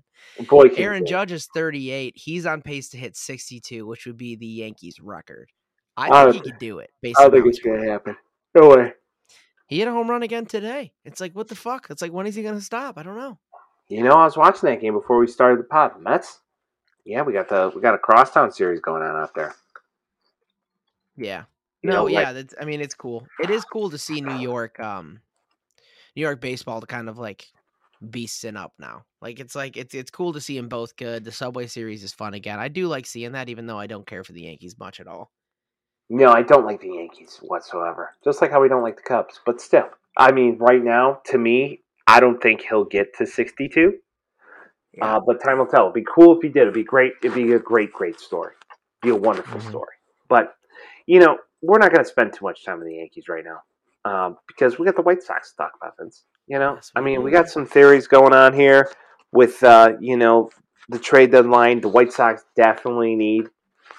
Boy, 0.50 0.70
Aaron. 0.78 1.06
Judge 1.06 1.32
is 1.32 1.48
38. 1.54 2.14
He's 2.16 2.46
on 2.46 2.62
pace 2.62 2.90
to 2.90 2.98
hit 2.98 3.16
62, 3.18 3.86
which 3.86 4.06
would 4.06 4.18
be 4.18 4.36
the 4.36 4.46
Yankees' 4.48 5.00
record. 5.02 5.50
I 5.98 6.10
I 6.10 6.24
think 6.32 6.36
he 6.36 6.40
thi- 6.42 6.50
could 6.52 6.60
do 6.60 6.80
it. 6.80 6.90
I 7.20 7.30
think 7.30 7.46
it's 7.46 7.60
going 7.60 7.82
to 7.82 7.92
happen. 7.92 8.16
No 8.56 8.70
way. 8.70 8.94
He 9.68 9.80
hit 9.80 9.88
a 9.88 9.92
home 9.92 10.10
run 10.10 10.24
again 10.24 10.46
today. 10.46 10.94
It's 11.06 11.20
like, 11.22 11.34
what 11.34 11.48
the 11.48 11.56
fuck? 11.56 11.88
It's 11.90 12.02
like, 12.02 12.12
when 12.14 12.28
is 12.28 12.36
he 12.36 12.44
going 12.44 12.56
to 12.56 12.62
stop? 12.62 12.98
I 12.98 13.04
don't 13.04 13.18
know. 13.18 13.40
You 13.90 14.04
know, 14.04 14.14
I 14.14 14.26
was 14.26 14.38
watching 14.38 14.70
that 14.70 14.80
game 14.82 14.94
before 14.94 15.18
we 15.18 15.28
started 15.28 15.60
the 15.60 15.64
pod. 15.66 15.96
The 15.96 16.00
Mets. 16.00 16.40
Yeah, 17.06 17.24
we 17.24 17.34
got 17.34 17.50
the 17.50 17.72
we 17.76 17.82
got 17.82 17.96
a 17.96 17.98
crosstown 17.98 18.52
series 18.52 18.80
going 18.80 19.02
on 19.02 19.16
out 19.22 19.34
there. 19.36 19.56
Yeah. 21.18 21.44
You 21.84 21.90
no, 21.90 21.96
know, 21.96 22.04
like- 22.06 22.14
yeah, 22.14 22.34
that's, 22.34 22.54
I 22.62 22.66
mean, 22.66 22.82
it's 22.82 22.94
cool. 22.96 23.26
It 23.42 23.50
is 23.50 23.66
cool 23.66 23.90
to 23.90 23.98
see 23.98 24.22
New 24.22 24.38
York, 24.38 24.80
um, 24.80 25.20
New 26.16 26.22
York 26.22 26.40
baseball 26.42 26.80
to 26.82 26.88
kind 26.88 27.10
of 27.10 27.18
like 27.18 27.48
beasting 28.04 28.56
up 28.58 28.74
now. 28.80 29.06
Like 29.22 29.40
it's 29.40 29.56
like 29.56 29.78
it's 29.78 29.94
it's 29.96 30.12
cool 30.12 30.34
to 30.34 30.42
see 30.42 30.58
them 30.58 30.68
both 30.68 30.96
good. 30.96 31.24
The 31.24 31.32
Subway 31.32 31.68
Series 31.68 32.04
is 32.04 32.14
fun 32.14 32.34
again. 32.34 32.60
I 32.60 32.68
do 32.68 32.88
like 32.88 33.06
seeing 33.06 33.32
that, 33.34 33.50
even 33.50 33.66
though 33.66 33.80
I 33.80 33.88
don't 33.88 34.06
care 34.06 34.24
for 34.24 34.32
the 34.34 34.42
Yankees 34.42 34.78
much 34.80 35.00
at 35.00 35.08
all. 35.08 35.32
No, 36.10 36.32
I 36.32 36.42
don't 36.42 36.66
like 36.66 36.82
the 36.82 36.90
Yankees 36.94 37.40
whatsoever. 37.42 38.12
Just 38.24 38.42
like 38.42 38.52
how 38.52 38.62
we 38.62 38.68
don't 38.68 38.82
like 38.84 38.98
the 38.98 39.04
Cubs. 39.04 39.40
But 39.46 39.62
still, 39.62 39.88
I 40.18 40.32
mean, 40.34 40.58
right 40.60 40.84
now, 40.84 41.22
to 41.28 41.38
me, 41.38 41.82
I 42.06 42.20
don't 42.20 42.42
think 42.42 42.62
he'll 42.68 42.84
get 42.84 43.16
to 43.18 43.26
62. 43.26 43.94
Yeah. 44.94 45.06
Uh, 45.16 45.20
but 45.26 45.42
time 45.42 45.60
will 45.60 45.68
tell. 45.68 45.84
It'd 45.84 45.94
be 45.94 46.04
cool 46.04 46.36
if 46.36 46.42
he 46.42 46.50
did. 46.50 46.64
It'd 46.64 46.74
be 46.74 46.84
great. 46.84 47.14
It'd 47.24 47.34
be 47.34 47.54
a 47.54 47.60
great, 47.60 47.94
great 47.94 48.20
story. 48.20 48.54
Be 49.02 49.10
a 49.10 49.16
wonderful 49.16 49.60
Mhm. 49.62 49.70
story. 49.70 49.96
But 50.28 50.54
you 51.06 51.20
know, 51.20 51.38
we're 51.62 51.80
not 51.80 51.92
going 51.92 52.04
to 52.04 52.10
spend 52.10 52.34
too 52.34 52.46
much 52.46 52.66
time 52.66 52.80
on 52.80 52.86
the 52.86 52.96
Yankees 52.96 53.30
right 53.30 53.44
now 53.44 53.62
um, 54.06 54.38
because 54.48 54.80
we 54.80 54.86
got 54.86 54.96
the 54.96 55.02
White 55.02 55.24
Sox 55.24 55.52
to 55.52 55.58
talk 55.58 55.74
about, 55.80 55.96
Vince. 56.00 56.24
You 56.48 56.60
know, 56.60 56.76
Yes, 56.76 56.92
I 56.96 57.02
mean, 57.02 57.24
we 57.24 57.32
got 57.32 57.50
some 57.50 57.66
theories 57.66 58.08
going 58.08 58.34
on 58.34 58.54
here 58.54 58.92
with 59.32 59.64
uh, 59.64 59.94
you 60.00 60.18
know 60.18 60.50
the 60.90 61.00
trade 61.00 61.32
deadline. 61.32 61.82
The 61.82 61.88
White 61.88 62.12
Sox 62.12 62.44
definitely 62.56 63.16
need 63.16 63.48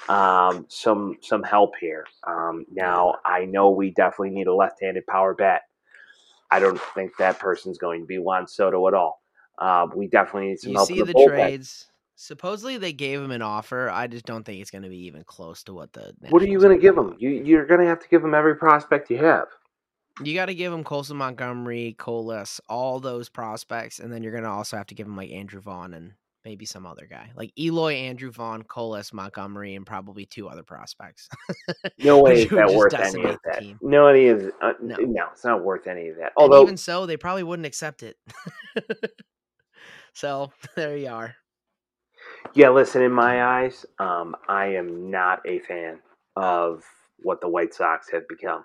um, 0.08 0.66
some 0.68 1.16
some 1.22 1.42
help 1.42 1.74
here. 1.80 2.04
Um, 2.26 2.66
now, 2.70 3.14
I 3.24 3.44
know 3.44 3.70
we 3.70 3.90
definitely 3.90 4.30
need 4.30 4.48
a 4.48 4.54
left-handed 4.54 5.06
power 5.06 5.34
bat. 5.34 5.62
I 6.50 6.60
don't 6.60 6.80
think 6.94 7.16
that 7.18 7.38
person's 7.38 7.78
going 7.78 8.02
to 8.02 8.06
be 8.06 8.18
Juan 8.18 8.46
Soto 8.46 8.86
at 8.88 8.94
all. 8.94 9.22
Uh, 9.58 9.86
we 9.94 10.08
definitely 10.08 10.50
need 10.50 10.60
some 10.60 10.72
you 10.72 10.76
help 10.76 10.88
see 10.88 10.98
in 10.98 11.06
the 11.06 11.12
the, 11.12 11.26
trades. 11.26 11.86
Supposedly 12.14 12.76
they 12.76 12.92
gave 12.92 13.20
him 13.20 13.30
an 13.30 13.42
offer. 13.42 13.90
I 13.90 14.06
just 14.06 14.26
don't 14.26 14.44
think 14.44 14.60
it's 14.60 14.70
going 14.70 14.82
to 14.82 14.88
be 14.88 15.06
even 15.06 15.24
close 15.24 15.62
to 15.64 15.72
what 15.72 15.92
the. 15.92 16.12
What 16.30 16.42
are 16.42 16.46
you 16.46 16.60
going 16.60 16.76
to 16.76 16.80
give 16.80 16.96
him? 16.96 17.16
You, 17.18 17.30
you're 17.30 17.66
going 17.66 17.80
to 17.80 17.86
have 17.86 18.00
to 18.00 18.08
give 18.08 18.22
him 18.22 18.34
every 18.34 18.56
prospect 18.56 19.10
you 19.10 19.18
have. 19.18 19.48
You 20.22 20.34
got 20.34 20.46
to 20.46 20.54
give 20.54 20.72
him 20.72 20.84
Colson 20.84 21.16
Montgomery, 21.16 21.96
Colas, 21.98 22.60
all 22.68 23.00
those 23.00 23.30
prospects, 23.30 23.98
and 23.98 24.12
then 24.12 24.22
you're 24.22 24.32
going 24.32 24.44
to 24.44 24.50
also 24.50 24.76
have 24.76 24.86
to 24.88 24.94
give 24.94 25.06
him 25.06 25.16
like 25.16 25.30
Andrew 25.30 25.60
Vaughn 25.60 25.94
and 25.94 26.12
maybe 26.44 26.66
some 26.66 26.86
other 26.86 27.06
guy 27.08 27.30
like 27.36 27.52
Eloy, 27.58 27.94
Andrew 27.94 28.30
Vaughn, 28.30 28.62
Colas, 28.62 29.12
Montgomery, 29.12 29.74
and 29.74 29.86
probably 29.86 30.26
two 30.26 30.48
other 30.48 30.62
prospects. 30.62 31.28
No 31.98 32.20
way 32.20 32.42
is 32.42 32.50
that 32.50 32.72
worth 32.74 32.94
any 32.94 33.24
of 33.24 33.38
that. 33.44 33.60
team. 33.60 33.78
No, 33.80 34.08
any 34.08 34.26
of 34.28 34.50
uh, 34.60 34.72
No. 34.82 34.96
no. 34.96 35.26
it's 35.32 35.44
not 35.44 35.62
worth 35.62 35.86
any 35.86 36.08
of 36.08 36.16
that. 36.16 36.24
and 36.24 36.32
Although, 36.36 36.62
even 36.62 36.76
so, 36.76 37.06
they 37.06 37.16
probably 37.16 37.44
wouldn't 37.44 37.66
accept 37.66 38.02
it. 38.02 38.16
so 40.12 40.52
there 40.76 40.96
you 40.96 41.08
are. 41.08 41.36
Yeah, 42.54 42.68
listen, 42.70 43.02
in 43.02 43.12
my 43.12 43.44
eyes, 43.44 43.86
um, 43.98 44.34
I 44.48 44.66
am 44.66 45.10
not 45.10 45.40
a 45.46 45.60
fan 45.60 45.98
of 46.36 46.84
what 47.22 47.40
the 47.40 47.48
White 47.48 47.74
Sox 47.74 48.10
have 48.10 48.26
become 48.28 48.64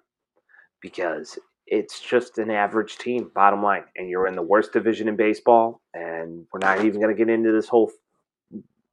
because 0.82 1.38
it's 1.68 2.00
just 2.00 2.38
an 2.38 2.50
average 2.50 2.98
team, 2.98 3.30
bottom 3.36 3.62
line. 3.62 3.84
And 3.96 4.10
you're 4.10 4.28
in 4.28 4.36
the 4.36 4.42
worst 4.42 4.74
division 4.74 5.08
in 5.08 5.16
baseball, 5.16 5.82
and 5.94 6.46
we're 6.54 6.60
not 6.60 6.84
even 6.86 7.02
going 7.02 7.16
to 7.16 7.18
get 7.18 7.30
into 7.32 7.52
this 7.52 7.68
whole 7.68 7.92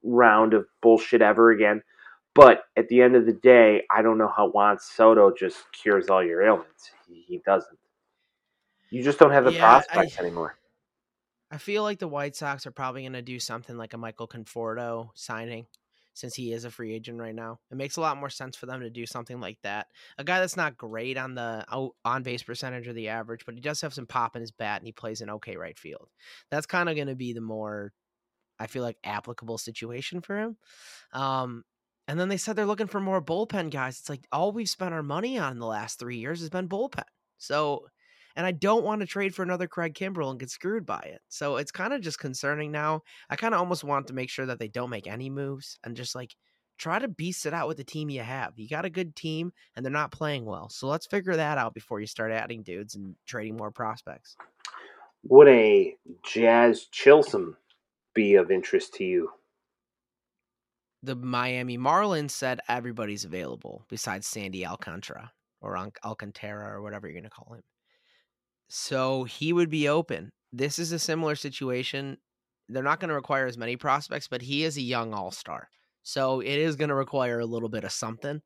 round 0.03 0.55
of 0.55 0.67
bullshit 0.83 1.23
ever 1.23 1.51
again. 1.51 1.83
But 2.35 2.63
at 2.77 2.89
the 2.89 3.01
end 3.01 3.15
of 3.15 3.27
the 3.27 3.33
day, 3.33 3.85
I 3.95 4.03
don't 4.03 4.19
know 4.19 4.31
how 4.35 4.49
Juan 4.51 4.79
Soto 4.81 5.33
just 5.33 5.59
cures 5.73 6.09
all 6.09 6.25
your 6.25 6.43
ailments. 6.43 6.91
He, 7.09 7.25
he 7.29 7.41
doesn't. 7.47 7.79
You 8.91 9.03
just 9.05 9.19
don't 9.21 9.31
have 9.31 9.45
the 9.45 9.53
Yeah, 9.53 9.65
I- 9.67 9.81
prospects 9.83 10.19
anymore. 10.19 10.57
I 11.55 11.59
feel 11.59 11.85
like 11.85 12.01
the 12.01 12.09
White 12.09 12.35
Sox 12.35 12.67
are 12.67 12.73
probably 12.73 13.03
going 13.03 13.13
to 13.13 13.23
do 13.23 13.39
something 13.39 13.77
like 13.77 13.95
a 13.95 13.99
Michael 13.99 14.27
Conforto 14.27 15.11
signing 15.15 15.67
since 16.13 16.35
he 16.35 16.53
is 16.53 16.65
a 16.65 16.71
free 16.71 16.93
agent 16.93 17.21
right 17.21 17.35
now. 17.35 17.61
It 17.71 17.77
makes 17.77 17.97
a 17.97 18.01
lot 18.01 18.17
more 18.17 18.29
sense 18.29 18.57
for 18.57 18.67
them 18.67 18.81
to 18.81 18.91
do 18.91 19.07
something 19.07 19.39
like 19.39 19.59
that. 19.63 19.87
A 20.19 20.25
guy 20.25 20.41
that's 20.41 20.57
not 20.57 20.77
great 20.77 21.17
on 21.17 21.37
the 21.37 21.65
on 22.05 22.25
base 22.25 22.43
percentage 22.43 22.89
or 22.89 22.93
the 22.93 23.09
average, 23.09 23.45
but 23.47 23.55
he 23.55 23.61
does 23.61 23.81
have 23.83 23.95
some 23.95 24.07
pop 24.07 24.35
in 24.35 24.41
his 24.41 24.51
bat 24.51 24.81
and 24.81 24.87
he 24.89 24.93
plays 24.93 25.21
an 25.21 25.31
okay 25.31 25.57
right 25.57 25.79
field. 25.79 26.09
That's 26.51 26.67
kind 26.67 26.89
of 26.89 26.97
going 26.97 27.07
to 27.07 27.15
be 27.15 27.33
the 27.33 27.41
more, 27.41 27.93
I 28.59 28.67
feel 28.67 28.83
like, 28.83 28.99
applicable 29.05 29.59
situation 29.59 30.23
for 30.23 30.37
him. 30.37 30.57
Um, 31.13 31.63
and 32.09 32.19
then 32.19 32.29
they 32.31 32.37
said 32.37 32.57
they're 32.57 32.67
looking 32.67 32.89
for 32.89 33.01
more 33.01 33.23
bullpen 33.23 33.71
guys. 33.71 34.01
It's 34.01 34.11
like 34.11 34.27
all 34.33 34.51
we've 34.51 34.69
spent 34.69 34.93
our 34.93 35.05
money 35.05 35.39
on 35.39 35.53
in 35.53 35.59
the 35.61 35.67
last 35.67 36.01
three 36.01 36.17
years 36.17 36.41
has 36.41 36.51
been 36.51 36.69
bullpen. 36.69 37.05
So 37.39 37.87
and 38.37 38.47
I 38.47 38.53
don't 38.53 38.85
want 38.85 39.01
to 39.01 39.07
trade 39.07 39.35
for 39.35 39.43
another 39.43 39.69
Craig 39.69 39.95
Kimbrel 39.95 40.31
and 40.31 40.41
get 40.41 40.51
screwed 40.51 40.85
by 40.85 41.01
it. 41.01 41.21
So 41.29 41.57
it's 41.57 41.71
kind 41.71 41.93
of 41.93 42.01
just 42.01 42.19
concerning 42.19 42.73
now. 42.73 43.03
I 43.31 43.37
kind 43.37 43.55
of 43.55 43.61
almost 43.61 43.85
want 43.85 44.09
to 44.09 44.15
make 44.15 44.31
sure 44.31 44.47
that 44.47 44.59
they 44.59 44.69
don't 44.69 44.91
make 44.91 45.07
any 45.07 45.31
moves 45.31 45.79
and 45.85 45.97
just 45.97 46.15
like 46.15 46.35
try 46.79 46.99
to 46.99 47.09
beast 47.09 47.47
it 47.47 47.55
out 47.55 47.69
with 47.69 47.77
the 47.77 47.85
team 47.85 48.11
you 48.11 48.23
have. 48.23 48.53
You 48.57 48.69
got 48.69 48.85
a 48.85 48.91
good 48.91 49.15
team 49.15 49.53
and 49.75 49.85
they're 49.85 49.93
not 49.93 50.11
playing 50.11 50.45
well. 50.45 50.69
So 50.69 50.89
let's 50.89 51.07
figure 51.07 51.37
that 51.37 51.59
out 51.59 51.75
before 51.75 52.01
you 52.01 52.07
start 52.07 52.33
adding 52.33 52.63
dudes 52.63 52.95
and 52.95 53.15
trading 53.27 53.57
more 53.57 53.71
prospects. 53.71 54.37
Would 55.25 55.49
a 55.49 55.97
Jazz 56.25 56.87
Chisholm 56.87 57.57
be 58.15 58.35
of 58.35 58.51
interest 58.51 58.95
to 58.95 59.05
you? 59.05 59.31
The 61.03 61.15
Miami 61.15 61.79
Marlins 61.79 62.31
said 62.31 62.61
everybody's 62.69 63.25
available 63.25 63.85
besides 63.89 64.27
Sandy 64.27 64.67
Alcantara 64.67 65.33
or 65.61 65.79
Alcantara 66.05 66.71
or 66.71 66.83
whatever 66.83 67.07
you're 67.07 67.15
going 67.15 67.25
to 67.25 67.31
call 67.31 67.55
him. 67.55 67.63
So 68.77 69.23
he 69.23 69.53
would 69.53 69.71
be 69.71 69.87
open. 69.87 70.33
This 70.53 70.81
is 70.81 70.91
a 70.91 70.99
similar 70.99 71.37
situation. 71.37 72.19
They're 72.69 72.83
not 72.83 72.99
going 72.99 73.11
to 73.11 73.15
require 73.15 73.47
as 73.47 73.57
many 73.57 73.77
prospects, 73.77 74.27
but 74.27 74.43
he 74.43 74.65
is 74.65 74.77
a 74.77 74.83
young 74.83 75.15
all 75.15 75.31
star. 75.31 75.69
So 76.03 76.41
it 76.41 76.59
is 76.59 76.75
going 76.75 76.89
to 76.89 76.97
require 76.97 77.39
a 77.39 77.47
little 77.47 77.69
bit 77.69 77.85
of 77.85 77.93
something. 77.93 78.43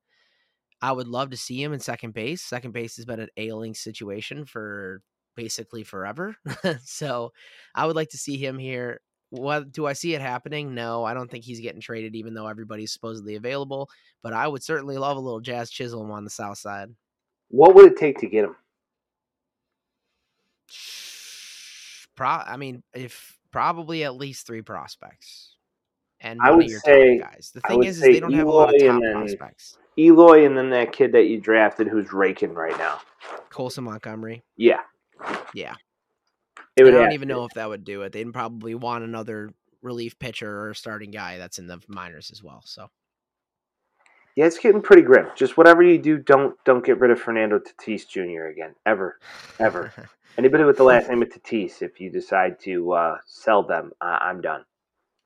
I 0.82 0.92
would 0.92 1.08
love 1.08 1.30
to 1.30 1.38
see 1.38 1.62
him 1.62 1.72
in 1.72 1.80
second 1.80 2.12
base. 2.12 2.42
Second 2.42 2.72
base 2.72 2.96
has 2.96 3.06
been 3.06 3.20
an 3.20 3.30
ailing 3.38 3.72
situation 3.72 4.44
for 4.44 5.00
basically 5.34 5.82
forever. 5.82 6.36
so 6.84 7.32
I 7.74 7.86
would 7.86 7.96
like 7.96 8.10
to 8.10 8.18
see 8.18 8.36
him 8.36 8.58
here. 8.58 9.00
What 9.30 9.72
do 9.72 9.86
I 9.86 9.94
see 9.94 10.12
it 10.12 10.20
happening? 10.20 10.74
No, 10.74 11.04
I 11.04 11.14
don't 11.14 11.30
think 11.30 11.44
he's 11.44 11.60
getting 11.60 11.80
traded, 11.80 12.14
even 12.14 12.34
though 12.34 12.48
everybody's 12.48 12.92
supposedly 12.92 13.36
available. 13.36 13.88
But 14.22 14.34
I 14.34 14.46
would 14.46 14.62
certainly 14.62 14.98
love 14.98 15.16
a 15.16 15.20
little 15.20 15.40
Jazz 15.40 15.70
Chisholm 15.70 16.10
on 16.10 16.24
the 16.24 16.30
south 16.30 16.58
side. 16.58 16.90
What 17.48 17.74
would 17.74 17.90
it 17.90 17.96
take 17.96 18.18
to 18.18 18.26
get 18.26 18.44
him? 18.44 18.56
Pro, 22.16 22.26
I 22.28 22.56
mean, 22.56 22.82
if 22.94 23.38
probably 23.52 24.04
at 24.04 24.16
least 24.16 24.46
three 24.46 24.62
prospects, 24.62 25.54
and 26.20 26.40
I 26.42 26.50
would 26.50 26.68
say- 26.68 27.18
guys. 27.18 27.52
The 27.54 27.60
thing 27.62 27.84
is, 27.84 27.96
is 27.98 28.02
they 28.02 28.20
don't 28.20 28.32
have 28.32 28.46
a 28.46 28.50
lot 28.50 28.74
of 28.74 28.80
top 28.80 29.00
then- 29.00 29.12
prospects. 29.12 29.78
Eloy 29.96 30.46
and 30.46 30.56
then 30.56 30.70
that 30.70 30.92
kid 30.92 31.10
that 31.12 31.24
you 31.24 31.40
drafted 31.40 31.88
who's 31.88 32.12
raking 32.12 32.54
right 32.54 32.76
now. 32.78 33.00
Colson 33.50 33.82
Montgomery. 33.82 34.44
Yeah. 34.56 34.82
Yeah. 35.52 35.74
It 36.76 36.84
would 36.84 36.94
I 36.94 36.98
don't 36.98 37.12
even 37.12 37.26
to. 37.26 37.34
know 37.34 37.44
if 37.44 37.54
that 37.54 37.68
would 37.68 37.82
do 37.82 38.02
it. 38.02 38.12
They'd 38.12 38.32
probably 38.32 38.76
want 38.76 39.02
another 39.02 39.50
relief 39.82 40.16
pitcher 40.20 40.68
or 40.68 40.74
starting 40.74 41.10
guy 41.10 41.38
that's 41.38 41.58
in 41.58 41.66
the 41.66 41.80
minors 41.88 42.30
as 42.30 42.44
well. 42.44 42.62
So 42.64 42.90
Yeah, 44.36 44.44
it's 44.46 44.58
getting 44.58 44.82
pretty 44.82 45.02
grim. 45.02 45.26
Just 45.34 45.56
whatever 45.56 45.82
you 45.82 45.98
do, 45.98 46.16
don't 46.18 46.54
don't 46.64 46.84
get 46.84 47.00
rid 47.00 47.10
of 47.10 47.20
Fernando 47.20 47.58
Tatis 47.58 48.06
Jr. 48.08 48.46
again. 48.46 48.76
Ever. 48.86 49.18
Ever. 49.58 49.92
Anybody 50.36 50.64
with 50.64 50.76
the 50.76 50.84
last 50.84 51.08
name 51.08 51.22
of 51.22 51.28
Tatis, 51.30 51.82
if 51.82 52.00
you 52.00 52.10
decide 52.10 52.60
to 52.60 52.92
uh, 52.92 53.16
sell 53.26 53.62
them, 53.62 53.90
uh, 54.00 54.18
I'm 54.20 54.40
done. 54.40 54.64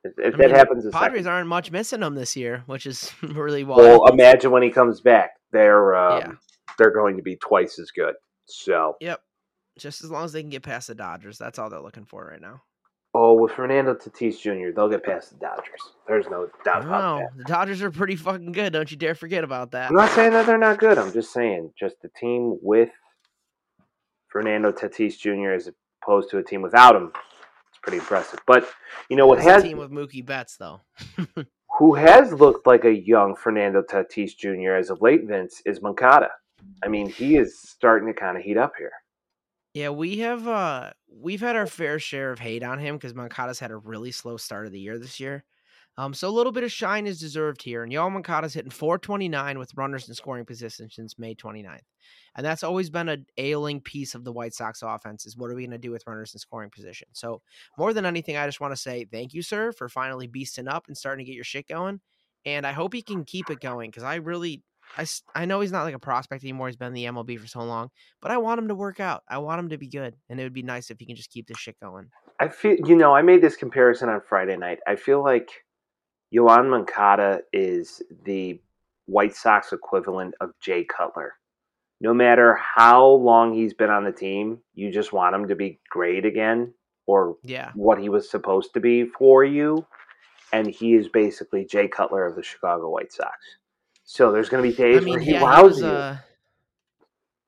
If, 0.03 0.13
if 0.17 0.33
I 0.33 0.37
that 0.37 0.47
mean, 0.47 0.55
happens, 0.55 0.85
a 0.85 0.89
Padres 0.89 1.19
second. 1.19 1.27
aren't 1.31 1.47
much 1.47 1.71
missing 1.71 2.01
him 2.01 2.15
this 2.15 2.35
year, 2.35 2.63
which 2.65 2.85
is 2.87 3.11
really 3.21 3.63
wild. 3.63 3.81
Well, 3.81 4.05
imagine 4.07 4.51
when 4.51 4.63
he 4.63 4.69
comes 4.71 5.01
back, 5.01 5.31
they're 5.51 5.95
um, 5.95 6.19
Yeah. 6.19 6.31
they're 6.77 6.91
going 6.93 7.17
to 7.17 7.23
be 7.23 7.35
twice 7.37 7.77
as 7.79 7.91
good. 7.91 8.15
So 8.45 8.97
Yep. 9.01 9.21
Just 9.77 10.03
as 10.03 10.11
long 10.11 10.25
as 10.25 10.31
they 10.33 10.41
can 10.41 10.51
get 10.51 10.61
past 10.61 10.87
the 10.87 10.93
Dodgers, 10.95 11.37
that's 11.39 11.57
all 11.57 11.69
they're 11.69 11.79
looking 11.81 12.05
for 12.05 12.27
right 12.27 12.41
now. 12.41 12.61
Oh, 13.15 13.33
with 13.33 13.51
Fernando 13.53 13.93
Tatis 13.95 14.39
Jr., 14.39 14.71
they'll 14.75 14.89
get 14.89 15.03
past 15.03 15.29
the 15.31 15.37
Dodgers. 15.37 15.79
There's 16.07 16.25
no 16.29 16.47
doubt 16.65 16.83
about 16.83 17.01
No, 17.01 17.17
that. 17.19 17.37
the 17.37 17.43
Dodgers 17.45 17.81
are 17.81 17.91
pretty 17.91 18.15
fucking 18.15 18.51
good. 18.51 18.73
Don't 18.73 18.89
you 18.91 18.97
dare 18.97 19.15
forget 19.15 19.43
about 19.43 19.71
that. 19.71 19.89
I'm 19.89 19.95
not 19.95 20.11
saying 20.11 20.31
that 20.33 20.45
they're 20.47 20.57
not 20.57 20.79
good. 20.79 20.97
I'm 20.97 21.11
just 21.13 21.31
saying 21.33 21.71
just 21.79 21.95
the 22.01 22.09
team 22.19 22.57
with 22.61 22.89
Fernando 24.33 24.71
Tatis 24.71 25.17
Jr. 25.17 25.51
as 25.51 25.69
opposed 26.01 26.31
to 26.31 26.39
a 26.39 26.43
team 26.43 26.63
without 26.63 26.95
him. 26.95 27.11
It's 27.69 27.79
pretty 27.83 27.99
impressive. 27.99 28.39
But 28.47 28.67
you 29.07 29.15
know 29.15 29.27
what 29.27 29.37
That's 29.37 29.47
a 29.47 29.51
has 29.53 29.63
team 29.63 29.77
with 29.77 29.91
Mookie 29.91 30.25
Betts 30.25 30.57
though. 30.57 30.81
who 31.77 31.93
has 31.93 32.33
looked 32.33 32.65
like 32.65 32.83
a 32.83 32.91
young 32.91 33.35
Fernando 33.35 33.83
Tatis 33.83 34.35
Jr. 34.35 34.71
as 34.71 34.89
of 34.89 35.01
late, 35.01 35.25
Vince, 35.25 35.61
is 35.65 35.81
Moncada. 35.81 36.29
I 36.83 36.87
mean, 36.87 37.09
he 37.09 37.37
is 37.37 37.59
starting 37.59 38.07
to 38.07 38.13
kind 38.13 38.37
of 38.37 38.43
heat 38.43 38.57
up 38.57 38.73
here. 38.77 38.91
Yeah, 39.75 39.89
we 39.89 40.17
have 40.19 40.47
uh 40.47 40.91
we've 41.07 41.41
had 41.41 41.55
our 41.55 41.67
fair 41.67 41.99
share 41.99 42.31
of 42.31 42.39
hate 42.39 42.63
on 42.63 42.79
him 42.79 42.95
because 42.95 43.13
Moncada's 43.13 43.59
had 43.59 43.71
a 43.71 43.77
really 43.77 44.11
slow 44.11 44.37
start 44.37 44.65
of 44.65 44.71
the 44.71 44.79
year 44.79 44.97
this 44.97 45.19
year. 45.19 45.45
Um, 45.97 46.13
so 46.13 46.27
a 46.27 46.31
little 46.31 46.51
bit 46.51 46.63
of 46.63 46.71
shine 46.71 47.05
is 47.05 47.19
deserved 47.19 47.61
here. 47.61 47.83
And 47.83 47.91
Yoel 47.91 48.11
Moncada's 48.11 48.53
hitting 48.53 48.71
429 48.71 49.59
with 49.59 49.75
runners 49.75 50.09
in 50.09 50.15
scoring 50.15 50.45
position 50.45 50.89
since 50.89 51.19
May 51.19 51.35
29th. 51.35 51.81
And 52.35 52.45
that's 52.45 52.63
always 52.63 52.89
been 52.89 53.09
a 53.09 53.17
ailing 53.37 53.79
piece 53.79 54.15
of 54.15 54.23
the 54.23 54.31
White 54.31 54.55
Sox 54.55 54.81
offense 54.81 55.27
is 55.27 55.37
what 55.37 55.51
are 55.51 55.55
we 55.55 55.63
going 55.63 55.71
to 55.71 55.77
do 55.77 55.91
with 55.91 56.07
runners 56.07 56.33
in 56.33 56.39
scoring 56.39 56.71
position? 56.71 57.07
So 57.11 57.41
more 57.77 57.93
than 57.93 58.07
anything, 58.07 58.37
I 58.37 58.47
just 58.47 58.59
want 58.59 58.73
to 58.73 58.81
say 58.81 59.05
thank 59.05 59.33
you, 59.33 59.43
sir, 59.43 59.71
for 59.71 59.87
finally 59.87 60.27
beasting 60.27 60.71
up 60.71 60.87
and 60.87 60.97
starting 60.97 61.25
to 61.25 61.29
get 61.29 61.35
your 61.35 61.43
shit 61.43 61.67
going. 61.67 62.01
And 62.45 62.65
I 62.65 62.71
hope 62.71 62.93
he 62.93 63.03
can 63.03 63.23
keep 63.23 63.51
it 63.51 63.61
going 63.61 63.91
because 63.91 64.03
I 64.03 64.15
really, 64.15 64.63
I, 64.97 65.05
I 65.35 65.45
know 65.45 65.61
he's 65.61 65.71
not 65.71 65.83
like 65.83 65.93
a 65.93 65.99
prospect 65.99 66.43
anymore. 66.43 66.67
He's 66.67 66.75
been 66.75 66.87
in 66.87 66.93
the 66.93 67.05
MLB 67.05 67.39
for 67.39 67.47
so 67.47 67.59
long, 67.59 67.89
but 68.19 68.31
I 68.31 68.37
want 68.37 68.59
him 68.59 68.67
to 68.69 68.75
work 68.75 68.99
out. 68.99 69.21
I 69.29 69.37
want 69.37 69.59
him 69.59 69.69
to 69.69 69.77
be 69.77 69.87
good. 69.87 70.15
And 70.27 70.39
it 70.39 70.43
would 70.43 70.53
be 70.53 70.63
nice 70.63 70.89
if 70.89 70.99
he 70.99 71.05
can 71.05 71.15
just 71.15 71.29
keep 71.29 71.47
this 71.47 71.59
shit 71.59 71.79
going. 71.79 72.09
I 72.39 72.47
feel, 72.47 72.77
you 72.85 72.95
know, 72.95 73.13
I 73.13 73.21
made 73.21 73.41
this 73.41 73.55
comparison 73.55 74.09
on 74.09 74.21
Friday 74.27 74.57
night. 74.57 74.79
I 74.87 74.95
feel 74.95 75.23
like 75.23 75.51
Yoán 76.33 76.69
Moncada 76.69 77.41
is 77.51 78.01
the 78.25 78.59
White 79.05 79.35
Sox 79.35 79.71
equivalent 79.73 80.33
of 80.41 80.51
Jay 80.59 80.83
Cutler. 80.85 81.33
No 82.01 82.13
matter 82.13 82.55
how 82.55 83.05
long 83.07 83.53
he's 83.53 83.73
been 83.73 83.89
on 83.89 84.03
the 84.03 84.11
team, 84.11 84.59
you 84.73 84.91
just 84.91 85.13
want 85.13 85.35
him 85.35 85.47
to 85.47 85.55
be 85.55 85.79
great 85.89 86.25
again 86.25 86.73
or 87.05 87.37
Yeah. 87.43 87.71
what 87.75 87.99
he 87.99 88.09
was 88.09 88.29
supposed 88.29 88.73
to 88.73 88.79
be 88.79 89.05
for 89.05 89.43
you. 89.43 89.85
And 90.51 90.67
he 90.67 90.93
is 90.95 91.07
basically 91.09 91.65
Jay 91.65 91.87
Cutler 91.87 92.25
of 92.25 92.35
the 92.35 92.43
Chicago 92.43 92.89
White 92.89 93.11
Sox. 93.11 93.35
So 94.03 94.31
there's 94.31 94.49
going 94.49 94.63
to 94.63 94.69
be 94.69 94.75
days 94.75 94.97
I 95.01 95.05
mean, 95.05 95.13
where 95.15 95.19
he 95.23 95.31
yeah, 95.31 95.41
wows 95.41 95.77
he 95.77 95.83
was, 95.83 95.91
you, 95.91 95.97
uh, 95.97 96.17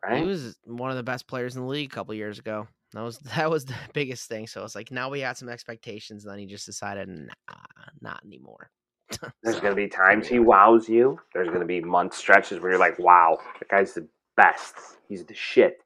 right? 0.03 0.22
he 0.22 0.26
was 0.26 0.57
one 0.66 0.90
of 0.90 0.98
the 0.98 1.03
best 1.03 1.28
players 1.28 1.56
in 1.56 1.62
the 1.62 1.68
league 1.68 1.91
a 1.91 1.95
couple 1.95 2.14
years 2.14 2.40
ago. 2.40 2.68
That 2.96 3.04
was 3.04 3.18
that 3.36 3.50
was 3.50 3.66
the 3.66 3.76
biggest 3.94 4.28
thing. 4.28 4.48
So 4.48 4.64
it's 4.64 4.76
like 4.76 4.92
now 4.92 5.10
we 5.10 5.20
had 5.20 5.38
some 5.38 5.50
expectations, 5.50 6.24
and 6.24 6.32
then 6.32 6.40
he 6.40 6.46
just 6.46 6.66
decided, 6.66 7.08
nah, 7.10 7.56
not 8.02 8.22
anymore. 8.26 8.72
There's 9.44 9.60
going 9.60 9.72
to 9.72 9.76
be 9.76 9.88
times 9.88 10.28
he 10.28 10.40
wows 10.40 10.90
you. 10.90 11.20
There's 11.34 11.50
going 11.50 11.60
to 11.60 11.66
be 11.66 11.82
month 11.82 12.16
stretches 12.16 12.60
where 12.60 12.72
you're 12.72 12.80
like, 12.80 12.98
wow, 12.98 13.38
that 13.60 13.70
guy's 13.70 13.94
the 13.94 14.08
best. 14.36 14.76
He's 15.08 15.24
the 15.24 15.36
shit. 15.36 15.82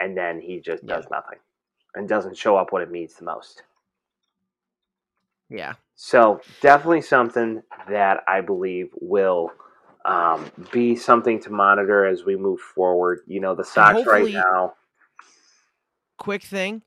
And 0.00 0.16
then 0.16 0.40
he 0.40 0.58
just 0.58 0.84
does 0.84 1.04
nothing 1.08 1.38
and 1.94 2.08
doesn't 2.08 2.36
show 2.36 2.56
up 2.56 2.72
when 2.72 2.82
it 2.82 2.90
means 2.90 3.14
the 3.14 3.24
most. 3.24 3.62
yeah, 5.48 5.74
So, 5.94 6.40
definitely 6.60 7.02
something 7.02 7.62
that 7.88 8.24
I 8.26 8.40
believe 8.40 8.88
will 9.00 9.52
um, 10.04 10.50
be 10.72 10.96
something 10.96 11.38
to 11.42 11.50
monitor 11.50 12.04
as 12.04 12.24
we 12.24 12.34
move 12.34 12.58
forward. 12.58 13.20
You 13.28 13.40
know, 13.40 13.54
the 13.54 13.64
Sox 13.64 14.04
right 14.04 14.32
now. 14.32 14.74
Quick 16.18 16.42
thing. 16.42 16.82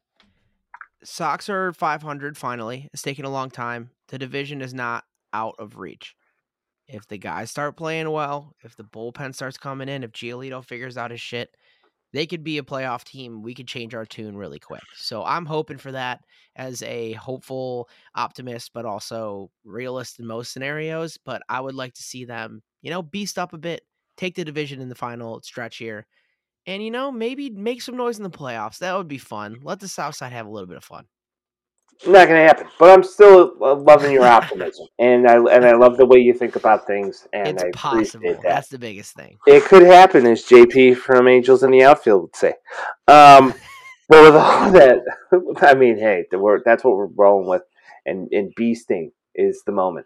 Sox 1.04 1.50
are 1.50 1.74
500 1.74 2.38
finally. 2.38 2.90
It's 2.94 3.02
taken 3.02 3.26
a 3.26 3.30
long 3.30 3.50
time. 3.50 3.92
The 4.08 4.18
division 4.18 4.62
is 4.62 4.74
not 4.74 5.04
out 5.34 5.56
of 5.60 5.78
reach. 5.78 6.16
If 6.88 7.08
the 7.08 7.18
guys 7.18 7.50
start 7.50 7.78
playing 7.78 8.10
well, 8.12 8.54
if 8.64 8.76
the 8.76 8.84
bullpen 8.84 9.34
starts 9.34 9.58
coming 9.58 9.90
in, 9.90 10.04
if 10.04 10.12
Giolito 10.12 10.64
figures 10.64 10.98
out 10.98 11.12
his 11.12 11.22
shit, 11.22 11.50
they 12.14 12.26
could 12.26 12.44
be 12.44 12.60
a 12.60 12.64
playoff 12.64 13.04
team. 13.04 13.42
We 13.42 13.54
could 13.54 13.68
change 13.68 13.94
our 13.94 14.06
tune 14.06 14.38
really 14.38 14.60
quick. 14.60 14.84
So 14.96 15.24
I'm 15.24 15.46
hoping 15.46 15.78
for 15.78 15.92
that 15.92 16.22
as 16.56 16.82
a 16.84 17.14
hopeful 17.14 17.90
optimist, 18.16 18.72
but 18.74 18.86
also 18.86 19.52
realist 19.64 20.20
in 20.20 20.26
most 20.26 20.54
scenarios. 20.54 21.18
But 21.18 21.42
I 21.50 21.60
would 21.60 21.76
like 21.76 21.94
to 21.96 22.04
see 22.04 22.24
them, 22.24 22.62
you 22.82 22.90
know, 22.90 23.02
beast 23.02 23.38
up 23.38 23.54
a 23.54 23.58
bit, 23.58 23.82
take 24.16 24.36
the 24.36 24.46
division 24.46 24.80
in 24.80 24.90
the 24.90 24.96
final 24.96 25.42
stretch 25.42 25.78
here, 25.78 26.06
and 26.68 26.84
you 26.84 26.92
know 26.92 27.12
maybe 27.12 27.50
make 27.50 27.82
some 27.82 27.98
noise 27.98 28.18
in 28.18 28.24
the 28.24 28.30
playoffs. 28.30 28.80
That 28.80 28.96
would 28.96 29.08
be 29.08 29.18
fun. 29.18 29.60
Let 29.64 29.80
the 29.80 29.88
South 29.88 30.16
Side 30.16 30.32
have 30.32 30.46
a 30.46 30.50
little 30.50 30.68
bit 30.68 30.78
of 30.78 30.84
fun. 30.84 31.06
Not 32.06 32.28
going 32.28 32.42
to 32.42 32.48
happen, 32.48 32.68
but 32.78 32.92
I'm 32.92 33.04
still 33.04 33.54
uh, 33.62 33.76
loving 33.76 34.12
your 34.12 34.26
optimism, 34.26 34.88
and 35.00 35.28
I 35.28 35.36
and 35.36 35.66
I 35.66 35.74
love 35.74 35.98
the 35.98 36.06
way 36.06 36.20
you 36.20 36.34
think 36.34 36.56
about 36.56 36.86
things, 36.86 37.28
and 37.32 37.48
it's 37.48 37.64
I 37.64 37.72
possible. 37.72 38.34
that. 38.34 38.42
That's 38.44 38.68
the 38.68 38.80
biggest 38.80 39.16
thing. 39.16 39.38
It 39.48 39.64
could 39.64 39.84
happen, 39.84 40.26
as 40.26 40.44
JP 40.44 40.98
from 40.98 41.28
Angels 41.28 41.64
in 41.64 41.72
the 41.72 41.84
Outfield 41.84 42.22
would 42.24 42.36
say. 42.36 42.54
Um, 43.08 43.54
but 44.10 44.24
with 44.24 44.36
all 44.36 44.72
that, 44.72 45.04
I 45.62 45.74
mean, 45.74 45.98
hey, 45.98 46.26
the 46.32 46.38
word, 46.38 46.64
that's 46.66 46.84
what 46.84 46.98
we're 46.98 47.06
rolling 47.06 47.48
with, 47.48 47.64
and 48.06 48.28
and 48.32 48.54
beasting 48.56 49.12
is 49.34 49.64
the 49.66 49.72
moment. 49.72 50.06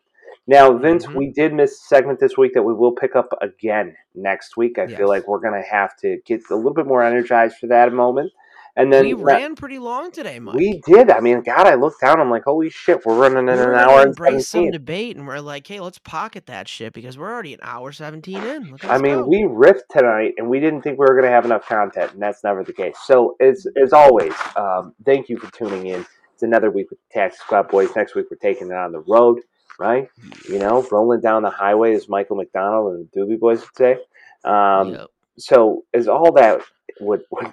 Now, 0.50 0.74
Vince, 0.74 1.06
Mhm. 1.06 1.14
we 1.14 1.28
did 1.28 1.54
miss 1.54 1.74
a 1.74 1.84
segment 1.86 2.20
this 2.20 2.36
week 2.36 2.56
that 2.56 2.64
we 2.64 2.74
will 2.74 2.94
pick 2.94 3.16
up 3.16 3.32
again 3.40 3.96
next 4.16 4.58
week. 4.58 4.80
I 4.80 4.86
Yes. 4.86 4.98
feel 4.98 5.08
like 5.08 5.28
we're 5.28 5.38
gonna 5.38 5.62
have 5.62 5.96
to 5.98 6.18
get 6.26 6.42
a 6.50 6.56
little 6.56 6.74
bit 6.74 6.88
more 6.88 7.04
energized 7.04 7.58
for 7.60 7.68
that 7.68 7.94
moment, 7.94 8.32
and 8.76 8.92
then 8.92 9.06
we 9.06 9.14
ran 9.14 9.54
pretty 9.54 9.78
long 9.78 10.10
today, 10.10 10.40
Mike. 10.40 10.56
we 10.56 10.82
did. 10.88 11.12
I 11.12 11.20
mean, 11.20 11.42
God, 11.42 11.68
I 11.68 11.76
looked 11.76 12.02
down. 12.02 12.20
I'm 12.20 12.32
like, 12.32 12.46
holy 12.46 12.72
shit, 12.72 13.06
we're 13.06 13.14
running 13.14 13.48
in 13.48 13.60
an 13.60 13.76
hour 13.76 14.00
and 14.00 14.08
embrace 14.08 14.48
some 14.48 14.72
debate, 14.72 15.16
and 15.16 15.28
we're 15.28 15.40
like, 15.40 15.68
"Hey, 15.68 15.80
let's 15.80 16.00
pocket 16.00 16.48
that 16.48 16.68
shit 16.68 16.94
because 16.94 17.16
we're 17.16 17.32
already 17.32 17.54
an 17.54 17.60
hour 17.62 17.92
seventeen 17.92 18.42
in." 18.44 18.72
Look, 18.72 18.84
I 18.86 18.98
mean, 18.98 19.20
go. 19.20 19.28
we 19.28 19.44
riffed 19.44 19.86
tonight, 19.92 20.34
and 20.40 20.50
we 20.50 20.60
didn't 20.60 20.82
think 20.82 20.98
we 20.98 21.06
were 21.06 21.14
going 21.14 21.26
to 21.26 21.30
have 21.30 21.46
enough 21.46 21.68
content, 21.68 22.14
and 22.14 22.22
that's 22.24 22.44
never 22.44 22.64
the 22.64 22.74
case. 22.74 22.98
So, 23.06 23.36
as 23.40 23.68
as 23.80 23.94
always, 23.94 24.34
um, 24.56 24.96
thank 25.06 25.30
you 25.30 25.38
for 25.38 25.52
tuning 25.56 25.86
in. 25.86 26.08
It's 26.34 26.42
another 26.42 26.72
week 26.72 26.90
with 26.90 26.98
the 27.08 27.14
Taxi 27.20 27.38
Squad 27.38 27.68
Boys. 27.68 27.96
Next 27.96 28.16
week, 28.16 28.26
we're 28.32 28.38
taking 28.38 28.70
it 28.70 28.74
on 28.74 28.94
the 28.94 29.02
road, 29.02 29.42
right? 29.80 30.10
You 30.48 30.60
know, 30.60 30.86
rolling 30.92 31.22
down 31.22 31.44
the 31.44 31.50
highway, 31.50 31.96
as 31.96 32.10
Michael 32.10 32.36
McDonald 32.36 32.96
and 32.96 33.10
the 33.12 33.20
Doobie 33.20 33.40
Boys 33.40 33.62
would 33.62 33.76
say. 33.76 33.98
Um, 34.44 34.94
Yep. 34.94 35.08
So, 35.38 35.86
as 35.94 36.10
all 36.10 36.34
that 36.34 36.62
would, 37.00 37.24
would 37.32 37.52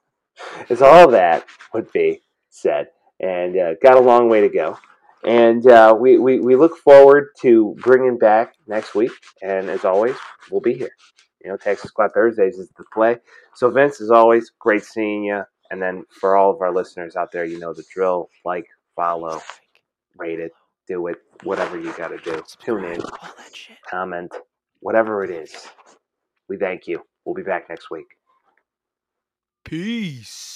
as 0.70 0.80
all 0.80 1.10
that 1.10 1.44
would 1.74 1.92
be 1.92 2.22
said, 2.48 2.88
and 3.20 3.56
uh, 3.56 3.74
got 3.82 3.98
a 3.98 4.00
long 4.00 4.30
way 4.30 4.40
to 4.40 4.48
go. 4.48 4.78
And 5.24 5.66
uh, 5.66 5.96
we, 5.98 6.18
we, 6.18 6.40
we 6.40 6.56
look 6.56 6.76
forward 6.78 7.30
to 7.40 7.76
bringing 7.80 8.18
back 8.18 8.54
next 8.66 8.94
week. 8.94 9.10
And 9.42 9.68
as 9.68 9.84
always, 9.84 10.16
we'll 10.50 10.60
be 10.60 10.74
here. 10.74 10.92
You 11.44 11.50
know, 11.50 11.56
Taxi 11.56 11.88
Squad 11.88 12.12
Thursdays 12.14 12.58
is 12.58 12.70
the 12.78 12.84
play. 12.92 13.18
So, 13.54 13.70
Vince, 13.70 14.00
as 14.00 14.10
always, 14.10 14.52
great 14.58 14.84
seeing 14.84 15.24
you. 15.24 15.42
And 15.70 15.82
then 15.82 16.04
for 16.08 16.36
all 16.36 16.50
of 16.50 16.62
our 16.62 16.72
listeners 16.72 17.16
out 17.16 17.30
there, 17.30 17.44
you 17.44 17.58
know 17.58 17.74
the 17.74 17.84
drill. 17.92 18.30
Like, 18.44 18.66
follow, 18.96 19.42
rate 20.16 20.40
it, 20.40 20.52
do 20.88 21.06
it, 21.08 21.18
whatever 21.44 21.78
you 21.78 21.92
got 21.92 22.08
to 22.08 22.18
do. 22.18 22.42
Tune 22.64 22.84
in, 22.84 23.00
comment, 23.88 24.34
whatever 24.80 25.22
it 25.22 25.30
is. 25.30 25.68
We 26.48 26.56
thank 26.56 26.86
you. 26.86 27.02
We'll 27.24 27.34
be 27.34 27.42
back 27.42 27.68
next 27.68 27.90
week. 27.90 28.06
Peace. 29.64 30.48